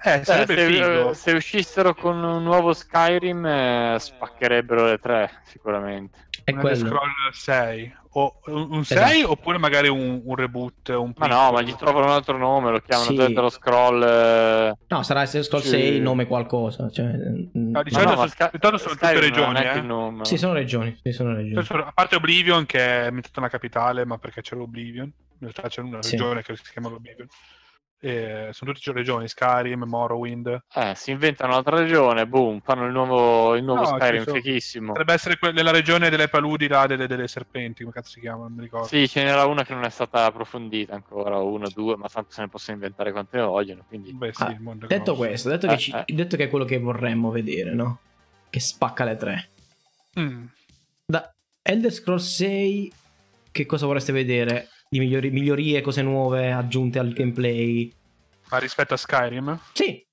Eh, 0.03 0.21
Eh, 0.21 0.25
se, 0.25 0.47
figo. 0.47 1.11
eh, 1.11 1.15
se 1.15 1.33
uscissero 1.33 1.95
con 1.95 2.23
un 2.23 2.43
nuovo 2.43 2.73
Skyrim 2.73 3.45
eh, 3.47 3.97
spaccherebbero 3.99 4.85
le 4.87 4.99
tre 4.99 5.41
sicuramente. 5.45 6.19
È 6.45 6.53
un. 6.53 6.75
Scroll 6.77 7.11
6. 7.33 7.97
O 8.19 8.41
un, 8.47 8.69
un 8.71 8.81
Esatto. 8.81 9.07
6 9.09 9.23
oppure 9.25 9.59
magari 9.59 9.89
un, 9.89 10.23
un 10.25 10.35
reboot. 10.37 10.89
Un 10.91 11.13
Ma 11.17 11.27
no, 11.27 11.53
ma 11.53 11.61
gli 11.61 11.75
trovano 11.75 12.07
un 12.07 12.13
altro 12.13 12.37
nome, 12.39 12.71
lo 12.71 12.81
chiamano 12.81 13.11
Sì. 13.11 13.17
Elder 13.21 13.51
Scroll. 13.51 14.03
eh, 14.03 14.77
No, 14.87 15.03
sarà 15.03 15.23
Elder 15.25 15.45
Scrolls 15.45 15.65
Sì. 15.65 15.71
6, 15.71 16.01
nome 16.01 16.27
qualcosa. 16.27 16.89
Cioè, 16.91 17.05
mm, 17.07 17.49
No, 17.53 17.71
ma 17.73 17.83
diciamo- 17.83 18.05
no. 18.05 18.15
sono- 18.17 18.27
Sky- 18.29 18.51
sono 18.61 18.79
tutte 18.79 19.21
regioni, 19.21 19.59
eh. 19.65 19.81
nome. 19.81 20.25
Sì, 20.25 20.37
sono 20.39 20.53
regioni. 20.55 20.97
Sì, 21.03 21.13
sono 21.13 21.35
regioni. 21.35 21.57
Adesso, 21.57 21.75
A 21.75 21.93
parte 21.93 22.17
Oblivion, 22.17 22.65
che 22.65 22.79
è 22.79 23.05
ambientato 23.07 23.41
nella 23.41 23.51
capitale, 23.51 24.05
ma 24.07 24.17
perché 24.19 24.41
c'è 24.41 24.57
l'Oblivion. 24.57 25.07
In 25.07 25.13
realtà 25.41 25.69
c'è 25.69 25.81
una 25.83 26.03
Sì. 26.03 26.13
regione 26.17 26.43
che 26.43 26.57
si 26.57 26.71
chiama 26.73 26.89
l'Oblivion. 26.89 27.27
E 27.99 28.51
sono 28.53 28.73
tutte 28.73 28.93
regioni, 28.93 29.27
Skyrim, 29.27 29.83
Morrowind. 29.85 30.65
Eh, 30.75 30.93
si 30.95 31.11
inventano 31.13 31.53
un'altra 31.53 31.79
regione, 31.79 32.27
boom, 32.27 32.61
fanno 32.61 32.85
il 32.85 32.93
nuovo, 32.93 33.55
il 33.57 33.65
nuovo 33.65 33.81
No, 33.91 33.99
Skyrim, 33.99 34.23
sono- 34.23 34.37
fighissimo. 34.41 34.87
Potrebbe 34.89 35.15
essere 35.15 35.39
que- 35.39 35.53
regione 35.73 36.11
delle 36.11 36.29
paludi, 36.29 36.69
là, 36.69 36.87
delle, 36.87 37.07
delle 37.07 37.27
serpenti, 37.27 37.83
come 37.83 37.95
cazzo 37.95 38.11
si 38.11 38.21
chiama, 38.21 38.43
non 38.43 38.53
mi 38.53 38.63
ricordo. 38.63 38.87
Sì, 38.87 39.09
ce 39.09 39.23
n'era 39.25 39.47
una 39.47 39.65
che 39.65 39.73
non 39.73 39.85
è 39.85 39.91
stata 39.91 40.27
approfondita 40.27 40.95
ancora, 40.95 41.39
o 41.39 41.51
una 41.51 41.67
o 41.67 41.71
due, 41.75 41.97
ma 41.97 42.07
tanto 42.09 42.33
se 42.33 42.43
ne 42.43 42.49
possono 42.49 42.77
inventare 42.77 43.13
quante 43.13 43.41
vogliono, 43.41 43.83
quindi... 43.89 44.13
Beh, 44.13 44.33
sì, 44.35 44.43
Ah, 44.43 44.51
il 44.51 44.61
mondo 44.61 44.85
è 44.85 44.89
Detto 44.89 45.17
questo, 45.17 45.49
detto 45.49 45.67
che, 45.67 45.75
Eh, 45.75 45.79
ci- 45.79 45.93
eh. 45.93 46.05
detto 46.13 46.37
che 46.37 46.45
è 46.45 46.49
quello 46.51 46.65
che 46.67 46.79
vorremmo 46.79 47.31
vedere, 47.31 47.73
no? 47.73 48.01
Che 48.51 48.61
spacca 48.61 49.05
le 49.05 49.17
tre. 49.17 49.49
Mm. 50.21 50.45
Da 51.07 51.33
Elder 51.63 51.91
Scrolls 51.93 52.35
6, 52.37 52.93
che 53.51 53.65
cosa 53.67 53.87
vorreste 53.87 54.13
vedere? 54.13 54.69
Di 54.89 54.99
migliori- 55.01 55.31
migliorie, 55.31 55.81
cose 55.81 56.03
nuove 56.03 56.53
aggiunte 56.53 56.99
al 56.99 57.13
gameplay? 57.13 57.93
Ma 58.51 58.59
rispetto 58.59 58.95
a 58.95 58.97
Skyrim? 58.97 59.59
Sì, 59.73 60.05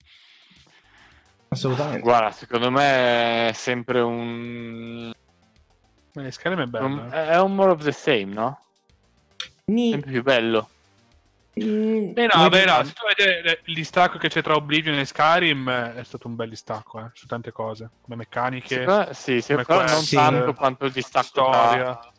assolutamente. 1.50 2.00
Guarda, 2.02 2.32
secondo 2.32 2.72
me 2.72 3.50
è 3.50 3.54
sempre 3.54 4.00
un... 4.02 5.12
Eh, 6.16 6.32
Skyrim 6.32 6.62
è 6.62 6.66
bello. 6.66 6.86
un- 6.86 7.10
eh. 7.12 7.28
È 7.30 7.40
un 7.40 7.54
more 7.56 7.72
of 7.72 7.84
the 7.84 7.92
same, 7.92 8.26
no? 8.26 8.66
Ni- 9.66 9.92
Sempre 9.92 10.12
più 10.12 10.24
bello. 10.24 10.70
Mm, 11.64 12.14
Eh 12.16 12.28
no, 12.34 12.50
beh, 12.50 12.66
no, 12.66 12.84
se 12.84 12.94
tu 12.94 13.06
vedi 13.16 13.60
il 13.66 13.76
distacco 13.76 14.18
che 14.18 14.28
c'è 14.28 14.42
tra 14.42 14.56
Oblivion 14.56 14.98
e 14.98 15.06
Skyrim 15.06 15.70
eh, 15.70 15.96
è 15.98 16.04
stato 16.04 16.28
un 16.28 16.36
bel 16.36 16.50
distacco, 16.50 17.00
eh, 17.00 17.10
su 17.14 17.28
tante 17.28 17.52
cose, 17.52 17.92
come 18.02 18.16
meccaniche, 18.16 18.68
Secondo 18.80 19.06
me- 19.08 19.14
sì, 19.14 19.40
sì, 19.40 19.52
come 19.54 19.66
però 19.66 19.80
non 19.82 19.88
quest, 19.88 20.06
sì. 20.08 20.16
tanto 20.16 20.54
quanto 20.56 20.86
il 20.86 20.92
distacco 20.92 21.26
storia. 21.28 21.84
tra, 21.94 22.12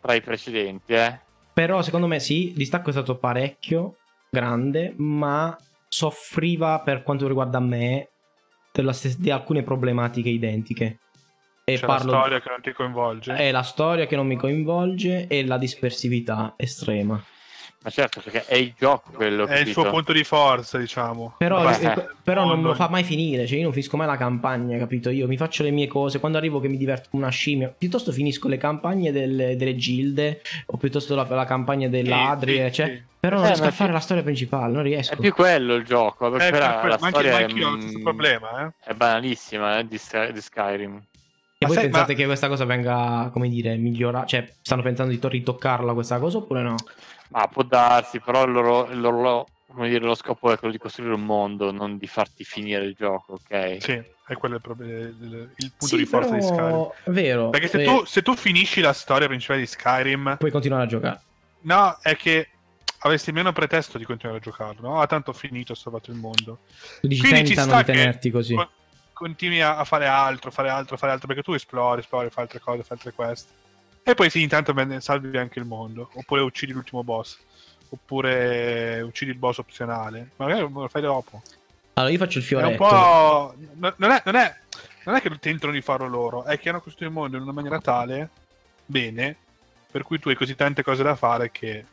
tra 0.00 0.14
i 0.14 0.20
precedenti, 0.20 0.92
eh. 0.92 1.20
Però 1.58 1.82
secondo 1.82 2.06
me 2.06 2.20
sì, 2.20 2.50
il 2.50 2.54
distacco 2.54 2.90
è 2.90 2.92
stato 2.92 3.18
parecchio 3.18 3.96
grande, 4.30 4.94
ma 4.96 5.56
soffriva 5.88 6.80
per 6.82 7.02
quanto 7.02 7.26
riguarda 7.26 7.58
me 7.58 8.10
della 8.72 8.92
stes- 8.92 9.18
di 9.18 9.32
alcune 9.32 9.64
problematiche 9.64 10.28
identiche. 10.28 11.00
E 11.64 11.74
C'è 11.74 11.84
parlo 11.84 12.12
la 12.12 12.18
storia 12.18 12.40
che 12.40 12.48
non 12.48 12.60
ti 12.60 12.72
coinvolge. 12.72 13.34
è 13.34 13.50
la 13.50 13.62
storia 13.62 14.06
che 14.06 14.14
non 14.14 14.28
mi 14.28 14.36
coinvolge 14.36 15.26
e 15.26 15.44
la 15.44 15.58
dispersività 15.58 16.54
estrema. 16.56 17.20
Ma 17.80 17.90
certo, 17.90 18.20
perché 18.20 18.44
è 18.44 18.56
il 18.56 18.74
gioco 18.76 19.12
quello 19.12 19.46
è 19.46 19.52
il 19.52 19.58
capito? 19.58 19.80
suo 19.80 19.90
punto 19.90 20.12
di 20.12 20.24
forza, 20.24 20.78
diciamo. 20.78 21.34
Però, 21.38 21.62
Beh, 21.62 21.76
eh, 21.92 22.08
però 22.24 22.44
non 22.44 22.60
me 22.60 22.66
lo 22.68 22.74
fa 22.74 22.88
mai 22.88 23.04
finire, 23.04 23.46
cioè 23.46 23.56
io 23.58 23.62
non 23.62 23.72
finisco 23.72 23.96
mai 23.96 24.08
la 24.08 24.16
campagna, 24.16 24.76
capito? 24.78 25.10
Io 25.10 25.28
mi 25.28 25.36
faccio 25.36 25.62
le 25.62 25.70
mie 25.70 25.86
cose, 25.86 26.18
quando 26.18 26.38
arrivo 26.38 26.58
che 26.58 26.66
mi 26.68 26.76
diverto 26.76 27.08
come 27.10 27.22
una 27.22 27.30
scimmia, 27.32 27.68
piuttosto 27.68 28.10
finisco 28.10 28.48
le 28.48 28.56
campagne 28.58 29.12
delle, 29.12 29.54
delle 29.56 29.76
gilde 29.76 30.42
o 30.66 30.76
piuttosto 30.76 31.14
la, 31.14 31.24
la 31.28 31.44
campagna 31.44 31.86
dell'Adri, 31.88 32.54
Sì, 32.54 32.60
eh, 32.60 32.72
cioè, 32.72 32.86
sì. 32.86 33.02
però 33.20 33.36
non 33.36 33.44
Eh, 33.44 33.48
riesco 33.48 33.66
a 33.66 33.70
fare 33.70 33.92
la 33.92 34.00
storia 34.00 34.22
principale, 34.24 34.72
non 34.72 34.82
riesco. 34.82 35.14
È 35.14 35.16
più 35.16 35.32
quello 35.32 35.74
il 35.76 35.84
gioco, 35.84 36.26
Eh, 36.26 36.30
perché 36.30 36.50
per- 36.50 36.60
la, 36.60 36.66
la 36.68 36.80
ma 36.82 37.06
anche, 37.06 37.08
storia 37.08 37.30
ma 37.32 37.38
è, 37.38 37.48
stesso 37.48 37.98
mm, 37.98 38.02
problema, 38.02 38.66
eh. 38.66 38.72
è 38.90 38.92
banalissima 38.94 39.78
eh, 39.78 39.86
di, 39.86 39.98
Sky- 39.98 40.32
di 40.32 40.40
Skyrim. 40.40 40.96
E 41.60 41.66
Ma 41.66 41.68
voi 41.68 41.76
sai- 41.76 41.84
pensate 41.90 42.12
ma- 42.12 42.18
che 42.18 42.24
questa 42.26 42.48
cosa 42.48 42.64
venga, 42.64 43.30
come 43.32 43.48
dire, 43.48 43.76
migliorata? 43.76 44.26
Cioè, 44.26 44.48
stanno 44.62 44.82
pensando 44.82 45.10
di 45.12 45.18
to- 45.18 45.28
ritoccarla 45.28 45.92
questa 45.92 46.18
cosa 46.18 46.38
oppure 46.38 46.62
no? 46.62 46.74
Ma 47.30 47.46
può 47.48 47.62
darsi, 47.62 48.20
però 48.20 48.44
il 48.44 48.52
loro, 48.52 48.88
il 48.90 49.00
loro 49.00 49.46
come 49.66 49.88
dire, 49.88 50.04
lo 50.04 50.14
scopo 50.14 50.50
è 50.50 50.56
quello 50.58 50.72
di 50.72 50.78
costruire 50.78 51.12
un 51.14 51.24
mondo, 51.24 51.70
non 51.70 51.98
di 51.98 52.06
farti 52.06 52.42
finire 52.42 52.84
il 52.84 52.94
gioco, 52.94 53.34
ok? 53.34 53.76
Sì, 53.82 53.92
è 54.26 54.34
quello 54.34 54.56
il, 54.56 54.62
il- 55.20 55.52
il 55.56 55.72
punto 55.76 55.86
Sì, 55.94 55.96
di 55.96 56.06
forza 56.06 56.34
di 56.34 56.40
Skyrim. 56.42 56.56
però... 56.70 56.94
Vero. 57.06 57.50
Perché 57.50 57.68
se 57.68 57.78
vero. 57.78 57.98
tu, 57.98 58.04
se 58.06 58.22
tu 58.22 58.34
finisci 58.34 58.80
la 58.80 58.92
storia 58.94 59.26
principale 59.28 59.60
di 59.60 59.66
Skyrim, 59.66 60.36
Puoi 60.38 60.50
continuare 60.50 60.84
a 60.84 60.86
giocare. 60.86 61.20
no, 61.62 61.98
è 62.00 62.16
che 62.16 62.48
avresti 63.00 63.30
meno 63.30 63.52
pretesto 63.52 63.98
di 63.98 64.04
continuare 64.04 64.38
a 64.40 64.42
giocarlo, 64.42 64.88
no? 64.88 65.00
Ah, 65.00 65.06
tanto 65.06 65.30
ho 65.30 65.34
finito, 65.34 65.72
ho 65.72 65.76
salvato 65.76 66.10
il 66.10 66.16
mondo. 66.16 66.60
Tu 67.00 67.06
dici 67.06 67.20
Quindi 67.20 67.42
di 67.50 67.54
che 67.54 67.84
tenerti 67.84 68.30
così. 68.30 68.54
con- 68.54 68.68
continui 69.12 69.60
a, 69.60 69.76
a 69.76 69.84
fare 69.84 70.06
altro, 70.06 70.50
fare 70.50 70.70
altro, 70.70 70.96
fare 70.96 71.12
altro, 71.12 71.26
perché 71.26 71.42
tu 71.42 71.52
esplori, 71.52 72.00
esplori, 72.00 72.30
fai 72.30 72.44
altre 72.44 72.60
cose, 72.60 72.82
fai 72.82 72.96
altre 72.96 73.12
quest. 73.12 73.48
E 74.08 74.14
poi 74.14 74.30
sì, 74.30 74.40
intanto 74.40 74.74
salvi 75.00 75.36
anche 75.36 75.58
il 75.58 75.66
mondo. 75.66 76.08
Oppure 76.14 76.40
uccidi 76.40 76.72
l'ultimo 76.72 77.04
boss. 77.04 77.36
Oppure 77.90 79.00
uccidi 79.02 79.30
il 79.30 79.36
boss 79.36 79.58
opzionale. 79.58 80.30
Magari 80.36 80.60
lo 80.60 80.88
fai 80.88 81.02
dopo. 81.02 81.42
Allora 81.92 82.12
io 82.12 82.18
faccio 82.18 82.38
il 82.38 82.44
È 82.44 82.54
un 82.54 82.60
fioretto. 82.60 82.76
po'. 82.84 83.54
no- 83.74 83.94
Non 83.96 84.10
è, 84.10 84.22
non, 84.24 84.34
è, 84.36 84.56
non 85.04 85.14
è 85.16 85.20
che 85.20 85.30
tentano 85.38 85.72
di 85.72 85.82
farlo 85.82 86.06
loro, 86.08 86.44
è 86.44 86.58
che 86.58 86.68
hanno 86.70 86.80
costruito 86.80 87.12
il 87.12 87.18
mondo 87.20 87.36
in 87.36 87.42
una 87.42 87.52
maniera 87.52 87.80
tale, 87.80 88.30
bene, 88.86 89.36
per 89.90 90.04
cui 90.04 90.18
tu 90.18 90.28
hai 90.30 90.36
così 90.36 90.54
tante 90.54 90.82
cose 90.82 91.02
da 91.02 91.14
fare 91.16 91.50
che 91.50 91.84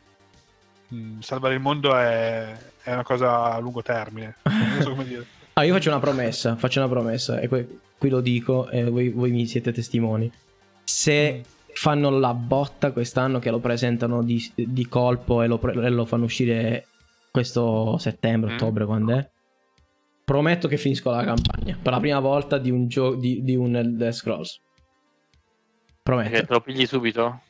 mh, 0.88 1.18
salvare 1.20 1.54
il 1.54 1.60
mondo 1.60 1.94
è, 1.96 2.56
è 2.82 2.92
una 2.92 3.02
cosa 3.02 3.52
a 3.52 3.58
lungo 3.58 3.82
termine. 3.82 4.36
Non 4.44 4.78
so 4.80 4.90
come 4.90 5.04
dire. 5.04 5.26
Ah, 5.58 5.64
io 5.64 5.72
faccio 5.72 5.88
una 5.88 6.00
promessa, 6.00 6.54
faccio 6.56 6.80
una 6.80 6.88
promessa, 6.90 7.40
e 7.40 7.48
que- 7.48 7.78
qui 7.96 8.10
lo 8.10 8.20
dico 8.20 8.68
e 8.68 8.84
voi, 8.84 9.08
voi 9.08 9.30
mi 9.30 9.46
siete 9.46 9.72
testimoni. 9.72 10.30
Se 10.84 11.42
fanno 11.78 12.08
la 12.10 12.32
botta 12.32 12.90
quest'anno 12.90 13.38
che 13.38 13.50
lo 13.50 13.58
presentano 13.58 14.22
di, 14.22 14.42
di 14.54 14.86
colpo 14.88 15.42
e 15.42 15.46
lo, 15.46 15.60
e 15.60 15.90
lo 15.90 16.06
fanno 16.06 16.24
uscire 16.24 16.86
questo 17.30 17.98
settembre, 17.98 18.52
Mm. 18.52 18.54
ottobre, 18.54 18.86
quando 18.86 19.16
è? 19.16 19.28
Prometto 20.24 20.68
che 20.68 20.78
finisco 20.78 21.10
la 21.10 21.22
campagna 21.22 21.76
per 21.80 21.92
la 21.92 22.00
prima 22.00 22.18
volta 22.18 22.56
di 22.58 22.70
un 22.70 22.88
gioco 22.88 23.16
di, 23.16 23.42
di 23.44 23.54
un 23.54 23.76
Elder 23.76 24.12
Scrolls. 24.12 24.58
Prometto. 26.02 26.30
Perché 26.30 26.46
te 26.46 26.52
lo 26.54 26.60
pigli 26.60 26.86
subito? 26.86 27.40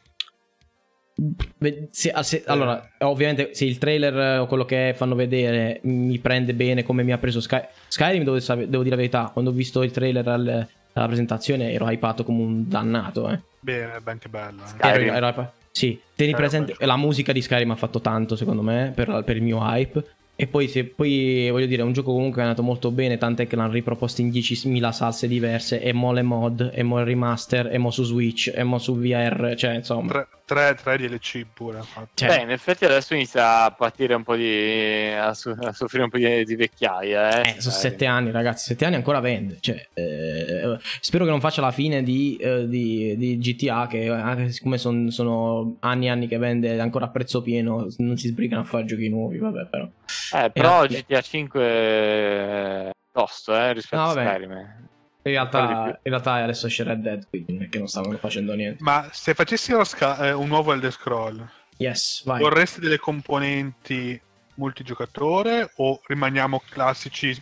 Se- 1.91 2.12
se- 2.22 2.43
allora, 2.47 2.91
ovviamente, 2.99 3.55
se 3.55 3.64
il 3.64 3.79
trailer 3.79 4.41
o 4.41 4.47
quello 4.47 4.66
che 4.66 4.93
fanno 4.95 5.14
vedere 5.14 5.81
mi 5.85 6.18
prende 6.18 6.53
bene 6.53 6.83
come 6.83 7.03
mi 7.05 7.12
ha 7.12 7.18
preso 7.18 7.41
Sky- 7.41 7.68
Skyrim, 7.89 8.24
devo, 8.24 8.37
devo 8.39 8.83
dire 8.83 8.91
la 8.91 8.97
verità. 8.97 9.31
Quando 9.33 9.51
ho 9.51 9.55
visto 9.55 9.83
il 9.83 9.93
trailer 9.93 10.27
al- 10.29 10.68
alla 10.99 11.07
presentazione 11.07 11.72
ero 11.72 11.86
hypato 11.86 12.24
come 12.24 12.42
un 12.42 12.68
dannato. 12.68 13.28
Eh. 13.30 13.40
Bene, 13.61 13.92
è 13.94 14.01
anche 14.05 14.28
bello. 14.28 14.62
eh. 14.62 14.68
Skyrim. 14.68 15.14
Ero- 15.14 15.26
ero 15.26 15.53
sì, 15.70 16.01
tieni 16.14 16.32
Eh, 16.32 16.36
presente. 16.36 16.74
La 16.80 16.97
musica 16.97 17.32
di 17.32 17.42
Skyrim 17.42 17.70
ha 17.70 17.76
fatto 17.76 18.01
tanto, 18.01 18.34
secondo 18.34 18.62
me, 18.62 18.92
per, 18.94 19.22
per 19.24 19.36
il 19.36 19.42
mio 19.42 19.59
hype. 19.61 20.05
E 20.34 20.47
poi, 20.47 20.68
se, 20.68 20.84
poi, 20.84 21.49
voglio 21.51 21.66
dire, 21.66 21.82
è 21.82 21.84
un 21.84 21.92
gioco 21.92 22.12
comunque 22.12 22.36
che 22.36 22.40
è 22.40 22.44
andato 22.44 22.62
molto 22.62 22.90
bene, 22.90 23.18
tant'è 23.18 23.47
che 23.47 23.57
l'hanno 23.57 23.72
riproposto 23.72 24.20
in 24.22 24.28
10.000 24.28 24.90
salse 24.90 25.28
diverse, 25.28 25.80
e 25.82 25.92
mo 25.92 26.12
le 26.12 26.22
mod, 26.22 26.70
e 26.72 26.82
mo 26.82 26.99
il 26.99 27.05
remaster, 27.05 27.68
e 27.72 27.78
mo 27.78 27.90
su 27.90 28.05
Switch, 28.05 28.53
e 28.55 28.62
mo 28.62 28.78
su 28.78 28.99
VR, 28.99 29.55
cioè 29.57 29.74
insomma... 29.74 30.12
Tre, 30.12 30.26
tre, 30.47 30.74
tre 30.80 30.97
DLC 30.97 31.44
pure. 31.53 31.82
Cioè, 32.14 32.28
Beh, 32.28 32.42
in 32.42 32.51
effetti 32.51 32.84
adesso 32.84 33.14
inizia 33.14 33.64
a 33.64 33.70
patire 33.72 34.14
un 34.14 34.22
po' 34.22 34.36
di. 34.36 35.12
a, 35.12 35.34
su- 35.34 35.51
a 35.51 35.72
soffrire 35.72 36.05
un 36.05 36.11
po' 36.11 36.16
di, 36.18 36.44
di 36.44 36.55
vecchiaia. 36.55 37.42
Eh, 37.42 37.49
Eh, 37.57 37.61
sono 37.61 37.72
Dai. 37.74 37.80
sette 37.82 38.07
anni, 38.07 38.30
ragazzi. 38.30 38.66
Sette 38.68 38.84
anni 38.86 38.94
ancora 38.94 39.20
vende. 39.20 39.59
Cioè, 39.61 39.88
eh, 39.92 40.78
spero 41.01 41.24
che 41.24 41.30
non 41.30 41.40
faccia 41.40 41.61
la 41.61 41.72
fine 41.72 42.03
di, 42.03 42.36
eh, 42.36 42.66
di- 42.68 43.16
di 43.16 43.38
GTA. 43.38 43.86
Che 43.88 44.09
anche 44.09 44.51
siccome 44.53 44.78
son- 44.78 45.11
sono 45.11 45.76
anni 45.80 46.07
e 46.07 46.11
anni 46.11 46.28
che 46.28 46.38
vende 46.38 46.78
ancora 46.80 47.07
a 47.07 47.11
prezzo 47.11 47.42
pieno, 47.42 47.88
non 47.99 48.16
si 48.16 48.28
sbrigano 48.28 48.62
a 48.62 48.64
fare 48.64 48.84
giochi 48.84 49.09
nuovi. 49.09 49.38
Vabbè, 49.38 49.66
però. 49.66 49.86
Eh, 50.34 50.51
però 50.51 50.84
Eh, 50.84 50.88
GTA 50.88 51.20
5 51.20 51.62
è 51.62 52.90
tosto 53.12 53.55
eh, 53.55 53.72
rispetto 53.72 54.03
No, 54.03 54.09
a. 54.11 54.12
Skyrim. 54.12 54.84
In 55.27 55.33
realtà, 55.33 55.87
in 56.03 56.11
realtà 56.11 56.35
adesso 56.35 56.68
Red 56.85 57.01
Dead. 57.03 57.27
Quindi 57.29 57.53
non 57.55 57.62
è 57.64 57.68
che 57.68 57.79
non 57.79 57.89
stavano 57.89 58.16
facendo 58.16 58.55
niente. 58.55 58.83
Ma 58.83 59.09
se 59.12 59.35
facessi 59.35 59.72
Sky- 59.85 60.20
eh, 60.27 60.33
un 60.33 60.47
nuovo 60.49 60.72
Elder 60.72 60.93
Scroll, 60.93 61.45
Yes, 61.79 62.22
vai. 62.24 62.41
vorresti 62.41 62.81
delle 62.81 62.99
componenti 62.99 64.20
multigiocatore 64.55 65.72
o 65.77 66.01
rimaniamo 66.07 66.62
classici 66.68 67.37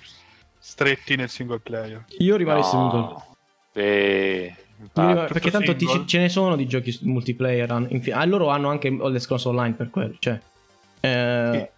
stretti 0.59 1.17
nel 1.17 1.29
single 1.29 1.61
player? 1.61 2.05
Io 2.19 2.37
rimarrei 2.37 2.63
No. 2.63 2.69
single. 2.69 3.17
Sì, 3.75 4.55
rimarrei- 4.95 5.29
perché 5.33 5.51
tanto 5.51 5.77
ti- 5.77 6.07
ce 6.07 6.19
ne 6.19 6.29
sono 6.29 6.57
di 6.57 6.67
giochi 6.67 6.99
multiplayer. 7.03 7.87
infi- 7.91 8.13
ah, 8.13 8.25
loro 8.25 8.49
hanno 8.49 8.71
anche 8.71 8.89
Elder 8.89 9.21
Scrolls 9.21 9.45
Online 9.45 9.75
per 9.75 9.91
quello. 9.91 10.15
Cioè, 10.19 10.41
eh, 11.01 11.51
Sì. 11.53 11.73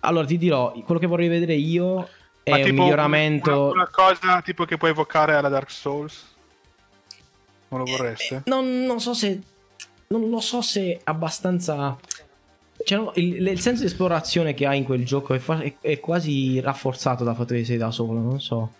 Allora 0.00 0.24
ti 0.26 0.38
dirò, 0.38 0.70
quello 0.84 1.00
che 1.00 1.08
vorrei 1.08 1.26
vedere 1.26 1.54
io 1.54 2.08
è 2.48 2.50
Ma 2.52 2.56
un 2.58 2.62
tipo 2.64 2.82
miglioramento. 2.82 3.60
Una, 3.64 3.70
una 3.72 3.88
cosa 3.90 4.40
tipo 4.42 4.64
che 4.64 4.76
puoi 4.76 4.90
evocare 4.90 5.34
alla 5.34 5.48
Dark 5.48 5.70
Souls? 5.70 6.24
Non 7.68 7.80
lo 7.80 7.86
vorreste? 7.86 8.36
Eh, 8.36 8.42
Non, 8.46 8.84
non 8.84 9.00
so 9.00 9.14
se. 9.14 9.40
Non 10.08 10.28
lo 10.30 10.40
so 10.40 10.62
se 10.62 11.00
abbastanza. 11.04 11.96
Cioè, 12.84 12.98
no, 12.98 13.12
il, 13.16 13.46
il 13.46 13.60
senso 13.60 13.82
di 13.82 13.88
esplorazione 13.88 14.54
che 14.54 14.66
hai 14.66 14.78
in 14.78 14.84
quel 14.84 15.04
gioco 15.04 15.34
è, 15.34 15.38
fa- 15.38 15.60
è- 15.60 15.74
è 15.80 16.00
quasi 16.00 16.60
rafforzato 16.60 17.24
dal 17.24 17.36
fatto 17.36 17.54
che 17.54 17.64
sei 17.64 17.76
da 17.76 17.90
solo. 17.90 18.20
Non 18.20 18.40
so. 18.40 18.72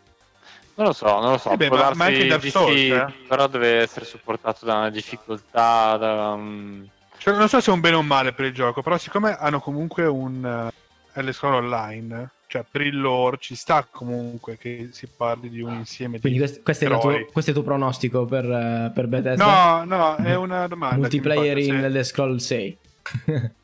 Non 0.76 0.86
lo 0.86 0.92
so, 0.92 1.06
non 1.20 1.32
lo 1.32 1.38
so. 1.38 1.50
Eh 1.50 1.56
beh, 1.56 1.68
ma- 1.70 1.92
ma 1.94 2.04
anche 2.04 2.26
Dark 2.26 2.46
Souls, 2.48 2.74
sì, 2.74 2.88
eh. 2.88 3.12
però 3.26 3.48
deve 3.48 3.80
essere 3.80 4.04
supportato 4.04 4.64
da 4.64 4.76
una 4.76 4.90
difficoltà, 4.90 5.96
da 5.96 6.28
un... 6.30 6.86
Cioè, 7.18 7.34
non 7.34 7.48
so 7.48 7.60
se 7.60 7.70
è 7.70 7.74
un 7.74 7.80
bene 7.80 7.96
o 7.96 7.98
un 7.98 8.06
male 8.06 8.32
per 8.32 8.44
il 8.46 8.54
gioco, 8.54 8.80
però 8.80 8.96
siccome 8.96 9.36
hanno 9.36 9.58
comunque 9.58 10.06
un 10.06 10.70
uh, 10.72 11.18
Elder 11.18 11.44
Online, 11.44 12.30
cioè 12.49 12.64
per 12.68 12.80
il 12.80 12.99
lore 12.99 13.36
ci 13.38 13.55
sta 13.55 13.86
comunque 13.88 14.57
che 14.57 14.88
si 14.92 15.07
parli 15.07 15.51
di 15.51 15.61
un 15.61 15.74
insieme 15.74 16.18
Quindi 16.18 16.38
di 16.38 16.44
questo, 16.44 16.62
questo 16.64 16.84
è 16.86 16.88
il 16.88 16.99
tuo, 16.99 17.11
questo 17.30 17.51
è 17.51 17.55
il 17.55 17.61
tuo 17.61 17.62
pronostico 17.62 18.24
per, 18.24 18.44
eh, 18.46 18.90
per 18.92 19.07
Bethesda? 19.07 19.84
No, 19.84 19.84
no, 19.84 20.16
è 20.16 20.34
una 20.34 20.66
domanda. 20.66 20.94
mi 20.96 21.03
Multiplayer 21.03 21.59
in 21.59 21.64
se- 21.64 21.84
Elder 21.84 22.05
Scroll 22.05 22.36
6. 22.36 22.78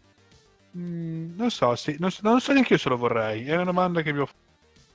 Mm, 0.76 1.36
non 1.36 1.52
so, 1.52 1.76
sì, 1.76 1.94
non, 2.00 2.10
so- 2.10 2.18
non 2.24 2.40
so 2.40 2.50
neanche 2.50 2.72
io 2.72 2.78
se 2.80 2.88
lo 2.88 2.96
vorrei. 2.96 3.44
È 3.44 3.54
una 3.54 3.62
domanda 3.62 4.02
che 4.02 4.12
vi 4.12 4.18
ho 4.18 4.28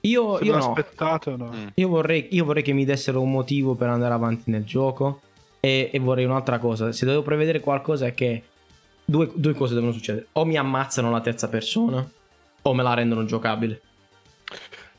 io, 0.01 0.37
se 0.37 0.43
io 0.43 0.51
l'ho 0.51 0.57
no. 0.57 0.73
aspettato. 0.73 1.37
No. 1.37 1.51
Mm. 1.55 1.67
Io 1.75 1.87
vorrei, 1.87 2.27
io 2.31 2.43
vorrei 2.43 2.63
che 2.63 2.73
mi 2.73 2.83
dessero 2.83 3.21
un 3.21 3.31
motivo 3.31 3.75
per 3.75 3.87
andare 3.87 4.13
avanti 4.13 4.51
nel 4.51 4.65
gioco. 4.65 5.21
E, 5.61 5.89
e 5.91 5.99
vorrei 5.99 6.25
un'altra 6.25 6.57
cosa. 6.59 6.91
Se 6.91 7.05
devo 7.05 7.21
prevedere 7.21 7.61
qualcosa 7.61 8.07
è 8.07 8.13
che 8.13 8.43
due, 9.05 9.29
due 9.33 9.53
cose 9.53 9.73
devono 9.73 9.93
succedere. 9.93 10.27
O 10.33 10.43
mi 10.43 10.57
ammazzano 10.57 11.11
la 11.11 11.21
terza 11.21 11.47
persona, 11.47 12.05
o 12.69 12.73
me 12.73 12.83
la 12.83 12.93
rendono 12.93 13.25
giocabile. 13.25 13.81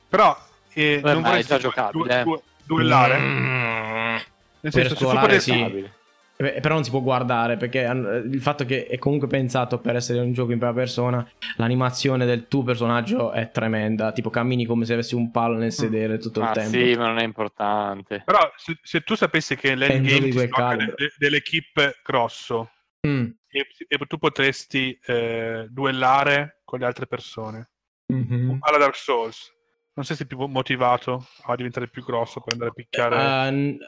Però 0.08 0.36
eh, 0.72 1.00
Beh, 1.00 1.12
non 1.12 1.22
vorresti 1.22 1.52
già 1.52 1.58
giocabile, 1.58 2.22
du- 2.24 2.30
du- 2.34 2.42
duellare. 2.64 3.18
Mm. 3.18 4.16
Nel 4.62 4.72
Per 4.72 4.72
senso, 4.88 5.08
potessi... 5.08 5.52
sì. 5.52 5.90
Eh, 6.36 6.60
Però 6.60 6.72
non 6.74 6.84
si 6.84 6.90
può 6.90 7.00
guardare 7.02 7.56
perché 7.58 7.84
hanno- 7.84 8.16
il 8.16 8.40
fatto 8.40 8.64
che 8.64 8.86
è 8.86 8.96
comunque 8.98 9.28
pensato 9.28 9.78
per 9.78 9.96
essere 9.96 10.20
un 10.20 10.32
gioco 10.32 10.52
in 10.52 10.58
prima 10.58 10.72
persona, 10.72 11.26
l'animazione 11.56 12.24
del 12.24 12.48
tuo 12.48 12.62
personaggio 12.62 13.30
è 13.32 13.50
tremenda. 13.50 14.10
Tipo 14.12 14.30
cammini 14.30 14.64
come 14.64 14.84
se 14.86 14.94
avessi 14.94 15.14
un 15.14 15.30
palo 15.30 15.56
nel 15.58 15.70
sedere 15.72 16.18
tutto 16.18 16.40
il 16.40 16.46
Ma 16.46 16.52
tempo. 16.52 16.70
sì, 16.70 16.94
ma 16.94 17.06
non 17.08 17.18
è 17.18 17.24
importante. 17.24 18.22
Però 18.24 18.50
se, 18.56 18.78
se 18.82 19.00
tu 19.02 19.14
sapessi 19.16 19.54
che 19.54 19.74
l'endgame 19.74 20.30
quel 20.30 20.46
sblocca 20.46 20.68
calibro. 20.68 20.94
de- 20.96 21.12
dell'equipe 21.18 22.00
grosso 22.02 22.70
Mm. 23.06 23.24
e, 23.48 23.66
e 23.88 23.98
tu 24.06 24.18
potresti 24.18 24.98
eh, 25.06 25.66
duellare 25.70 26.59
con 26.70 26.78
le 26.78 26.86
altre 26.86 27.06
persone 27.08 27.70
Mhm. 28.06 28.58
alla 28.60 28.78
Dark 28.78 28.94
Souls 28.94 29.50
non 29.94 30.04
sei 30.04 30.24
più 30.24 30.38
motivato 30.46 31.26
a 31.46 31.56
diventare 31.56 31.88
più 31.88 32.04
grosso 32.04 32.40
per 32.40 32.52
andare 32.52 32.70
a 32.70 32.72
picchiare 32.72 33.16
Eh, 33.16 33.50
n- 33.50 33.78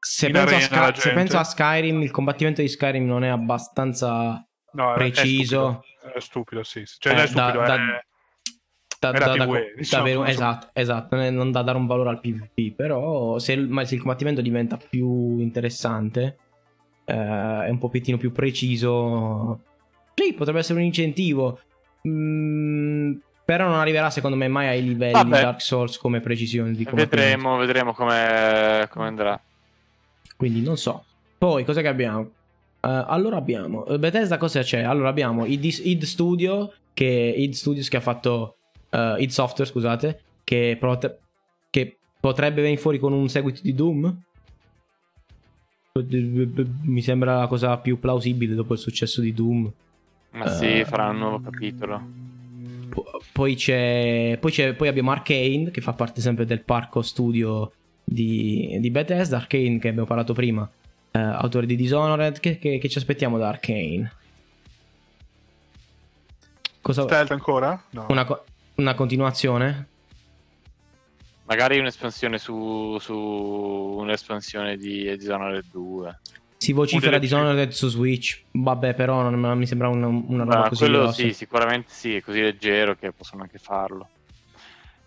se, 0.00 0.30
penso 0.30 0.56
a 0.56 0.60
Sky- 0.60 1.00
se 1.00 1.12
penso 1.12 1.38
a 1.38 1.44
Skyrim, 1.44 2.02
il 2.02 2.10
combattimento 2.10 2.60
di 2.60 2.68
Skyrim 2.68 3.06
non 3.06 3.22
è 3.22 3.28
abbastanza 3.28 4.44
no, 4.72 4.92
è- 4.92 4.94
preciso. 4.96 5.60
è 5.60 5.70
stupido, 5.70 6.12
è 6.14 6.20
stupido 6.20 6.62
sì 6.64 6.84
cioè 6.98 7.12
Eh, 7.12 7.16
non 7.16 7.24
è 7.24 7.28
da- 7.28 7.50
stupido 7.50 7.64
da- 7.64 7.74
è... 7.74 7.78
da, 8.98 9.10
la 9.12 9.18
da- 9.18 9.36
da- 9.36 9.46
PvE, 9.46 9.64
da 9.68 9.72
diciamo, 9.76 10.24
esatto, 10.24 10.70
esatto, 10.72 11.30
non, 11.30 11.50
da 11.52 11.62
dare 11.62 11.78
un 11.78 11.86
valore 11.86 12.08
al 12.10 12.20
PvP, 12.20 12.74
però 12.74 13.38
se 13.38 13.54
se 13.84 13.94
il 13.94 14.00
combattimento 14.00 14.40
diventa 14.40 14.76
più 14.76 15.38
interessante, 15.38 16.38
eh, 17.04 17.14
è 17.14 17.68
un 17.70 17.78
pochettino 17.78 18.16
più 18.18 18.32
preciso, 18.32 19.60
sì, 20.14 20.34
potrebbe 20.34 20.58
essere 20.58 20.80
un 20.80 20.84
incentivo. 20.84 21.60
Mm, 22.08 23.14
però 23.44 23.68
non 23.68 23.78
arriverà 23.78 24.10
secondo 24.10 24.36
me 24.36 24.48
mai 24.48 24.68
ai 24.68 24.82
livelli 24.82 25.12
Vabbè. 25.12 25.36
di 25.36 25.42
Dark 25.42 25.62
Souls 25.62 25.98
come 25.98 26.20
precisione 26.20 26.72
di 26.72 26.84
combattimento. 26.84 27.16
Vedremo, 27.16 27.56
vedremo 27.56 27.92
come, 27.92 28.88
come 28.90 29.06
andrà. 29.06 29.40
Quindi 30.36 30.62
non 30.62 30.76
so. 30.76 31.04
Poi 31.38 31.64
cosa 31.64 31.80
che 31.80 31.88
abbiamo? 31.88 32.22
Eh, 32.80 33.04
allora 33.06 33.36
abbiamo 33.36 33.86
eh, 33.86 33.98
Bethesda 33.98 34.36
cosa 34.36 34.62
c'è? 34.62 34.82
Allora 34.82 35.08
abbiamo 35.08 35.44
id, 35.46 35.64
id 35.64 36.02
Studio 36.04 36.72
che 36.92 37.34
id 37.36 37.52
Studios 37.52 37.88
che 37.88 37.96
ha 37.96 38.00
fatto 38.00 38.56
eh, 38.90 39.16
id 39.18 39.30
Software, 39.30 39.70
scusate, 39.70 40.20
che, 40.44 40.76
prote- 40.78 41.18
che 41.70 41.96
potrebbe 42.20 42.62
venire 42.62 42.80
fuori 42.80 42.98
con 42.98 43.12
un 43.12 43.28
seguito 43.28 43.60
di 43.62 43.74
Doom. 43.74 44.22
Mi 46.82 47.02
sembra 47.02 47.38
la 47.38 47.46
cosa 47.46 47.76
più 47.78 48.00
plausibile 48.00 48.54
dopo 48.54 48.72
il 48.72 48.78
successo 48.78 49.20
di 49.20 49.32
Doom. 49.32 49.70
Ma 50.34 50.48
sì, 50.48 50.80
Eh, 50.80 50.84
farà 50.84 51.08
un 51.08 51.18
nuovo 51.18 51.40
capitolo. 51.40 52.02
po- 52.90 53.20
poi, 53.32 53.54
c'è, 53.54 54.36
poi, 54.40 54.50
c'è, 54.50 54.74
poi 54.74 54.88
abbiamo 54.88 55.10
Arkane, 55.12 55.70
che 55.70 55.80
fa 55.80 55.92
parte 55.92 56.20
sempre 56.20 56.44
del 56.44 56.60
parco 56.60 57.02
studio 57.02 57.72
di, 58.04 58.76
di 58.80 58.90
Bethesda. 58.90 59.36
Arkane, 59.36 59.78
che 59.78 59.88
abbiamo 59.88 60.06
parlato 60.06 60.32
prima, 60.32 60.68
eh, 61.12 61.18
autore 61.18 61.66
di 61.66 61.76
Dishonored. 61.76 62.40
Che, 62.40 62.58
che, 62.58 62.78
che 62.78 62.88
ci 62.88 62.98
aspettiamo 62.98 63.38
da 63.38 63.48
Arkane? 63.48 64.12
Cosa... 66.80 67.02
Stealth 67.02 67.30
ancora? 67.30 67.82
No. 67.90 68.06
Una, 68.08 68.26
una 68.74 68.94
continuazione? 68.94 69.86
Magari 71.46 71.78
un'espansione 71.78 72.38
su, 72.38 72.96
su 73.00 73.14
un'espansione 73.16 74.76
di 74.76 75.16
Dishonored 75.16 75.64
2. 75.70 76.18
Si 76.64 76.72
vocifera 76.72 77.18
Dishonored 77.18 77.72
su 77.72 77.88
Switch. 77.88 78.42
Vabbè, 78.52 78.94
però 78.94 79.20
non, 79.20 79.38
non 79.38 79.58
mi 79.58 79.66
sembra 79.66 79.88
una, 79.88 80.06
una 80.06 80.44
roba 80.44 80.62
Beh, 80.62 80.68
così 80.70 80.84
quello 80.84 80.98
grossa. 81.00 81.22
sì, 81.22 81.32
sicuramente 81.34 81.88
sì, 81.90 82.16
è 82.16 82.22
così 82.22 82.40
leggero 82.40 82.96
che 82.96 83.12
possono 83.12 83.42
anche 83.42 83.58
farlo. 83.58 84.08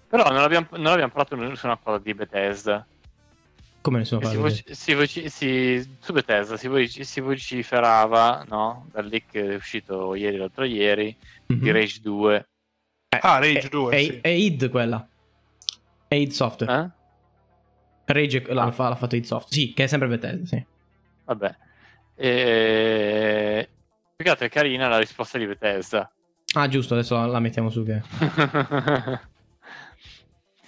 Però 0.08 0.30
non 0.30 0.44
abbiamo, 0.44 0.68
non 0.74 0.86
abbiamo 0.86 1.12
parlato 1.12 1.36
nessuna 1.36 1.76
cosa 1.78 1.98
di 1.98 2.14
Bethesda. 2.14 2.86
Come 3.82 3.98
nessuno 3.98 4.20
parla? 4.20 4.36
Si, 4.36 4.42
voci- 4.42 4.76
si, 4.76 4.94
voci- 4.94 5.30
si, 5.30 5.98
su 6.00 6.14
Bethesda 6.14 6.58
si, 6.58 6.68
voci- 6.68 7.04
si 7.04 7.22
vociferava, 7.22 8.46
no? 8.48 8.88
Dal 8.92 9.08
leak 9.08 9.34
è 9.34 9.56
uscito 9.56 10.14
ieri, 10.14 10.38
l'altro 10.38 10.64
ieri, 10.64 11.16
mm-hmm. 11.52 11.62
di 11.64 11.72
Rage 11.72 12.00
2. 12.02 12.48
Eh, 13.10 13.20
ah, 13.20 13.40
Rage 13.40 13.68
2, 13.68 13.96
è, 13.96 14.04
sì. 14.04 14.20
È 14.22 14.28
id 14.28 14.70
quella. 14.70 15.08
È 16.08 16.14
id 16.14 16.30
Software. 16.30 16.84
Eh? 18.06 18.14
Rage 18.14 18.44
l'ha, 18.48 18.62
ah. 18.64 18.90
l'ha 18.90 18.96
fatto 18.96 19.16
id 19.16 19.24
Software. 19.24 19.56
Sì, 19.56 19.74
che 19.74 19.86
è 19.86 19.88
sempre 19.88 20.08
Bethesda, 20.08 20.46
sì. 20.46 20.76
Vabbè. 21.28 21.56
E... 22.16 23.70
Più 24.16 24.26
che 24.26 24.32
altro 24.32 24.46
è 24.46 24.50
carina 24.50 24.88
la 24.88 24.98
risposta 24.98 25.38
di 25.38 25.46
Bethesda. 25.46 26.10
Ah, 26.54 26.68
giusto, 26.68 26.94
adesso 26.94 27.24
la 27.26 27.40
mettiamo 27.40 27.70
su 27.70 27.84
che... 27.84 28.02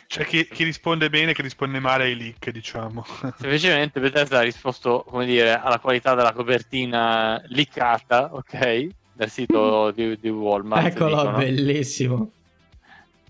C'è 0.10 0.26
chi, 0.26 0.48
chi, 0.48 0.64
risponde 0.64 1.08
bene 1.10 1.32
e 1.32 1.34
chi 1.36 1.44
risponde 1.44 1.80
male 1.80 2.06
ai 2.06 2.18
leak, 2.18 2.50
diciamo. 2.50 3.06
Semplicemente 3.38 4.00
Bethesda 4.00 4.40
ha 4.40 4.42
risposto, 4.42 5.06
come 5.08 5.26
dire, 5.26 5.54
alla 5.54 5.80
qualità 5.80 6.16
della 6.16 6.34
copertina 6.34 7.40
leakata, 7.46 8.34
ok? 8.34 8.88
Del 9.14 9.30
sito 9.30 9.92
di, 9.92 10.18
di 10.20 10.30
Walmart. 10.30 10.88
Eccolo, 10.88 11.16
dicono. 11.16 11.38
bellissimo. 11.38 12.32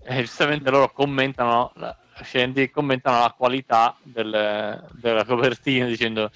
E 0.02 0.20
giustamente 0.20 0.70
loro 0.70 0.90
commentano, 0.90 1.70
scendi, 2.22 2.70
commentano 2.70 3.20
la 3.20 3.34
qualità 3.36 3.94
del, 4.02 4.88
della 4.92 5.24
copertina 5.26 5.84
dicendo 5.84 6.30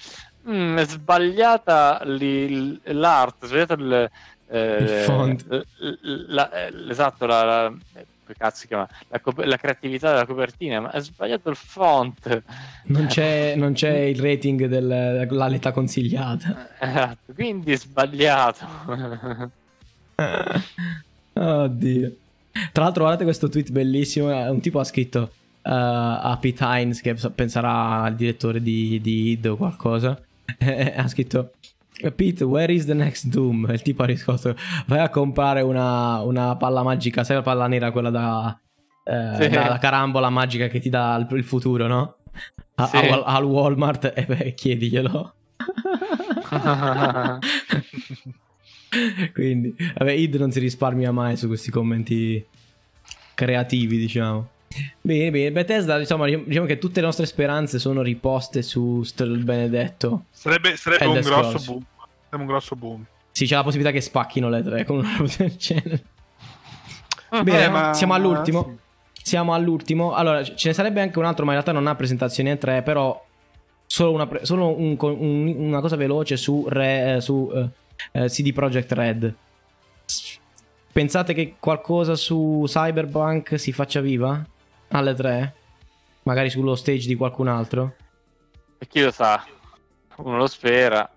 mm, 0.49 0.77
è 0.77 0.85
sbagliata 0.85 2.01
li, 2.03 2.79
l'art, 2.83 3.43
è 3.43 3.47
sbagliato 3.47 3.73
il, 3.73 4.09
eh, 4.47 4.75
il 4.77 4.87
font. 5.03 5.65
La, 6.27 6.49
la, 6.51 6.89
esatto, 6.89 7.25
la, 7.25 7.43
la 7.43 7.71
chiama? 8.67 8.87
La, 9.09 9.21
la, 9.45 9.57
creatività 9.57 10.11
della 10.11 10.25
copertina, 10.25 10.79
ma 10.81 10.91
è 10.91 11.01
sbagliato 11.01 11.49
il 11.49 11.55
font. 11.55 12.43
Non 12.85 13.05
c'è, 13.07 13.55
non 13.55 13.73
c'è 13.73 13.95
il 13.97 14.19
rating 14.19 14.65
dell'età 14.65 15.71
consigliata. 15.71 16.69
Esatto, 16.79 17.33
quindi 17.33 17.71
è 17.71 17.77
sbagliato. 17.77 18.65
Oddio. 21.33 22.15
Tra 22.71 22.83
l'altro, 22.83 23.03
guardate 23.03 23.25
questo 23.25 23.49
tweet 23.49 23.71
bellissimo. 23.71 24.27
Un 24.49 24.61
tipo 24.61 24.79
ha 24.79 24.85
scritto 24.85 25.19
uh, 25.19 25.29
a 25.63 26.37
Pete 26.39 26.63
Hines, 26.65 27.01
che 27.01 27.13
penserà 27.13 28.03
al 28.03 28.15
direttore 28.15 28.61
di, 28.61 28.99
di 29.01 29.31
id 29.31 29.45
o 29.45 29.57
qualcosa. 29.57 30.19
ha 30.95 31.07
scritto 31.07 31.51
Pete, 32.15 32.43
where 32.43 32.71
is 32.71 32.85
the 32.85 32.93
next 32.93 33.27
Doom? 33.27 33.67
Il 33.71 33.81
tipo 33.81 34.03
ha 34.03 34.05
risposto: 34.05 34.55
Vai 34.87 34.99
a 34.99 35.09
comprare 35.09 35.61
una, 35.61 36.21
una 36.21 36.55
palla 36.57 36.83
magica, 36.83 37.23
sai 37.23 37.37
la 37.37 37.41
palla 37.41 37.67
nera, 37.67 37.91
quella 37.91 38.09
da, 38.09 38.59
eh, 39.03 39.37
sì. 39.41 39.49
da, 39.49 39.69
da 39.69 39.77
carambola 39.77 40.29
magica 40.29 40.67
che 40.67 40.79
ti 40.79 40.89
dà 40.89 41.15
il, 41.15 41.27
il 41.37 41.43
futuro, 41.43 41.87
no? 41.87 42.17
A, 42.75 42.87
sì. 42.87 42.97
a, 42.97 43.23
al 43.23 43.45
Walmart 43.45 44.11
e 44.13 44.25
beh, 44.25 44.53
chiediglielo. 44.59 45.33
Quindi, 49.33 49.75
vabbè, 49.97 50.11
id 50.11 50.35
non 50.35 50.51
si 50.51 50.59
risparmia 50.59 51.11
mai 51.11 51.37
su 51.37 51.47
questi 51.47 51.71
commenti 51.71 52.45
creativi, 53.33 53.97
diciamo. 53.97 54.49
Bene, 55.01 55.31
bene. 55.31 55.51
Bethesda, 55.51 55.97
diciamo, 55.97 56.25
diciamo 56.25 56.65
che 56.65 56.77
tutte 56.77 56.99
le 56.99 57.05
nostre 57.05 57.25
speranze 57.25 57.79
sono 57.79 58.01
riposte 58.01 58.61
su 58.61 59.03
Stel 59.03 59.43
Benedetto. 59.43 60.25
Sarebbe, 60.31 60.75
sarebbe 60.75 61.05
un 61.05 61.19
grosso 61.19 61.59
boom. 61.65 61.85
Sarebbe 62.25 62.37
un 62.37 62.45
grosso 62.45 62.75
boom. 62.75 63.05
Sì, 63.31 63.45
c'è 63.45 63.55
la 63.55 63.63
possibilità 63.63 63.91
che 63.91 64.01
spacchino 64.01 64.49
le 64.49 64.63
tre 64.63 64.85
con 64.85 64.97
una 64.97 65.15
roba 65.17 65.31
del 65.37 65.55
genere. 65.55 66.03
Ah, 67.29 67.43
bene, 67.43 67.65
eh, 67.65 67.69
ma... 67.69 67.93
siamo 67.93 68.13
all'ultimo. 68.13 68.77
Sì. 69.11 69.29
Siamo 69.29 69.53
all'ultimo. 69.53 70.13
Allora, 70.13 70.43
ce 70.43 70.67
ne 70.67 70.73
sarebbe 70.73 71.01
anche 71.01 71.19
un 71.19 71.25
altro, 71.25 71.43
ma 71.45 71.51
in 71.51 71.57
realtà 71.61 71.71
non 71.71 71.87
ha 71.87 71.95
presentazioni 71.95 72.51
a 72.51 72.57
tre, 72.57 72.81
però 72.81 73.23
solo 73.85 74.11
una, 74.11 74.27
pre- 74.27 74.45
solo 74.45 74.77
un, 74.77 74.95
un, 74.99 75.55
una 75.57 75.81
cosa 75.81 75.95
veloce 75.95 76.37
su, 76.37 76.65
re, 76.67 77.15
eh, 77.15 77.21
su 77.21 77.33
uh, 77.51 78.19
uh, 78.19 78.25
CD 78.27 78.53
Projekt 78.53 78.91
Red. 78.91 79.33
Pensate 80.91 81.33
che 81.33 81.55
qualcosa 81.59 82.15
su 82.15 82.63
Cyberpunk 82.67 83.59
si 83.59 83.73
faccia 83.73 83.99
viva? 83.99 84.45
Alle 84.89 85.13
3? 85.13 85.55
Magari 86.23 86.49
sullo 86.49 86.75
stage 86.75 87.07
di 87.07 87.15
qualcun 87.15 87.47
altro? 87.47 87.95
E 88.77 88.87
chi 88.87 89.01
lo 89.01 89.11
sa? 89.11 89.43
Uno 90.17 90.37
lo 90.37 90.47
spera. 90.47 91.09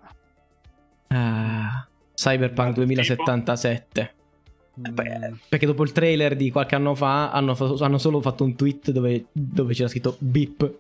Ah, 1.09 1.87
Cyberpunk 2.15 2.75
2077. 2.75 4.15
Beh, 4.75 5.35
perché 5.49 5.67
dopo 5.67 5.83
il 5.83 5.93
trailer 5.93 6.37
di 6.37 6.51
qualche 6.51 6.77
anno 6.77 6.95
fa 6.95 7.33
hanno, 7.33 7.57
hanno 7.81 7.99
solo 7.99 8.21
fatto 8.21 8.45
un 8.45 8.55
tweet 8.55 8.91
dove, 8.91 9.27
dove 9.33 9.75
c'era 9.75 9.89
scritto 9.89 10.17
beep. 10.21 10.79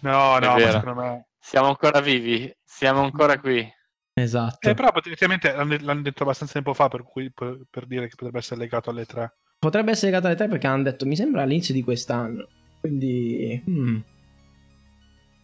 No, 0.00 0.38
no, 0.38 0.54
me... 0.54 1.26
Siamo 1.38 1.68
ancora 1.68 2.00
vivi, 2.00 2.54
siamo 2.64 3.02
ancora 3.02 3.40
qui. 3.40 3.68
Esatto. 4.12 4.68
Eh, 4.68 4.74
però 4.74 4.92
potenzialmente 4.92 5.52
l'hanno 5.52 6.02
detto 6.02 6.22
abbastanza 6.22 6.54
tempo 6.54 6.74
fa 6.74 6.88
per, 6.88 7.02
cui, 7.02 7.30
per, 7.32 7.60
per 7.68 7.86
dire 7.86 8.08
che 8.08 8.14
potrebbe 8.14 8.38
essere 8.38 8.60
legato 8.60 8.90
alle 8.90 9.04
3. 9.04 9.34
Potrebbe 9.58 9.90
essere 9.92 10.10
legato 10.10 10.26
alle 10.26 10.36
3 10.36 10.48
perché 10.48 10.66
hanno 10.66 10.82
detto, 10.82 11.06
mi 11.06 11.16
sembra 11.16 11.42
all'inizio 11.42 11.74
di 11.74 11.82
quest'anno. 11.82 12.46
Quindi... 12.80 13.62
Hmm. 13.68 13.98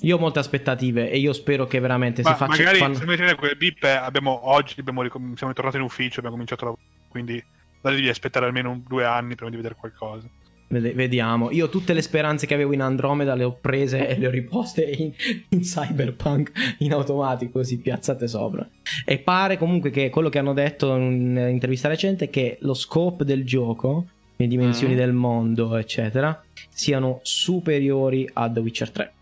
Io 0.01 0.17
ho 0.17 0.19
molte 0.19 0.41
aspettative 0.41 1.11
e 1.11 1.19
io 1.19 1.33
spero 1.33 1.67
che 1.67 1.79
veramente 1.79 2.23
Ma 2.23 2.33
si 2.33 2.37
faccia... 2.37 2.57
Magari, 2.57 2.79
fanno... 2.79 2.95
se 2.95 3.05
mettete 3.05 3.37
quel 3.37 3.57
bip, 3.57 3.85
abbiamo, 3.85 4.49
oggi 4.49 4.81
abbiamo, 4.81 5.03
siamo 5.37 5.53
tornati 5.53 5.77
in 5.77 5.83
ufficio, 5.83 6.19
abbiamo 6.19 6.33
cominciato 6.33 6.65
a 6.65 6.69
lavorare, 6.69 6.89
quindi 7.09 7.45
devi 7.81 8.09
aspettare 8.09 8.47
almeno 8.47 8.83
due 8.87 9.05
anni 9.05 9.35
prima 9.37 9.51
di 9.51 9.57
vedere 9.57 9.77
qualcosa. 9.77 10.29
Vediamo. 10.81 11.51
Io 11.51 11.69
tutte 11.69 11.93
le 11.93 12.01
speranze 12.01 12.47
che 12.47 12.55
avevo 12.55 12.73
in 12.73 12.81
Andromeda 12.81 13.35
le 13.35 13.45
ho 13.45 13.53
prese 13.53 14.09
e 14.09 14.19
le 14.19 14.27
ho 14.27 14.31
riposte 14.31 14.83
in, 14.83 15.13
in, 15.51 15.61
Cyberpunk 15.61 16.77
in 16.79 16.93
automatico, 16.93 17.59
così 17.59 17.79
piazzate 17.79 18.27
sopra. 18.27 18.67
E 19.05 19.19
pare 19.19 19.59
comunque 19.59 19.91
che 19.91 20.09
quello 20.09 20.31
che 20.31 20.39
hanno 20.39 20.55
detto 20.55 20.97
in 20.97 21.37
un'intervista 21.37 21.89
recente 21.89 22.27
è 22.27 22.31
che 22.31 22.57
lo 22.61 22.73
scope 22.73 23.25
del 23.25 23.45
gioco, 23.45 24.07
le 24.37 24.47
dimensioni 24.47 24.95
mm. 24.95 24.97
del 24.97 25.13
mondo, 25.13 25.77
eccetera, 25.77 26.43
siano 26.71 27.21
superiori 27.23 28.29
a 28.33 28.51
The 28.51 28.61
Witcher 28.61 28.91
3. 28.91 29.13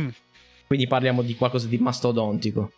Mm. 0.00 0.08
Quindi 0.66 0.86
parliamo 0.88 1.22
di 1.22 1.36
qualcosa 1.36 1.68
di 1.68 1.78
mastodontico. 1.78 2.72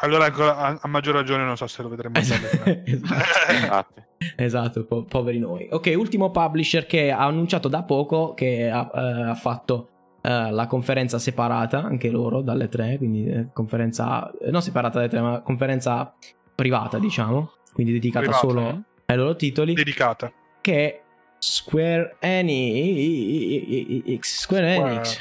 Allora 0.00 0.26
a, 0.26 0.78
a, 0.80 0.88
maggior 0.88 1.14
ragione 1.14 1.44
non 1.44 1.56
so 1.56 1.66
se 1.66 1.82
lo 1.82 1.88
vedremo. 1.88 2.16
esatto, 2.18 3.94
esatto 4.36 4.84
po- 4.84 5.04
poveri 5.04 5.38
noi. 5.38 5.68
Ok, 5.70 5.92
ultimo 5.96 6.30
publisher 6.30 6.86
che 6.86 7.10
ha 7.10 7.24
annunciato 7.24 7.68
da 7.68 7.82
poco 7.82 8.34
che 8.34 8.70
ha, 8.70 8.90
uh, 8.92 9.30
ha 9.30 9.34
fatto 9.34 9.88
uh, 10.22 10.50
la 10.50 10.66
conferenza 10.68 11.18
separata, 11.18 11.82
anche 11.82 12.10
loro, 12.10 12.42
dalle 12.42 12.68
tre, 12.68 12.98
quindi 12.98 13.28
eh, 13.28 13.46
conferenza, 13.52 14.30
non 14.50 14.62
separata 14.62 14.98
dalle 14.98 15.08
tre, 15.08 15.20
ma 15.20 15.40
conferenza 15.40 16.14
privata, 16.54 16.98
diciamo, 16.98 17.52
quindi 17.72 17.92
dedicata 17.92 18.26
privata, 18.26 18.46
solo 18.46 18.68
eh? 18.68 18.80
ai 19.06 19.16
loro 19.16 19.34
titoli. 19.36 19.74
Dedicata. 19.74 20.32
Che 20.60 20.74
è 20.74 21.00
Square 21.38 22.16
Enix. 22.20 24.40
Square 24.40 24.74
Enix. 24.74 25.18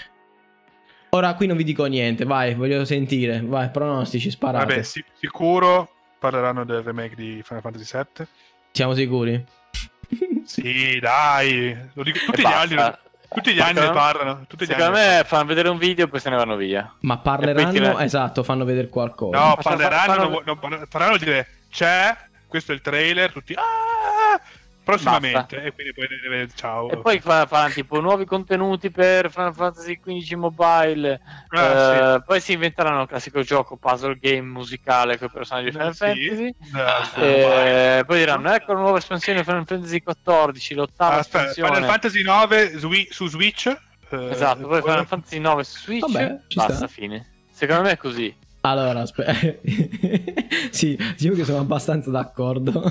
Ora 1.09 1.33
qui 1.35 1.47
non 1.47 1.57
vi 1.57 1.63
dico 1.63 1.85
niente, 1.85 2.25
vai, 2.25 2.53
voglio 2.53 2.83
sentire, 2.85 3.41
vai, 3.43 3.69
pronostici, 3.69 4.29
sparate. 4.29 4.65
Vabbè, 4.65 4.83
sic- 4.83 5.07
sicuro 5.19 5.91
parleranno 6.19 6.65
del 6.65 6.81
remake 6.81 7.15
di 7.15 7.41
Final 7.43 7.61
Fantasy 7.61 7.97
VII. 7.97 8.27
Siamo 8.71 8.93
sicuri? 8.93 9.43
sì, 10.45 10.99
dai, 10.99 11.75
lo 11.93 12.03
dico, 12.03 12.19
tutti, 12.25 12.41
gli 12.41 12.45
anni, 12.45 12.75
tutti 13.29 13.53
gli 13.53 13.59
anni 13.59 13.79
ne 13.79 13.91
parlano. 13.91 14.45
Tutti 14.47 14.65
gli 14.65 14.67
Secondo 14.67 14.97
anni 14.97 15.17
me 15.17 15.23
fanno 15.25 15.45
vedere 15.45 15.69
un 15.69 15.77
video 15.77 16.05
e 16.05 16.07
poi 16.09 16.19
se 16.19 16.29
ne 16.29 16.35
vanno 16.35 16.55
via. 16.55 16.93
Ma 17.01 17.17
parleranno, 17.17 17.99
esatto, 17.99 18.43
fanno 18.43 18.65
vedere 18.65 18.89
qualcosa. 18.89 19.37
No, 19.37 19.57
parleranno, 19.61 20.13
fanno... 20.13 20.29
non, 20.29 20.59
non, 20.59 20.85
parleranno 20.89 21.17
di 21.17 21.25
dire 21.25 21.47
c'è, 21.69 22.15
questo 22.47 22.71
è 22.71 22.75
il 22.75 22.81
trailer, 22.81 23.31
tutti... 23.31 23.53
Ah! 23.53 24.16
Prossimamente 24.91 25.61
e 25.63 25.73
quindi 25.73 25.93
poi 25.93 26.07
deve- 26.07 26.47
ciao. 26.55 26.89
E 26.89 26.97
poi 26.97 27.19
fa- 27.19 27.45
faranno 27.45 27.73
tipo 27.73 27.99
nuovi 27.99 28.25
contenuti 28.25 28.89
per 28.89 29.29
Final 29.29 29.53
Fantasy 29.53 29.99
XV 29.99 30.31
Mobile. 30.33 31.19
Ah, 31.49 32.13
eh, 32.15 32.21
Poi 32.25 32.39
si 32.41 32.53
inventeranno 32.53 33.01
il 33.01 33.07
classico 33.07 33.41
gioco 33.41 33.75
puzzle 33.77 34.17
game 34.19 34.41
musicale 34.41 35.17
con 35.17 35.27
i 35.27 35.31
personaggi 35.33 35.65
di 35.65 35.71
Final 35.71 35.89
Eh, 35.89 35.93
sì. 35.93 35.99
Fantasy. 35.99 36.35
sì. 36.35 36.55
Ah, 36.75 37.03
sì. 37.13 37.19
Eh, 37.21 38.03
poi 38.05 38.17
diranno 38.17 38.51
ecco 38.53 38.73
la 38.73 38.79
nuova 38.79 38.97
espansione 38.97 39.43
Final 39.43 39.65
Fantasy 39.65 40.01
XIV, 40.01 40.75
l'ottava 40.77 41.15
Aspetta, 41.17 41.37
espansione. 41.39 41.73
Final 41.75 41.89
Fantasy 41.89 42.23
9 42.23 42.77
Swi- 42.77 43.07
su 43.11 43.27
Switch. 43.27 43.65
eh, 44.09 44.29
Esatto, 44.29 44.67
poi 44.67 44.79
poi- 44.81 44.91
Final 44.91 45.05
Fantasy 45.05 45.39
9 45.39 45.63
su 45.63 45.79
Switch. 45.79 46.11
Vabbè, 46.11 46.39
basta, 46.55 46.73
sta. 46.75 46.87
fine. 46.87 47.31
Secondo 47.51 47.81
me 47.83 47.91
è 47.91 47.97
così. 47.97 48.33
Allora, 48.69 49.01
aspetta. 49.01 49.33
sì, 50.71 50.97
diciamo 51.15 51.35
che 51.35 51.43
sono 51.45 51.59
abbastanza 51.59 52.11
d'accordo. 52.11 52.83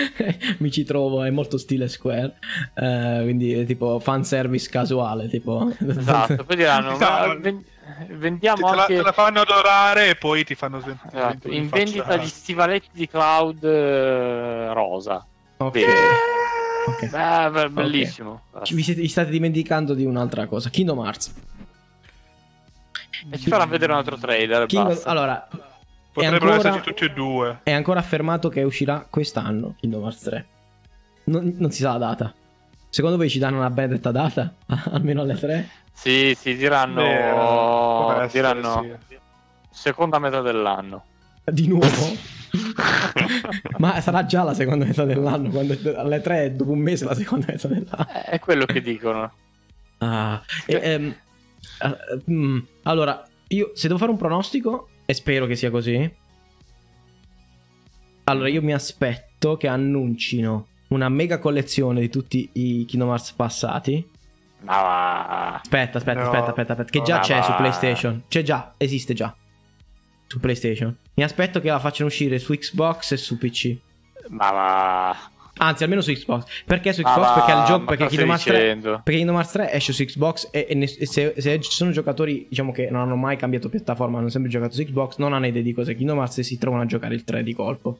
Mi 0.58 0.70
ci 0.70 0.84
trovo, 0.84 1.22
è 1.22 1.30
molto 1.30 1.58
stile 1.58 1.88
Square. 1.88 2.38
Eh, 2.74 3.20
quindi 3.22 3.52
è 3.52 3.64
tipo 3.64 3.98
fanservice 4.00 4.68
casuale, 4.70 5.28
tipo. 5.28 5.70
Esatto, 5.86 6.44
poi 6.44 6.56
diranno 6.56 6.96
ma 6.96 7.34
ven- 7.34 7.62
Te 7.62 8.14
vendiamo 8.14 8.74
la, 8.74 8.82
anche 8.82 8.96
te 8.96 9.02
la 9.02 9.12
fanno 9.12 9.40
adorare 9.40 10.10
e 10.10 10.16
poi 10.16 10.44
ti 10.44 10.54
fanno 10.54 10.78
sventare. 10.80 11.16
esatto, 11.16 11.48
in 11.50 11.68
vendita 11.68 12.16
gli 12.16 12.26
stivaletti 12.26 12.88
di 12.92 13.08
Cloud 13.08 13.64
eh, 13.64 14.72
rosa. 14.72 15.24
Ok. 15.56 15.72
Vedi? 15.72 15.90
ok. 16.86 17.08
Beh, 17.10 17.50
beh, 17.50 17.68
bellissimo. 17.70 18.42
Ci- 18.62 18.74
Vi, 18.74 18.82
siete- 18.82 19.00
vi 19.00 19.08
state 19.08 19.30
dimenticando 19.30 19.94
di 19.94 20.04
un'altra 20.04 20.46
cosa. 20.46 20.68
Kingdom 20.70 20.98
Hearts. 20.98 21.34
E 23.30 23.38
ci 23.38 23.48
faranno 23.48 23.70
vedere 23.70 23.92
un 23.92 23.98
altro 23.98 24.16
trailer. 24.16 24.66
Basta. 24.66 25.08
allora, 25.08 25.48
Potrebbero 26.12 26.50
ancora- 26.52 26.68
esserci 26.70 26.88
tutti 26.88 27.04
e 27.04 27.10
due. 27.10 27.60
è 27.62 27.72
ancora 27.72 28.00
affermato 28.00 28.48
che 28.48 28.62
uscirà 28.62 29.06
quest'anno 29.08 29.74
Kingdom 29.78 30.02
Hearts 30.02 30.20
3. 30.22 30.46
Non, 31.24 31.54
non 31.58 31.70
si 31.70 31.82
sa 31.82 31.92
la 31.92 31.98
data. 31.98 32.34
Secondo 32.90 33.16
voi 33.16 33.28
ci 33.28 33.38
danno 33.38 33.58
una 33.58 33.70
benedetta 33.70 34.10
data? 34.10 34.54
Almeno 34.92 35.20
alle 35.22 35.34
3? 35.34 35.68
Sì, 35.92 36.34
sì, 36.38 36.56
diranno, 36.56 37.02
Beh, 37.02 37.30
può 37.32 38.12
essere, 38.12 38.28
diranno 38.54 38.86
sì. 39.08 39.18
seconda 39.70 40.18
metà 40.18 40.40
dell'anno. 40.40 41.04
Di 41.44 41.66
nuovo? 41.66 41.86
Ma 43.78 44.00
sarà 44.00 44.24
già 44.24 44.42
la 44.42 44.54
seconda 44.54 44.84
metà 44.86 45.04
dell'anno. 45.04 45.50
Quando 45.50 45.76
alle 45.96 46.20
3 46.20 46.44
è 46.44 46.50
dopo 46.52 46.70
un 46.70 46.78
mese 46.78 47.04
la 47.04 47.14
seconda 47.14 47.46
metà 47.48 47.68
dell'anno. 47.68 48.06
Eh, 48.14 48.22
È 48.22 48.38
quello 48.38 48.64
che 48.64 48.80
dicono. 48.80 49.30
Ah, 49.98 50.40
e, 50.66 50.80
ehm, 50.82 51.14
eh, 51.82 52.22
mm, 52.30 52.58
allora, 52.84 53.22
io 53.48 53.72
se 53.74 53.86
devo 53.86 53.98
fare 53.98 54.10
un 54.10 54.16
pronostico, 54.16 54.88
e 55.04 55.14
spero 55.14 55.46
che 55.46 55.56
sia 55.56 55.70
così. 55.70 56.14
Allora, 58.24 58.48
io 58.48 58.60
mi 58.62 58.74
aspetto 58.74 59.56
che 59.56 59.68
annuncino 59.68 60.66
una 60.88 61.08
mega 61.08 61.38
collezione 61.38 62.00
di 62.00 62.08
tutti 62.10 62.48
i 62.52 62.84
Kingdom 62.86 63.08
Hearts 63.10 63.32
passati. 63.32 64.06
Ma. 64.60 65.54
Aspetta, 65.54 65.98
aspetta, 65.98 66.20
No. 66.20 66.26
aspetta, 66.26 66.48
aspetta, 66.48 66.72
aspetta, 66.72 66.90
che 66.90 67.02
già 67.02 67.16
Ma 67.16 67.20
c'è 67.22 67.42
su. 67.42 67.54
PlayStation. 67.54 68.22
C'è 68.28 68.42
già, 68.42 68.74
esiste 68.76 69.14
già. 69.14 69.34
Su 70.26 70.40
PlayStation. 70.40 70.94
Mi 71.14 71.22
aspetto 71.22 71.60
che 71.60 71.68
la 71.68 71.78
facciano 71.78 72.08
uscire 72.08 72.38
su 72.38 72.52
Xbox 72.52 73.12
e 73.12 73.16
su 73.16 73.38
PC. 73.38 73.76
Ma 74.28 74.50
va. 74.50 75.16
Anzi, 75.58 75.82
almeno 75.82 76.00
su 76.00 76.12
Xbox. 76.12 76.44
Perché 76.64 76.92
su 76.92 77.02
Ma 77.02 77.12
Xbox? 77.12 77.26
va, 77.26 77.32
perché 77.34 77.52
il 77.60 77.64
gioco. 77.66 77.84
Perché 77.84 78.06
Kingdom 78.06 78.28
Hearts 78.30 78.44
3. 78.44 78.58
dicendo? 78.58 78.90
Perché 79.04 79.12
Kingdom 79.12 79.34
Hearts 79.36 79.52
3 79.52 79.72
esce 79.72 79.92
su 79.92 80.04
Xbox 80.04 80.48
e, 80.50 80.66
e 80.68 80.74
ne- 80.74 80.84
e 80.84 81.06
se, 81.06 81.34
se 81.36 81.60
ci 81.60 81.70
sono 81.70 81.90
giocatori 81.90 82.46
diciamo 82.48 82.72
che 82.72 82.88
non 82.90 83.00
hanno 83.02 83.16
mai 83.16 83.36
cambiato 83.36 83.68
piattaforma, 83.68 84.18
hanno 84.18 84.28
sempre 84.28 84.50
giocato 84.50 84.74
su 84.74 84.82
Xbox, 84.84 85.16
non 85.18 85.32
hanno 85.32 85.46
idea 85.46 85.62
di 85.62 85.72
cosa 85.72 85.90
è 85.92 85.94
Kingdom 85.96 86.18
Hearts 86.18 86.38
e 86.38 86.42
si 86.42 86.58
trovano 86.58 86.82
a 86.82 86.86
giocare 86.86 87.14
il 87.14 87.24
3 87.24 87.42
di 87.42 87.54
colpo. 87.54 87.98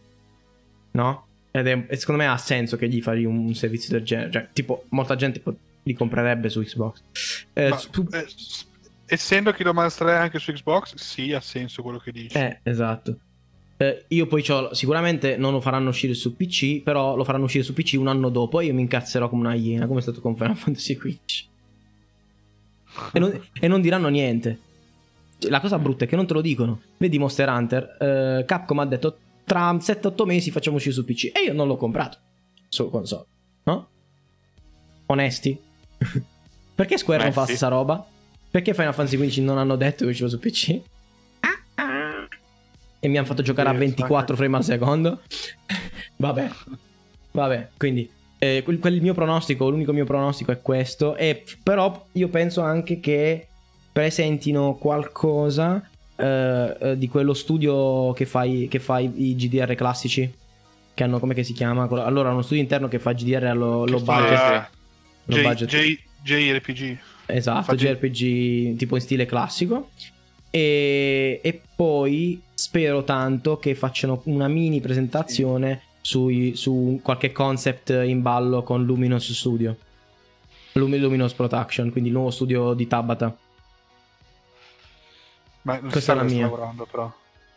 No? 0.92 1.26
Ed 1.50 1.66
è, 1.66 1.86
e 1.88 1.96
secondo 1.96 2.22
me 2.22 2.28
ha 2.28 2.36
senso 2.36 2.76
che 2.76 2.88
gli 2.88 3.00
fai 3.00 3.24
un 3.24 3.52
servizio 3.54 3.92
del 3.96 4.04
genere. 4.04 4.30
Cioè, 4.30 4.48
tipo, 4.52 4.84
molta 4.90 5.16
gente 5.16 5.42
li 5.82 5.94
comprerebbe 5.94 6.48
su 6.48 6.62
Xbox. 6.62 7.02
Eh, 7.54 7.68
Ma, 7.70 7.76
su- 7.78 8.06
eh, 8.12 8.26
essendo 9.06 9.52
Kingdom 9.52 9.78
Hearts 9.78 9.96
3 9.96 10.14
anche 10.16 10.38
su 10.38 10.52
Xbox, 10.52 10.94
sì, 10.96 11.32
ha 11.32 11.40
senso 11.40 11.82
quello 11.82 11.98
che 11.98 12.12
dici. 12.12 12.36
eh, 12.36 12.60
esatto. 12.62 13.18
Eh, 13.80 14.04
io 14.08 14.26
poi 14.26 14.42
c'ho, 14.42 14.74
sicuramente 14.74 15.36
non 15.36 15.52
lo 15.52 15.60
faranno 15.60 15.90
uscire 15.90 16.12
su 16.12 16.36
PC, 16.36 16.82
però 16.82 17.14
lo 17.14 17.22
faranno 17.22 17.44
uscire 17.44 17.62
su 17.62 17.72
PC 17.72 17.94
un 17.96 18.08
anno 18.08 18.28
dopo 18.28 18.58
e 18.58 18.66
io 18.66 18.74
mi 18.74 18.80
incazzerò 18.80 19.28
come 19.28 19.42
una 19.42 19.54
iena, 19.54 19.86
come 19.86 20.00
è 20.00 20.02
stato 20.02 20.20
con 20.20 20.36
Final 20.36 20.56
Fantasy 20.56 20.96
XV. 20.96 21.46
E 23.12 23.18
non, 23.20 23.40
e 23.60 23.68
non 23.68 23.80
diranno 23.80 24.08
niente. 24.08 24.58
La 25.42 25.60
cosa 25.60 25.78
brutta 25.78 26.04
è 26.04 26.08
che 26.08 26.16
non 26.16 26.26
te 26.26 26.34
lo 26.34 26.40
dicono. 26.40 26.80
Vedi 26.96 27.18
Monster 27.18 27.48
Hunter, 27.48 27.96
eh, 28.00 28.44
Capcom 28.44 28.80
ha 28.80 28.86
detto 28.86 29.18
tra 29.44 29.72
7-8 29.72 30.24
mesi 30.24 30.50
facciamo 30.50 30.76
uscire 30.76 30.94
su 30.94 31.04
PC 31.04 31.30
e 31.32 31.42
io 31.46 31.52
non 31.52 31.68
l'ho 31.68 31.76
comprato 31.76 32.18
su 32.68 32.90
console. 32.90 33.26
No? 33.62 33.88
Onesti? 35.06 35.56
Perché 36.74 36.98
Square 36.98 37.22
non 37.22 37.32
fa 37.32 37.40
la 37.40 37.46
Onesti. 37.46 37.56
stessa 37.56 37.68
roba? 37.68 38.04
Perché 38.50 38.74
Final 38.74 38.92
Fantasy 38.92 39.16
XV 39.16 39.44
non 39.44 39.58
hanno 39.58 39.76
detto 39.76 40.04
che 40.04 40.10
usciva 40.10 40.28
su 40.28 40.38
PC? 40.40 40.80
E 43.00 43.08
mi 43.08 43.16
hanno 43.16 43.26
fatto 43.26 43.42
giocare 43.42 43.68
a 43.68 43.72
Sì, 43.72 43.78
24 43.78 44.36
frame 44.36 44.56
al 44.56 44.64
secondo? 44.64 45.20
Vabbè. 46.16 46.50
Vabbè, 47.30 47.68
quindi 47.76 48.10
eh, 48.38 48.62
quel, 48.64 48.78
quel 48.78 49.00
mio 49.00 49.14
pronostico, 49.14 49.68
l'unico 49.68 49.92
mio 49.92 50.04
pronostico 50.04 50.50
è 50.52 50.60
questo. 50.60 51.14
E 51.16 51.44
però 51.62 52.06
io 52.12 52.28
penso 52.28 52.60
anche 52.62 52.98
che 53.00 53.46
presentino 53.92 54.74
qualcosa 54.74 55.88
eh, 56.16 56.76
eh, 56.80 56.98
di 56.98 57.08
quello 57.08 57.34
studio 57.34 58.12
che 58.12 58.26
fa, 58.26 58.44
i, 58.44 58.66
che 58.68 58.78
fa 58.80 58.98
i, 58.98 59.10
i 59.16 59.34
GDR 59.36 59.74
classici. 59.74 60.32
Che 60.94 61.04
hanno, 61.04 61.20
come 61.20 61.34
che 61.34 61.44
si 61.44 61.52
chiama? 61.52 61.86
Allora, 62.04 62.30
uno 62.32 62.42
studio 62.42 62.60
interno 62.62 62.88
che 62.88 62.98
fa 62.98 63.12
GDR 63.12 63.44
allo 63.44 63.84
low 63.86 64.00
fa- 64.02 64.18
budget. 64.20 64.70
J- 65.26 65.34
Low 65.34 65.42
budget. 65.42 65.68
J- 65.68 65.98
JRPG. 66.22 66.98
Esatto, 67.26 67.72
Infatti- 67.74 67.84
JRPG 67.84 68.76
tipo 68.76 68.96
in 68.96 69.00
stile 69.02 69.26
classico. 69.26 69.90
E, 70.50 71.40
e 71.42 71.62
poi 71.76 72.40
spero 72.54 73.04
tanto 73.04 73.58
che 73.58 73.74
facciano 73.74 74.22
una 74.24 74.48
mini 74.48 74.80
presentazione 74.80 75.82
sui- 76.00 76.56
su 76.56 77.00
qualche 77.02 77.32
concept 77.32 77.90
in 77.90 78.22
ballo 78.22 78.62
con 78.62 78.84
Luminous 78.84 79.32
Studio. 79.32 79.76
Lumi- 80.72 80.98
Luminous 80.98 81.32
Production, 81.34 81.90
quindi 81.90 82.08
il 82.10 82.14
nuovo 82.14 82.30
studio 82.30 82.72
di 82.72 82.86
Tabata. 82.86 83.36
Ma 85.62 85.78
non 85.80 85.90
Questa 85.90 86.12
è 86.12 86.16
la 86.16 86.22
mia. 86.22 86.42
lavorando, 86.42 86.86
però. 86.90 87.12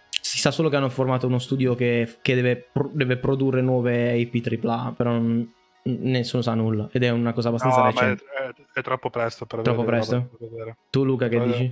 Si 0.10 0.38
sa 0.38 0.52
solo 0.52 0.70
che 0.70 0.76
hanno 0.76 0.90
formato 0.90 1.28
uno 1.28 1.40
studio 1.40 1.76
che, 1.76 2.18
che 2.22 2.36
deve, 2.36 2.56
pro- 2.72 2.90
deve 2.94 3.18
produrre 3.18 3.62
nuove 3.62 4.18
IP 4.18 4.42
AAA, 4.46 4.94
però 4.96 5.12
non- 5.12 5.52
nessuno 5.84 6.42
sa 6.42 6.54
nulla. 6.54 6.90
Ed 6.92 7.04
è 7.04 7.10
una 7.10 7.34
cosa 7.34 7.50
abbastanza 7.50 7.78
No, 7.78 7.84
ma 7.84 7.90
è, 7.90 7.94
recente. 7.94 8.24
è- 8.74 8.80
è 8.80 8.84
troppo 8.84 9.10
presto 9.10 9.46
per 9.46 9.62
Troppo 9.62 9.82
vedere 9.84 9.98
presto? 9.98 10.30
vedere. 10.40 10.78
Tu, 10.90 11.04
Luca, 11.06 11.28
che 11.28 11.42
Eh, 11.42 11.46
dici? 11.48 11.70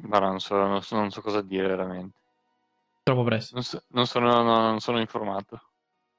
Ma 0.00 0.18
non 0.18 0.38
so, 0.40 0.54
non 0.56 0.82
so, 0.82 0.96
non 0.96 1.10
so 1.10 1.20
cosa 1.20 1.40
dire 1.42 1.66
veramente. 1.68 2.16
Troppo 3.02 3.24
presto. 3.24 3.54
Non, 3.54 3.62
so- 3.64 3.82
non 3.88 4.06
sono, 4.06 4.42
non 4.42 4.80
sono 4.80 4.98
informato 5.00 5.62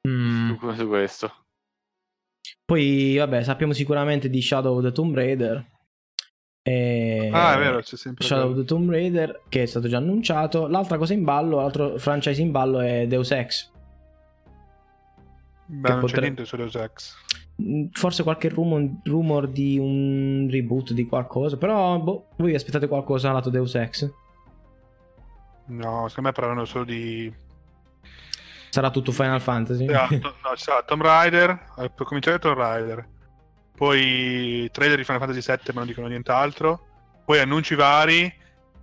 Mm. 0.07 0.55
su, 0.57 0.71
su 0.73 0.87
questo. 0.87 1.33
Poi, 2.65 3.17
vabbè, 3.17 3.43
sappiamo 3.43 3.73
sicuramente 3.73 4.29
di 4.29 4.41
Shadow 4.41 4.77
of 4.77 4.83
the 4.83 4.91
Tomb 4.91 5.13
Raider. 5.15 5.65
E... 6.61 7.29
Ah, 7.33 7.55
è 7.55 7.57
vero, 7.57 7.79
c'è 7.81 7.95
sempre 7.97 8.23
Shadow 8.25 8.51
of 8.51 8.55
the 8.57 8.63
Tomb 8.63 8.89
Raider, 8.89 9.41
che 9.49 9.63
è 9.63 9.65
stato 9.65 9.87
già 9.87 9.97
annunciato. 9.97 10.67
L'altra 10.67 10.97
cosa 10.97 11.13
in 11.13 11.23
ballo, 11.23 11.57
l'altro 11.57 11.97
franchise 11.97 12.41
in 12.41 12.51
ballo 12.51 12.79
è 12.79 13.07
Deus 13.07 13.31
Ex. 13.31 13.71
Beh, 15.65 15.89
non 15.89 15.99
potre- 15.99 16.15
c'è 16.15 16.21
niente 16.21 16.45
su 16.45 16.55
Deus 16.55 16.75
Ex. 16.75 17.15
Mm, 17.61 17.85
Forse 17.91 18.23
qualche 18.23 18.49
rumor, 18.49 18.87
rumor 19.03 19.47
di 19.47 19.77
un 19.77 20.47
reboot 20.49 20.93
di 20.93 21.05
qualcosa. 21.05 21.57
Però, 21.57 21.97
boh, 21.99 22.27
voi 22.37 22.55
aspettate 22.55 22.87
qualcosa 22.87 23.31
lato 23.31 23.49
Deus 23.49 23.75
Ex? 23.75 24.09
No, 25.67 26.07
secondo 26.07 26.29
me 26.29 26.31
parlano 26.31 26.65
solo 26.65 26.83
di... 26.83 27.31
Sarà 28.69 28.89
tutto 28.91 29.11
Final 29.11 29.41
Fantasy? 29.41 29.87
Ah, 29.91 30.07
to- 30.07 30.17
no, 30.43 30.55
ci 30.55 30.63
sarà 30.63 30.83
Tomb 30.83 31.01
Raider, 31.01 31.49
eh, 31.77 31.89
per 31.89 32.05
cominciare 32.05 32.39
Tomb 32.39 32.57
Raider. 32.57 33.07
Poi 33.75 34.69
trailer 34.71 34.97
di 34.97 35.03
Final 35.03 35.21
Fantasy 35.21 35.41
VII, 35.45 35.59
ma 35.73 35.79
non 35.79 35.87
dicono 35.87 36.07
nient'altro. 36.07 36.85
Poi 37.25 37.39
annunci 37.39 37.75
vari. 37.75 38.31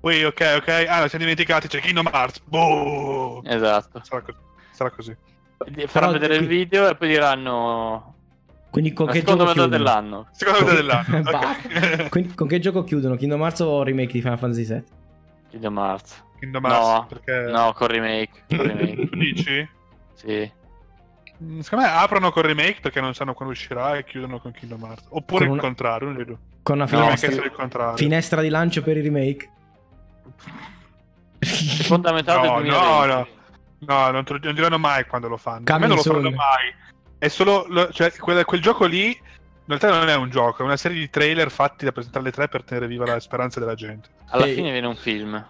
Poi, 0.01 0.25
ok, 0.25 0.55
ok. 0.59 0.69
Ah, 0.89 1.01
lo 1.03 1.09
siamo 1.09 1.25
dimenticati, 1.25 1.69
c'è 1.69 1.81
Kingdom 1.81 2.09
Hearts. 2.13 2.41
Boh! 2.45 3.43
Esatto. 3.45 4.01
Sarà 4.05 4.23
così. 4.23 4.39
Sarà 4.71 4.91
così. 4.91 5.17
Faranno 5.87 6.13
vedere 6.13 6.37
il 6.37 6.47
video 6.47 6.89
e 6.89 6.95
poi 6.97 7.09
diranno 7.09 8.16
Quindi 8.77 8.93
con 8.93 9.07
la 9.07 9.13
che 9.13 9.21
seconda 9.21 9.45
gioco 9.45 9.55
metà 9.61 9.69
dell'anno. 9.69 10.27
Seconda 10.33 10.61
metà 10.61 10.75
dell'anno. 10.75 11.23
Basta. 11.31 11.49
ok. 12.03 12.09
Quindi 12.11 12.35
con 12.35 12.47
che 12.47 12.59
gioco 12.59 12.85
chiudono? 12.85 13.17
Kingdom 13.17 13.41
Hearts 13.41 13.61
o 13.61 13.83
remake 13.83 14.13
di 14.13 14.21
Final 14.21 14.39
Fantasy 14.39 14.67
VII? 14.67 14.85
Kingdom 15.51 15.79
Hearts. 15.79 16.25
Kingdom 16.39 16.65
Hearts, 16.67 16.87
No, 16.87 17.07
perché... 17.09 17.51
no, 17.51 17.73
con 17.73 17.87
remake. 17.87 18.43
Con 18.49 18.63
remake. 18.67 19.09
Tu 19.09 19.17
dici? 19.17 19.69
sì. 20.13 20.53
Mm, 21.43 21.61
Secondo 21.61 21.85
me 21.87 21.91
aprono 21.91 22.31
col 22.31 22.43
remake 22.43 22.81
perché 22.83 23.01
non 23.01 23.15
sanno 23.15 23.33
quando 23.33 23.55
uscirà 23.55 23.97
e 23.97 24.05
chiudono 24.05 24.39
con 24.41 24.53
Kingdom 24.53 24.85
Hearts. 24.85 25.07
Oppure 25.09 25.39
Con 25.39 25.47
il 25.47 25.53
una- 25.53 25.63
contrario, 25.63 26.09
uno 26.09 26.17
dei 26.19 26.27
due. 26.27 26.37
Con 26.63 26.75
una 26.77 26.87
finestra, 26.87 27.29
essere 27.31 27.47
il 27.47 27.53
contrario. 27.53 27.97
finestra 27.97 28.41
di 28.43 28.49
lancio 28.51 28.83
per 28.83 28.99
i 28.99 29.01
remake? 29.01 29.51
Seconda 31.41 32.13
metà 32.13 32.41
del 32.41 32.51
No, 32.51 32.61
2020. 32.61 32.87
no, 32.89 33.05
no. 33.07 33.27
No, 33.79 34.11
non, 34.11 34.25
te 34.25 34.33
lo- 34.35 34.39
non 34.43 34.55
diranno 34.55 34.79
mai 34.79 35.05
quando 35.07 35.29
lo 35.29 35.37
fanno. 35.37 35.65
A 35.67 35.79
me 35.79 35.87
non 35.87 35.97
lo 35.97 36.03
faranno 36.03 36.31
mai. 36.31 36.75
È 37.19 37.29
solo 37.29 37.67
lo- 37.69 37.91
cioè, 37.93 38.13
quel, 38.13 38.45
quel 38.45 38.61
gioco 38.61 38.85
lì 38.87 39.07
in 39.09 39.77
realtà 39.77 39.91
non 39.99 40.09
è 40.09 40.15
un 40.15 40.31
gioco, 40.31 40.63
è 40.63 40.65
una 40.65 40.77
serie 40.77 40.97
di 40.99 41.11
trailer 41.11 41.51
fatti 41.51 41.85
da 41.85 41.91
presentare 41.93 42.23
alle 42.25 42.33
tre 42.33 42.47
per 42.49 42.63
tenere 42.63 42.87
viva 42.87 43.05
la 43.05 43.19
speranza 43.19 43.59
della 43.59 43.75
gente. 43.75 44.09
Alla 44.29 44.47
Ehi. 44.47 44.55
fine 44.55 44.71
viene 44.71 44.87
un 44.87 44.95
film. 44.95 45.45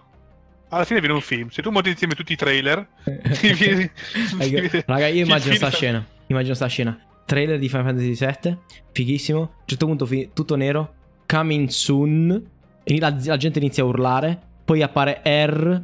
Alla 0.69 0.85
fine 0.85 1.01
viene 1.01 1.15
un 1.15 1.21
film. 1.21 1.49
Se 1.51 1.61
tu 1.63 1.71
monti 1.71 1.91
insieme 1.91 2.15
tutti 2.15 2.33
i 2.33 2.37
trailer, 2.37 2.87
ti 3.05 3.53
viene- 3.53 3.93
ti 4.39 4.83
Raga, 4.87 5.07
io 5.09 5.25
immagino 5.25 5.55
sta 5.55 5.71
scena. 5.71 6.05
Immagino 6.29 6.55
sta 6.55 6.67
scena. 6.67 6.99
Trailer 7.27 7.59
di 7.59 7.69
Final 7.69 7.85
Fantasy 7.87 8.15
VII, 8.43 8.57
fighissimo. 8.93 9.39
A 9.39 9.43
un 9.43 9.49
certo 9.67 9.87
punto 9.87 10.07
fi- 10.07 10.31
tutto 10.33 10.57
nero. 10.57 10.95
Coming 11.27 11.69
soon. 11.69 12.51
E 12.85 12.99
la, 12.99 13.15
la 13.25 13.37
gente 13.37 13.59
inizia 13.59 13.83
a 13.83 13.87
urlare. 13.87 14.39
Poi 14.65 14.81
appare 14.83 15.21
R 15.25 15.83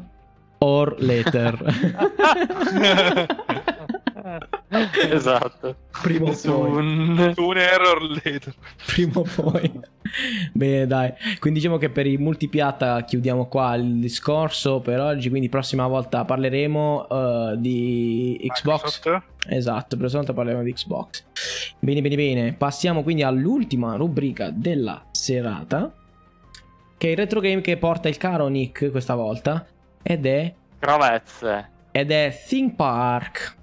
or 0.58 0.94
later. 1.00 1.62
esatto. 5.10 5.76
Prima 6.02 6.30
o 6.30 6.36
poi. 6.42 6.70
un... 6.70 7.56
error 7.56 8.02
later. 8.02 8.54
Prima 8.86 9.18
o 9.18 9.22
poi. 9.22 9.80
Bene, 10.52 10.86
dai. 10.86 11.12
Quindi 11.38 11.60
diciamo 11.60 11.78
che 11.78 11.90
per 11.90 12.06
i 12.06 12.16
multipiatta 12.16 13.04
chiudiamo 13.04 13.46
qua 13.46 13.74
il 13.74 13.98
discorso 13.98 14.80
per 14.80 15.00
oggi. 15.00 15.28
Quindi 15.28 15.48
prossima 15.48 15.86
volta 15.86 16.24
parleremo 16.24 17.08
eh, 17.08 17.54
di 17.58 18.38
Xbox. 18.52 18.82
Microsoft. 18.82 19.22
Esatto, 19.48 19.96
per 19.96 20.10
volta 20.10 20.32
parleremo 20.32 20.62
di 20.62 20.72
Xbox. 20.72 21.24
Bene, 21.78 22.00
bene, 22.00 22.16
bene. 22.16 22.52
Passiamo 22.52 23.02
quindi 23.02 23.22
all'ultima 23.22 23.96
rubrica 23.96 24.50
della 24.50 25.04
serata. 25.10 25.92
Che 26.96 27.08
è 27.08 27.10
il 27.10 27.16
retro 27.16 27.40
game 27.40 27.60
che 27.60 27.76
porta 27.76 28.08
il 28.08 28.16
caro 28.16 28.46
Nick 28.46 28.90
questa 28.90 29.14
volta. 29.14 29.66
Ed 30.02 30.26
è. 30.26 30.54
Crovezze. 30.78 31.70
Ed 31.90 32.10
è 32.10 32.32
Theme 32.48 32.74
Park. 32.74 33.56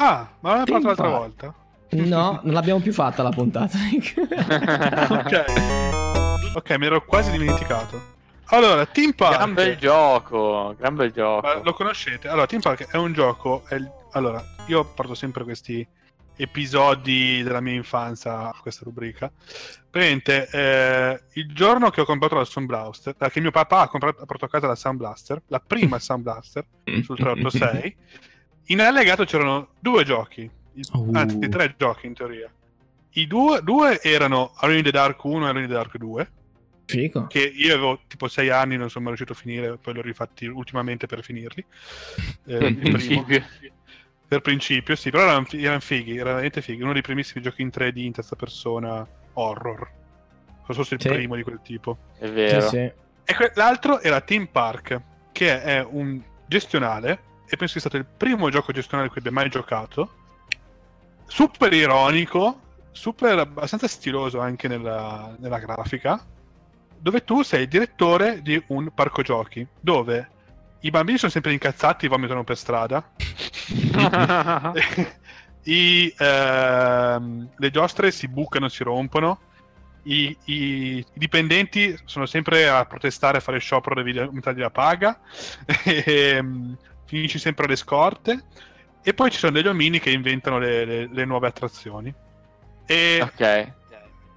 Ah, 0.00 0.28
ma 0.40 0.56
l'abbiamo 0.56 0.80
fatto 0.80 0.86
l'altra 0.86 1.08
volta. 1.08 1.54
No, 1.90 2.40
non 2.42 2.52
l'abbiamo 2.54 2.80
più 2.80 2.92
fatta 2.92 3.22
la 3.22 3.30
puntata, 3.30 3.76
ok. 5.10 6.52
Ok, 6.54 6.70
mi 6.78 6.86
ero 6.86 7.04
quasi 7.04 7.30
dimenticato. 7.30 8.16
Allora, 8.50 8.86
Team 8.86 9.12
Park. 9.12 9.36
Gran 9.36 9.54
bel 9.54 9.76
gioco, 9.76 10.74
gran 10.78 10.94
bel 10.94 11.12
gioco. 11.12 11.46
Ma 11.46 11.60
lo 11.62 11.72
conoscete? 11.74 12.28
Allora, 12.28 12.46
Team 12.46 12.60
Park 12.62 12.90
è 12.90 12.96
un 12.96 13.12
gioco. 13.12 13.64
è 13.68 13.74
il- 13.74 13.90
Allora, 14.12 14.42
io 14.66 14.84
porto 14.84 15.14
sempre 15.14 15.44
questi 15.44 15.86
episodi 16.36 17.42
della 17.42 17.60
mia 17.60 17.74
infanzia 17.74 18.48
a 18.48 18.54
questa 18.60 18.84
rubrica. 18.84 19.30
Praticamente, 19.90 20.48
eh, 20.50 21.22
il 21.34 21.52
giorno 21.52 21.90
che 21.90 22.00
ho 22.00 22.04
comprato 22.04 22.36
la 22.36 22.44
Sound 22.44 22.68
Blaster, 22.68 23.14
eh, 23.18 23.30
che 23.30 23.40
mio 23.40 23.50
papà 23.50 23.80
ha, 23.80 23.88
comprato, 23.88 24.22
ha 24.22 24.26
portato 24.26 24.44
a 24.46 24.48
casa 24.48 24.66
la 24.66 24.74
Sound 24.76 24.98
Blaster, 24.98 25.42
la 25.48 25.60
prima 25.60 25.98
Sound 26.00 26.22
Blaster 26.22 26.64
sul 27.02 27.16
386, 27.16 27.96
in 28.68 28.80
allegato 28.80 29.24
c'erano 29.24 29.68
due 29.78 30.04
giochi, 30.04 30.48
Uh. 30.92 31.10
anzi 31.12 31.48
tre 31.48 31.74
giochi 31.76 32.06
in 32.06 32.14
teoria. 32.14 32.48
I 33.14 33.26
due, 33.26 33.60
due 33.62 34.00
erano 34.00 34.52
Alone 34.58 34.78
in 34.78 34.84
the 34.84 34.90
Dark 34.92 35.22
1 35.24 35.44
e 35.46 35.48
Alone 35.48 35.62
in 35.62 35.66
the 35.68 35.74
Dark 35.74 35.96
2 35.96 36.30
Fico. 36.84 37.26
che 37.26 37.40
io 37.40 37.74
avevo 37.74 38.00
tipo 38.06 38.28
6 38.28 38.48
anni, 38.50 38.76
non 38.76 38.88
sono 38.88 39.06
mai 39.08 39.16
riuscito 39.16 39.36
a 39.36 39.42
finire, 39.42 39.76
poi 39.76 39.94
l'ho 39.94 40.02
rifatti 40.02 40.46
ultimamente 40.46 41.06
per 41.06 41.22
finirli. 41.24 41.64
Eh, 42.46 42.54
il 42.66 42.76
primo. 42.78 43.24
Principio. 43.24 43.44
Per 44.28 44.40
principio, 44.42 44.94
sì, 44.94 45.10
però 45.10 45.22
erano, 45.24 45.46
erano 45.52 45.80
fighi, 45.80 46.12
erano 46.14 46.30
veramente 46.32 46.60
fighi. 46.60 46.82
Uno 46.82 46.92
dei 46.92 47.00
primissimi 47.02 47.42
giochi 47.42 47.62
in 47.62 47.70
3D 47.74 47.96
in 47.96 48.12
terza 48.12 48.36
persona 48.36 49.04
horror. 49.32 49.90
Non 50.66 50.76
so 50.76 50.84
se 50.84 50.94
il 50.96 51.00
Sì. 51.00 51.08
primo 51.08 51.34
di 51.34 51.42
quel 51.42 51.60
tipo. 51.62 51.96
È 52.18 52.26
Sì, 52.26 52.32
vero. 52.32 52.68
sì. 52.68 52.76
E 52.76 53.34
que- 53.34 53.52
l'altro 53.54 54.00
era 54.00 54.20
Team 54.20 54.46
Park, 54.46 55.00
che 55.32 55.62
è 55.62 55.82
un 55.82 56.20
gestionale, 56.46 57.20
e 57.48 57.56
penso 57.56 57.72
sia 57.78 57.80
stato 57.80 57.96
il 57.96 58.04
primo 58.04 58.50
gioco 58.50 58.72
gestionale 58.72 59.10
che 59.10 59.18
abbia 59.18 59.32
mai 59.32 59.48
giocato. 59.48 60.12
Super 61.26 61.72
ironico, 61.72 62.60
super 62.92 63.38
abbastanza 63.38 63.86
stiloso 63.88 64.40
anche 64.40 64.68
nella, 64.68 65.34
nella 65.38 65.58
grafica, 65.58 66.24
dove 66.98 67.24
tu 67.24 67.42
sei 67.42 67.62
il 67.62 67.68
direttore 67.68 68.42
di 68.42 68.62
un 68.68 68.90
parco 68.94 69.22
giochi, 69.22 69.66
dove 69.80 70.30
i 70.80 70.90
bambini 70.90 71.18
sono 71.18 71.30
sempre 71.30 71.52
incazzati 71.52 72.06
e 72.06 72.08
vomitano 72.08 72.44
per 72.44 72.56
strada. 72.56 73.10
I, 75.64 76.14
ehm, 76.16 77.48
le 77.56 77.70
giostre 77.70 78.10
si 78.10 78.28
bucano, 78.28 78.68
si 78.68 78.82
rompono. 78.82 79.40
I, 80.04 80.34
i- 80.44 80.98
i 80.98 81.06
dipendenti 81.12 81.98
sono 82.04 82.24
sempre 82.26 82.68
a 82.68 82.84
protestare, 82.86 83.38
a 83.38 83.40
fare 83.40 83.58
sciopero 83.58 83.94
devi 84.02 84.18
aumentargli 84.18 84.60
la 84.60 84.70
paga. 84.70 85.20
e, 85.84 86.42
mm, 86.42 86.72
finisci 87.08 87.38
sempre 87.38 87.64
alle 87.64 87.76
scorte. 87.76 88.44
E 89.02 89.14
poi 89.14 89.30
ci 89.30 89.38
sono 89.38 89.52
degli 89.52 89.66
omini 89.66 89.98
che 89.98 90.10
inventano 90.10 90.58
le, 90.58 90.84
le- 90.84 91.08
le 91.10 91.24
nuove 91.24 91.46
attrazioni. 91.48 92.12
E, 92.86 93.18
ok. 93.22 93.72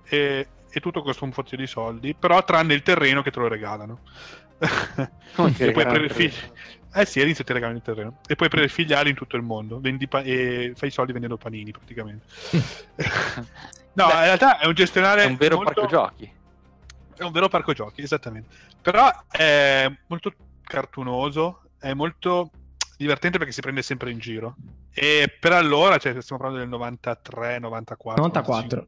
e- 0.06 0.48
e 0.73 0.80
tutto 0.80 1.02
costa 1.02 1.26
un 1.26 1.34
fottio 1.34 1.57
di 1.57 1.68
soldi, 1.68 2.14
però 2.15 2.41
tranne 2.45 2.73
il 2.73 2.81
terreno 2.81 3.22
che 3.22 3.30
te 3.31 3.39
lo 3.39 3.49
regalano. 3.49 3.99
Come 5.35 5.52
ti 5.53 5.65
regalano 5.65 6.07
figli... 6.07 6.34
Eh 6.93 7.06
sì, 7.06 7.19
all'inizio 7.19 7.43
ti 7.43 7.52
regalano 7.53 7.77
il 7.77 7.84
terreno. 7.84 8.19
E 8.27 8.35
poi 8.35 8.48
per 8.48 8.64
i 8.64 8.69
filiali 8.69 9.10
in 9.10 9.15
tutto 9.15 9.35
il 9.35 9.41
mondo. 9.41 9.80
Vendi 9.81 10.07
pa- 10.07 10.22
e 10.22 10.72
fai 10.76 10.89
i 10.89 10.91
soldi 10.91 11.11
vendendo 11.11 11.38
panini 11.38 11.72
praticamente. 11.72 12.26
no, 13.93 14.07
Beh, 14.07 14.14
in 14.14 14.19
realtà 14.22 14.60
è 14.60 14.68
un 14.68 14.73
gestionale. 14.73 15.23
È 15.23 15.26
un 15.26 15.35
vero 15.35 15.56
molto- 15.57 15.73
parco 15.73 15.88
giochi. 15.89 16.31
È 17.18 17.23
un 17.23 17.31
vero 17.31 17.48
parco 17.49 17.73
giochi, 17.73 18.02
esattamente. 18.02 18.56
Però 18.81 19.10
è 19.30 19.89
molto 20.07 20.34
cartunoso, 20.64 21.61
è 21.80 21.93
molto 21.93 22.49
divertente 23.02 23.38
perché 23.38 23.53
si 23.53 23.61
prende 23.61 23.82
sempre 23.82 24.11
in 24.11 24.19
giro. 24.19 24.56
E 24.94 25.36
per 25.40 25.53
allora, 25.53 25.98
cioè 25.98 26.19
stiamo 26.22 26.41
parlando 26.41 26.60
del 26.60 26.69
93, 26.69 27.60
94. 27.60 28.22
94. 28.22 28.88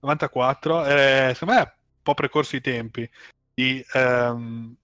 94, 0.00 0.84
eh, 0.86 1.30
secondo 1.34 1.54
me 1.54 1.60
è 1.60 1.64
un 1.64 2.02
po' 2.02 2.14
precorso 2.14 2.56
i 2.56 2.60
tempi 2.60 3.08
di 3.52 3.84
ehm, 3.92 4.74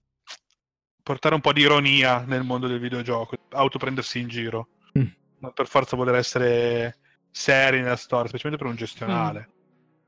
portare 1.01 1.35
un 1.35 1.41
po' 1.41 1.53
di 1.53 1.61
ironia 1.61 2.23
nel 2.27 2.43
mondo 2.43 2.67
del 2.67 2.79
videogioco, 2.79 3.35
autoprendersi 3.49 4.19
in 4.19 4.27
giro, 4.27 4.67
Mm. 4.97 5.05
non 5.39 5.53
per 5.53 5.67
forza 5.67 5.95
voler 5.95 6.15
essere 6.15 6.97
seri 7.31 7.81
nella 7.81 7.95
storia, 7.95 8.27
specialmente 8.27 8.63
per 8.63 8.71
un 8.73 8.77
gestionale. 8.79 9.49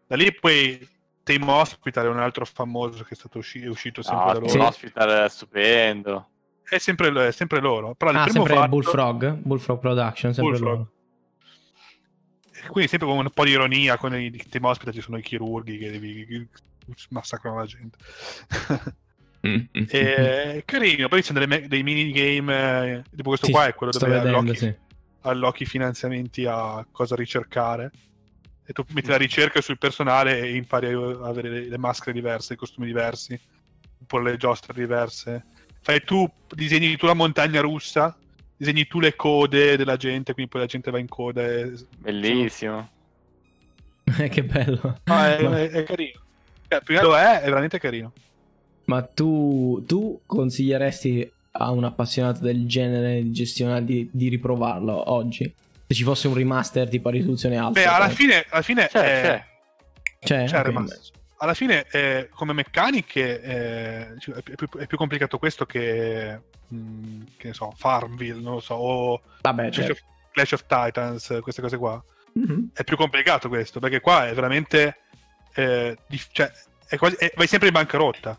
Da 0.07 0.15
lì 0.15 0.33
poi 0.33 0.87
Team 1.23 1.47
Hospital 1.47 2.05
è 2.05 2.09
un 2.09 2.19
altro 2.19 2.43
famoso 2.45 3.03
che 3.03 3.13
è 3.13 3.15
stato 3.15 3.37
usci- 3.37 3.61
è 3.63 3.67
uscito 3.67 4.01
sempre 4.01 4.25
No, 4.25 4.33
da 4.33 4.39
loro. 4.39 4.49
Sì. 4.51 4.57
Hospital 4.57 5.09
è 5.25 5.29
stupendo. 5.29 6.29
È, 6.69 6.77
sempre, 6.77 7.27
è 7.27 7.31
sempre 7.31 7.59
loro. 7.59 7.95
Però 7.95 8.11
il 8.11 8.17
Ah, 8.17 8.23
primo 8.23 8.37
sempre 8.39 8.55
fatto- 8.55 8.69
Bullfrog. 8.69 9.33
Bullfrog 9.35 9.79
Production, 9.79 10.33
sempre 10.33 10.51
Bullfrog. 10.51 10.77
loro. 10.77 10.91
Quindi 12.69 12.89
sempre 12.89 13.07
con 13.07 13.17
un 13.17 13.29
po' 13.33 13.43
di 13.45 13.51
ironia, 13.51 13.97
con 13.97 14.13
i 14.19 14.31
Team 14.49 14.65
Hospital 14.65 14.93
ci 14.93 15.01
sono 15.01 15.17
i 15.17 15.21
chirurghi 15.21 15.77
che 15.77 15.91
devi 15.91 16.25
che 16.25 16.47
massacrano 17.09 17.57
la 17.57 17.65
gente. 17.65 17.97
E, 19.41 20.63
carino, 20.65 21.07
poi 21.07 21.21
ci 21.21 21.27
sono 21.27 21.39
delle 21.39 21.61
me- 21.61 21.67
dei 21.69 21.81
minigame, 21.81 22.91
eh, 22.91 23.03
tipo 23.15 23.29
questo 23.29 23.45
Sì, 23.45 23.53
qua 23.53 23.67
è 23.67 23.73
quello 23.73 23.93
dove 23.93 24.05
vedendo, 24.11 24.37
allocchi, 24.37 24.57
sì. 24.57 24.75
allocchi 25.21 25.65
finanziamenti 25.65 26.43
a 26.45 26.85
cosa 26.91 27.15
ricercare. 27.15 27.89
E 28.65 28.73
tu 28.73 28.83
metti 28.89 29.07
la 29.07 29.15
ricerca 29.15 29.61
sul 29.61 29.77
personale 29.77 30.41
e 30.41 30.55
impari 30.55 30.87
a 30.91 31.25
avere 31.25 31.49
le, 31.49 31.69
le 31.69 31.77
maschere 31.77 32.11
diverse, 32.11 32.53
i 32.53 32.57
costumi 32.57 32.85
diversi, 32.87 33.39
oppure 34.01 34.23
le 34.31 34.35
giostre 34.37 34.73
diverse. 34.73 35.45
Fai 35.81 36.03
tu, 36.03 36.29
disegni 36.53 36.95
tu 36.97 37.05
la 37.05 37.13
montagna 37.13 37.61
russa, 37.61 38.15
disegni 38.55 38.85
tu 38.87 38.99
le 38.99 39.15
code 39.15 39.77
della 39.77 39.97
gente, 39.97 40.33
quindi 40.33 40.51
poi 40.51 40.61
la 40.61 40.67
gente 40.67 40.91
va 40.91 40.99
in 40.99 41.07
coda. 41.07 41.41
E... 41.45 41.71
Bellissimo. 41.97 42.89
che 44.29 44.43
bello. 44.43 44.99
Ah, 45.05 45.35
è, 45.37 45.41
Ma- 45.47 45.59
è- 45.59 45.69
è 45.69 45.83
carino. 45.83 46.19
Eh, 46.67 46.81
prima 46.83 47.01
lo 47.01 47.15
è, 47.17 47.39
è 47.41 47.45
veramente 47.45 47.79
carino. 47.79 48.11
Ma 48.85 49.01
tu, 49.03 49.83
tu 49.87 50.21
consiglieresti 50.25 51.31
a 51.51 51.71
un 51.71 51.83
appassionato 51.83 52.41
del 52.41 52.67
genere 52.67 53.21
di 53.21 53.31
gestionale 53.31 53.83
di, 53.85 54.07
di 54.11 54.29
riprovarlo 54.29 55.11
oggi? 55.11 55.51
Se 55.87 55.93
ci 55.95 56.03
fosse 56.03 56.27
un 56.27 56.35
remaster 56.35 56.87
tipo 56.89 57.07
a 57.09 57.11
risoluzione 57.11 57.57
alta? 57.57 57.79
Beh, 57.79 57.85
alla 57.85 58.05
cioè- 58.07 58.15
fine, 58.15 58.45
alla 58.49 58.61
fine 58.61 58.87
C'è, 58.87 58.99
è- 59.01 59.21
c'è. 59.21 59.45
Cioè, 60.21 60.43
c'è 60.45 60.55
il 60.55 60.59
ok, 60.59 60.65
remaster. 60.65 60.99
Alla 61.41 61.53
fine, 61.53 61.85
eh, 61.91 62.29
come 62.33 62.51
meccaniche, 62.53 63.41
eh, 63.41 64.13
è, 64.13 64.41
più, 64.55 64.69
è 64.77 64.87
più 64.87 64.97
complicato 64.97 65.37
questo 65.37 65.65
che, 65.65 66.39
mm, 66.73 67.21
che 67.37 67.47
ne 67.47 67.53
so, 67.53 67.71
Farmville, 67.77 68.41
non 68.41 68.53
lo 68.55 68.59
so, 68.59 68.73
o 68.75 69.21
Vabbè, 69.41 69.69
Clash, 69.69 69.75
cioè. 69.85 69.91
of, 69.91 69.99
Clash 70.31 70.51
of 70.51 70.65
Titans, 70.67 71.39
queste 71.41 71.61
cose 71.61 71.77
qua. 71.77 72.03
Mhm. 72.33 72.71
È 72.73 72.83
più 72.83 72.97
complicato 72.97 73.47
questo, 73.47 73.79
perché 73.79 74.01
qua 74.01 74.27
è 74.27 74.33
veramente... 74.33 74.99
eh, 75.53 75.97
dif- 76.07 76.29
cioè, 76.31 76.51
è 76.87 76.97
quasi, 76.97 77.15
è- 77.15 77.31
vai 77.35 77.47
sempre 77.47 77.67
in 77.69 77.73
bancarotta. 77.73 78.37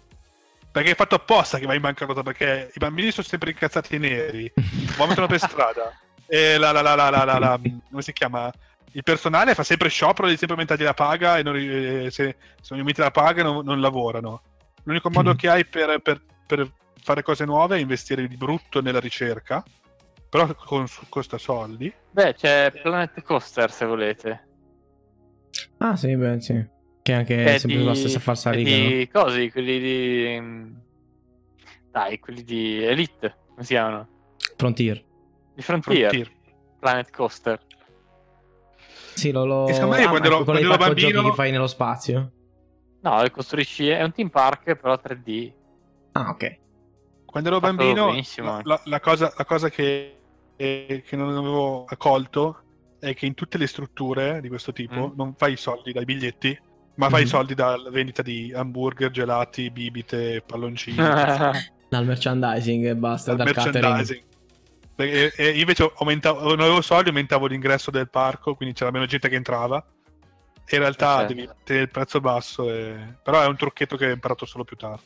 Perché 0.70 0.90
è 0.92 0.94
fatto 0.94 1.14
apposta 1.16 1.58
che 1.58 1.66
vai 1.66 1.76
in 1.76 1.82
bancarotta, 1.82 2.22
perché 2.22 2.70
i 2.74 2.78
bambini 2.78 3.10
sono 3.10 3.26
sempre 3.26 3.50
incazzati 3.50 3.96
neri, 3.98 4.52
vomitano 4.96 5.26
per 5.26 5.38
strada. 5.40 5.98
E 6.26 6.58
la, 6.58 6.70
la, 6.70 6.82
la, 6.82 6.94
la, 6.94 7.08
la, 7.10 7.24
la- 7.24 7.38
la- 7.38 7.58
come 7.90 8.02
si 8.02 8.12
chiama? 8.12 8.52
Il 8.92 9.02
personale 9.04 9.54
fa 9.54 9.62
sempre 9.62 9.88
sciopero, 9.88 10.26
devi 10.26 10.38
sempre 10.38 10.56
aumentargli 10.56 10.82
la 10.84 10.94
paga 10.94 11.38
e 11.38 11.42
non 11.42 11.56
eh, 11.56 12.08
se, 12.10 12.10
se 12.10 12.68
non 12.70 12.76
gli 12.76 12.78
aumenti 12.80 13.00
la 13.00 13.10
paga 13.10 13.42
non, 13.42 13.64
non 13.64 13.80
lavorano. 13.80 14.42
L'unico 14.84 15.10
modo 15.10 15.32
Mm. 15.32 15.36
che 15.36 15.48
hai 15.48 15.64
per, 15.64 16.00
per- 16.00 16.22
per 16.46 16.70
fare 17.02 17.22
cose 17.22 17.44
nuove 17.44 17.76
è 17.76 17.80
investire 17.80 18.26
di 18.26 18.36
brutto 18.36 18.80
nella 18.82 19.00
ricerca 19.00 19.62
però 20.28 20.52
con- 20.54 20.86
costa 21.08 21.38
soldi. 21.38 21.92
Beh, 22.10 22.34
c'è 22.34 22.72
Planet 22.82 23.20
Coaster 23.22 23.70
se 23.70 23.84
volete. 23.84 24.48
Ah, 25.78 25.96
sì, 25.96 26.14
beh, 26.16 26.40
sì. 26.40 26.64
Che 27.02 27.12
anche 27.12 27.34
Che 27.36 27.54
è 27.54 27.58
sempre 27.58 27.78
di- 27.78 27.84
la 27.84 27.94
stessa 27.94 28.18
falsa 28.20 28.50
riga, 28.50 28.70
no? 28.70 28.88
di 28.90 29.08
cosi, 29.08 29.50
quelli 29.50 29.78
di... 29.80 30.72
Dai, 31.90 32.18
quelli 32.20 32.44
di 32.44 32.82
Elite, 32.84 33.36
come 33.48 33.62
si 33.62 33.72
chiamano? 33.72 34.08
Frontier. 34.56 35.02
Di 35.54 35.62
Frontier, 35.62 36.08
Frontier. 36.10 36.30
Planet 36.78 37.10
Coaster. 37.10 37.60
Sì, 39.14 39.30
lo... 39.32 39.44
lo... 39.44 39.66
E 39.68 39.72
secondo 39.74 39.96
me 39.96 40.02
ah, 40.04 40.08
quando 40.08 40.28
dei 40.28 40.44
quando 40.44 40.60
ero 40.60 40.76
bambino- 40.76 41.22
che 41.22 41.34
fai 41.34 41.50
nello 41.50 41.66
spazio? 41.66 42.32
No, 43.02 43.22
le 43.22 43.30
costruisci, 43.30 43.88
è 43.88 44.02
un 44.02 44.12
team 44.12 44.28
park 44.28 44.74
però 44.76 44.98
3D. 45.02 45.52
Ah, 46.12 46.28
ok. 46.30 46.58
Quando 47.24 47.48
ero 47.48 47.60
bambino, 47.60 48.12
la, 48.64 48.80
la- 48.84 49.00
cosa, 49.00 49.32
la 49.36 49.44
cosa 49.44 49.68
che, 49.70 50.18
eh, 50.56 51.02
che 51.06 51.16
non 51.16 51.36
avevo 51.36 51.84
accolto 51.84 52.64
è 52.98 53.14
che 53.14 53.24
in 53.26 53.34
tutte 53.34 53.56
le 53.56 53.66
strutture 53.66 54.40
di 54.40 54.48
questo 54.48 54.72
tipo 54.72 55.08
Mm. 55.08 55.12
non 55.16 55.34
fai 55.34 55.52
i 55.52 55.56
soldi 55.56 55.92
dai 55.92 56.04
biglietti, 56.04 56.58
ma 56.96 57.08
fai 57.08 57.20
i 57.20 57.24
Mhm. 57.24 57.30
soldi 57.30 57.54
dalla 57.54 57.88
vendita 57.88 58.20
di 58.20 58.52
hamburger, 58.54 59.10
gelati, 59.10 59.70
bibite, 59.70 60.42
palloncini, 60.44 60.96
Dal 61.88 62.04
merchandising 62.04 62.86
e 62.86 62.94
basta, 62.96 63.34
dal 63.34 63.46
dal 63.46 63.64
catering. 63.64 64.22
Perché, 65.06 65.32
eh, 65.36 65.50
io 65.52 65.60
invece 65.60 65.92
aumentavo, 65.98 66.40
non 66.50 66.60
avevo 66.60 66.80
soldi, 66.82 67.08
aumentavo 67.08 67.46
l'ingresso 67.46 67.90
del 67.90 68.10
parco, 68.10 68.54
quindi 68.54 68.74
c'era 68.74 68.90
meno 68.90 69.06
gente 69.06 69.28
che 69.28 69.36
entrava. 69.36 69.84
E 70.72 70.76
in 70.76 70.82
realtà 70.82 71.18
Certo. 71.18 71.34
devi 71.34 71.48
tenere 71.64 71.84
il 71.86 71.90
prezzo 71.90 72.20
basso, 72.20 72.70
e- 72.72 73.14
però 73.24 73.40
è 73.42 73.46
un 73.46 73.56
trucchetto 73.56 73.96
che 73.96 74.06
ho 74.06 74.12
imparato 74.12 74.46
solo 74.46 74.62
più 74.62 74.76
tardi. 74.76 75.02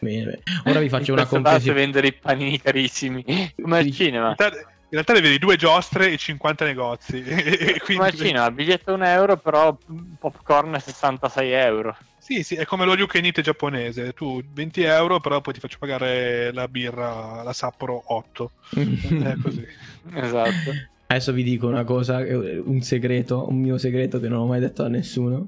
Bene, 0.00 0.24
bene. 0.24 0.42
Ora 0.66 0.80
vi 0.80 0.88
faccio 0.90 1.12
una 1.12 1.22
Questo 1.26 1.40
basta 1.40 1.58
compresi- 1.58 1.70
vendere 1.70 2.06
i 2.08 2.12
panini 2.12 2.60
carissimi, 2.60 3.24
come 3.60 3.78
al 3.78 3.90
cinema. 3.90 4.34
realtà, 4.36 4.68
in 4.90 4.94
realtà 4.94 5.12
ne 5.12 5.20
vedi 5.20 5.38
due 5.38 5.56
giostre 5.56 6.10
e 6.10 6.16
50 6.16 6.64
negozi. 6.64 7.22
E 7.88 7.96
al 7.98 8.14
cinema, 8.14 8.50
biglietto 8.50 8.94
1 8.94 9.04
euro, 9.06 9.36
però 9.36 9.76
popcorn 10.18 10.78
66 10.80 11.52
euro. 11.52 11.96
Sì, 12.18 12.42
sì, 12.42 12.54
è 12.54 12.64
come 12.64 12.84
lo 12.84 12.94
eat 12.94 13.40
giapponese. 13.40 14.12
Tu 14.12 14.42
20 14.52 14.82
euro, 14.82 15.20
però 15.20 15.40
poi 15.40 15.54
ti 15.54 15.60
faccio 15.60 15.78
pagare 15.78 16.52
la 16.52 16.68
birra, 16.68 17.42
la 17.42 17.52
Sapporo 17.52 18.02
8. 18.06 18.50
È 18.74 19.34
così. 19.42 19.66
Esatto. 20.14 20.72
Adesso 21.06 21.32
vi 21.32 21.42
dico 21.42 21.66
una 21.66 21.84
cosa, 21.84 22.20
eh, 22.20 22.58
un 22.58 22.80
segreto, 22.80 23.46
un 23.48 23.60
mio 23.60 23.76
segreto 23.78 24.20
che 24.20 24.28
non 24.28 24.40
ho 24.40 24.46
mai 24.46 24.60
detto 24.60 24.84
a 24.84 24.88
nessuno, 24.88 25.46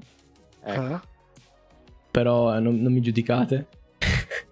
Ecco. 0.63 0.81
Ah. 0.81 1.01
però 2.11 2.55
eh, 2.55 2.59
non, 2.59 2.79
non 2.79 2.93
mi 2.93 3.01
giudicate. 3.01 3.67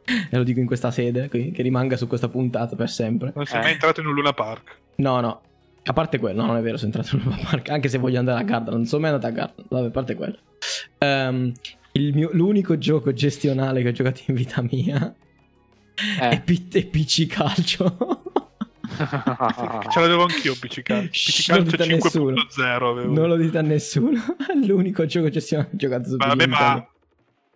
e 0.29 0.37
lo 0.37 0.43
dico 0.43 0.59
in 0.59 0.65
questa 0.65 0.91
sede, 0.91 1.29
quindi 1.29 1.51
che 1.51 1.61
rimanga 1.61 1.97
su 1.97 2.07
questa 2.07 2.27
puntata 2.29 2.75
per 2.75 2.89
sempre. 2.89 3.31
Non 3.35 3.45
sei 3.45 3.59
Eh. 3.59 3.63
mai 3.63 3.71
entrato 3.73 4.01
in 4.01 4.07
un 4.07 4.13
Luna 4.13 4.33
Park. 4.33 4.77
No, 4.95 5.19
no. 5.19 5.41
A 5.83 5.93
parte 5.93 6.19
quello, 6.19 6.41
no, 6.41 6.47
non 6.47 6.57
è 6.57 6.61
vero, 6.61 6.77
sono 6.77 6.91
entrato 6.93 7.15
in 7.15 7.23
una 7.25 7.39
park, 7.41 7.69
anche 7.69 7.87
se 7.89 7.97
voglio 7.97 8.19
andare 8.19 8.39
a 8.39 8.43
Gardaland, 8.43 8.75
non 8.77 8.85
sono 8.85 9.01
mai 9.01 9.11
andato 9.11 9.27
a 9.27 9.35
Gardaland, 9.35 9.69
vabbè, 9.69 9.87
a 9.87 9.91
parte 9.91 10.15
quello. 10.15 10.37
Il 11.93 12.13
mio- 12.13 12.29
l'unico 12.33 12.77
gioco 12.77 13.11
gestionale 13.13 13.81
che 13.81 13.87
ho 13.89 13.91
giocato 13.91 14.21
in 14.27 14.35
vita 14.35 14.61
mia 14.61 15.13
è, 16.19 16.29
Eh. 16.33 16.39
P- 16.41 16.75
è 16.75 16.85
PC 16.85 17.25
Calcio. 17.27 17.97
Ce 18.97 19.99
l'avevo 19.99 20.23
anch'io 20.23 20.53
PC 20.59 20.81
Calcio. 20.83 21.09
PC 21.31 21.47
non 21.49 21.57
Calcio 21.63 21.71
dite 21.77 21.83
a 21.83 21.95
nessuno. 21.95 22.33
5.0 22.35 22.89
avevo. 22.89 23.13
non 23.13 23.27
lo 23.29 23.35
dite 23.37 23.57
a 23.57 23.61
nessuno. 23.61 24.19
È 24.37 24.53
l'unico 24.65 25.05
gioco 25.05 25.29
gestionale 25.29 25.69
che 25.69 25.75
ho 25.75 25.77
giocato 25.79 26.09
su 26.09 26.17
PC 26.17 26.27
vabbè, 26.27 26.45
ma, 26.47 26.87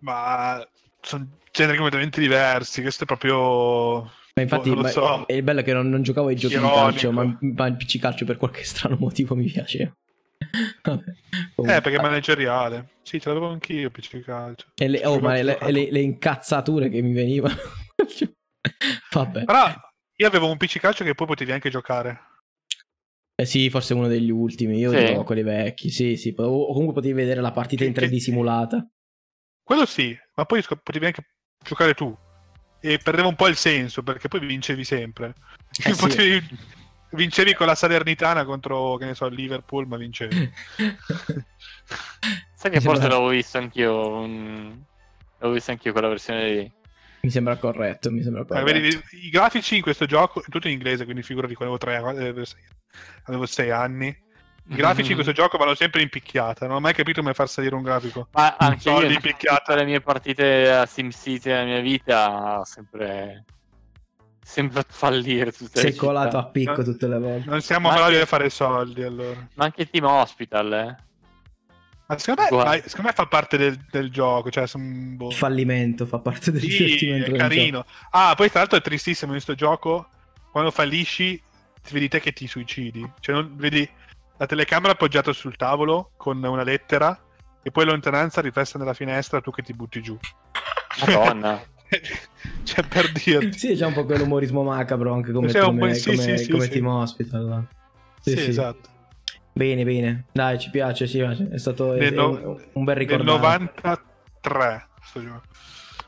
ma 0.00 0.68
sono 1.00 1.28
generi 1.54 1.76
completamente 1.78 2.20
diversi. 2.20 2.82
Questo 2.82 3.04
è 3.04 3.06
proprio. 3.06 4.02
Ma 4.36 4.42
infatti 4.42 4.68
non 4.68 4.78
lo 4.78 4.82
ma- 4.82 4.88
so. 4.88 5.24
è 5.26 5.32
il 5.34 5.42
bello 5.44 5.62
che 5.62 5.72
non, 5.72 5.88
non 5.88 6.02
giocavo 6.02 6.26
ai 6.26 6.34
giochi 6.34 6.54
Ironico. 6.54 6.74
di 6.74 6.80
calcio, 6.82 7.12
ma, 7.12 7.38
ma 7.40 7.66
il 7.68 7.76
PC 7.76 8.00
calcio 8.00 8.24
per 8.24 8.36
qualche 8.36 8.64
strano 8.64 8.96
motivo 8.98 9.36
mi 9.36 9.48
comunque. 9.48 9.94
Eh, 10.82 11.80
perché 11.80 11.94
è 11.96 12.00
manageriale. 12.02 12.90
Sì, 13.02 13.20
ce 13.20 13.28
l'avevo 13.28 13.48
anch'io 13.48 13.90
PC 13.90 14.20
Calcio. 14.20 14.66
E 14.74 14.88
le, 14.88 15.06
oh, 15.06 15.18
ma 15.20 15.34
le, 15.40 15.56
le- 15.70 15.90
le 15.90 16.00
incazzature 16.00 16.88
che 16.88 17.00
mi 17.00 17.12
venivano. 17.12 17.54
Vabbè. 19.12 19.44
Però 19.44 19.66
io 20.16 20.26
avevo 20.26 20.50
un 20.50 20.56
PC 20.56 20.78
Calcio 20.78 21.04
che 21.04 21.14
poi 21.14 21.26
potevi 21.26 21.52
anche 21.52 21.70
giocare. 21.70 22.18
Eh 23.36 23.46
sì, 23.46 23.68
forse 23.70 23.94
uno 23.94 24.06
degli 24.08 24.30
ultimi. 24.30 24.78
Io 24.78 24.90
Sì. 24.90 24.98
giocavo 24.98 25.24
quelli 25.24 25.42
vecchi. 25.42 25.90
Sì, 25.90 26.16
sì. 26.16 26.34
O 26.36 26.66
comunque 26.68 26.94
potevi 26.94 27.14
vedere 27.14 27.40
la 27.40 27.52
partita 27.52 27.84
in 27.84 27.92
Che- 27.92 28.06
3D 28.06 28.10
che- 28.10 28.20
simulata. 28.20 28.86
Quello 29.62 29.86
sì, 29.86 30.14
ma 30.34 30.44
poi 30.44 30.62
potevi 30.82 31.06
anche 31.06 31.24
giocare 31.62 31.94
tu. 31.94 32.16
E 32.80 32.98
perdeva 32.98 33.28
un 33.28 33.36
po' 33.36 33.48
il 33.48 33.56
senso 33.56 34.02
perché 34.02 34.28
poi 34.28 34.40
vincevi 34.40 34.84
sempre. 34.84 35.34
Eh 35.84 35.92
sì. 35.94 36.00
Potevi- 36.00 36.72
Vincevi 37.14 37.54
con 37.54 37.68
la 37.68 37.76
Salernitana 37.76 38.44
contro, 38.44 38.96
che 38.96 39.04
ne 39.04 39.14
so, 39.14 39.26
il 39.26 39.34
Liverpool, 39.36 39.86
ma 39.86 39.96
vincevi. 39.96 40.34
Sai 42.56 42.70
che 42.70 42.78
Mi 42.78 42.82
forse 42.82 43.00
sembra- 43.02 43.08
l'avevo 43.08 43.28
visto 43.28 43.58
anch'io. 43.58 44.08
un- 44.18 44.82
L'avevo 45.38 45.52
visto 45.54 45.70
anch'io 45.70 45.92
quella 45.92 46.08
versione 46.08 46.50
lì. 46.50 46.72
mi 47.20 47.30
sembra 47.30 47.56
corretto. 47.56 48.10
Mi 48.10 48.22
sembra 48.22 48.44
corretto. 48.44 48.64
vedi, 48.72 49.00
I 49.22 49.30
grafici 49.30 49.76
in 49.76 49.82
questo 49.82 50.06
gioco, 50.06 50.40
è 50.42 50.48
tutto 50.48 50.66
in 50.66 50.72
inglese, 50.74 51.04
quindi 51.04 51.22
figurati 51.22 51.54
quando 51.54 51.74
avevo 51.76 52.00
tre, 52.02 52.40
eh, 52.40 52.44
sei- 52.44 52.62
avevo 53.24 53.46
sei 53.46 53.70
anni. 53.70 54.14
I 54.68 54.74
grafici 54.76 55.08
in 55.10 55.14
questo 55.14 55.32
gioco 55.32 55.58
vanno 55.58 55.74
sempre 55.74 56.00
in 56.02 56.08
picchiata, 56.08 56.66
non 56.66 56.76
ho 56.76 56.80
mai 56.80 56.94
capito 56.94 57.20
come 57.20 57.34
far 57.34 57.48
salire 57.48 57.74
un 57.74 57.82
grafico. 57.82 58.28
Ma 58.32 58.56
anche 58.58 58.90
io 58.90 59.02
in 59.02 59.20
picchiata. 59.20 59.58
tutte 59.64 59.74
le 59.76 59.84
mie 59.84 60.00
partite 60.00 60.70
a 60.70 60.86
SimCity 60.86 61.48
nella 61.50 61.64
mia 61.64 61.80
vita 61.80 62.58
ho 62.60 62.64
sempre 62.64 63.44
sempre 64.42 64.82
fatto 64.82 64.92
fallire 64.94 65.52
tutte 65.52 65.80
Sei 65.80 65.92
le 65.92 65.96
colato 65.96 66.26
città. 66.36 66.38
a 66.38 66.44
picco 66.46 66.82
tutte 66.82 67.06
le 67.08 67.18
volte. 67.18 67.48
Non 67.48 67.60
siamo 67.62 67.88
Ma 67.88 67.94
bravi 67.94 68.12
anche- 68.12 68.22
a 68.24 68.26
fare 68.26 68.50
soldi 68.50 69.02
allora. 69.02 69.48
Ma 69.54 69.64
anche 69.64 69.88
Team 69.88 70.04
Hospital, 70.04 70.72
eh. 70.72 70.96
Ma 72.06 72.18
secondo 72.18 72.42
me, 72.56 72.62
dai, 72.64 72.82
secondo 72.84 73.08
me 73.08 73.12
fa 73.14 73.26
parte 73.26 73.56
del, 73.56 73.78
del 73.90 74.10
gioco, 74.10 74.50
cioè 74.50 74.66
son, 74.66 75.16
boh. 75.16 75.28
Il 75.30 75.34
fallimento 75.34 76.04
fa 76.04 76.18
parte 76.18 76.50
del 76.52 76.60
Sì, 76.60 76.68
divertimento. 76.84 77.26
è 77.26 77.28
del 77.30 77.38
carino. 77.38 77.86
Ah, 78.10 78.34
poi 78.36 78.50
tra 78.50 78.58
l'altro 78.60 78.76
è 78.76 78.82
tristissimo 78.82 79.32
in 79.32 79.38
questo 79.42 79.54
gioco, 79.54 80.08
quando 80.50 80.70
fallisci 80.70 81.42
ti 81.82 81.92
vedi 81.94 82.08
te 82.08 82.20
che 82.20 82.32
ti 82.34 82.46
suicidi. 82.46 83.10
Cioè, 83.20 83.34
non, 83.34 83.52
vedi 83.56 83.88
la 84.36 84.46
telecamera 84.46 84.92
appoggiata 84.92 85.32
sul 85.32 85.56
tavolo 85.56 86.10
con 86.16 86.42
una 86.42 86.62
lettera 86.62 87.18
e 87.62 87.70
poi 87.70 87.84
lontananza 87.84 88.40
riflessa 88.40 88.78
nella 88.78 88.94
finestra 88.94 89.40
tu 89.40 89.50
che 89.50 89.62
ti 89.62 89.72
butti 89.72 90.02
giù. 90.02 90.16
Madonna. 91.06 91.60
cioè, 92.64 92.84
per 92.86 93.10
dirti. 93.12 93.58
Sì, 93.58 93.74
c'è 93.74 93.86
un 93.86 93.92
po' 93.92 94.04
quell'umorismo 94.04 94.62
macabro 94.62 95.12
anche 95.14 95.32
come, 95.32 95.48
Sì, 95.48 95.58
un 95.58 95.64
come, 95.64 95.88
po' 95.88 95.94
sì, 95.94 96.10
come- 96.10 96.22
sì, 96.22 96.44
sì, 96.44 96.50
come 96.50 96.64
sì. 96.64 96.70
Team 96.70 96.86
Hospital. 96.86 97.66
Sì, 98.20 98.30
Sì, 98.30 98.36
sì. 98.38 98.48
esatto. 98.50 98.88
Bene, 99.52 99.84
bene. 99.84 100.24
Dai, 100.32 100.58
ci 100.58 100.70
piace, 100.70 101.06
ci 101.06 101.18
piace. 101.18 101.48
È 101.50 101.58
stato 101.58 101.94
è- 101.94 101.98
Nel, 102.00 102.14
no- 102.14 102.58
un, 102.72 102.84
bel 102.84 102.96
nel 102.96 103.06
ricordo. 103.06 103.24
93 103.36 104.86
sto 105.02 105.22
gioco. 105.22 105.42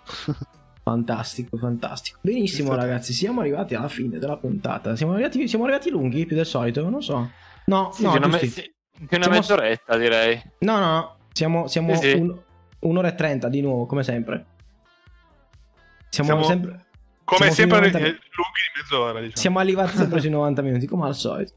Fantastico, 0.86 1.56
fantastico. 1.56 2.18
Benissimo, 2.20 2.72
ragazzi. 2.74 3.12
Siamo 3.12 3.40
arrivati 3.40 3.74
alla 3.74 3.88
fine 3.88 4.18
della 4.18 4.36
puntata. 4.36 4.94
Siamo 4.94 5.14
arrivati, 5.14 5.48
siamo 5.48 5.64
arrivati 5.64 5.90
lunghi 5.90 6.26
più 6.26 6.36
del 6.36 6.46
solito. 6.46 6.88
Non 6.88 7.02
so. 7.02 7.28
No, 7.66 7.90
Sì, 7.92 8.02
no, 8.04 8.10
di 8.12 8.16
una, 8.18 8.26
me- 8.28 8.38
sì, 8.38 8.48
di 8.98 9.06
una 9.14 9.22
Siamo- 9.22 9.30
mezz'oretta 9.38 9.96
direi. 9.98 10.40
no, 10.60 10.78
no. 10.78 11.16
Siamo, 11.32 11.66
siamo 11.66 11.94
Sì, 11.96 12.10
sì. 12.10 12.16
un- 12.16 12.38
un'ora 12.80 13.08
e 13.08 13.14
trenta 13.14 13.48
di 13.48 13.60
nuovo, 13.60 13.86
come 13.86 14.02
sempre. 14.02 14.46
Siamo, 16.08 16.30
Siamo- 16.30 16.44
sempre. 16.44 16.84
Come 17.24 17.50
Siamo 17.50 17.74
sempre, 17.74 17.76
sui 17.78 17.86
eh, 17.86 17.90
90 17.90 18.08
lunghi 18.08 18.60
di 18.72 18.80
mezz'ora, 18.80 19.18
diciamo. 19.18 19.36
Siamo 19.36 19.58
arrivati 19.58 19.96
sempre 19.96 20.20
sui 20.20 20.30
90 20.30 20.62
minuti, 20.62 20.86
come 20.86 21.06
al 21.06 21.14
solito. 21.16 21.52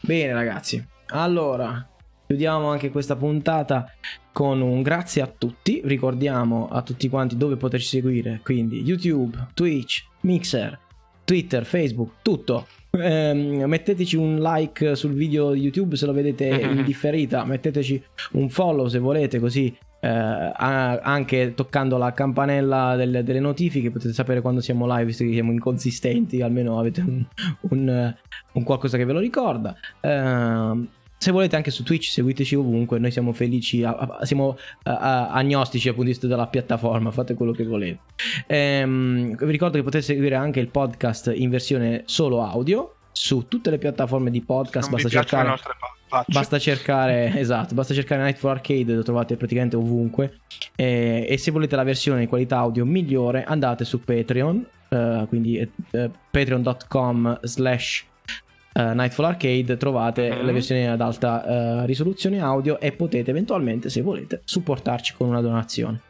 Bene, 0.00 0.32
ragazzi. 0.32 0.84
Allora, 1.10 1.88
chiudiamo 2.26 2.68
anche 2.68 2.90
questa 2.90 3.14
puntata 3.14 3.90
con 4.32 4.60
un 4.60 4.82
grazie 4.82 5.22
a 5.22 5.26
tutti. 5.28 5.80
Ricordiamo 5.84 6.68
a 6.68 6.82
tutti 6.82 7.08
quanti 7.08 7.36
dove 7.36 7.56
poterci 7.56 7.86
seguire. 7.86 8.40
Quindi 8.42 8.82
YouTube, 8.82 9.48
Twitch, 9.54 10.04
Mixer, 10.22 10.76
Twitter, 11.24 11.64
Facebook, 11.64 12.14
tutto. 12.22 12.66
Ehm, 12.98 13.64
metteteci 13.64 14.16
un 14.16 14.40
like 14.40 14.94
sul 14.96 15.12
video 15.12 15.52
di 15.52 15.60
YouTube 15.60 15.96
se 15.96 16.06
lo 16.06 16.12
vedete 16.12 16.46
in 16.60 16.84
differita. 16.84 17.44
Metteteci 17.44 18.02
un 18.32 18.50
follow 18.50 18.88
se 18.88 18.98
volete, 18.98 19.38
così 19.38 19.74
eh, 20.00 20.08
anche 20.08 21.54
toccando 21.54 21.96
la 21.96 22.12
campanella 22.12 22.96
delle, 22.96 23.22
delle 23.22 23.40
notifiche 23.40 23.90
potete 23.90 24.12
sapere 24.12 24.40
quando 24.40 24.60
siamo 24.60 24.86
live, 24.86 25.06
visto 25.06 25.24
che 25.24 25.32
siamo 25.32 25.52
inconsistenti, 25.52 26.42
almeno 26.42 26.78
avete 26.78 27.00
un, 27.00 27.24
un, 27.70 27.88
eh, 27.88 28.16
un 28.52 28.62
qualcosa 28.62 28.96
che 28.96 29.04
ve 29.04 29.12
lo 29.12 29.20
ricorda. 29.20 29.74
Ehm, 30.00 30.88
se 31.22 31.30
volete 31.30 31.54
anche 31.54 31.70
su 31.70 31.84
Twitch 31.84 32.10
seguiteci 32.10 32.56
ovunque, 32.56 32.98
noi 32.98 33.12
siamo 33.12 33.32
felici, 33.32 33.84
a- 33.84 33.90
a- 34.18 34.24
siamo 34.26 34.56
a- 34.82 35.28
agnostici 35.28 35.84
dal 35.86 35.94
punto 35.94 36.08
di 36.08 36.14
vista 36.16 36.26
della 36.26 36.48
piattaforma, 36.48 37.12
fate 37.12 37.34
quello 37.34 37.52
che 37.52 37.64
volete. 37.64 38.00
Ehm, 38.48 39.36
vi 39.36 39.50
ricordo 39.52 39.76
che 39.78 39.84
potete 39.84 40.02
seguire 40.02 40.34
anche 40.34 40.58
il 40.58 40.66
podcast 40.68 41.30
in 41.32 41.48
versione 41.48 42.02
solo 42.06 42.42
audio 42.42 42.94
su 43.12 43.46
tutte 43.46 43.70
le 43.70 43.78
piattaforme 43.78 44.30
di 44.32 44.42
podcast, 44.42 44.90
basta 44.90 45.08
cercare... 45.08 45.54
Basta 46.26 46.58
cercare, 46.60 47.38
esatto, 47.38 47.74
basta 47.74 47.94
cercare 47.94 48.22
Night 48.22 48.36
for 48.38 48.50
Arcade, 48.50 48.92
lo 48.92 49.02
trovate 49.04 49.36
praticamente 49.36 49.76
ovunque. 49.76 50.40
Eh, 50.74 51.24
e 51.28 51.38
se 51.38 51.50
volete 51.52 51.76
la 51.76 51.84
versione 51.84 52.22
in 52.22 52.28
qualità 52.28 52.58
audio 52.58 52.84
migliore, 52.84 53.44
andate 53.44 53.84
su 53.84 54.00
Patreon. 54.00 54.66
uh, 54.90 55.26
quindi 55.28 55.58
uh, 55.92 56.10
patreon.com 56.30 57.38
slash 57.42 58.04
uh, 58.74 58.80
Nightfall 58.94 59.26
Arcade 59.26 59.76
trovate 59.76 60.28
mm-hmm. 60.28 60.44
le 60.44 60.52
versioni 60.52 60.86
ad 60.86 61.00
alta 61.00 61.84
risoluzione 61.84 62.40
audio 62.40 62.80
e 62.80 62.92
potete 62.92 63.30
eventualmente, 63.30 63.88
se 63.90 64.02
volete, 64.02 64.42
supportarci 64.44 65.14
con 65.14 65.28
una 65.28 65.40
donazione. 65.40 66.00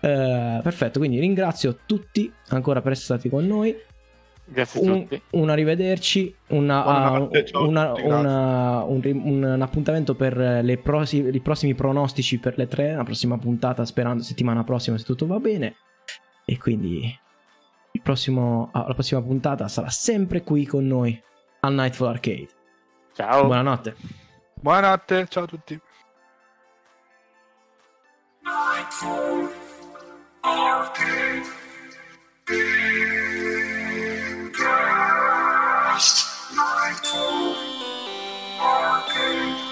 perfetto, 0.00 0.98
quindi 0.98 1.18
ringrazio 1.18 1.80
tutti 1.86 2.32
ancora 2.48 2.80
per 2.80 2.92
essere 2.92 3.18
stati 3.18 3.28
con 3.28 3.46
noi. 3.46 3.76
Grazie 4.50 4.80
a 4.80 4.92
un, 4.92 5.02
tutti. 5.02 5.22
Un 5.32 5.50
arrivederci, 5.50 6.34
una, 6.48 7.18
uh, 7.18 7.28
una, 7.66 7.92
una, 7.92 8.82
un, 8.82 9.02
un, 9.04 9.58
appuntamento 9.60 10.14
per 10.14 10.64
prossimi, 10.82 11.34
i 11.34 11.40
prossimi 11.40 11.74
pronostici 11.74 12.38
per 12.38 12.56
le 12.56 12.66
tre, 12.66 12.94
la 12.94 13.04
prossima 13.04 13.36
puntata 13.36 13.84
sperando 13.84 14.22
settimana 14.22 14.64
prossima 14.64 14.96
se 14.96 15.04
tutto 15.04 15.26
va 15.26 15.38
bene. 15.38 15.74
E 16.46 16.56
quindi 16.56 17.14
prossimo, 18.02 18.70
la 18.72 18.94
prossima 18.94 19.20
puntata 19.20 19.68
sarà 19.68 19.90
sempre 19.90 20.42
qui 20.42 20.64
con 20.64 20.86
noi 20.86 21.20
al 21.60 21.74
Nightfall 21.74 22.08
Arcade. 22.08 22.48
Ciao. 23.14 23.46
Buonanotte. 23.46 23.96
Buonanotte, 24.54 25.26
ciao 25.28 25.44
a 25.44 25.46
tutti. 25.46 25.80
Nightfall 28.42 29.52
Arcade. 30.40 31.56
Nightfall 36.54 37.54
Arcade. 38.60 39.67